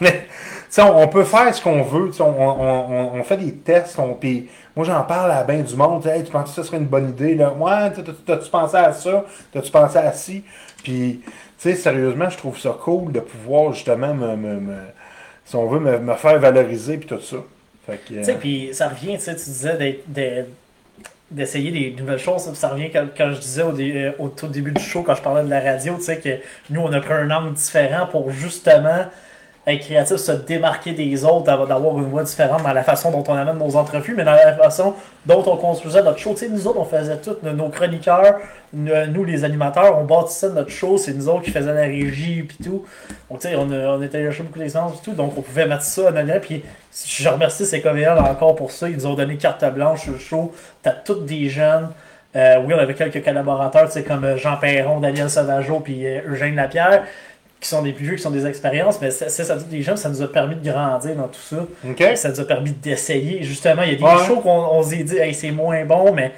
mais, 0.00 0.12
tu 0.12 0.28
sais, 0.70 0.82
on, 0.82 0.98
on 1.02 1.08
peut 1.08 1.24
faire 1.24 1.54
ce 1.54 1.62
qu'on 1.62 1.82
veut, 1.82 2.08
tu 2.08 2.14
sais, 2.18 2.22
on, 2.22 2.40
on- 2.40 2.60
on- 2.60 3.20
on 3.20 3.22
fait 3.24 3.36
des 3.36 3.54
tests, 3.54 3.98
on, 3.98 4.14
puis 4.14 4.48
moi 4.76 4.84
j'en 4.86 5.02
parle 5.02 5.30
à 5.32 5.44
bien 5.44 5.60
du 5.60 5.76
monde, 5.76 6.06
Hey, 6.06 6.24
tu 6.24 6.30
penses 6.32 6.50
que 6.50 6.56
ça 6.56 6.64
serait 6.64 6.78
une 6.78 6.86
bonne 6.86 7.10
idée, 7.10 7.34
là? 7.34 7.52
Ouais, 7.52 7.90
t'as- 7.92 8.02
t'as- 8.02 8.12
t'as-tu 8.26 8.50
pensé 8.50 8.76
à 8.76 8.92
ça? 8.92 9.24
T'as-tu 9.52 9.70
pensé 9.70 9.98
à 9.98 10.12
ci? 10.12 10.44
Puis, 10.82 11.20
tu 11.24 11.30
sais, 11.58 11.74
sérieusement, 11.76 12.28
je 12.30 12.36
trouve 12.38 12.58
ça 12.58 12.76
cool 12.80 13.12
de 13.12 13.20
pouvoir 13.20 13.72
justement 13.72 14.14
me, 14.14 14.36
me- 14.36 14.60
me- 14.60 14.76
si 15.44 15.56
on 15.56 15.66
veut, 15.68 15.80
me, 15.80 15.98
me 15.98 16.14
faire 16.14 16.38
valoriser, 16.38 16.96
puis 16.98 17.08
tout 17.08 17.20
ça. 17.20 17.36
Tu 18.06 18.24
sais, 18.24 18.32
euh, 18.32 18.38
puis 18.38 18.70
ça 18.72 18.88
revient, 18.88 19.16
tu 19.18 19.24
sais, 19.24 19.34
tu 19.36 19.44
disais 19.44 19.76
d'être- 19.76 20.48
d'essayer 21.32 21.70
des 21.70 21.94
nouvelles 22.00 22.18
choses. 22.18 22.52
Ça 22.54 22.68
revient 22.68 22.90
quand, 22.90 23.32
je 23.32 23.38
disais 23.40 23.62
au, 23.62 23.72
dé- 23.72 23.92
euh, 23.96 24.12
au 24.18 24.28
tout 24.28 24.46
début 24.48 24.72
du 24.72 24.82
show, 24.82 25.02
quand 25.02 25.14
je 25.14 25.22
parlais 25.22 25.42
de 25.44 25.50
la 25.50 25.60
radio, 25.60 25.96
tu 25.96 26.02
sais, 26.04 26.18
que 26.18 26.38
nous, 26.70 26.80
on 26.80 26.92
a 26.92 27.00
pris 27.00 27.14
un 27.14 27.30
angle 27.30 27.54
différent 27.54 28.06
pour 28.06 28.30
justement 28.30 29.06
être 29.66 29.80
créatif, 29.80 30.16
se 30.16 30.32
démarquer 30.32 30.92
des 30.92 31.24
autres, 31.24 31.44
d'avoir 31.44 31.96
une 31.98 32.06
voix 32.10 32.24
différente 32.24 32.62
dans 32.64 32.72
la 32.72 32.82
façon 32.82 33.12
dont 33.12 33.22
on 33.28 33.34
amène 33.34 33.58
nos 33.58 33.76
entrevues, 33.76 34.14
mais 34.16 34.24
dans 34.24 34.32
la 34.32 34.54
façon 34.54 34.94
dont 35.24 35.42
on 35.46 35.56
construisait 35.56 36.02
notre 36.02 36.18
show. 36.18 36.30
Tu 36.32 36.38
sais, 36.38 36.48
nous 36.48 36.66
autres, 36.66 36.80
on 36.80 36.84
faisait 36.84 37.16
tout, 37.18 37.36
nos- 37.44 37.68
chroniqueurs, 37.68 38.38
nous, 38.72 39.24
les 39.24 39.44
animateurs, 39.44 39.98
on 39.98 40.04
bâtissait 40.04 40.50
notre 40.50 40.70
show, 40.70 40.98
c'est 40.98 41.12
nous 41.12 41.28
autres 41.28 41.42
qui 41.42 41.52
faisaient 41.52 41.74
la 41.74 41.82
régie 41.82 42.42
puis 42.42 42.56
tout. 42.64 42.84
Donc, 43.30 43.38
tu 43.40 43.48
sais, 43.48 43.54
on, 43.54 43.70
on 43.70 44.02
était 44.02 44.22
chercher 44.24 44.42
beaucoup 44.42 44.58
d'expérience 44.58 44.98
et 44.98 45.04
tout, 45.04 45.12
donc 45.12 45.34
on 45.38 45.42
pouvait 45.42 45.66
mettre 45.66 45.82
ça 45.84 46.10
en 46.10 46.16
arrière. 46.16 46.40
Puis, 46.40 46.64
je 47.06 47.28
remercie 47.28 47.64
CKVL 47.64 48.18
encore 48.18 48.56
pour 48.56 48.72
ça. 48.72 48.88
Ils 48.88 48.96
nous 48.96 49.06
ont 49.06 49.14
donné 49.14 49.36
carte 49.36 49.64
blanche 49.72 50.02
sur 50.02 50.12
le 50.12 50.18
show. 50.18 50.52
T'as 50.82 50.90
toutes 50.90 51.24
des 51.26 51.48
jeunes. 51.48 51.90
Euh, 52.34 52.56
oui, 52.66 52.72
on 52.74 52.78
avait 52.78 52.94
quelques 52.94 53.22
collaborateurs, 53.22 53.86
tu 53.86 53.92
sais, 53.92 54.02
comme 54.02 54.36
Jean 54.38 54.56
Perron, 54.56 55.00
Daniel 55.00 55.28
Sauvageau, 55.28 55.80
puis 55.80 56.06
euh, 56.06 56.20
Eugène 56.28 56.54
Lapierre, 56.56 57.02
qui 57.62 57.68
sont 57.68 57.80
des 57.80 57.92
plus 57.92 58.04
vieux, 58.04 58.16
qui 58.16 58.22
sont 58.22 58.30
des 58.30 58.44
expériences, 58.44 59.00
mais 59.00 59.12
ça, 59.12 59.54
tous 59.56 59.64
des 59.66 59.82
jeunes, 59.82 59.96
ça 59.96 60.08
nous 60.08 60.20
a 60.20 60.26
permis 60.30 60.56
de 60.56 60.68
grandir 60.68 61.14
dans 61.14 61.28
tout 61.28 61.40
ça. 61.40 61.64
Ça 62.16 62.30
nous 62.30 62.40
a 62.40 62.44
permis 62.44 62.72
d'essayer. 62.72 63.44
Justement, 63.44 63.82
il 63.82 63.92
y 63.92 63.94
a 63.94 63.96
des 63.96 64.02
Ouais. 64.02 64.26
shows 64.26 64.40
qu'on 64.40 64.50
on 64.50 64.82
s'est 64.82 65.04
dit, 65.04 65.16
hey, 65.16 65.32
c'est 65.32 65.52
moins 65.52 65.84
bon, 65.84 66.12
mais 66.12 66.32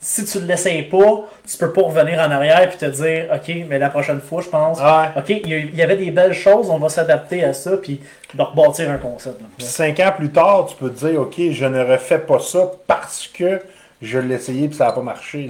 si 0.00 0.24
tu 0.24 0.38
ne 0.38 0.46
l'essayes 0.46 0.84
pas, 0.84 1.28
tu 1.46 1.58
peux 1.58 1.70
pas 1.70 1.82
revenir 1.82 2.18
en 2.18 2.30
arrière 2.30 2.62
et 2.62 2.68
te 2.74 2.86
dire, 2.86 3.26
OK, 3.34 3.54
mais 3.68 3.78
la 3.78 3.90
prochaine 3.90 4.22
fois, 4.22 4.40
je 4.40 4.48
pense, 4.48 4.78
Ouais. 4.80 5.08
OK, 5.18 5.28
il 5.44 5.76
y, 5.76 5.82
avait 5.82 5.98
des 5.98 6.10
belles 6.10 6.32
choses, 6.32 6.70
on 6.70 6.78
va 6.78 6.88
s'adapter 6.88 7.44
à 7.44 7.52
ça, 7.52 7.76
puis 7.76 8.00
de 8.34 8.42
rebâtir 8.42 8.90
un 8.90 8.96
concept. 8.96 9.38
Puis 9.58 9.66
cinq 9.66 10.00
ans 10.00 10.12
plus 10.16 10.30
tard, 10.30 10.64
tu 10.66 10.76
peux 10.76 10.88
te 10.90 11.06
dire, 11.06 11.20
OK, 11.20 11.34
je 11.50 11.64
ne 11.66 11.84
refais 11.84 12.20
pas 12.20 12.38
ça 12.38 12.70
parce 12.86 13.26
que 13.28 13.60
je 14.00 14.18
l'ai 14.18 14.36
essayé 14.36 14.64
et 14.66 14.72
ça 14.72 14.86
n'a 14.86 14.92
pas 14.92 15.02
marché. 15.02 15.46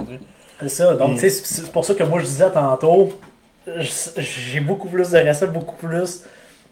C'est 0.59 0.67
ça. 0.69 0.93
Donc, 0.95 1.13
tu 1.13 1.21
sais, 1.21 1.29
c'est 1.29 1.71
pour 1.71 1.85
ça 1.85 1.93
que 1.93 2.03
moi, 2.03 2.19
je 2.19 2.25
disais 2.25 2.49
tantôt, 2.51 3.17
j'ai 3.79 4.59
beaucoup 4.59 4.87
plus 4.87 5.09
de 5.11 5.17
respect, 5.17 5.47
beaucoup 5.47 5.75
plus 5.75 6.23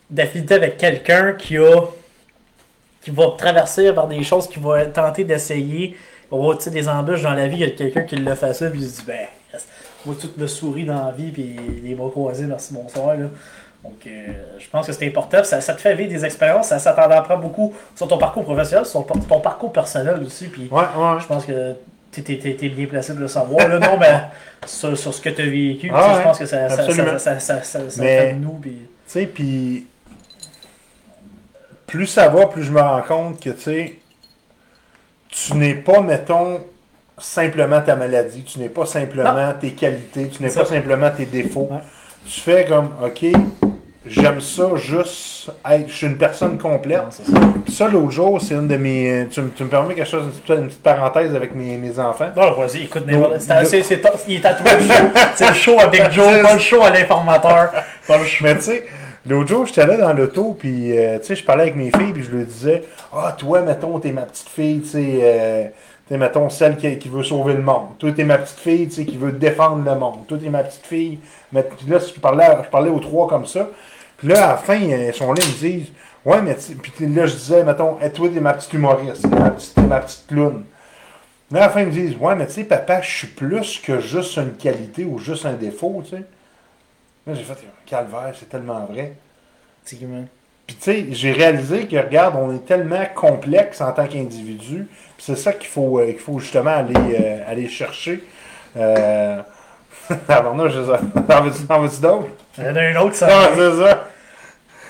d'affinité 0.09 0.55
avec 0.55 0.77
quelqu'un 0.77 1.33
qui 1.33 1.57
a 1.57 1.81
qui 3.01 3.11
va 3.11 3.33
traverser 3.37 3.93
par 3.93 4.07
des 4.07 4.23
choses, 4.23 4.47
qui 4.47 4.59
va 4.59 4.85
tenter 4.85 5.23
d'essayer. 5.23 5.97
On 6.31 6.53
tu 6.55 6.63
sais, 6.63 6.69
des 6.69 6.87
embûches 6.87 7.23
dans 7.23 7.33
la 7.33 7.47
vie, 7.47 7.57
il 7.57 7.61
y 7.61 7.63
a 7.63 7.69
quelqu'un 7.71 8.01
qui 8.01 8.15
le 8.17 8.35
fait 8.35 8.53
ça, 8.53 8.69
puis 8.69 8.81
il 8.81 8.89
se 8.89 8.99
dit, 8.99 9.07
ben, 9.07 9.27
moi, 10.05 10.15
tout 10.19 10.29
me 10.37 10.47
sourit 10.47 10.85
dans 10.85 11.05
la 11.05 11.11
vie, 11.11 11.31
puis 11.31 11.55
les 11.83 11.95
bras 11.95 12.09
croisés, 12.09 12.45
merci, 12.45 12.73
bonsoir. 12.73 13.15
Là. 13.15 13.27
Donc, 13.83 14.05
euh, 14.05 14.27
je 14.59 14.69
pense 14.69 14.85
que 14.85 14.93
c'est 14.93 15.07
important. 15.07 15.43
Ça, 15.43 15.61
ça 15.61 15.73
te 15.73 15.81
fait 15.81 15.95
vivre 15.95 16.09
des 16.09 16.25
expériences. 16.25 16.67
Ça, 16.67 16.79
ça 16.79 16.93
t'en 16.93 17.09
apprend 17.09 17.37
beaucoup 17.37 17.73
sur 17.95 18.07
ton 18.07 18.17
parcours 18.17 18.43
professionnel, 18.43 18.85
sur 18.85 19.05
ton, 19.05 19.17
ton 19.19 19.39
parcours 19.39 19.71
personnel 19.71 20.21
aussi. 20.25 20.47
Puis, 20.47 20.67
Ouais, 20.69 20.81
ouais. 20.81 21.19
je 21.19 21.25
pense 21.25 21.45
que 21.45 21.75
tu 22.11 22.21
es, 22.31 22.69
bien 22.69 22.85
placé 22.87 23.13
de 23.13 23.19
le 23.19 23.27
savoir. 23.27 23.67
Là, 23.67 23.79
non, 23.79 23.97
mais 23.99 24.21
sur, 24.65 24.97
sur 24.97 25.13
ce 25.13 25.21
que 25.21 25.29
tu 25.29 25.41
as 25.41 25.45
vécu, 25.45 25.91
Ah 25.93 26.15
je 26.17 26.23
pense 26.23 26.39
que 26.39 26.45
ça, 26.45 26.69
ça, 26.69 26.81
absolument. 26.83 27.19
ça, 27.19 27.39
ça, 27.39 27.39
ça, 27.39 27.63
ça, 27.63 27.89
ça 27.89 28.01
Mais- 28.01 28.17
fait 28.19 28.33
de 28.33 28.39
nous. 28.39 28.53
Puis, 28.53 28.71
Tu 28.71 28.85
sais, 29.07 29.25
puis 29.25 29.87
plus 31.87 32.07
ça 32.07 32.29
va, 32.29 32.47
plus 32.47 32.63
je 32.63 32.71
me 32.71 32.79
rends 32.81 33.01
compte 33.01 33.39
que, 33.41 33.49
tu 33.49 33.61
sais, 33.61 33.99
tu 35.29 35.53
n'es 35.55 35.75
pas, 35.75 36.01
mettons, 36.01 36.61
simplement 37.17 37.81
ta 37.81 37.95
maladie, 37.95 38.43
tu 38.43 38.59
n'es 38.59 38.69
pas 38.69 38.85
simplement 38.85 39.53
tes 39.59 39.71
qualités, 39.73 40.29
tu 40.29 40.41
n'es 40.41 40.49
pas 40.49 40.65
simplement 40.65 41.09
tes 41.11 41.25
défauts. 41.25 41.67
Ouais. 41.71 41.79
Tu 42.25 42.39
fais 42.41 42.65
comme, 42.65 42.91
OK, 43.03 43.25
j'aime 44.09 44.41
ça 44.41 44.63
juste 44.75 45.51
être, 45.69 45.87
je 45.87 45.93
suis 45.93 46.07
une 46.07 46.17
personne 46.17 46.57
complète. 46.57 46.97
non, 47.03 47.11
ça. 47.11 47.23
Puis 47.65 47.73
ça, 47.73 47.87
l'autre 47.87 48.11
jour, 48.11 48.41
c'est 48.41 48.53
une 48.55 48.67
de 48.67 48.77
mes. 48.77 49.27
Tu, 49.31 49.41
me- 49.41 49.49
tu 49.49 49.63
me 49.63 49.69
permets 49.69 49.95
quelque 49.95 50.09
chose, 50.09 50.23
une 50.25 50.31
petite, 50.31 50.49
une 50.59 50.67
petite 50.67 50.83
parenthèse 50.83 51.35
avec 51.35 51.53
mes, 51.55 51.77
mes 51.77 51.99
enfants. 51.99 52.29
Bon, 52.35 52.51
vas-y, 52.53 52.83
écoute, 52.83 53.05
Non, 53.07 53.29
c'est- 53.65 53.83
c'est- 53.83 54.01
il 54.27 54.35
est 54.35 54.43
le 54.43 54.79
show. 54.87 55.03
C'est 55.35 55.47
le 55.47 55.53
show 55.53 55.79
avec 55.79 56.11
Joe, 56.11 56.41
pas 56.41 56.53
le 56.53 56.59
show 56.59 56.81
à 56.83 56.89
l'informateur. 56.89 57.71
Pas 58.07 58.17
le 58.17 58.25
show. 58.25 58.43
Mais 58.45 58.55
tu 58.55 58.61
sais, 58.61 58.85
l'autre 59.27 59.47
jour, 59.49 59.65
j'étais 59.65 59.85
là 59.85 59.97
dans 59.97 60.13
l'auto, 60.13 60.55
puis 60.59 60.97
euh, 60.97 61.19
tu 61.19 61.25
sais, 61.25 61.35
je 61.35 61.43
parlais 61.43 61.63
avec 61.63 61.75
mes 61.75 61.91
filles, 61.91 62.13
puis 62.13 62.23
je 62.23 62.35
leur 62.35 62.45
disais 62.45 62.83
Ah, 63.13 63.35
toi, 63.37 63.61
mettons, 63.61 63.99
t'es 63.99 64.11
ma 64.11 64.23
petite 64.23 64.49
fille, 64.49 64.81
tu 64.81 64.87
sais, 64.89 65.19
euh, 65.21 65.65
t'es, 66.07 66.17
mettons, 66.17 66.49
celle 66.49 66.77
qui, 66.77 66.97
qui 66.97 67.09
veut 67.09 67.23
sauver 67.23 67.53
le 67.53 67.61
monde. 67.61 67.89
Toi, 67.99 68.11
t'es 68.15 68.23
ma 68.23 68.37
petite 68.39 68.59
fille, 68.59 68.87
tu 68.87 68.95
sais, 68.95 69.05
qui 69.05 69.17
veut 69.17 69.31
défendre 69.31 69.83
le 69.85 69.95
monde. 69.99 70.25
Toi, 70.27 70.37
t'es 70.41 70.49
ma 70.49 70.63
petite 70.63 70.85
fille. 70.85 71.19
Mais 71.51 71.63
puis 71.63 71.89
là, 71.89 71.97
je 71.99 72.19
parlais, 72.19 72.45
je 72.63 72.69
parlais 72.69 72.89
aux 72.89 72.99
trois 72.99 73.27
comme 73.27 73.45
ça. 73.45 73.67
Puis 74.19 74.27
là, 74.27 74.45
à 74.45 74.51
la 74.51 74.57
fin, 74.57 74.75
ils 74.75 75.13
sont 75.13 75.33
là, 75.33 75.41
ils 75.43 75.49
me 75.49 75.57
disent 75.77 75.87
Ouais, 76.25 76.41
mais 76.41 76.55
tu- 76.57 76.75
puis 76.75 77.07
là, 77.07 77.25
je 77.25 77.33
disais, 77.35 77.63
mettons, 77.63 77.97
Eh, 78.01 78.09
toi, 78.11 78.29
t'es 78.33 78.39
ma 78.41 78.53
petite 78.53 78.73
humoriste, 78.73 79.25
ma 79.27 79.49
petite, 79.51 79.77
ma 79.77 79.99
petite 80.01 80.27
clown. 80.27 80.65
Là, 81.51 81.59
à 81.63 81.67
la 81.67 81.69
fin, 81.69 81.81
ils 81.81 81.87
me 81.87 81.91
disent 81.91 82.15
Ouais, 82.19 82.35
mais 82.35 82.47
tu 82.47 82.53
sais, 82.53 82.63
papa, 82.65 83.01
je 83.01 83.09
suis 83.09 83.27
plus 83.27 83.79
que 83.79 83.99
juste 83.99 84.37
une 84.37 84.53
qualité 84.53 85.05
ou 85.05 85.17
juste 85.19 85.45
un 85.45 85.53
défaut, 85.53 86.01
tu 86.03 86.11
sais. 86.17 86.23
Là, 87.27 87.33
j'ai 87.33 87.43
fait 87.43 87.57
Calvaire, 87.85 88.33
c'est 88.37 88.49
tellement 88.49 88.85
vrai. 88.85 89.13
Puis 90.67 90.75
tu 90.75 90.83
sais, 90.83 91.05
j'ai 91.11 91.31
réalisé 91.31 91.87
que, 91.87 91.95
regarde, 91.97 92.35
on 92.37 92.53
est 92.55 92.65
tellement 92.65 93.03
complexe 93.15 93.81
en 93.81 93.91
tant 93.91 94.07
qu'individu. 94.07 94.87
C'est 95.17 95.35
ça 95.35 95.53
qu'il 95.53 95.67
faut, 95.67 95.99
euh, 95.99 96.07
qu'il 96.11 96.19
faut 96.19 96.37
justement 96.39 96.69
aller, 96.71 96.93
euh, 96.95 97.43
aller 97.47 97.67
chercher. 97.67 98.23
Euh... 98.77 99.41
Non, 100.29 100.69
je 100.69 100.81
T'en 101.27 101.43
veux-tu 101.43 101.65
t'en 101.67 101.81
veux-tu 101.81 102.01
d'autres? 102.01 102.27
Il 102.57 102.63
y 102.63 102.67
en 102.67 102.75
a 102.75 102.81
un 102.81 102.95
autre, 102.97 103.15
ça. 103.15 103.27
Non, 103.27 103.55
c'est 103.55 103.83
ça. 103.83 104.07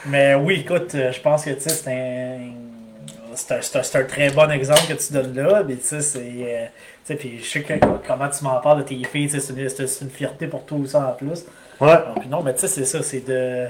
Mais 0.05 0.35
oui, 0.35 0.61
écoute, 0.61 0.95
euh, 0.95 1.11
je 1.11 1.19
pense 1.19 1.43
que 1.45 1.51
tu 1.51 1.61
sais, 1.61 1.69
c'est 1.69 1.91
un. 1.91 2.39
C'est 3.35 3.53
un, 3.53 3.57
un- 3.79 4.01
un 4.01 4.03
très 4.05 4.29
bon 4.31 4.49
exemple 4.51 4.81
que 4.87 4.93
tu 4.93 5.13
donnes 5.13 5.33
là, 5.35 5.63
mais 5.67 5.75
tu 5.75 5.83
sais, 5.83 6.01
c'est. 6.01 6.19
euh, 6.19 6.65
tu 7.05 7.13
sais, 7.13 7.15
puis 7.15 7.39
je 7.39 7.45
sais 7.49 7.61
que, 7.63 7.73
comment 8.07 8.27
tu 8.29 8.43
m'en 8.43 8.59
parles 8.59 8.79
de 8.79 8.87
tes 8.87 9.03
filles, 9.05 9.29
sais, 9.29 9.39
c'est 9.39 9.53
une, 9.53 10.07
une 10.07 10.09
fierté 10.09 10.47
pour 10.47 10.65
toi 10.65 10.77
aussi 10.77 10.95
en 10.95 11.11
plus. 11.13 11.45
Ouais. 11.79 11.97
Non, 12.29 12.41
mais 12.43 12.53
tu 12.53 12.61
sais, 12.61 12.67
c'est 12.67 12.85
ça, 12.85 13.01
c'est 13.03 13.25
de. 13.27 13.67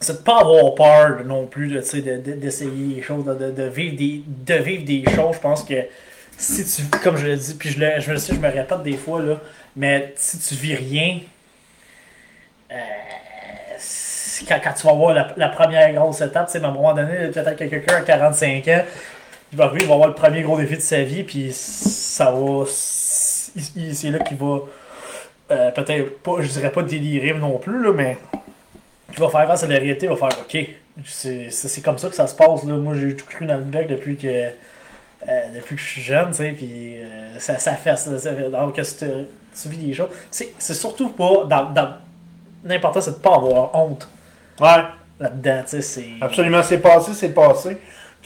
C'est 0.00 0.14
de 0.18 0.18
pas 0.24 0.40
avoir 0.40 0.74
peur 0.74 1.24
non 1.24 1.46
plus, 1.46 1.68
de, 1.68 1.80
tu 1.80 1.86
sais, 1.86 2.02
de- 2.02 2.16
de- 2.16 2.32
d'essayer 2.36 2.96
les 2.96 3.02
choses, 3.02 3.24
de, 3.24 3.62
vivre 3.68 3.96
des, 3.96 4.22
de 4.26 4.54
vivre 4.62 4.84
des 4.84 5.04
choses. 5.14 5.36
Je 5.36 5.40
pense 5.40 5.62
que 5.64 5.74
si 6.36 6.64
tu. 6.64 6.82
Comme 6.98 7.16
je 7.16 7.26
le 7.26 7.36
dis, 7.36 7.54
puis 7.54 7.70
je, 7.70 7.78
le, 7.78 8.00
je, 8.00 8.10
me 8.10 8.16
sais, 8.16 8.34
je 8.34 8.40
me 8.40 8.48
répète 8.48 8.82
des 8.82 8.96
fois, 8.96 9.22
là, 9.22 9.36
mais 9.76 10.12
si 10.16 10.38
tu 10.38 10.54
vis 10.54 10.74
rien, 10.74 11.20
euh, 12.70 12.74
c'est 13.78 14.46
quand, 14.46 14.58
tu 14.72 14.86
vas 14.86 14.92
voir 14.94 15.34
la, 15.36 15.48
première 15.48 15.92
grosse 15.92 16.20
étape, 16.20 16.48
sais, 16.50 16.62
à 16.62 16.66
un 16.68 16.70
moment 16.70 16.94
donné, 16.94 17.28
peut-être 17.28 17.56
que 17.56 17.64
quelqu'un 17.64 17.96
à 17.96 18.00
45 18.02 18.68
ans, 18.68 18.82
il 19.52 19.58
va 19.58 19.64
arriver, 19.64 19.84
il 19.84 19.88
va 19.88 20.06
le 20.06 20.14
premier 20.14 20.42
gros 20.42 20.56
défi 20.58 20.76
de 20.76 20.80
sa 20.80 21.02
vie, 21.02 21.22
puis 21.24 21.52
ça 21.52 22.30
va. 22.30 22.64
il- 23.76 23.94
C'est 23.94 24.10
là 24.10 24.18
qu'il 24.20 24.36
va. 24.38 24.58
euh, 25.50 25.70
peut-être 25.72 26.18
pas, 26.22 26.36
je 26.40 26.48
dirais 26.48 26.70
pas 26.72 26.82
délirer 26.82 27.34
non 27.34 27.58
plus, 27.58 27.82
là, 27.82 27.92
mais 27.92 28.16
qui 29.14 29.20
va 29.20 29.28
faire 29.28 29.46
face 29.46 29.62
à 29.64 29.66
la 29.66 29.74
réalité, 29.78 30.06
il 30.06 30.08
va 30.08 30.16
faire 30.16 30.38
OK. 30.40 30.56
C'est 31.06 31.50
c'est- 31.50 31.68
c'est 31.68 31.80
comme 31.82 31.98
ça 31.98 32.08
que 32.08 32.14
ça 32.14 32.26
se 32.26 32.34
passe. 32.34 32.64
Là. 32.64 32.74
Moi, 32.74 32.94
j'ai 32.98 33.14
tout 33.16 33.26
cru 33.26 33.44
dans 33.46 33.56
le 33.56 33.62
bec 33.64 33.88
depuis 33.88 34.16
que, 34.16 34.48
euh, 35.28 35.40
depuis 35.54 35.76
que 35.76 35.82
je 35.82 35.86
suis 35.86 36.02
jeune, 36.02 36.30
tu 36.30 36.36
sais, 36.36 36.52
puis 36.52 36.96
euh, 37.02 37.38
ça, 37.38 37.58
ça 37.58 37.74
fait 37.74 37.96
ça. 37.96 38.18
ça 38.18 38.34
fait- 38.34 38.50
donc, 38.50 38.74
que 38.76 38.82
tu, 38.82 39.06
tu 39.62 39.68
vis 39.68 39.76
des 39.78 39.94
choses. 39.94 40.08
C'est 40.30 40.52
c'est 40.58 40.74
surtout 40.74 41.10
pas. 41.10 41.44
Dans, 41.48 41.70
dans, 41.70 41.94
L'important, 42.64 43.00
c'est 43.00 43.10
de 43.12 43.16
pas 43.16 43.34
avoir 43.34 43.74
honte 43.74 44.08
Ouais. 44.60 44.84
là-dedans, 45.18 45.62
tu 45.64 45.70
sais. 45.70 45.82
c'est- 45.82 46.06
Absolument, 46.20 46.62
c'est 46.62 46.78
passé, 46.78 47.12
c'est 47.14 47.30
passé. 47.34 47.76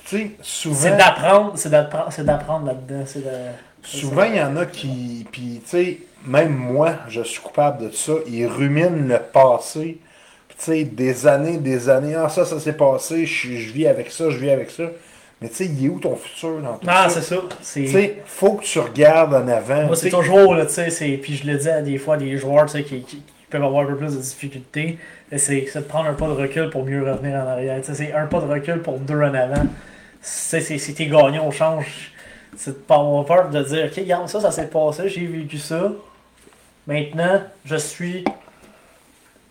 Tu 0.04 0.16
sais, 0.18 0.30
souvent. 0.42 0.76
C'est 0.76 0.96
d'apprendre, 0.96 1.52
c'est 1.56 1.70
d'apprendre, 1.70 2.06
c'est 2.10 2.24
d'apprendre 2.24 2.66
là-dedans. 2.66 3.04
C'est 3.06 3.24
de... 3.24 3.30
Souvent, 3.82 4.24
il 4.24 4.36
y 4.36 4.42
en 4.42 4.56
a 4.56 4.66
qui. 4.66 5.26
Puis, 5.32 5.60
tu 5.64 5.70
sais, 5.70 5.98
même 6.26 6.54
moi, 6.54 6.96
je 7.08 7.22
suis 7.22 7.40
coupable 7.40 7.86
de 7.86 7.90
ça. 7.92 8.12
Ils 8.26 8.46
ruminent 8.46 9.08
le 9.08 9.18
passé. 9.18 9.98
Puis, 10.48 10.58
tu 10.58 10.64
sais, 10.64 10.84
des 10.84 11.26
années, 11.26 11.56
des 11.56 11.88
années. 11.88 12.14
Ah, 12.14 12.28
ça, 12.28 12.44
ça 12.44 12.60
s'est 12.60 12.72
passé. 12.76 13.24
Je, 13.26 13.56
je 13.56 13.72
vis 13.72 13.86
avec 13.86 14.10
ça, 14.10 14.28
je 14.30 14.36
vis 14.38 14.50
avec 14.50 14.70
ça. 14.70 14.84
Mais, 15.40 15.48
tu 15.50 15.54
sais, 15.56 15.66
il 15.66 15.84
est 15.84 15.88
où 15.90 15.98
ton 16.00 16.16
futur 16.16 16.60
dans 16.62 16.78
tout 16.78 16.86
Non, 16.86 16.92
ça? 16.92 17.08
c'est 17.10 17.20
ça. 17.22 17.36
Tu 17.74 17.88
sais, 17.88 18.22
faut 18.24 18.54
que 18.54 18.64
tu 18.64 18.78
regardes 18.78 19.34
en 19.34 19.46
avant. 19.48 19.84
Moi, 19.86 19.96
c'est 19.96 20.08
toujours, 20.08 20.54
là, 20.54 20.64
tu 20.64 20.72
sais, 20.90 21.20
puis 21.22 21.36
je 21.36 21.46
le 21.46 21.58
dis 21.58 21.68
à 21.68 21.82
des 21.82 21.98
fois 21.98 22.16
des 22.16 22.38
joueurs, 22.38 22.64
tu 22.66 22.72
sais, 22.72 22.84
qui, 22.84 23.00
qui- 23.02 23.16
qui 23.18 23.22
peuvent 23.50 23.62
avoir 23.62 23.82
un 23.84 23.86
peu 23.86 23.96
plus 23.96 24.14
de 24.16 24.20
difficultés, 24.20 24.98
c'est 25.36 25.66
de 25.74 25.80
prendre 25.80 26.08
un 26.08 26.14
pas 26.14 26.26
de 26.26 26.32
recul 26.32 26.70
pour 26.70 26.84
mieux 26.86 27.02
revenir 27.04 27.36
en 27.38 27.46
arrière. 27.48 27.78
Tu 27.80 27.88
sais, 27.88 27.94
c'est 27.94 28.12
un 28.12 28.26
pas 28.26 28.40
de 28.40 28.46
recul 28.46 28.80
pour 28.80 28.98
deux 28.98 29.20
en 29.20 29.34
avant. 29.34 29.66
C'est 30.22 30.60
t'es 30.94 31.06
gagnant, 31.06 31.44
on 31.44 31.50
change. 31.50 32.12
C'est 32.56 32.70
de 32.70 32.76
pas 32.76 32.96
avoir 32.96 33.24
peur 33.26 33.50
de 33.50 33.62
dire, 33.62 33.84
ok, 33.90 33.96
regarde, 33.98 34.28
ça, 34.28 34.40
ça 34.40 34.50
s'est 34.50 34.66
passé, 34.68 35.08
j'ai 35.10 35.26
vécu 35.26 35.58
ça. 35.58 35.92
Maintenant, 36.86 37.42
je 37.66 37.76
suis. 37.76 38.24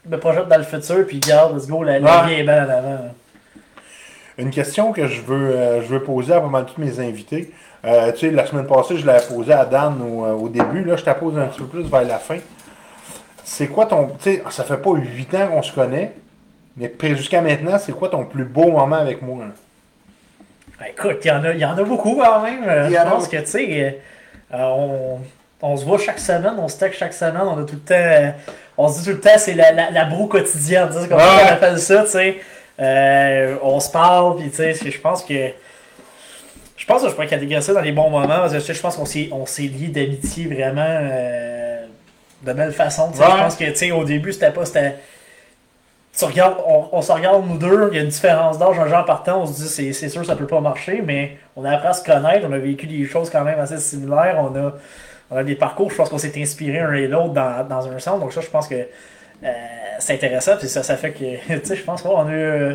Je 0.06 0.10
me 0.10 0.20
projette 0.20 0.48
dans 0.48 0.58
le 0.58 0.64
futur, 0.64 1.06
puis 1.06 1.20
regarde, 1.24 1.56
let's 1.56 1.68
go, 1.68 1.84
la, 1.84 2.00
la 2.00 2.24
vie 2.26 2.34
est 2.34 2.44
belle 2.44 2.64
en 2.66 2.70
avant. 2.74 2.90
là. 2.90 3.12
Une 4.38 4.50
question 4.52 4.92
que 4.92 5.08
je 5.08 5.22
veux, 5.22 5.52
euh, 5.56 5.82
je 5.82 5.88
veux 5.88 6.04
poser 6.04 6.34
à 6.34 6.42
pas 6.42 6.48
mal 6.48 6.66
tous 6.66 6.80
mes 6.82 7.00
invités. 7.00 7.52
Euh, 7.86 8.12
tu 8.12 8.20
sais, 8.28 8.32
la 8.32 8.46
semaine 8.46 8.66
passée, 8.68 8.98
je 8.98 9.06
l'avais 9.06 9.26
posé 9.26 9.54
à 9.54 9.66
Dan 9.66 10.02
au, 10.02 10.26
euh, 10.26 10.32
au 10.34 10.50
début. 10.50 10.84
Là, 10.84 10.96
je 10.98 11.02
te 11.04 11.06
la 11.10 11.16
pose 11.16 11.38
un 11.38 11.46
petit 11.48 11.60
peu 11.60 11.68
plus 11.68 11.84
vers 11.84 12.04
la 12.04 12.18
fin. 12.18 12.38
C'est 13.44 13.68
quoi 13.68 13.86
ton. 13.86 14.08
Tu 14.22 14.36
sais, 14.36 14.44
ça 14.50 14.64
fait 14.64 14.78
pas 14.78 14.92
huit 14.92 15.34
ans 15.36 15.48
qu'on 15.48 15.62
se 15.62 15.72
connaît, 15.72 16.14
mais 16.76 16.92
jusqu'à 17.16 17.42
maintenant, 17.42 17.78
c'est 17.80 17.92
quoi 17.94 18.10
ton 18.10 18.26
plus 18.26 18.44
beau 18.46 18.72
moment 18.72 18.96
avec 18.98 19.22
moi? 19.22 19.46
là? 19.46 19.52
Ben, 20.80 20.86
écoute, 20.90 21.18
il 21.24 21.28
y, 21.28 21.32
en 21.32 21.44
a- 21.44 21.54
y 21.54 21.64
en 21.64 21.78
a 21.78 21.84
beaucoup 21.84 22.16
quand 22.22 22.42
même. 22.42 22.64
Il 22.88 22.92
y 22.92 22.96
Je 22.96 23.02
pense 23.04 23.28
que, 23.30 23.38
tu 23.38 23.46
sais, 23.46 24.02
euh, 24.54 24.58
on, 24.58 25.20
on 25.62 25.78
se 25.78 25.86
voit 25.86 25.98
chaque 26.00 26.20
semaine, 26.20 26.56
on 26.58 26.68
se 26.68 26.78
texte 26.78 27.00
chaque 27.00 27.14
semaine, 27.14 27.44
on 27.46 27.60
a 27.60 27.64
tout 27.64 27.76
le 27.76 27.80
temps. 27.80 28.38
on 28.78 28.90
se 28.90 29.00
dit 29.00 29.06
tout 29.06 29.12
le 29.12 29.20
temps, 29.22 29.38
c'est 29.38 29.54
la, 29.54 29.72
la, 29.72 29.92
la 29.92 30.06
broue 30.06 30.28
quotidienne, 30.28 30.90
tu 30.92 31.00
sais, 31.02 31.08
comme 31.08 31.18
Ouais. 31.20 31.24
on 31.46 31.54
appelle 31.54 31.80
ça, 31.80 32.04
tu 32.04 32.10
sais. 32.10 32.38
Euh, 32.80 33.56
on 33.62 33.80
se 33.80 33.90
parle, 33.90 34.38
puis 34.38 34.50
tu 34.50 34.56
sais, 34.58 34.74
je 34.74 35.00
pense 35.00 35.24
que. 35.24 35.52
Je 36.78 36.86
pense 36.86 37.02
que 37.02 37.10
je 37.10 37.14
pourrais 37.14 37.28
catégoriser 37.28 37.68
ça 37.68 37.74
dans 37.74 37.82
les 37.82 37.94
bons 37.94 38.10
moments, 38.10 38.28
parce 38.28 38.54
que 38.54 38.74
je 38.74 38.82
pense 38.82 38.98
qu'on 38.98 39.06
s'est 39.06 39.30
on 39.32 39.46
s'est 39.46 39.64
liés 39.64 39.88
d'amitié 39.88 40.46
vraiment 40.46 40.86
euh, 40.86 41.86
de 42.44 42.54
belle 42.54 42.74
façon. 42.74 43.08
Ouais. 43.10 43.26
Je 43.26 43.44
pense 43.44 43.56
que, 43.56 43.66
tu 43.66 43.76
sais, 43.76 43.92
au 43.92 44.04
début, 44.04 44.34
c'était 44.34 44.52
pas. 44.52 44.66
c'était 44.66 44.96
tu 46.18 46.26
regardes, 46.26 46.58
on, 46.66 46.88
on 46.94 47.02
se 47.02 47.12
regarde 47.12 47.46
nous 47.46 47.58
deux, 47.58 47.90
il 47.92 47.98
y 47.98 48.00
a 48.00 48.04
une 48.04 48.10
différence 48.10 48.58
d'âge, 48.58 48.80
un 48.80 48.88
genre 48.88 49.06
partant, 49.06 49.42
on 49.42 49.46
se 49.46 49.62
dit 49.62 49.68
c'est, 49.68 49.94
c'est 49.94 50.10
sûr 50.10 50.26
ça 50.26 50.36
peut 50.36 50.48
pas 50.48 50.62
marcher, 50.62 51.02
mais 51.04 51.38
on 51.56 51.66
a 51.66 51.72
appris 51.72 51.88
à 51.88 51.94
se 51.94 52.04
connaître, 52.04 52.46
on 52.50 52.54
a 52.54 52.58
vécu 52.58 52.88
des 52.88 53.06
choses 53.06 53.30
quand 53.30 53.44
même 53.44 53.60
assez 53.60 53.78
similaires, 53.78 54.38
on 54.40 54.56
a, 54.56 54.74
on 55.30 55.38
a 55.38 55.44
des 55.44 55.56
parcours, 55.56 55.92
je 55.92 55.96
pense 55.96 56.10
qu'on 56.10 56.18
s'est 56.18 56.42
inspiré 56.42 56.80
un 56.80 56.94
et 56.94 57.08
l'autre 57.08 57.34
dans, 57.34 57.68
dans 57.68 57.88
un 57.90 58.00
sens, 58.00 58.20
donc 58.20 58.32
ça 58.32 58.40
je 58.40 58.48
pense 58.48 58.68
que 58.68 58.88
c'est 60.00 60.14
intéressant, 60.14 60.58
puis 60.58 60.68
ça, 60.68 60.84
ça 60.84 60.98
fait 60.98 61.12
que, 61.12 61.54
tu 61.60 61.66
sais, 61.66 61.76
je 61.76 61.84
pense 61.84 62.02
qu'on 62.02 62.28
a 62.28 62.32
eu, 62.32 62.36
euh, 62.36 62.74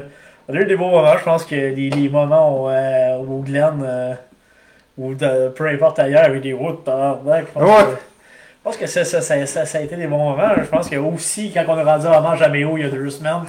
on 0.48 0.54
a 0.54 0.60
eu 0.60 0.64
des 0.64 0.76
beaux 0.76 0.90
moments, 0.90 1.16
je 1.18 1.24
pense 1.24 1.44
que 1.44 1.54
les, 1.54 1.90
les 1.90 2.08
moments 2.08 2.64
au, 2.64 2.70
euh, 2.70 3.42
Glen, 3.42 3.82
euh, 3.84 4.14
ou 4.98 5.14
de, 5.14 5.48
peu 5.48 5.66
importe 5.68 5.98
ailleurs, 5.98 6.24
avec 6.24 6.42
des 6.42 6.52
routes, 6.52 6.84
pense 6.84 7.24
Ouais. 7.24 7.44
je 7.54 8.62
pense 8.64 8.76
que 8.76 8.86
ça, 8.86 9.04
ça, 9.04 9.20
ça, 9.22 9.46
ça, 9.46 9.78
a 9.78 9.80
été 9.80 9.96
des 9.96 10.06
bons 10.06 10.30
moments. 10.30 10.52
Je 10.58 10.68
pense 10.68 10.88
que 10.88 10.96
aussi, 10.96 11.50
quand 11.52 11.64
on 11.68 11.78
a 11.78 11.84
rendu 11.84 12.06
à 12.06 12.36
Jaméo 12.36 12.76
il 12.76 12.82
y 12.84 12.86
a 12.86 12.90
deux 12.90 13.08
semaines, 13.08 13.44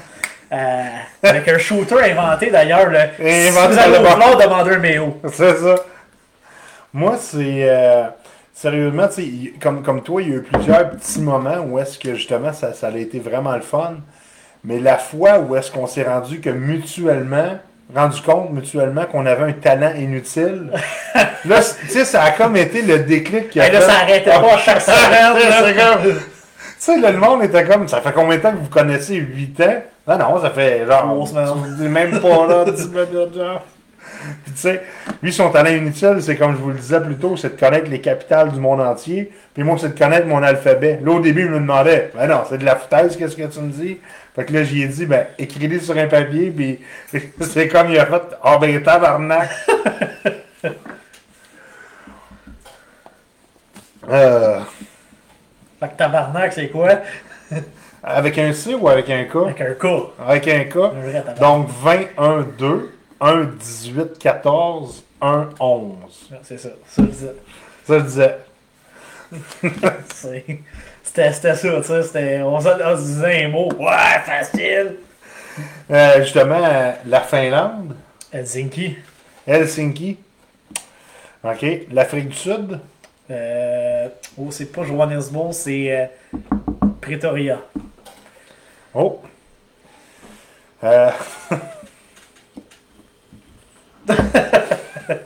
euh, 0.54 0.84
avec 1.24 1.48
un 1.48 1.58
shooter 1.58 2.12
inventé 2.12 2.50
d'ailleurs, 2.50 2.90
le 2.90 3.00
si 3.18 3.50
vous 3.50 3.58
allez 3.80 4.04
par 4.04 4.32
au 4.32 4.42
demandez 4.42 4.76
un 4.76 4.80
Méo. 4.80 5.18
C'est 5.32 5.58
ça. 5.58 5.76
Moi, 6.94 7.18
c'est. 7.20 7.70
euh, 7.70 8.04
sérieusement, 8.62 9.08
tu 9.08 9.54
comme, 9.62 9.82
comme 9.84 10.02
toi, 10.02 10.22
il 10.22 10.30
y 10.30 10.32
a 10.34 10.36
eu 10.38 10.42
plusieurs 10.44 10.90
petits 10.92 11.22
moments 11.22 11.58
où 11.68 11.80
est-ce 11.80 11.98
que 11.98 12.14
justement 12.16 12.54
ça, 12.54 12.74
ça 12.74 12.88
a 12.88 12.98
été 12.98 13.20
vraiment 13.20 13.56
le 13.56 13.62
fun. 13.62 13.96
Mais 14.64 14.80
la 14.80 14.98
fois 14.98 15.40
où 15.40 15.56
est-ce 15.56 15.72
qu'on 15.72 15.88
s'est 15.88 16.04
rendu 16.04 16.40
que 16.40 16.50
mutuellement, 16.52 17.58
rendu 17.96 18.22
compte 18.22 18.52
mutuellement 18.52 19.06
qu'on 19.06 19.26
avait 19.26 19.44
un 19.46 19.54
talent 19.54 19.94
inutile, 19.98 20.70
là, 21.46 21.60
tu 21.82 21.88
sais, 21.90 22.06
ça 22.06 22.24
a 22.24 22.32
comme 22.32 22.56
été 22.56 22.82
le 22.84 23.00
déclic 23.00 23.50
qui 23.50 23.60
a 23.60 23.68
Et 23.68 23.72
là, 23.72 23.80
fait- 23.82 23.86
ça 23.88 23.94
arrêtait 24.00 24.30
pas 24.30 24.58
chaque 24.60 24.82
semaine. 24.82 25.34
C'est 25.66 25.74
là. 25.74 25.94
comme- 26.04 26.14
sais, 26.78 27.00
là, 27.00 27.12
le 27.12 27.18
monde 27.18 27.44
était 27.44 27.64
comme, 27.66 27.88
ça 27.88 28.02
fait 28.02 28.12
combien 28.14 28.38
de 28.38 28.42
temps 28.42 28.52
que 28.52 28.58
vous 28.58 28.70
connaissez 28.70 29.16
8 29.16 29.60
ans? 29.62 29.82
Non, 30.08 30.18
non, 30.18 30.42
ça 30.42 30.50
fait 30.52 30.86
genre. 30.88 31.28
Tu- 31.78 31.88
Même 31.88 32.20
pas 32.20 32.48
là, 32.48 32.66
10 32.66 32.88
minutes, 32.90 33.36
genre. 33.36 33.64
Tu 34.46 34.52
sais, 34.56 34.84
lui, 35.22 35.32
son 35.34 35.50
talent 35.50 35.72
inutile, 35.72 36.18
c'est 36.22 36.36
comme 36.36 36.52
je 36.54 36.58
vous 36.58 36.70
le 36.70 36.76
disais 36.76 37.00
plus 37.02 37.16
tôt, 37.16 37.38
c'est 37.38 37.56
de 37.56 37.60
connaître 37.60 37.90
les 37.90 38.02
capitales 38.02 38.52
du 38.52 38.60
monde 38.60 38.82
entier. 38.82 39.32
Puis 39.54 39.64
moi, 39.64 39.78
c'est 39.80 39.94
de 39.94 40.00
connaître 40.00 40.28
mon 40.28 40.44
alphabet. 40.44 41.00
Là, 41.04 41.12
au 41.12 41.20
début, 41.20 41.46
il 41.46 41.52
me 41.52 41.60
demandait, 41.60 42.12
ben 42.16 42.28
non, 42.28 42.44
c'est 42.48 42.58
de 42.58 42.66
la 42.66 42.76
foutaise, 42.76 43.18
qu'est-ce 43.18 43.36
que 43.36 43.44
tu 43.44 43.60
me 43.60 43.72
dis? 43.72 43.98
Fait 44.36 44.46
que 44.46 44.54
là, 44.54 44.64
j'y 44.64 44.84
ai 44.84 44.88
dit, 44.88 45.06
ben, 45.06 45.28
écris-les 45.38 45.80
sur 45.80 45.98
un 45.98 46.08
papier, 46.08 46.52
puis 46.52 46.80
c'est 47.42 47.68
comme 47.68 47.92
il 47.92 48.00
a 48.00 48.06
fait, 48.06 48.22
ah 48.44 48.58
ben, 48.60 48.82
tabarnak. 48.82 49.50
euh, 54.10 54.60
Fait 55.80 55.90
que 55.90 55.96
tabarnak, 55.98 56.54
c'est 56.54 56.70
quoi? 56.70 56.90
avec 58.04 58.38
un 58.38 58.54
C 58.54 58.74
ou 58.74 58.88
avec 58.88 59.10
un 59.10 59.26
K? 59.26 59.36
Avec 59.36 59.62
un 59.62 59.74
K. 59.74 59.86
Avec 60.26 60.48
un 60.48 60.64
K. 60.64 60.78
Donc 61.40 61.68
20, 61.84 62.00
1, 62.18 62.46
2, 62.58 62.92
1, 63.22 63.44
18, 63.44 64.18
14, 64.20 65.04
1, 65.22 65.50
11. 65.60 65.94
C'est 66.44 66.58
ça. 66.58 66.70
Ça, 66.88 67.02
je 67.04 67.08
disais. 67.08 67.36
Ça, 67.86 68.00
je 68.00 68.04
disais. 68.04 68.38
C'était 71.04 71.34
ça, 71.34 71.52
tu 71.56 71.84
sais. 71.84 72.04
c'était- 72.04 72.42
On 72.42 72.60
se 72.60 73.02
disait 73.02 73.46
un 73.46 73.50
mot. 73.50 73.70
Ouais, 73.80 74.20
facile. 74.26 74.96
Euh, 75.90 76.22
justement, 76.24 76.60
la 77.06 77.22
Finlande, 77.22 77.96
Helsinki. 78.32 78.98
Helsinki. 79.46 80.18
OK. 81.44 81.66
L'Afrique 81.92 82.30
du 82.30 82.36
Sud, 82.36 82.80
Euh, 83.30 84.10
oh, 84.38 84.48
c'est 84.52 84.66
pas 84.72 84.84
Johannesburg, 84.84 85.54
c'est 85.54 85.92
euh, 85.92 86.06
Pretoria. 87.00 87.60
Oh. 88.94 89.22
Euh, 90.84 91.10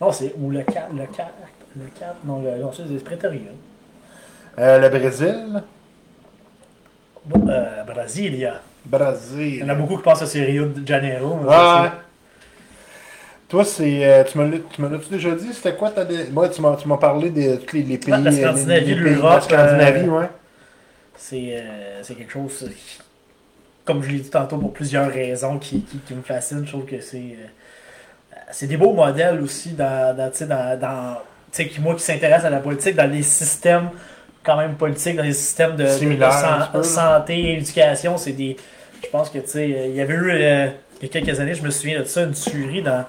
Non, 0.00 0.12
c'est. 0.12 0.32
Ou 0.38 0.50
le 0.50 0.62
Cap. 0.62 0.88
Le 0.92 1.06
Cap. 1.06 1.32
Le 1.76 1.86
Cap. 1.98 2.16
Non, 2.24 2.42
le, 2.42 2.56
non, 2.58 2.70
c'est 2.72 3.02
Pretoria. 3.04 3.40
euh, 4.58 4.78
le 4.78 4.88
Brésil? 4.88 5.62
Bon, 7.24 7.48
euh, 7.48 7.82
Brasilia. 7.84 8.60
Il 8.84 8.90
Brésil. 8.90 9.56
y 9.56 9.62
en 9.64 9.68
a 9.70 9.74
beaucoup 9.74 9.96
qui 9.96 10.02
pensent 10.02 10.20
que 10.20 10.26
c'est 10.26 10.44
Rio 10.44 10.66
de 10.66 10.86
Janeiro. 10.86 11.38
Ah, 11.48 11.92
Toi, 13.48 13.64
c'est. 13.64 14.04
euh, 14.04 14.24
tu 14.24 14.38
me 14.38 14.50
l'as- 14.50 14.58
tu 14.58 14.82
me 14.82 14.88
l'as-tu 14.88 15.08
déjà 15.08 15.34
dit? 15.34 15.52
C'était 15.52 15.74
quoi? 15.74 15.90
Des... 16.04 16.26
Moi, 16.30 16.48
tu 16.48 16.60
m'as 16.62 16.96
parlé 16.98 17.30
de 17.30 17.56
tous 17.56 17.76
les, 17.76 17.82
les 17.82 17.98
pays. 17.98 18.12
Ah, 18.14 18.18
la 18.18 18.32
Scandinavie, 18.32 18.94
l'Europe, 18.94 19.32
La 19.32 19.40
Scandinavie, 19.40 20.08
ouais. 20.08 20.28
C'est 21.16 21.56
euh, 21.56 22.02
c'est 22.02 22.14
quelque 22.14 22.32
chose, 22.32 22.70
comme 23.84 24.02
je 24.02 24.10
l'ai 24.10 24.18
dit 24.20 24.30
tantôt, 24.30 24.58
pour 24.58 24.72
plusieurs 24.72 25.10
raisons 25.10 25.58
qui, 25.58 25.80
qui, 25.82 25.98
qui 25.98 26.14
me 26.14 26.22
fascinent. 26.22 26.64
Je 26.64 26.70
trouve 26.70 26.84
que 26.84 27.00
c'est 27.00 27.16
euh, 27.18 27.46
c'est 28.50 28.66
des 28.66 28.76
beaux 28.76 28.92
modèles 28.92 29.40
aussi 29.40 29.70
dans, 29.72 30.16
dans, 30.16 30.30
tu 30.30 30.38
sais, 30.38 30.46
dans, 30.46 30.78
dans 30.78 31.14
tu 31.52 31.62
sais, 31.62 31.68
qui, 31.68 31.80
moi 31.80 31.94
qui 31.94 32.02
s'intéresse 32.02 32.44
à 32.44 32.50
la 32.50 32.58
politique, 32.58 32.96
dans 32.96 33.10
les 33.10 33.22
systèmes 33.22 33.90
quand 34.42 34.56
même 34.56 34.74
politiques, 34.74 35.16
dans 35.16 35.22
les 35.24 35.32
systèmes 35.32 35.74
de, 35.76 35.86
san- 35.86 36.82
santé, 36.84 37.54
éducation, 37.54 38.16
c'est 38.16 38.32
des. 38.32 38.56
Je 39.02 39.08
pense 39.10 39.30
que 39.30 39.38
tu 39.38 39.48
sais, 39.48 39.58
euh, 39.64 39.86
il 39.88 39.94
y 39.96 40.00
avait 40.00 40.14
eu 40.14 40.30
euh, 40.30 40.66
il 41.00 41.08
y 41.08 41.10
a 41.10 41.20
quelques 41.20 41.38
années, 41.40 41.54
je 41.54 41.62
me 41.62 41.70
souviens 41.70 41.98
de 42.00 42.04
ça, 42.04 42.22
une 42.22 42.32
tuerie 42.32 42.82
dans, 42.82 43.04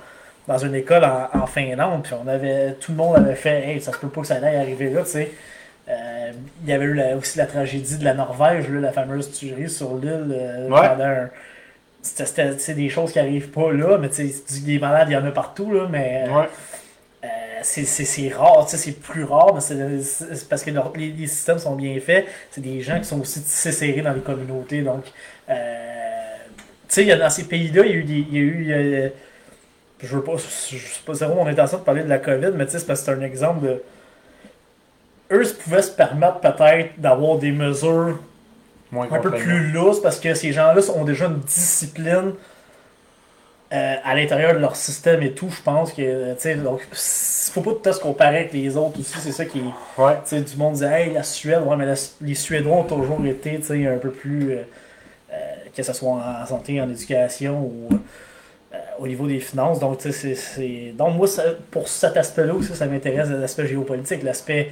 dans 0.47 0.57
une 0.57 0.75
école 0.75 1.03
en, 1.05 1.29
en 1.33 1.45
Finlande, 1.47 2.03
puis 2.03 2.13
on 2.21 2.27
avait 2.27 2.73
tout 2.73 2.91
le 2.91 2.97
monde 2.97 3.15
avait 3.17 3.35
fait 3.35 3.67
Hey, 3.67 3.81
ça 3.81 3.93
se 3.93 3.97
peut 3.99 4.09
pas 4.09 4.21
que 4.21 4.27
ça 4.27 4.35
aille 4.35 4.57
arriver 4.57 4.89
là, 4.89 5.01
tu 5.03 5.09
sais. 5.11 5.31
Euh, 5.89 6.31
il 6.63 6.69
y 6.69 6.73
avait 6.73 6.83
eu 6.85 6.93
la- 6.93 7.15
aussi 7.15 7.37
la 7.37 7.45
tragédie 7.45 7.97
de 7.97 8.03
la 8.03 8.13
Norvège, 8.13 8.67
là, 8.69 8.79
la 8.81 8.91
fameuse 8.91 9.31
tuerie 9.31 9.69
sur 9.69 9.95
l'île 9.95 10.25
euh, 10.31 10.67
Ouais. 10.67 10.87
pendant 10.89 11.05
un- 11.05 11.29
c'est 12.57 12.73
des 12.73 12.89
choses 12.89 13.11
qui 13.11 13.19
arrivent 13.19 13.49
pas 13.51 13.71
là, 13.71 13.97
mais 13.97 14.09
tu 14.09 14.27
sais, 14.29 14.59
des 14.61 14.79
malades, 14.79 15.09
il 15.09 15.13
y 15.13 15.17
en 15.17 15.25
a 15.25 15.31
partout, 15.31 15.71
là, 15.73 15.87
mais 15.89 16.25
euh, 16.27 16.31
Ouais. 16.33 16.49
euh, 17.25 17.27
c'est- 17.63 18.29
rare, 18.33 18.65
tu 18.65 18.71
sais, 18.71 18.77
c'est 18.77 18.99
plus 18.99 19.23
rare, 19.23 19.53
mais 19.53 19.61
c'est 19.61 20.47
parce 20.49 20.63
que 20.63 20.71
leur- 20.71 20.93
les, 20.95 21.11
les 21.11 21.27
systèmes 21.27 21.59
sont 21.59 21.75
bien 21.75 21.99
faits. 21.99 22.25
C'est 22.51 22.61
des 22.61 22.81
gens 22.81 22.97
qui 22.99 23.05
sont 23.05 23.19
aussi 23.21 23.41
tissés 23.41 23.71
serrés 23.71 24.01
dans 24.01 24.13
les 24.13 24.21
communautés. 24.21 24.81
Donc, 24.81 25.03
euh, 25.49 25.53
tu 26.89 27.05
sais, 27.05 27.17
dans 27.17 27.29
ces 27.29 27.43
pays-là, 27.45 27.83
il 27.85 27.91
y 27.91 27.93
a 27.93 27.97
eu 27.97 28.03
des. 28.03 28.13
il 28.31 28.33
y 28.33 28.37
a 28.37 28.41
eu, 28.41 28.67
euh, 28.71 29.09
je 30.01 30.15
veux 30.15 30.23
pas, 30.23 30.33
je 30.37 30.77
sais 30.77 31.01
pas 31.05 31.13
zéro 31.15 31.35
mon 31.35 31.47
intention 31.47 31.79
de 31.79 31.83
parler 31.83 32.03
de 32.03 32.09
la 32.09 32.19
COVID, 32.19 32.51
mais 32.55 32.65
tu 32.65 32.73
sais, 32.73 32.79
c'est 32.79 32.85
parce 32.87 32.99
que 33.01 33.05
c'est 33.07 33.11
un 33.13 33.21
exemple 33.21 33.65
de. 33.65 33.83
Eux 35.31 35.43
pouvaient 35.63 35.81
se 35.81 35.91
permettre 35.91 36.39
peut-être 36.39 36.99
d'avoir 36.99 37.37
des 37.37 37.51
mesures 37.51 38.17
Moins 38.91 39.07
un 39.11 39.19
peu 39.19 39.31
plus 39.31 39.71
lousse 39.71 40.01
parce 40.01 40.19
que 40.19 40.33
ces 40.33 40.51
gens-là 40.53 40.81
ont 40.95 41.03
déjà 41.03 41.25
une 41.25 41.39
discipline 41.39 42.33
euh, 43.73 43.95
à 44.03 44.15
l'intérieur 44.15 44.53
de 44.53 44.59
leur 44.59 44.77
système 44.77 45.21
et 45.23 45.31
tout. 45.33 45.49
Je 45.49 45.61
pense 45.61 45.91
que, 45.91 46.01
euh, 46.01 46.33
tu 46.35 46.41
sais, 46.43 46.55
donc, 46.55 46.81
faut 47.51 47.61
pas 47.61 47.71
tout 47.83 47.93
se 47.93 47.99
comparer 47.99 48.37
avec 48.39 48.53
les 48.53 48.77
autres 48.77 48.99
aussi. 48.99 49.19
C'est 49.19 49.33
ça 49.33 49.43
qui 49.45 49.59
est. 49.59 50.01
Ouais. 50.01 50.13
Tu 50.23 50.29
sais, 50.37 50.41
du 50.41 50.55
monde 50.55 50.75
dit, 50.75 50.85
hey, 50.85 51.11
la 51.13 51.23
Suède, 51.23 51.61
ouais, 51.65 51.75
mais 51.75 51.85
la- 51.85 51.95
les 52.21 52.35
Suédois 52.35 52.77
ont 52.77 52.83
toujours 52.83 53.25
été, 53.25 53.57
tu 53.59 53.63
sais, 53.65 53.85
un 53.87 53.97
peu 53.97 54.11
plus. 54.11 54.51
euh, 54.53 54.61
euh, 55.33 55.35
que 55.75 55.83
ce 55.83 55.91
soit 55.93 56.09
en 56.11 56.45
santé, 56.45 56.79
en 56.81 56.89
éducation 56.89 57.59
ou 57.59 57.89
au 58.99 59.07
niveau 59.07 59.27
des 59.27 59.39
finances. 59.39 59.79
Donc, 59.79 59.97
tu 59.99 60.11
sais, 60.13 60.33
c'est-. 60.35 60.93
Donc, 60.97 61.15
moi, 61.17 61.27
ça- 61.27 61.53
pour 61.69 61.87
cet 61.89 62.15
aspect-là 62.15 62.53
aussi, 62.53 62.73
ça 62.73 62.85
m'intéresse, 62.85 63.27
l'aspect 63.29 63.67
géopolitique, 63.67 64.23
l'aspect 64.23 64.71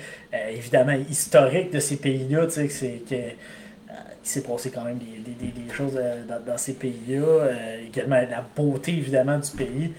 évidemment 0.52 0.98
historique 1.10 1.72
de 1.72 1.80
ces 1.80 1.98
pays-là, 1.98 2.46
tu 2.46 2.52
sais, 2.54 2.68
que 2.68 2.74
c'est. 2.74 3.02
que 3.10 3.16
il 4.26 4.30
s'est 4.30 4.42
passé 4.44 4.72
quand 4.72 4.84
même 4.84 4.98
des, 4.98 5.20
des- 5.20 5.52
des- 5.52 5.62
des 5.68 5.74
choses 5.74 5.94
euh, 5.98 6.24
dans, 6.28 6.42
dans 6.54 6.58
ces 6.58 6.74
pays-là. 6.74 7.24
Euh, 7.26 7.86
également 7.88 8.16
la 8.18 8.44
beauté, 8.56 8.92
évidemment, 8.94 9.38
du 9.40 9.52
pays. 9.52 9.94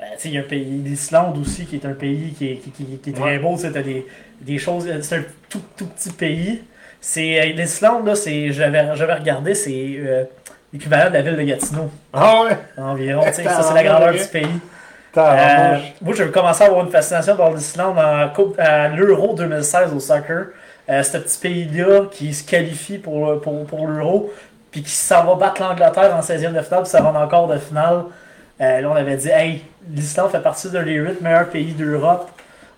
Euh, 0.00 0.04
il 0.24 0.32
y 0.32 0.38
a 0.38 0.40
un 0.40 0.44
pays, 0.44 0.64
l'Islande 0.84 1.38
aussi, 1.38 1.66
qui 1.66 1.76
est 1.76 1.86
un 1.86 1.94
pays 1.94 2.32
qui 2.38 2.48
est, 2.52 2.56
qui, 2.56 2.70
qui- 2.70 2.98
qui 2.98 3.10
est 3.10 3.14
très 3.14 3.22
Ouais. 3.22 3.38
beau. 3.38 3.56
T'as 3.58 3.70
des, 3.82 4.06
des 4.40 4.58
choses. 4.58 4.88
C'est 5.02 5.16
un 5.16 5.24
tout, 5.48 5.62
tout 5.76 5.86
petit 5.86 6.10
pays. 6.12 6.62
C'est, 7.00 7.52
L'Islande, 7.56 8.06
là, 8.06 8.14
c'est, 8.14 8.52
j'avais, 8.52 8.94
j'avais 8.96 9.14
regardé, 9.14 9.54
c'est 9.54 9.72
euh, 9.98 10.24
l'équivalent 10.72 11.10
de 11.10 11.14
la 11.14 11.22
ville 11.22 11.36
de 11.36 11.42
Gatineau, 11.42 11.90
Ah 12.12 12.44
ouais? 12.44 12.58
environ. 12.76 13.30
Tu 13.30 13.34
sais, 13.42 13.48
ça, 13.50 13.62
c'est 13.62 13.74
la 13.74 13.82
grandeur 13.84 14.14
du 14.16 14.26
pays. 14.28 14.60
Euh, 15.30 15.78
moi, 16.00 16.14
j'avais 16.14 16.30
commencé 16.32 16.64
à 16.64 16.66
avoir 16.66 16.84
une 16.84 16.90
fascination 16.92 17.36
pour 17.36 17.50
l'Islande 17.54 17.98
en 17.98 18.28
coupe- 18.30 18.58
à 18.58 18.88
l'Euro 18.88 19.34
2016 19.34 19.92
au 19.94 20.00
soccer. 20.00 20.48
Euh, 20.90 21.02
ce 21.02 21.16
petit 21.16 21.38
pays-là 21.38 22.06
qui 22.10 22.34
se 22.34 22.44
qualifie 22.44 22.98
pour, 22.98 23.40
pour, 23.40 23.64
pour 23.66 23.86
l'Euro, 23.86 24.32
puis 24.70 24.82
qui 24.82 24.90
s'en 24.90 25.24
va 25.24 25.34
battre 25.36 25.62
l'Angleterre 25.62 26.16
en 26.16 26.20
16e 26.20 26.52
de 26.52 26.62
finale, 26.62 26.82
puis 26.82 26.90
ça 26.90 27.00
va 27.00 27.10
encore 27.22 27.46
de 27.46 27.58
finale. 27.58 28.04
Euh, 28.60 28.80
là, 28.80 28.90
on 28.90 28.96
avait 28.96 29.16
dit, 29.16 29.28
hey, 29.28 29.62
l'Islande 29.88 30.30
fait 30.30 30.40
partie 30.40 30.70
de 30.70 30.78
les 30.78 30.94
8 30.94 31.20
meilleurs 31.20 31.48
pays 31.48 31.72
d'Europe 31.72 32.30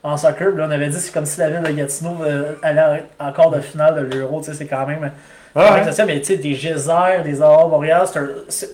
en 0.02 0.16
soccer. 0.16 0.48
Puis 0.50 0.58
là, 0.58 0.66
on 0.68 0.70
avait 0.70 0.88
dit, 0.88 0.98
c'est 0.98 1.12
comme 1.12 1.26
si 1.26 1.38
la 1.40 1.50
ville 1.50 1.62
de 1.62 1.72
Gatineau 1.72 2.16
euh, 2.24 2.52
allait 2.62 3.04
encore 3.18 3.50
de 3.50 3.60
finale 3.60 3.94
de 3.94 4.16
l'Euro. 4.16 4.40
Tu 4.40 4.46
sais, 4.46 4.54
c'est 4.54 4.66
quand 4.66 4.86
même. 4.86 5.10
Ah 5.54 5.74
ouais. 5.74 6.04
mais 6.06 6.20
tu 6.20 6.26
sais, 6.26 6.36
des 6.36 6.54
geysers, 6.54 7.22
des 7.22 7.40
aurores 7.40 7.68
boréales, 7.68 8.06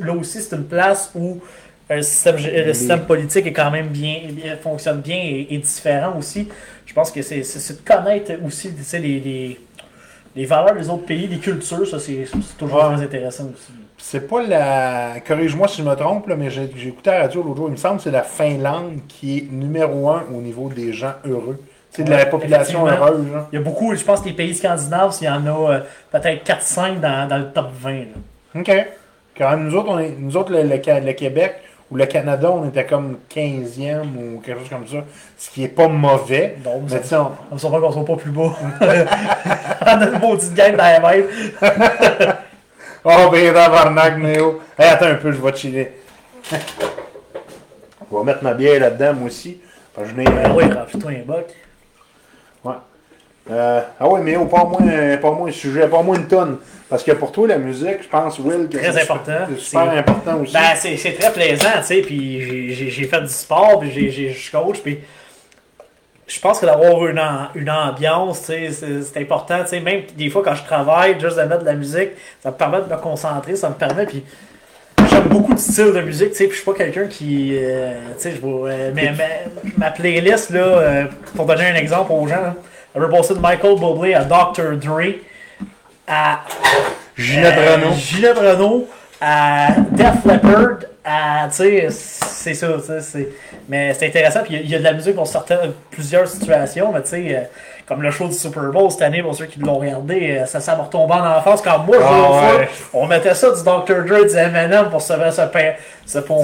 là 0.00 0.12
aussi, 0.12 0.40
c'est 0.40 0.56
une 0.56 0.64
place 0.64 1.10
où 1.14 1.40
un 1.90 2.02
système, 2.02 2.36
le 2.36 2.72
système 2.72 3.00
politique 3.06 3.46
est 3.46 3.52
quand 3.52 3.70
même 3.70 3.88
bien, 3.88 4.20
fonctionne 4.62 5.00
bien 5.00 5.16
et, 5.16 5.46
et 5.50 5.58
différent 5.58 6.14
aussi. 6.18 6.48
Je 6.86 6.94
pense 6.94 7.10
que 7.10 7.20
c'est 7.22 7.40
de 7.40 7.78
connaître 7.84 8.32
aussi 8.46 8.72
tu 8.74 8.82
sais, 8.82 8.98
les, 8.98 9.20
les, 9.20 9.60
les 10.36 10.44
valeurs 10.46 10.74
des 10.76 10.88
autres 10.88 11.04
pays, 11.06 11.26
les 11.26 11.38
cultures, 11.38 11.86
ça 11.86 11.98
c'est 11.98 12.24
toujours 12.58 12.84
Ouais. 12.84 12.94
très 12.94 13.04
intéressant 13.04 13.44
aussi. 13.44 13.72
C'est 13.98 14.26
pas 14.28 14.42
la. 14.42 15.14
Corrige-moi 15.26 15.68
si 15.68 15.82
je 15.82 15.86
me 15.86 15.94
trompe, 15.94 16.26
là, 16.28 16.36
mais 16.36 16.48
j'ai 16.48 16.64
écouté 16.88 17.10
à 17.10 17.14
la 17.14 17.20
radio 17.22 17.42
l'autre 17.42 17.56
jour. 17.56 17.68
Il 17.68 17.72
me 17.72 17.76
semble 17.76 17.98
que 17.98 18.04
c'est 18.04 18.10
la 18.10 18.22
Finlande 18.22 19.00
qui 19.08 19.38
est 19.38 19.52
numéro 19.52 20.08
un 20.10 20.24
au 20.34 20.40
niveau 20.40 20.70
des 20.70 20.92
gens 20.94 21.12
heureux. 21.26 21.60
C'est 21.90 22.04
de 22.04 22.10
la 22.10 22.24
population 22.26 22.86
heureuse. 22.86 23.26
Là. 23.32 23.48
Il 23.52 23.56
y 23.56 23.58
a 23.58 23.62
beaucoup, 23.62 23.94
je 23.94 24.02
pense, 24.04 24.20
que 24.20 24.28
les 24.28 24.32
pays 24.34 24.54
scandinaves, 24.54 25.14
il 25.20 25.24
y 25.24 25.28
en 25.28 25.44
a 25.46 25.70
euh, 25.72 25.80
peut-être 26.12 26.46
4-5 26.46 27.00
dans, 27.00 27.28
dans 27.28 27.36
le 27.38 27.50
top 27.52 27.66
20. 27.80 27.90
là. 27.92 28.04
OK. 28.60 28.86
Quand 29.36 29.50
même, 29.50 29.64
nous 29.68 29.74
autres, 29.76 29.88
on 29.90 29.98
est- 29.98 30.14
nous 30.18 30.36
autres 30.36 30.52
le, 30.52 30.62
le 30.62 30.68
le 31.06 31.12
Québec 31.12 31.56
ou 31.90 31.96
le 31.96 32.06
Canada, 32.06 32.50
on 32.52 32.68
était 32.68 32.86
comme 32.86 33.18
15e 33.34 34.16
ou 34.16 34.40
quelque 34.40 34.60
chose 34.60 34.68
comme 34.68 34.86
ça. 34.86 35.04
Ce 35.36 35.50
qui 35.50 35.64
est 35.64 35.68
pas 35.68 35.88
mauvais. 35.88 36.56
Donc, 36.62 36.82
Mais 36.84 36.88
ça 36.90 36.98
tu 37.00 37.08
sais, 37.08 37.16
on- 37.16 37.32
on 37.50 37.54
me 37.54 37.58
surprend 37.58 37.80
qu'on 37.80 37.92
soit 37.92 38.04
pas 38.04 38.16
plus 38.16 38.30
bas. 38.30 38.52
on 38.80 39.86
a 40.00 40.06
une 40.06 40.18
maudite 40.20 40.54
game 40.54 40.76
dans 40.76 40.84
la 40.84 41.00
même. 41.00 41.26
Oh, 43.02 43.30
ben, 43.32 43.54
tabarnak, 43.54 44.18
Néo. 44.18 44.60
Hey, 44.78 44.90
attends 44.90 45.06
un 45.06 45.14
peu, 45.14 45.32
je 45.32 45.40
vais 45.40 45.56
chiller. 45.56 45.92
Je 46.52 46.56
vais 48.16 48.24
mettre 48.24 48.44
ma 48.44 48.52
bière 48.52 48.78
là-dedans, 48.78 49.14
moi 49.14 49.28
aussi. 49.28 49.58
Parce 49.94 50.08
que 50.08 50.14
je 50.14 50.18
n'ai- 50.20 50.24
Ben 50.26 50.52
oui, 50.54 50.64
remplis-toi 50.70 51.10
un 51.12 51.22
boc. 51.24 51.46
Ouais. 52.62 52.74
Euh, 53.50 53.80
ah 53.98 54.08
ouais, 54.08 54.20
mais 54.20 54.36
oh, 54.36 54.44
pas 54.46 54.64
moins, 54.64 55.16
pas 55.16 55.30
moins 55.32 55.48
un 55.48 55.52
sujet, 55.52 55.86
pas 55.88 56.02
moins 56.02 56.16
une 56.16 56.28
tonne. 56.28 56.58
Parce 56.88 57.02
que 57.04 57.12
pour 57.12 57.30
toi, 57.32 57.46
la 57.48 57.58
musique, 57.58 58.02
je 58.02 58.08
pense, 58.08 58.38
Will, 58.38 58.68
que 58.68 58.76
Très 58.78 58.92
c'est 58.92 59.02
important. 59.02 59.32
Super 59.58 59.90
important 59.90 60.40
aussi. 60.40 60.52
Ben, 60.52 60.60
c'est 60.76 60.96
c'est 60.96 61.12
très 61.12 61.32
plaisant, 61.32 61.68
tu 61.78 61.84
sais, 61.86 62.00
puis 62.02 62.72
j'ai- 62.74 62.90
j'ai 62.90 63.04
fait 63.06 63.20
du 63.20 63.28
sport, 63.28 63.78
puis 63.80 63.90
j'ai- 63.92 64.10
j'ai- 64.10 64.30
je 64.32 64.50
coach, 64.50 64.78
puis 64.80 64.98
je 66.26 66.40
pense 66.40 66.60
que 66.60 66.66
d'avoir 66.66 67.06
une, 67.06 67.20
une 67.54 67.70
ambiance, 67.70 68.40
tu 68.40 68.46
sais, 68.46 68.70
c'est 68.72 69.02
c'est 69.02 69.20
important. 69.20 69.62
tu 69.62 69.68
sais, 69.70 69.80
Même 69.80 70.02
des 70.16 70.30
fois 70.30 70.42
quand 70.44 70.54
je 70.54 70.64
travaille, 70.64 71.18
juste 71.20 71.36
de 71.36 71.42
mettre 71.42 71.60
de 71.60 71.66
la 71.66 71.74
musique, 71.74 72.10
ça 72.42 72.50
me 72.50 72.56
permet 72.56 72.78
de 72.78 72.86
me 72.92 72.96
concentrer, 73.00 73.56
ça 73.56 73.68
me 73.68 73.74
permet. 73.74 74.06
Puis 74.06 74.24
j'aime 75.10 75.28
beaucoup 75.28 75.54
de 75.54 75.58
styles 75.60 75.92
de 75.92 76.00
musique, 76.00 76.30
tu 76.30 76.36
sais, 76.38 76.44
puis 76.44 76.52
je 76.56 76.62
suis 76.62 76.70
pas 76.70 76.76
quelqu'un 76.76 77.06
qui. 77.06 77.56
euh, 77.56 77.92
tu 78.16 78.22
sais, 78.22 78.32
je 78.32 78.40
euh, 78.46 78.90
mais 78.94 79.12
ma, 79.12 79.86
ma 79.86 79.90
playlist, 79.92 80.50
là, 80.50 80.60
euh, 80.60 81.04
pour 81.36 81.46
donner 81.46 81.66
un 81.68 81.74
exemple 81.76 82.12
aux 82.12 82.26
gens, 82.26 82.42
là, 82.42 82.54
de 82.94 83.40
Michael 83.40 83.76
Bublé 83.78 84.14
à 84.14 84.24
Dr. 84.24 84.76
Dre 84.76 85.14
à 86.08 86.40
Ginette 87.16 87.54
euh, 87.58 87.74
Renault. 87.76 87.94
Ginette 87.94 88.38
Renault 88.38 88.88
à 89.20 89.68
Def 89.92 90.24
Leppard 90.24 90.78
à 91.04 91.46
tu 91.48 91.54
sais 91.56 91.86
c'est 91.90 92.54
ça 92.54 92.66
tu 92.84 93.00
sais, 93.02 93.28
mais 93.68 93.94
c'est 93.94 94.06
intéressant 94.06 94.40
puis 94.42 94.54
il 94.54 94.56
y 94.56 94.60
a- 94.60 94.62
il 94.64 94.70
y, 94.70 94.74
a 94.74 94.78
de 94.78 94.84
la 94.84 94.92
musique 94.92 95.14
pour 95.14 95.26
certaines 95.26 95.72
plusieurs 95.90 96.26
situations 96.26 96.90
mais 96.92 97.02
tu 97.02 97.08
sais 97.10 97.24
euh, 97.36 97.40
comme 97.86 98.02
le 98.02 98.10
show 98.10 98.26
du 98.28 98.34
Super 98.34 98.64
Bowl 98.64 98.90
cette 98.90 99.02
année 99.02 99.22
pour 99.22 99.34
ceux 99.34 99.46
qui 99.46 99.60
l'ont 99.60 99.76
regardé 99.78 100.38
euh, 100.40 100.46
ça 100.46 100.60
ça 100.60 100.74
m'a 100.76 100.82
retombé 100.84 101.14
en 101.14 101.36
enfance 101.38 101.60
quand 101.62 101.78
moi 101.80 101.96
foot, 101.96 102.58
ouais. 102.60 102.68
on 102.92 103.06
mettait 103.06 103.34
ça 103.34 103.48
du 103.50 103.62
Dr. 103.62 104.04
Dre 104.06 104.26
du 104.26 104.36
Eminem 104.36 104.88
pour 104.90 105.00
se 105.02 105.12
se, 105.14 105.30
se, 105.30 105.40
se 106.06 106.18
prend- 106.18 106.42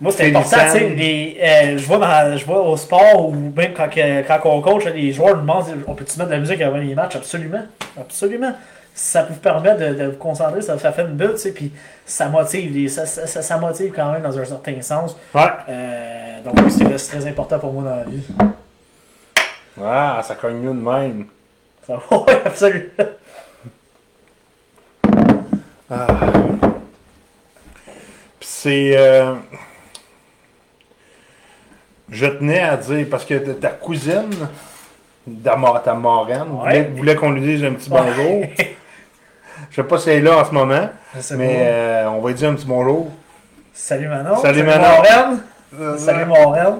moi, 0.00 0.12
c'est 0.12 0.28
important, 0.34 0.56
les, 0.74 1.38
euh, 1.40 1.78
je 1.78 1.86
vois 1.86 1.98
dans, 1.98 2.36
je 2.36 2.44
vois 2.44 2.60
au 2.62 2.76
sport 2.76 3.28
ou 3.28 3.32
même 3.32 3.72
quand, 3.74 3.88
quand 3.94 4.40
on 4.50 4.60
coach, 4.60 4.84
les 4.86 5.12
joueurs 5.12 5.36
nous 5.36 5.42
demandent, 5.42 5.66
on 5.86 5.94
peut-tu 5.94 6.18
mettre 6.18 6.30
de 6.30 6.34
la 6.34 6.40
musique 6.40 6.60
avant 6.60 6.76
les 6.78 6.94
matchs? 6.94 7.16
Absolument, 7.16 7.62
absolument. 7.98 8.52
Ça 8.96 9.22
peut 9.22 9.32
vous 9.34 9.40
permettre 9.40 9.78
de, 9.80 9.94
de 9.94 10.04
vous 10.06 10.16
concentrer, 10.16 10.62
ça, 10.62 10.78
ça 10.78 10.92
fait 10.92 11.02
une 11.02 11.14
bulle, 11.14 11.32
tu 11.32 11.38
sais, 11.38 11.52
puis 11.52 11.72
ça 12.06 12.28
motive, 12.28 12.88
ça, 12.88 13.06
ça, 13.06 13.26
ça- 13.42 13.58
motive 13.58 13.92
quand 13.94 14.12
même 14.12 14.22
dans 14.22 14.38
un 14.38 14.44
certain 14.44 14.80
sens. 14.82 15.16
Ouais. 15.34 15.42
Euh, 15.68 16.42
donc 16.44 16.54
oui, 16.64 16.70
c'est 16.70 17.08
très 17.18 17.26
important 17.26 17.58
pour 17.58 17.72
moi 17.72 17.82
dans 17.84 17.96
la 17.96 18.04
vie. 18.04 18.22
Ah, 19.82 20.20
ça 20.22 20.34
cogne 20.36 20.56
mieux 20.58 20.68
de 20.74 20.74
même. 20.88 21.26
Ouais, 21.88 22.42
absolument. 22.46 22.84
Ah. 25.90 26.06
Puis 28.40 28.48
c'est. 28.48 28.96
euh, 28.96 29.34
Je 32.14 32.26
tenais 32.26 32.60
à 32.60 32.76
dire, 32.76 33.06
parce 33.10 33.24
que 33.24 33.34
ta 33.34 33.70
cousine, 33.70 34.30
ta, 35.42 35.56
ma- 35.56 35.80
ta 35.84 35.94
marraine, 35.94 36.42
Ouais. 36.52 36.82
voulait, 36.82 36.82
voulait 36.96 37.14
qu'on 37.16 37.32
lui 37.32 37.40
dise 37.40 37.64
un 37.64 37.72
petit 37.72 37.90
bonjour. 37.90 38.40
Ouais. 38.40 38.54
Je 39.70 39.76
sais 39.76 39.82
pas 39.82 39.98
si 39.98 40.10
elle 40.10 40.18
est 40.18 40.20
là 40.20 40.38
en 40.38 40.44
ce 40.44 40.52
moment, 40.52 40.88
mais 41.36 41.56
euh, 41.60 42.08
on 42.10 42.20
va 42.20 42.28
lui 42.28 42.34
dire 42.36 42.48
un 42.50 42.54
petit 42.54 42.66
bonjour. 42.66 43.10
Salut 43.72 44.06
Manon. 44.06 44.36
Salut, 44.36 44.62
Manon. 44.62 45.02
Manon. 45.02 45.98
Salut 45.98 46.24
Montréal. 46.26 46.74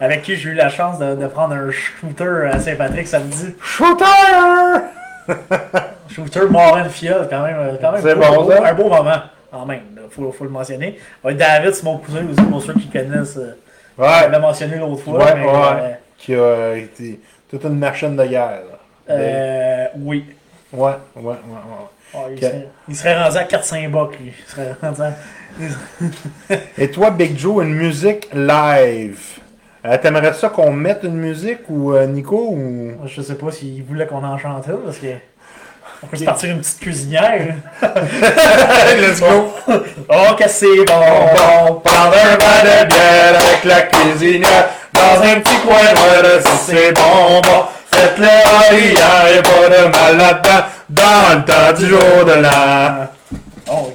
Avec 0.00 0.22
qui 0.22 0.36
j'ai 0.36 0.50
eu 0.50 0.54
la 0.54 0.68
chance 0.68 1.00
de, 1.00 1.16
de 1.16 1.26
prendre 1.26 1.54
un 1.54 1.70
shooter 1.72 2.48
à 2.52 2.60
Saint-Patrick 2.60 3.08
samedi. 3.08 3.56
Shooter! 3.60 4.04
Shooter 6.14 6.46
Morin 6.48 6.88
Fiat, 6.88 7.26
quand 7.28 7.42
même, 7.42 7.56
euh, 7.58 7.72
quand 7.80 7.92
même 7.92 8.02
C'est 8.02 8.14
beau- 8.14 8.20
bon, 8.20 8.44
beau- 8.44 8.52
ça? 8.52 8.66
un 8.68 8.74
beau 8.74 8.88
moment. 8.88 9.16
En 9.52 9.66
même, 9.66 9.80
il 9.96 10.10
faut, 10.10 10.30
faut 10.30 10.44
le 10.44 10.50
mentionner. 10.50 10.98
David, 11.24 11.74
c'est 11.74 11.82
mon 11.82 11.98
cousin 11.98 12.20
aussi, 12.30 12.42
pour 12.42 12.62
ceux 12.62 12.74
qui 12.74 12.88
connaissent. 12.88 13.36
euh, 13.38 13.56
Ouais, 13.98 14.30
l'ai 14.30 14.38
mentionné 14.38 14.76
l'autre 14.76 15.02
fois. 15.02 15.18
Ouais, 15.18 15.34
mais, 15.34 15.44
ouais. 15.44 15.52
euh, 15.52 15.90
qui 16.16 16.34
a 16.34 16.76
été 16.76 17.20
toute 17.48 17.64
une 17.64 17.78
machine 17.78 18.16
de 18.16 18.24
guerre. 18.24 18.50
là. 18.50 19.14
euh, 19.14 19.86
oui. 19.98 20.24
Ouais, 20.72 20.92
ouais, 21.16 21.22
ouais, 21.22 21.32
ouais. 21.34 22.34
Il, 22.34 22.40
serait, 22.40 22.68
il 22.88 22.96
serait 22.96 23.22
rendu 23.22 23.36
à 23.36 23.44
4-5 23.44 23.90
bucks, 23.90 24.18
lui. 24.20 24.32
Il 24.38 24.50
serait 24.50 24.74
rendu 24.80 25.00
à... 25.02 25.12
Et 26.78 26.90
toi, 26.90 27.10
Big 27.10 27.36
Joe, 27.38 27.64
une 27.64 27.74
musique 27.74 28.28
live. 28.32 29.20
Euh, 29.84 29.96
T'aimerais 29.98 30.32
ça 30.34 30.48
qu'on 30.48 30.72
mette 30.72 31.00
une 31.04 31.16
musique 31.16 31.68
ou 31.68 31.92
euh, 31.92 32.06
Nico 32.06 32.50
ou? 32.50 32.92
Je 33.06 33.22
sais 33.22 33.34
pas 33.36 33.50
s'il 33.50 33.82
voulait 33.84 34.06
qu'on 34.06 34.24
en 34.24 34.36
chante 34.38 34.66
une, 34.68 34.78
parce 34.78 34.98
que. 34.98 35.06
On 36.02 36.06
peut 36.06 36.16
se 36.16 36.24
partir 36.24 36.50
une 36.50 36.60
petite 36.60 36.80
cuisinière. 36.80 37.54
Let's 37.82 39.20
go! 39.20 39.52
oh, 40.08 40.34
que 40.38 40.48
c'est 40.48 40.84
bon! 40.84 40.94
On 41.68 41.74
prend 41.74 42.04
un 42.06 42.10
verre 42.10 42.36
de 42.38 42.86
bière 42.88 43.34
avec 43.34 43.64
la 43.64 43.82
cuisinière 43.82 44.68
dans 44.92 45.22
un 45.22 45.40
petit 45.40 45.56
coin 45.58 45.92
de 45.92 46.40
c'est 46.66 46.92
bon, 46.92 47.40
bon. 47.42 47.64
Faites-le 47.92 48.26
en 48.26 48.76
hier, 48.76 49.34
y'a 49.34 49.42
pas 49.42 49.68
de 49.68 49.88
mal 49.88 50.16
là-dedans, 50.16 50.64
dans 50.88 51.36
le 51.36 51.44
temps 51.44 51.78
du 51.80 51.88
jour 51.88 52.24
de 52.24 52.42
l'an. 52.42 53.08
Oh, 53.70 53.92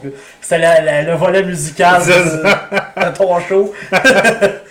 la- 0.51 1.01
le 1.01 1.13
volet 1.15 1.43
musical 1.43 2.01
C'est 2.03 2.19
de, 2.19 3.05
de 3.05 3.17
ton 3.17 3.39
show. 3.39 3.73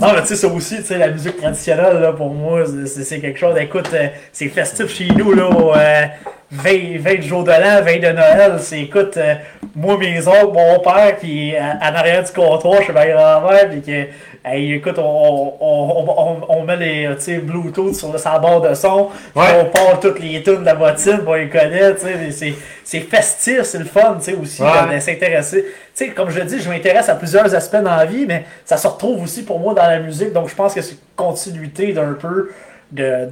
Non, 0.00 0.12
mais 0.12 0.22
tu 0.22 0.28
sais, 0.28 0.36
ça 0.36 0.48
aussi, 0.48 0.76
tu 0.78 0.82
sais, 0.84 0.98
la 0.98 1.08
musique 1.08 1.36
traditionnelle, 1.36 1.98
là, 2.00 2.12
pour 2.12 2.30
moi, 2.30 2.64
c'est 2.86 3.20
quelque 3.20 3.38
chose. 3.38 3.54
Écoute, 3.60 3.88
euh, 3.94 4.08
c'est 4.32 4.48
festif 4.48 4.88
chez 4.92 5.06
nous, 5.06 5.32
là, 5.34 5.48
euh, 5.76 6.04
20, 6.50 6.98
20 6.98 7.20
jours 7.22 7.44
de 7.44 7.50
l'an, 7.52 7.80
20 7.84 8.00
de 8.00 8.12
Noël. 8.12 8.54
C'est, 8.58 8.80
écoute, 8.80 9.16
euh, 9.16 9.34
moi, 9.76 9.96
mes 9.96 10.26
oncles, 10.26 10.52
mon 10.52 10.80
père, 10.80 11.16
qui 11.20 11.50
est 11.50 11.58
à- 11.58 11.78
en 11.80 11.94
arrière 11.94 12.24
du 12.24 12.32
comptoir 12.32 12.82
chez 12.82 12.92
ma 12.92 13.06
grand-mère, 13.06 13.70
puis 13.70 13.82
que, 13.82 14.06
hey, 14.44 14.74
écoute, 14.74 14.98
on, 14.98 15.54
on, 15.60 16.04
on, 16.08 16.40
on, 16.48 16.62
met 16.64 16.76
les, 16.76 17.06
euh, 17.06 17.14
tu 17.14 17.22
sais, 17.22 17.38
Bluetooth 17.38 17.94
sur 17.94 18.12
le 18.12 18.18
sa 18.18 18.38
barre 18.38 18.60
de 18.60 18.74
son, 18.74 19.08
Ouais. 19.34 19.46
on 19.60 19.64
part 19.66 19.98
toutes 20.00 20.20
les 20.20 20.42
tunes 20.42 20.60
de 20.60 20.64
la 20.66 20.74
bottine, 20.74 21.20
on 21.26 21.32
les 21.34 21.48
connaît, 21.48 21.94
tu 21.94 22.02
sais, 22.02 22.14
mais 22.20 22.30
c'est, 22.30 22.54
c'est 22.84 23.00
festif, 23.00 23.62
c'est 23.62 23.78
le 23.78 23.84
fun, 23.86 24.16
tu 24.18 24.24
sais, 24.30 24.34
aussi, 24.34 24.62
Ouais. 24.62 24.94
de, 24.94 25.00
s'intéresser. 25.00 25.62
Tu 25.96 26.06
sais, 26.06 26.08
comme 26.10 26.30
je 26.30 26.40
le 26.40 26.44
dis, 26.44 26.60
je 26.60 26.68
m'intéresse 26.68 27.08
à 27.08 27.14
plusieurs 27.14 27.54
aspects 27.54 27.76
dans 27.76 27.96
la 27.96 28.04
vie, 28.04 28.26
mais 28.26 28.44
ça 28.64 28.76
se 28.76 28.86
retrouve 28.86 29.22
aussi 29.22 29.44
pour 29.44 29.58
moi 29.58 29.72
dans 29.74 29.86
la 29.86 30.00
musique, 30.00 30.32
donc 30.32 30.48
je 30.48 30.54
pense 30.54 30.74
que 30.74 30.82
c'est 30.82 30.92
une 30.92 30.98
continuité 31.16 31.92
d'un 31.92 32.12
peu 32.12 32.50
de, 32.92 33.28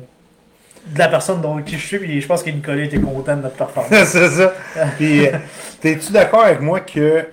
de 0.87 0.99
la 0.99 1.09
personne 1.09 1.41
dont 1.41 1.61
qui 1.63 1.77
je 1.79 1.87
suis, 1.87 1.99
puis 1.99 2.21
je 2.21 2.27
pense 2.27 2.43
que 2.43 2.51
Nicolas 2.51 2.85
était 2.85 2.99
content 2.99 3.37
de 3.37 3.43
notre 3.43 3.57
performance. 3.57 3.93
c'est 4.07 4.29
ça. 4.29 4.53
Puis, 4.97 5.27
euh, 5.27 5.33
t'es-tu 5.81 6.11
d'accord 6.13 6.45
avec 6.45 6.61
moi 6.61 6.81
que 6.81 7.27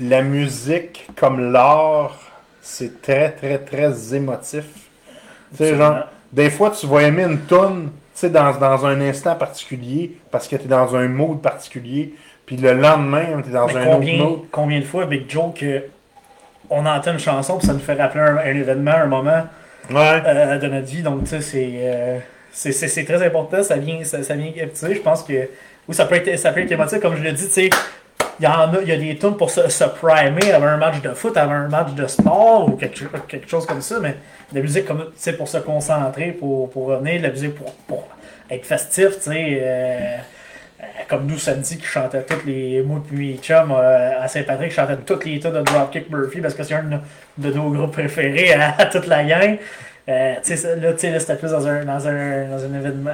la 0.00 0.22
musique, 0.22 1.06
comme 1.16 1.52
l'art, 1.52 2.25
c'est 2.66 3.00
très, 3.02 3.30
très, 3.32 3.58
très 3.58 4.14
émotif? 4.14 4.64
Tu 5.56 5.58
sais, 5.58 5.76
genre, 5.76 6.00
des 6.32 6.50
fois, 6.50 6.70
tu 6.70 6.86
vas 6.86 7.02
aimer 7.02 7.24
une 7.24 7.46
tonne, 7.46 7.84
tu 8.14 8.20
sais, 8.20 8.30
dans, 8.30 8.52
dans 8.58 8.86
un 8.86 9.00
instant 9.00 9.34
particulier, 9.36 10.16
parce 10.30 10.48
que 10.48 10.56
t'es 10.56 10.68
dans 10.68 10.94
un 10.96 11.08
mood 11.08 11.40
particulier, 11.40 12.14
puis 12.44 12.56
le 12.56 12.72
lendemain, 12.74 13.40
t'es 13.42 13.50
dans 13.50 13.66
Mais 13.66 13.76
un 13.76 13.84
combien, 13.84 14.14
autre 14.20 14.30
mood. 14.30 14.40
combien 14.50 14.80
de 14.80 14.84
fois, 14.84 15.06
Big 15.06 15.30
Joe, 15.30 15.54
que 15.54 15.84
on 16.70 16.84
entend 16.86 17.12
une 17.12 17.18
chanson, 17.18 17.58
puis 17.58 17.66
ça 17.66 17.72
nous 17.72 17.78
fait 17.80 17.94
rappeler 17.94 18.20
un, 18.22 18.36
un 18.38 18.56
événement, 18.56 18.92
un 18.92 19.06
moment 19.06 19.44
Ouais. 19.90 20.22
euh, 20.26 20.58
de 20.58 20.66
notre 20.68 20.86
vie, 20.86 21.02
donc 21.02 21.24
tu 21.24 21.30
sais, 21.30 21.40
c'est, 21.40 21.70
euh, 21.82 22.18
c'est, 22.52 23.04
très 23.04 23.24
important, 23.24 23.62
ça 23.62 23.76
vient, 23.76 24.02
ça, 24.04 24.22
ça 24.22 24.34
vient 24.34 24.50
captiver, 24.52 24.96
je 24.96 25.00
pense 25.00 25.22
que, 25.22 25.32
oui, 25.88 25.94
ça 25.94 26.06
peut 26.06 26.16
être, 26.16 26.36
ça 26.38 26.52
peut 26.52 26.60
être 26.60 26.72
émotif, 26.72 27.00
comme 27.00 27.16
je 27.16 27.22
l'ai 27.22 27.32
dit, 27.32 27.46
tu 27.46 27.52
sais, 27.52 27.70
il 28.38 28.42
y 28.42 28.46
a, 28.46 28.70
y 28.84 28.92
a 28.92 28.96
des 28.96 29.16
tunes 29.16 29.36
pour 29.36 29.50
se, 29.50 29.68
se 29.68 29.84
primer 29.84 30.52
avant 30.52 30.66
un 30.66 30.76
match 30.76 31.00
de 31.00 31.10
foot, 31.14 31.36
avant 31.36 31.52
un 31.54 31.68
match 31.68 31.92
de 31.92 32.06
sport, 32.06 32.68
ou 32.68 32.72
quelque, 32.76 33.04
quelque 33.28 33.48
chose 33.48 33.66
comme 33.66 33.80
ça, 33.80 33.98
mais 34.00 34.16
de 34.52 34.56
la 34.56 34.60
musique 34.62 34.84
comme, 34.86 35.10
pour 35.38 35.48
se 35.48 35.58
concentrer, 35.58 36.32
pour, 36.32 36.70
pour 36.70 36.86
revenir, 36.86 37.18
de 37.20 37.26
la 37.26 37.30
musique 37.32 37.54
pour, 37.54 37.72
pour 37.88 38.08
être 38.50 38.64
festif, 38.64 39.16
tu 39.16 39.30
sais, 39.32 39.58
euh, 39.62 40.16
euh, 40.80 40.84
comme 41.08 41.26
nous 41.26 41.38
samedi 41.38 41.78
qui 41.78 41.86
chantait 41.86 42.22
toutes 42.22 42.44
les 42.44 42.82
moi 42.82 43.02
puis 43.08 43.16
mes 43.32 43.38
chums 43.38 43.72
euh, 43.72 44.22
à 44.22 44.28
Saint-Patrick 44.28 44.70
chantait 44.72 44.96
toutes 45.06 45.24
les 45.24 45.40
tunes 45.40 45.52
de 45.52 45.62
Dropkick 45.62 46.10
Murphy 46.10 46.40
parce 46.40 46.54
que 46.54 46.62
c'est 46.62 46.74
un 46.74 46.84
de, 47.38 47.50
nos- 47.50 47.70
groupes 47.70 47.92
préférés 47.92 48.52
à, 48.52 48.84
toute 48.86 49.06
la 49.06 49.24
gang. 49.24 49.56
Euh, 50.08 50.34
tu 50.44 50.56
sais, 50.56 50.76
là, 50.76 50.92
c'était 50.96 51.36
plus 51.36 51.50
dans 51.50 51.66
un, 51.66 51.84
dans 51.84 52.06
un, 52.06 52.44
dans 52.48 52.64
un 52.64 52.74
événement, 52.78 53.10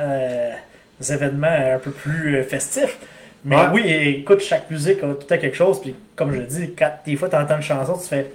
des 1.01 1.13
événements 1.13 1.75
un 1.75 1.79
peu 1.79 1.91
plus 1.93 2.43
festifs. 2.43 2.99
Mais 3.45 3.57
Ouais. 3.57 3.63
oui, 3.73 3.83
écoute, 4.21 4.41
chaque 4.41 4.71
musique 4.71 5.03
a 5.03 5.15
tout 5.15 5.27
à 5.35 5.39
quelque 5.39 5.57
chose. 5.57 5.81
Puis 5.81 5.95
comme 6.15 6.33
je 6.33 6.43
dis, 6.43 6.75
quand 6.79 6.91
des 7.05 7.17
fois 7.17 7.29
tu 7.29 7.37
entends 7.37 7.57
une 7.57 7.63
chanson, 7.63 7.95
tu 7.95 8.07
fais 8.09 8.33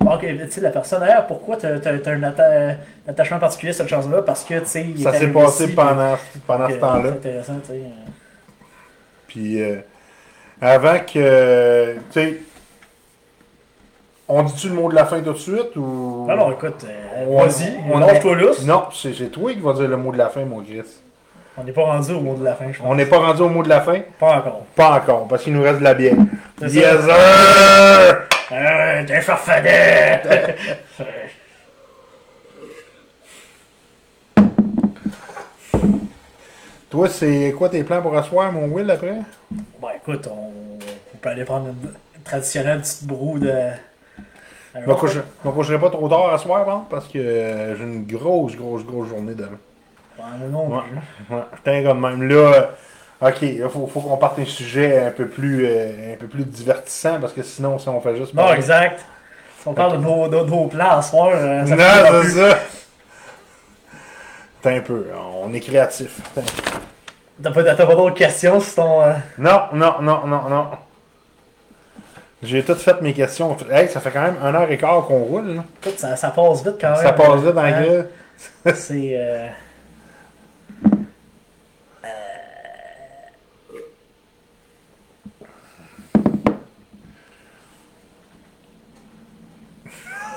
Ok, 0.00 0.20
tu 0.20 0.50
sais, 0.50 0.60
la 0.60 0.70
personne, 0.70 1.02
Ah, 1.06 1.22
pourquoi 1.22 1.56
tu 1.56 1.66
as, 1.66 1.70
un 1.70 1.76
atta- 1.76 2.70
un 2.70 2.76
attachement 3.10 3.40
particulier 3.40 3.70
à 3.70 3.74
cette 3.74 3.88
chanson-là? 3.88 4.22
Parce 4.22 4.44
que, 4.44 4.60
tu 4.60 4.66
sais, 4.66 4.86
Ça 5.02 5.10
est 5.14 5.18
s'est 5.18 5.26
passé 5.28 5.64
ici, 5.64 5.74
pendant, 5.74 6.16
pendant 6.46 6.68
ce 6.68 6.74
temps-là. 6.76 7.02
C'est 7.10 7.28
intéressant, 7.28 7.58
tu 7.60 7.72
sais. 7.72 7.80
Puis 9.26 9.60
euh, 9.60 9.76
avant 10.60 11.00
que. 11.00 11.94
Tu 11.94 12.00
sais. 12.12 12.38
On 14.28 14.42
dit-tu 14.44 14.68
le 14.68 14.74
mot 14.74 14.88
de 14.90 14.94
la 14.94 15.06
fin 15.06 15.20
tout 15.20 15.32
de 15.32 15.38
suite 15.38 15.74
ou? 15.76 16.26
Non, 16.28 16.36
non, 16.36 16.52
écoute, 16.52 16.84
euh, 16.84 17.24
On- 17.28 17.42
vas-y, 17.44 17.78
on- 17.92 17.98
lâche-toi 17.98 18.34
lousse. 18.36 18.64
Non, 18.64 18.84
c'est 18.92 19.14
c'est 19.14 19.28
toi 19.30 19.52
qui 19.52 19.60
vas 19.60 19.72
dire 19.72 19.88
le 19.88 19.96
mot 19.96 20.12
de 20.12 20.18
la 20.18 20.28
fin, 20.28 20.44
mon 20.44 20.60
Chris. 20.62 20.82
On 21.60 21.64
n'est 21.64 21.72
pas 21.72 21.82
rendu 21.82 22.12
au 22.12 22.20
mot 22.20 22.36
de 22.36 22.44
la 22.44 22.54
fin, 22.54 22.70
je 22.72 22.78
pense. 22.78 22.86
On 22.88 22.94
n'est 22.94 23.06
pas 23.06 23.18
rendu 23.18 23.42
au 23.42 23.48
mot 23.48 23.64
de 23.64 23.68
la 23.68 23.80
fin? 23.80 24.00
Pas 24.18 24.36
encore. 24.38 24.64
Pas 24.76 24.92
encore, 24.92 25.26
parce 25.26 25.42
qu'il 25.42 25.54
nous 25.54 25.62
reste 25.62 25.80
de 25.80 25.84
la 25.84 25.94
bière. 25.94 26.14
Yes, 26.62 26.72
sir! 26.72 28.28
Euh, 28.52 29.04
t'es 29.04 29.20
farfadet! 29.20 30.22
Toi, 36.90 37.08
c'est 37.08 37.52
quoi 37.56 37.68
tes 37.68 37.82
plans 37.82 38.00
pour 38.02 38.16
asseoir, 38.16 38.52
mon 38.52 38.66
Will, 38.68 38.90
après? 38.90 39.16
bon, 39.50 39.88
écoute, 39.94 40.28
on, 40.30 40.52
on 41.14 41.16
peut 41.20 41.28
aller 41.28 41.44
prendre 41.44 41.66
une, 41.68 41.90
traditionnelle 42.24 42.80
petite 42.80 43.04
broue 43.06 43.38
de. 43.38 43.52
Je 44.74 44.80
je 44.80 44.86
me 45.44 45.52
coucherai 45.52 45.78
pas 45.78 45.90
trop 45.90 46.08
tard 46.08 46.32
à 46.32 46.38
soir, 46.38 46.64
bon, 46.64 46.84
parce 46.88 47.08
que 47.08 47.74
j'ai 47.76 47.82
une 47.84 48.06
grosse, 48.06 48.56
grosse, 48.56 48.84
grosse 48.86 49.08
journée 49.08 49.34
demain. 49.34 49.58
Ouais, 50.18 50.48
non 50.50 50.68
Ouais. 50.68 50.82
Ouais, 51.30 51.42
putain, 51.54 51.82
comme 51.84 52.00
même. 52.00 52.22
Là, 52.28 52.34
euh, 53.22 53.28
ok, 53.28 53.42
il 53.42 53.68
faut, 53.68 53.86
faut 53.86 54.00
qu'on 54.00 54.16
parte 54.16 54.38
un 54.38 54.44
sujet 54.44 55.06
un 55.06 55.10
peu 55.10 55.26
plus, 55.28 55.64
euh, 55.66 56.14
un 56.14 56.16
peu 56.16 56.26
plus 56.26 56.44
divertissant, 56.44 57.18
parce 57.20 57.32
que 57.32 57.42
sinon, 57.42 57.78
si 57.78 57.88
on 57.88 58.00
fait 58.00 58.16
juste 58.16 58.34
Non, 58.34 58.52
exact. 58.52 59.04
Si 59.60 59.66
on 59.68 59.74
parle 59.74 59.92
de 59.98 60.02
nos, 60.02 60.28
de 60.28 60.36
nos 60.48 60.66
plans 60.66 60.98
à 60.98 61.02
soir, 61.02 61.30
euh, 61.34 61.64
ça 61.66 61.76
Non, 61.76 62.22
c'est 62.22 62.30
ça. 62.30 62.58
T'es 64.62 64.76
un 64.76 64.80
peu, 64.80 65.06
on 65.42 65.52
est 65.54 65.60
créatif. 65.60 66.20
T'as 67.40 67.52
pas, 67.52 67.62
pas 67.62 67.94
d'autres 67.94 68.14
questions 68.16 68.58
sur 68.60 68.74
ton. 68.82 69.02
euh, 69.02 69.12
Non, 69.38 69.62
non, 69.72 69.94
non, 70.00 70.26
non, 70.26 70.48
non. 70.48 70.66
J'ai 72.42 72.62
tout 72.64 72.74
fait 72.74 73.00
mes 73.00 73.12
questions. 73.12 73.56
Hey, 73.70 73.88
ça 73.88 74.00
fait 74.00 74.10
quand 74.10 74.22
même 74.22 74.36
un 74.42 74.54
heure 74.54 74.70
et 74.70 74.76
quart 74.78 75.04
qu'on 75.06 75.18
roule. 75.18 75.54
là. 75.56 75.64
Écoute, 75.82 75.98
ça, 75.98 76.14
ça 76.16 76.30
passe 76.30 76.64
vite 76.64 76.76
quand 76.80 76.90
même. 76.90 77.02
Ça 77.02 77.12
passe 77.12 77.40
vite 77.40 77.54
dans 77.54 77.62
la 77.62 77.68
Hein? 77.68 77.82
gueule. 77.82 78.08
C'est. 78.74 79.50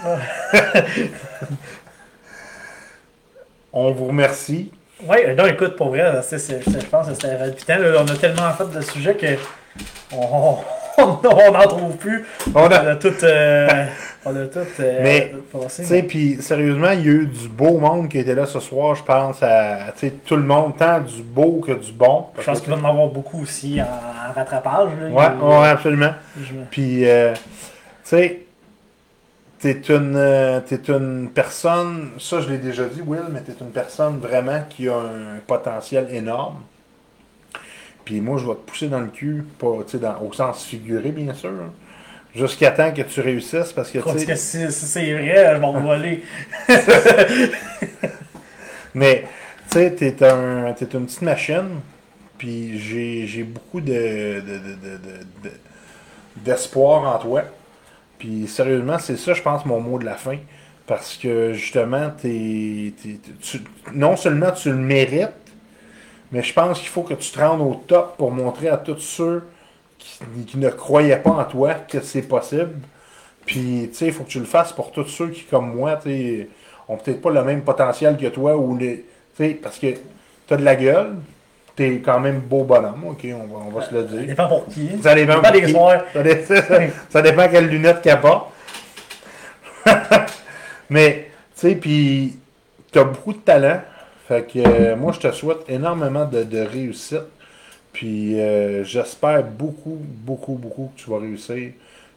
On 3.74 3.92
vous 3.92 4.08
remercie. 4.08 4.72
Ouais, 5.08 5.30
euh, 5.30 5.36
non, 5.36 5.46
écoute, 5.48 5.76
pour 5.76 5.90
vrai, 5.90 6.00
je 6.02 6.86
pense 6.88 7.08
que 7.08 7.14
c'était 7.14 7.36
palpitant. 7.38 7.78
On 7.98 8.08
a 8.08 8.16
tellement 8.18 8.52
fait 8.52 8.70
de 8.78 8.82
sujets 8.82 9.16
que. 9.16 9.28
On, 10.14 10.58
on, 10.98 11.20
on 11.24 11.56
en 11.56 11.68
trouve 11.68 11.96
plus. 11.98 12.26
On 12.54 12.64
On 12.64 12.68
a- 12.72 12.92
a 12.92 12.96
tout. 12.98 13.14
euh, 13.24 13.86
on 14.26 14.36
a 14.36 14.46
tout. 14.48 14.60
euh, 14.82 15.00
Mais. 15.02 15.34
Tu 15.76 15.84
sais, 15.86 16.04
puis 16.04 16.38
sérieusement, 16.42 16.92
il 16.92 17.00
y 17.00 17.10
a 17.10 17.14
eu 17.14 17.26
du 17.26 17.48
beau 17.48 17.80
monde 17.80 18.10
qui 18.10 18.20
était 18.20 18.36
là 18.36 18.46
ce 18.46 18.60
soir. 18.60 18.94
Je 18.96 19.04
pense 19.04 19.42
à 19.42 19.94
tout 20.26 20.36
le 20.36 20.44
monde, 20.44 20.76
tant 20.78 21.00
du 21.00 21.24
beau 21.24 21.62
que 21.66 21.72
du 21.72 21.94
bon. 21.94 22.26
Je 22.38 22.44
pense 22.44 22.60
qu'il 22.62 22.70
va 22.74 22.76
en 22.76 22.90
avoir 22.90 23.08
beaucoup 23.08 23.42
aussi 23.42 23.82
en, 23.82 23.86
en 23.86 24.34
rattrapage. 24.34 24.90
là. 25.02 25.08
Ouais, 25.08 25.60
ouais, 25.62 25.68
absolument. 25.70 26.14
Puis, 26.70 27.10
euh, 27.10 27.34
tu 27.34 27.40
sais, 28.04 28.42
t'es 29.62 29.80
une, 29.90 30.16
euh, 30.16 30.60
t'es 30.62 30.82
une 30.92 31.30
personne, 31.34 32.12
ça 32.20 32.42
je 32.42 32.50
l'ai 32.50 32.58
déjà 32.58 32.86
dit, 32.86 33.02
Will, 33.02 33.22
mais 33.32 33.42
t'es 33.42 33.54
une 33.62 33.72
personne 33.72 34.20
vraiment 34.20 34.64
qui 34.70 34.90
a 34.90 34.96
un 34.98 35.40
potentiel 35.46 36.08
énorme. 36.12 36.62
Puis 38.04 38.20
moi, 38.20 38.38
je 38.40 38.46
vais 38.48 38.54
te 38.56 38.60
pousser 38.70 38.88
dans 38.88 39.00
le 39.00 39.08
cul, 39.08 39.44
pas, 39.60 39.78
dans- 40.00 40.22
au 40.28 40.34
sens 40.34 40.66
figuré, 40.66 41.12
bien 41.12 41.34
sûr, 41.36 41.52
hein, 41.52 41.72
jusqu'à 42.36 42.72
temps 42.72 42.92
que 42.92 43.04
tu 43.04 43.22
réussisses, 43.22 43.72
parce 43.74 43.92
que, 43.92 44.00
Parce 44.00 44.26
que 44.26 44.36
si, 44.36 44.72
si 44.72 44.86
c'est 44.86 45.14
vrai, 45.14 45.56
je 45.56 45.60
vais 45.62 45.80
voler. 45.82 46.24
Mais, 48.96 49.26
tu 49.70 49.78
sais, 49.80 49.92
t'es 49.92 50.24
un, 50.24 50.68
une 50.68 50.74
petite 51.06 51.22
machine, 51.22 51.80
puis 52.38 52.80
j'ai, 52.80 53.44
beaucoup 53.44 53.80
de, 53.82 53.94
de- 53.94 54.42
de- 54.42 54.58
de- 54.58 54.98
de- 54.98 55.50
de- 55.50 55.52
d'espoir 56.38 57.16
en 57.16 57.20
toi. 57.20 57.44
Puis, 58.22 58.48
sérieusement, 58.48 59.00
c'est 59.00 59.18
ça, 59.18 59.34
je 59.34 59.42
pense, 59.42 59.66
mon 59.66 59.80
mot 59.82 59.98
de 59.98 60.06
la 60.06 60.14
fin. 60.14 60.38
Parce 60.86 61.18
que, 61.18 61.54
justement, 61.54 62.12
tu- 62.22 62.94
non 63.96 64.16
seulement 64.16 64.52
tu 64.52 64.70
le 64.70 64.76
mérites, 64.76 65.32
mais 66.32 66.44
je 66.44 66.54
pense 66.54 66.80
qu'il 66.80 66.90
faut 66.90 67.02
que 67.02 67.16
tu 67.16 67.32
te 67.32 67.40
rendes 67.40 67.62
au 67.62 67.74
top 67.88 68.18
pour 68.18 68.30
montrer 68.30 68.70
à 68.70 68.78
tous 68.78 69.00
ceux 69.00 69.44
qui, 69.98 70.60
ne 70.60 70.70
croyaient 70.70 71.18
pas 71.18 71.32
en 71.32 71.46
toi 71.46 71.74
que 71.74 72.00
c'est 72.02 72.22
possible. 72.22 72.76
Puis, 73.48 73.90
tu 73.90 73.98
sais, 73.98 74.06
il 74.08 74.14
faut 74.14 74.24
que 74.24 74.30
tu 74.30 74.40
le 74.40 74.46
fasses 74.46 74.72
pour 74.72 74.92
tous 74.92 75.08
ceux 75.08 75.30
qui, 75.30 75.42
comme 75.46 75.76
moi, 75.76 75.96
tu 75.96 76.48
ont 76.88 76.98
peut-être 76.98 77.22
pas 77.24 77.32
le 77.32 77.44
même 77.44 77.64
potentiel 77.64 78.18
que 78.18 78.28
toi 78.28 78.56
ou 78.56 78.78
les. 78.78 79.04
Tu 79.36 79.56
parce 79.56 79.80
que 79.80 79.96
t'as 80.46 80.58
de 80.58 80.64
la 80.64 80.76
gueule, 80.76 81.16
t'es 81.90 82.02
quand 82.04 82.20
même 82.20 82.40
beau 82.40 82.64
bonhomme, 82.64 83.04
ok, 83.08 83.26
on 83.34 83.48
va, 83.48 83.66
on 83.68 83.70
va 83.72 83.82
se 83.86 83.94
le 83.94 84.08
Ça 84.08 84.14
dire. 84.16 84.28
dépend 84.28 84.48
pour 84.48 84.68
qui. 84.68 84.90
Ça 85.02 85.16
dépend 85.16 85.42
pour 85.42 85.52
des 85.52 85.62
qui. 85.64 85.74
Ça, 85.74 86.24
dé- 86.24 86.44
ça- 86.48 86.80
ça 87.10 87.22
dépend 87.22 87.48
quelle 87.50 87.68
lunette 87.68 88.02
qu'elle 88.02 88.20
porte. 88.20 88.52
Mais, 90.90 91.30
tu 91.56 91.70
sais, 91.70 91.76
puis 91.76 92.38
t'as 92.92 93.04
beaucoup 93.04 93.34
de 93.34 93.40
talent. 93.40 93.82
Fait 94.28 94.44
que 94.48 94.60
euh, 94.60 94.96
moi, 94.96 95.12
je 95.14 95.20
te 95.20 95.32
souhaite 95.32 95.60
énormément 95.68 96.26
de, 96.26 96.44
de 96.44 96.60
réussite. 96.62 97.24
Puis 97.94 98.40
euh, 98.40 98.84
j'espère 98.86 99.44
beaucoup, 99.44 99.98
beaucoup, 100.00 100.54
beaucoup 100.54 100.92
que 100.96 101.02
tu 101.02 101.10
vas 101.10 101.20
réussir. 101.20 101.72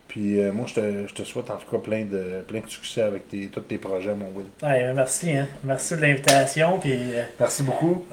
Puis 0.07 0.41
euh, 0.41 0.53
moi, 0.53 0.67
je 0.69 0.75
te, 0.75 0.81
je 1.09 1.15
te 1.15 1.23
souhaite 1.25 1.51
en 1.51 1.57
tout 1.57 1.69
cas 1.71 1.79
plein 1.79 2.05
de, 2.05 2.43
plein 2.47 2.61
de 2.61 2.69
succès 2.69 3.03
avec 3.03 3.29
tes, 3.29 3.47
tous 3.49 3.61
tes 3.63 3.79
projets, 3.79 4.15
mon 4.15 4.27
Will. 4.37 4.47
Ouais, 4.63 4.93
merci, 4.95 5.33
hein. 5.37 5.49
Merci 5.65 5.97
de 5.97 6.03
l'invitation. 6.03 6.79
Puis 6.79 6.93
euh, 6.93 7.23
Merci 7.41 7.63
beaucoup. 7.65 8.05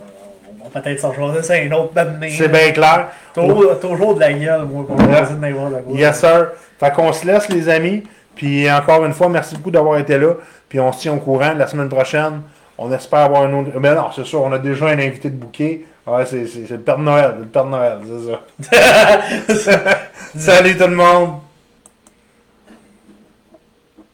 Peut-être 0.70 1.00
s'en 1.00 1.10
rejoindre 1.10 1.42
ça 1.42 1.58
une 1.58 1.74
autre 1.74 1.98
année. 1.98 2.30
C'est 2.30 2.48
bien 2.50 2.72
clair. 2.72 3.08
Toujours, 3.34 3.80
toujours 3.80 4.16
de 4.16 4.20
la 4.20 4.34
gueule, 4.34 4.66
moi, 4.66 4.86
pour 4.86 4.96
Ouais. 4.98 5.06
de 5.06 5.36
n'importe 5.40 5.84
quoi. 5.86 5.98
Yes, 5.98 6.20
sir. 6.20 6.48
Fait 6.80 6.92
qu'on 6.94 7.12
se 7.14 7.26
laisse, 7.26 7.50
les 7.50 7.68
amis. 7.70 8.04
Puis 8.36 8.70
encore 8.72 9.04
une 9.06 9.14
fois, 9.14 9.30
merci 9.30 9.56
beaucoup 9.56 9.72
d'avoir 9.72 9.98
été 10.00 10.18
là. 10.18 10.34
Puis 10.70 10.80
on 10.80 10.92
se 10.92 11.02
tient 11.02 11.14
au 11.14 11.18
courant 11.18 11.54
la 11.56 11.68
semaine 11.68 11.90
prochaine. 11.90 12.42
On 12.78 12.92
espère 12.92 13.20
avoir 13.20 13.44
un 13.44 13.54
autre. 13.54 13.72
Mais 13.80 13.94
non, 13.94 14.06
c'est 14.16 14.26
sûr, 14.26 14.42
on 14.42 14.52
a 14.54 14.58
déjà 14.60 14.86
un 14.88 14.98
invité 15.00 15.30
de 15.30 15.36
bouquet. 15.36 15.82
Ouais, 16.08 16.26
c'est 16.26 16.48
c'est- 16.48 16.66
c'est 16.68 16.74
le 16.76 16.80
Père 16.80 16.98
Noël. 16.98 17.36
Le 17.40 17.46
Père 17.46 17.66
Noël, 17.66 17.98
c'est 18.06 18.32
ça. 18.32 19.92
Salut 20.36 20.76
tout 20.78 20.88
le 20.88 20.96
monde! 20.96 21.30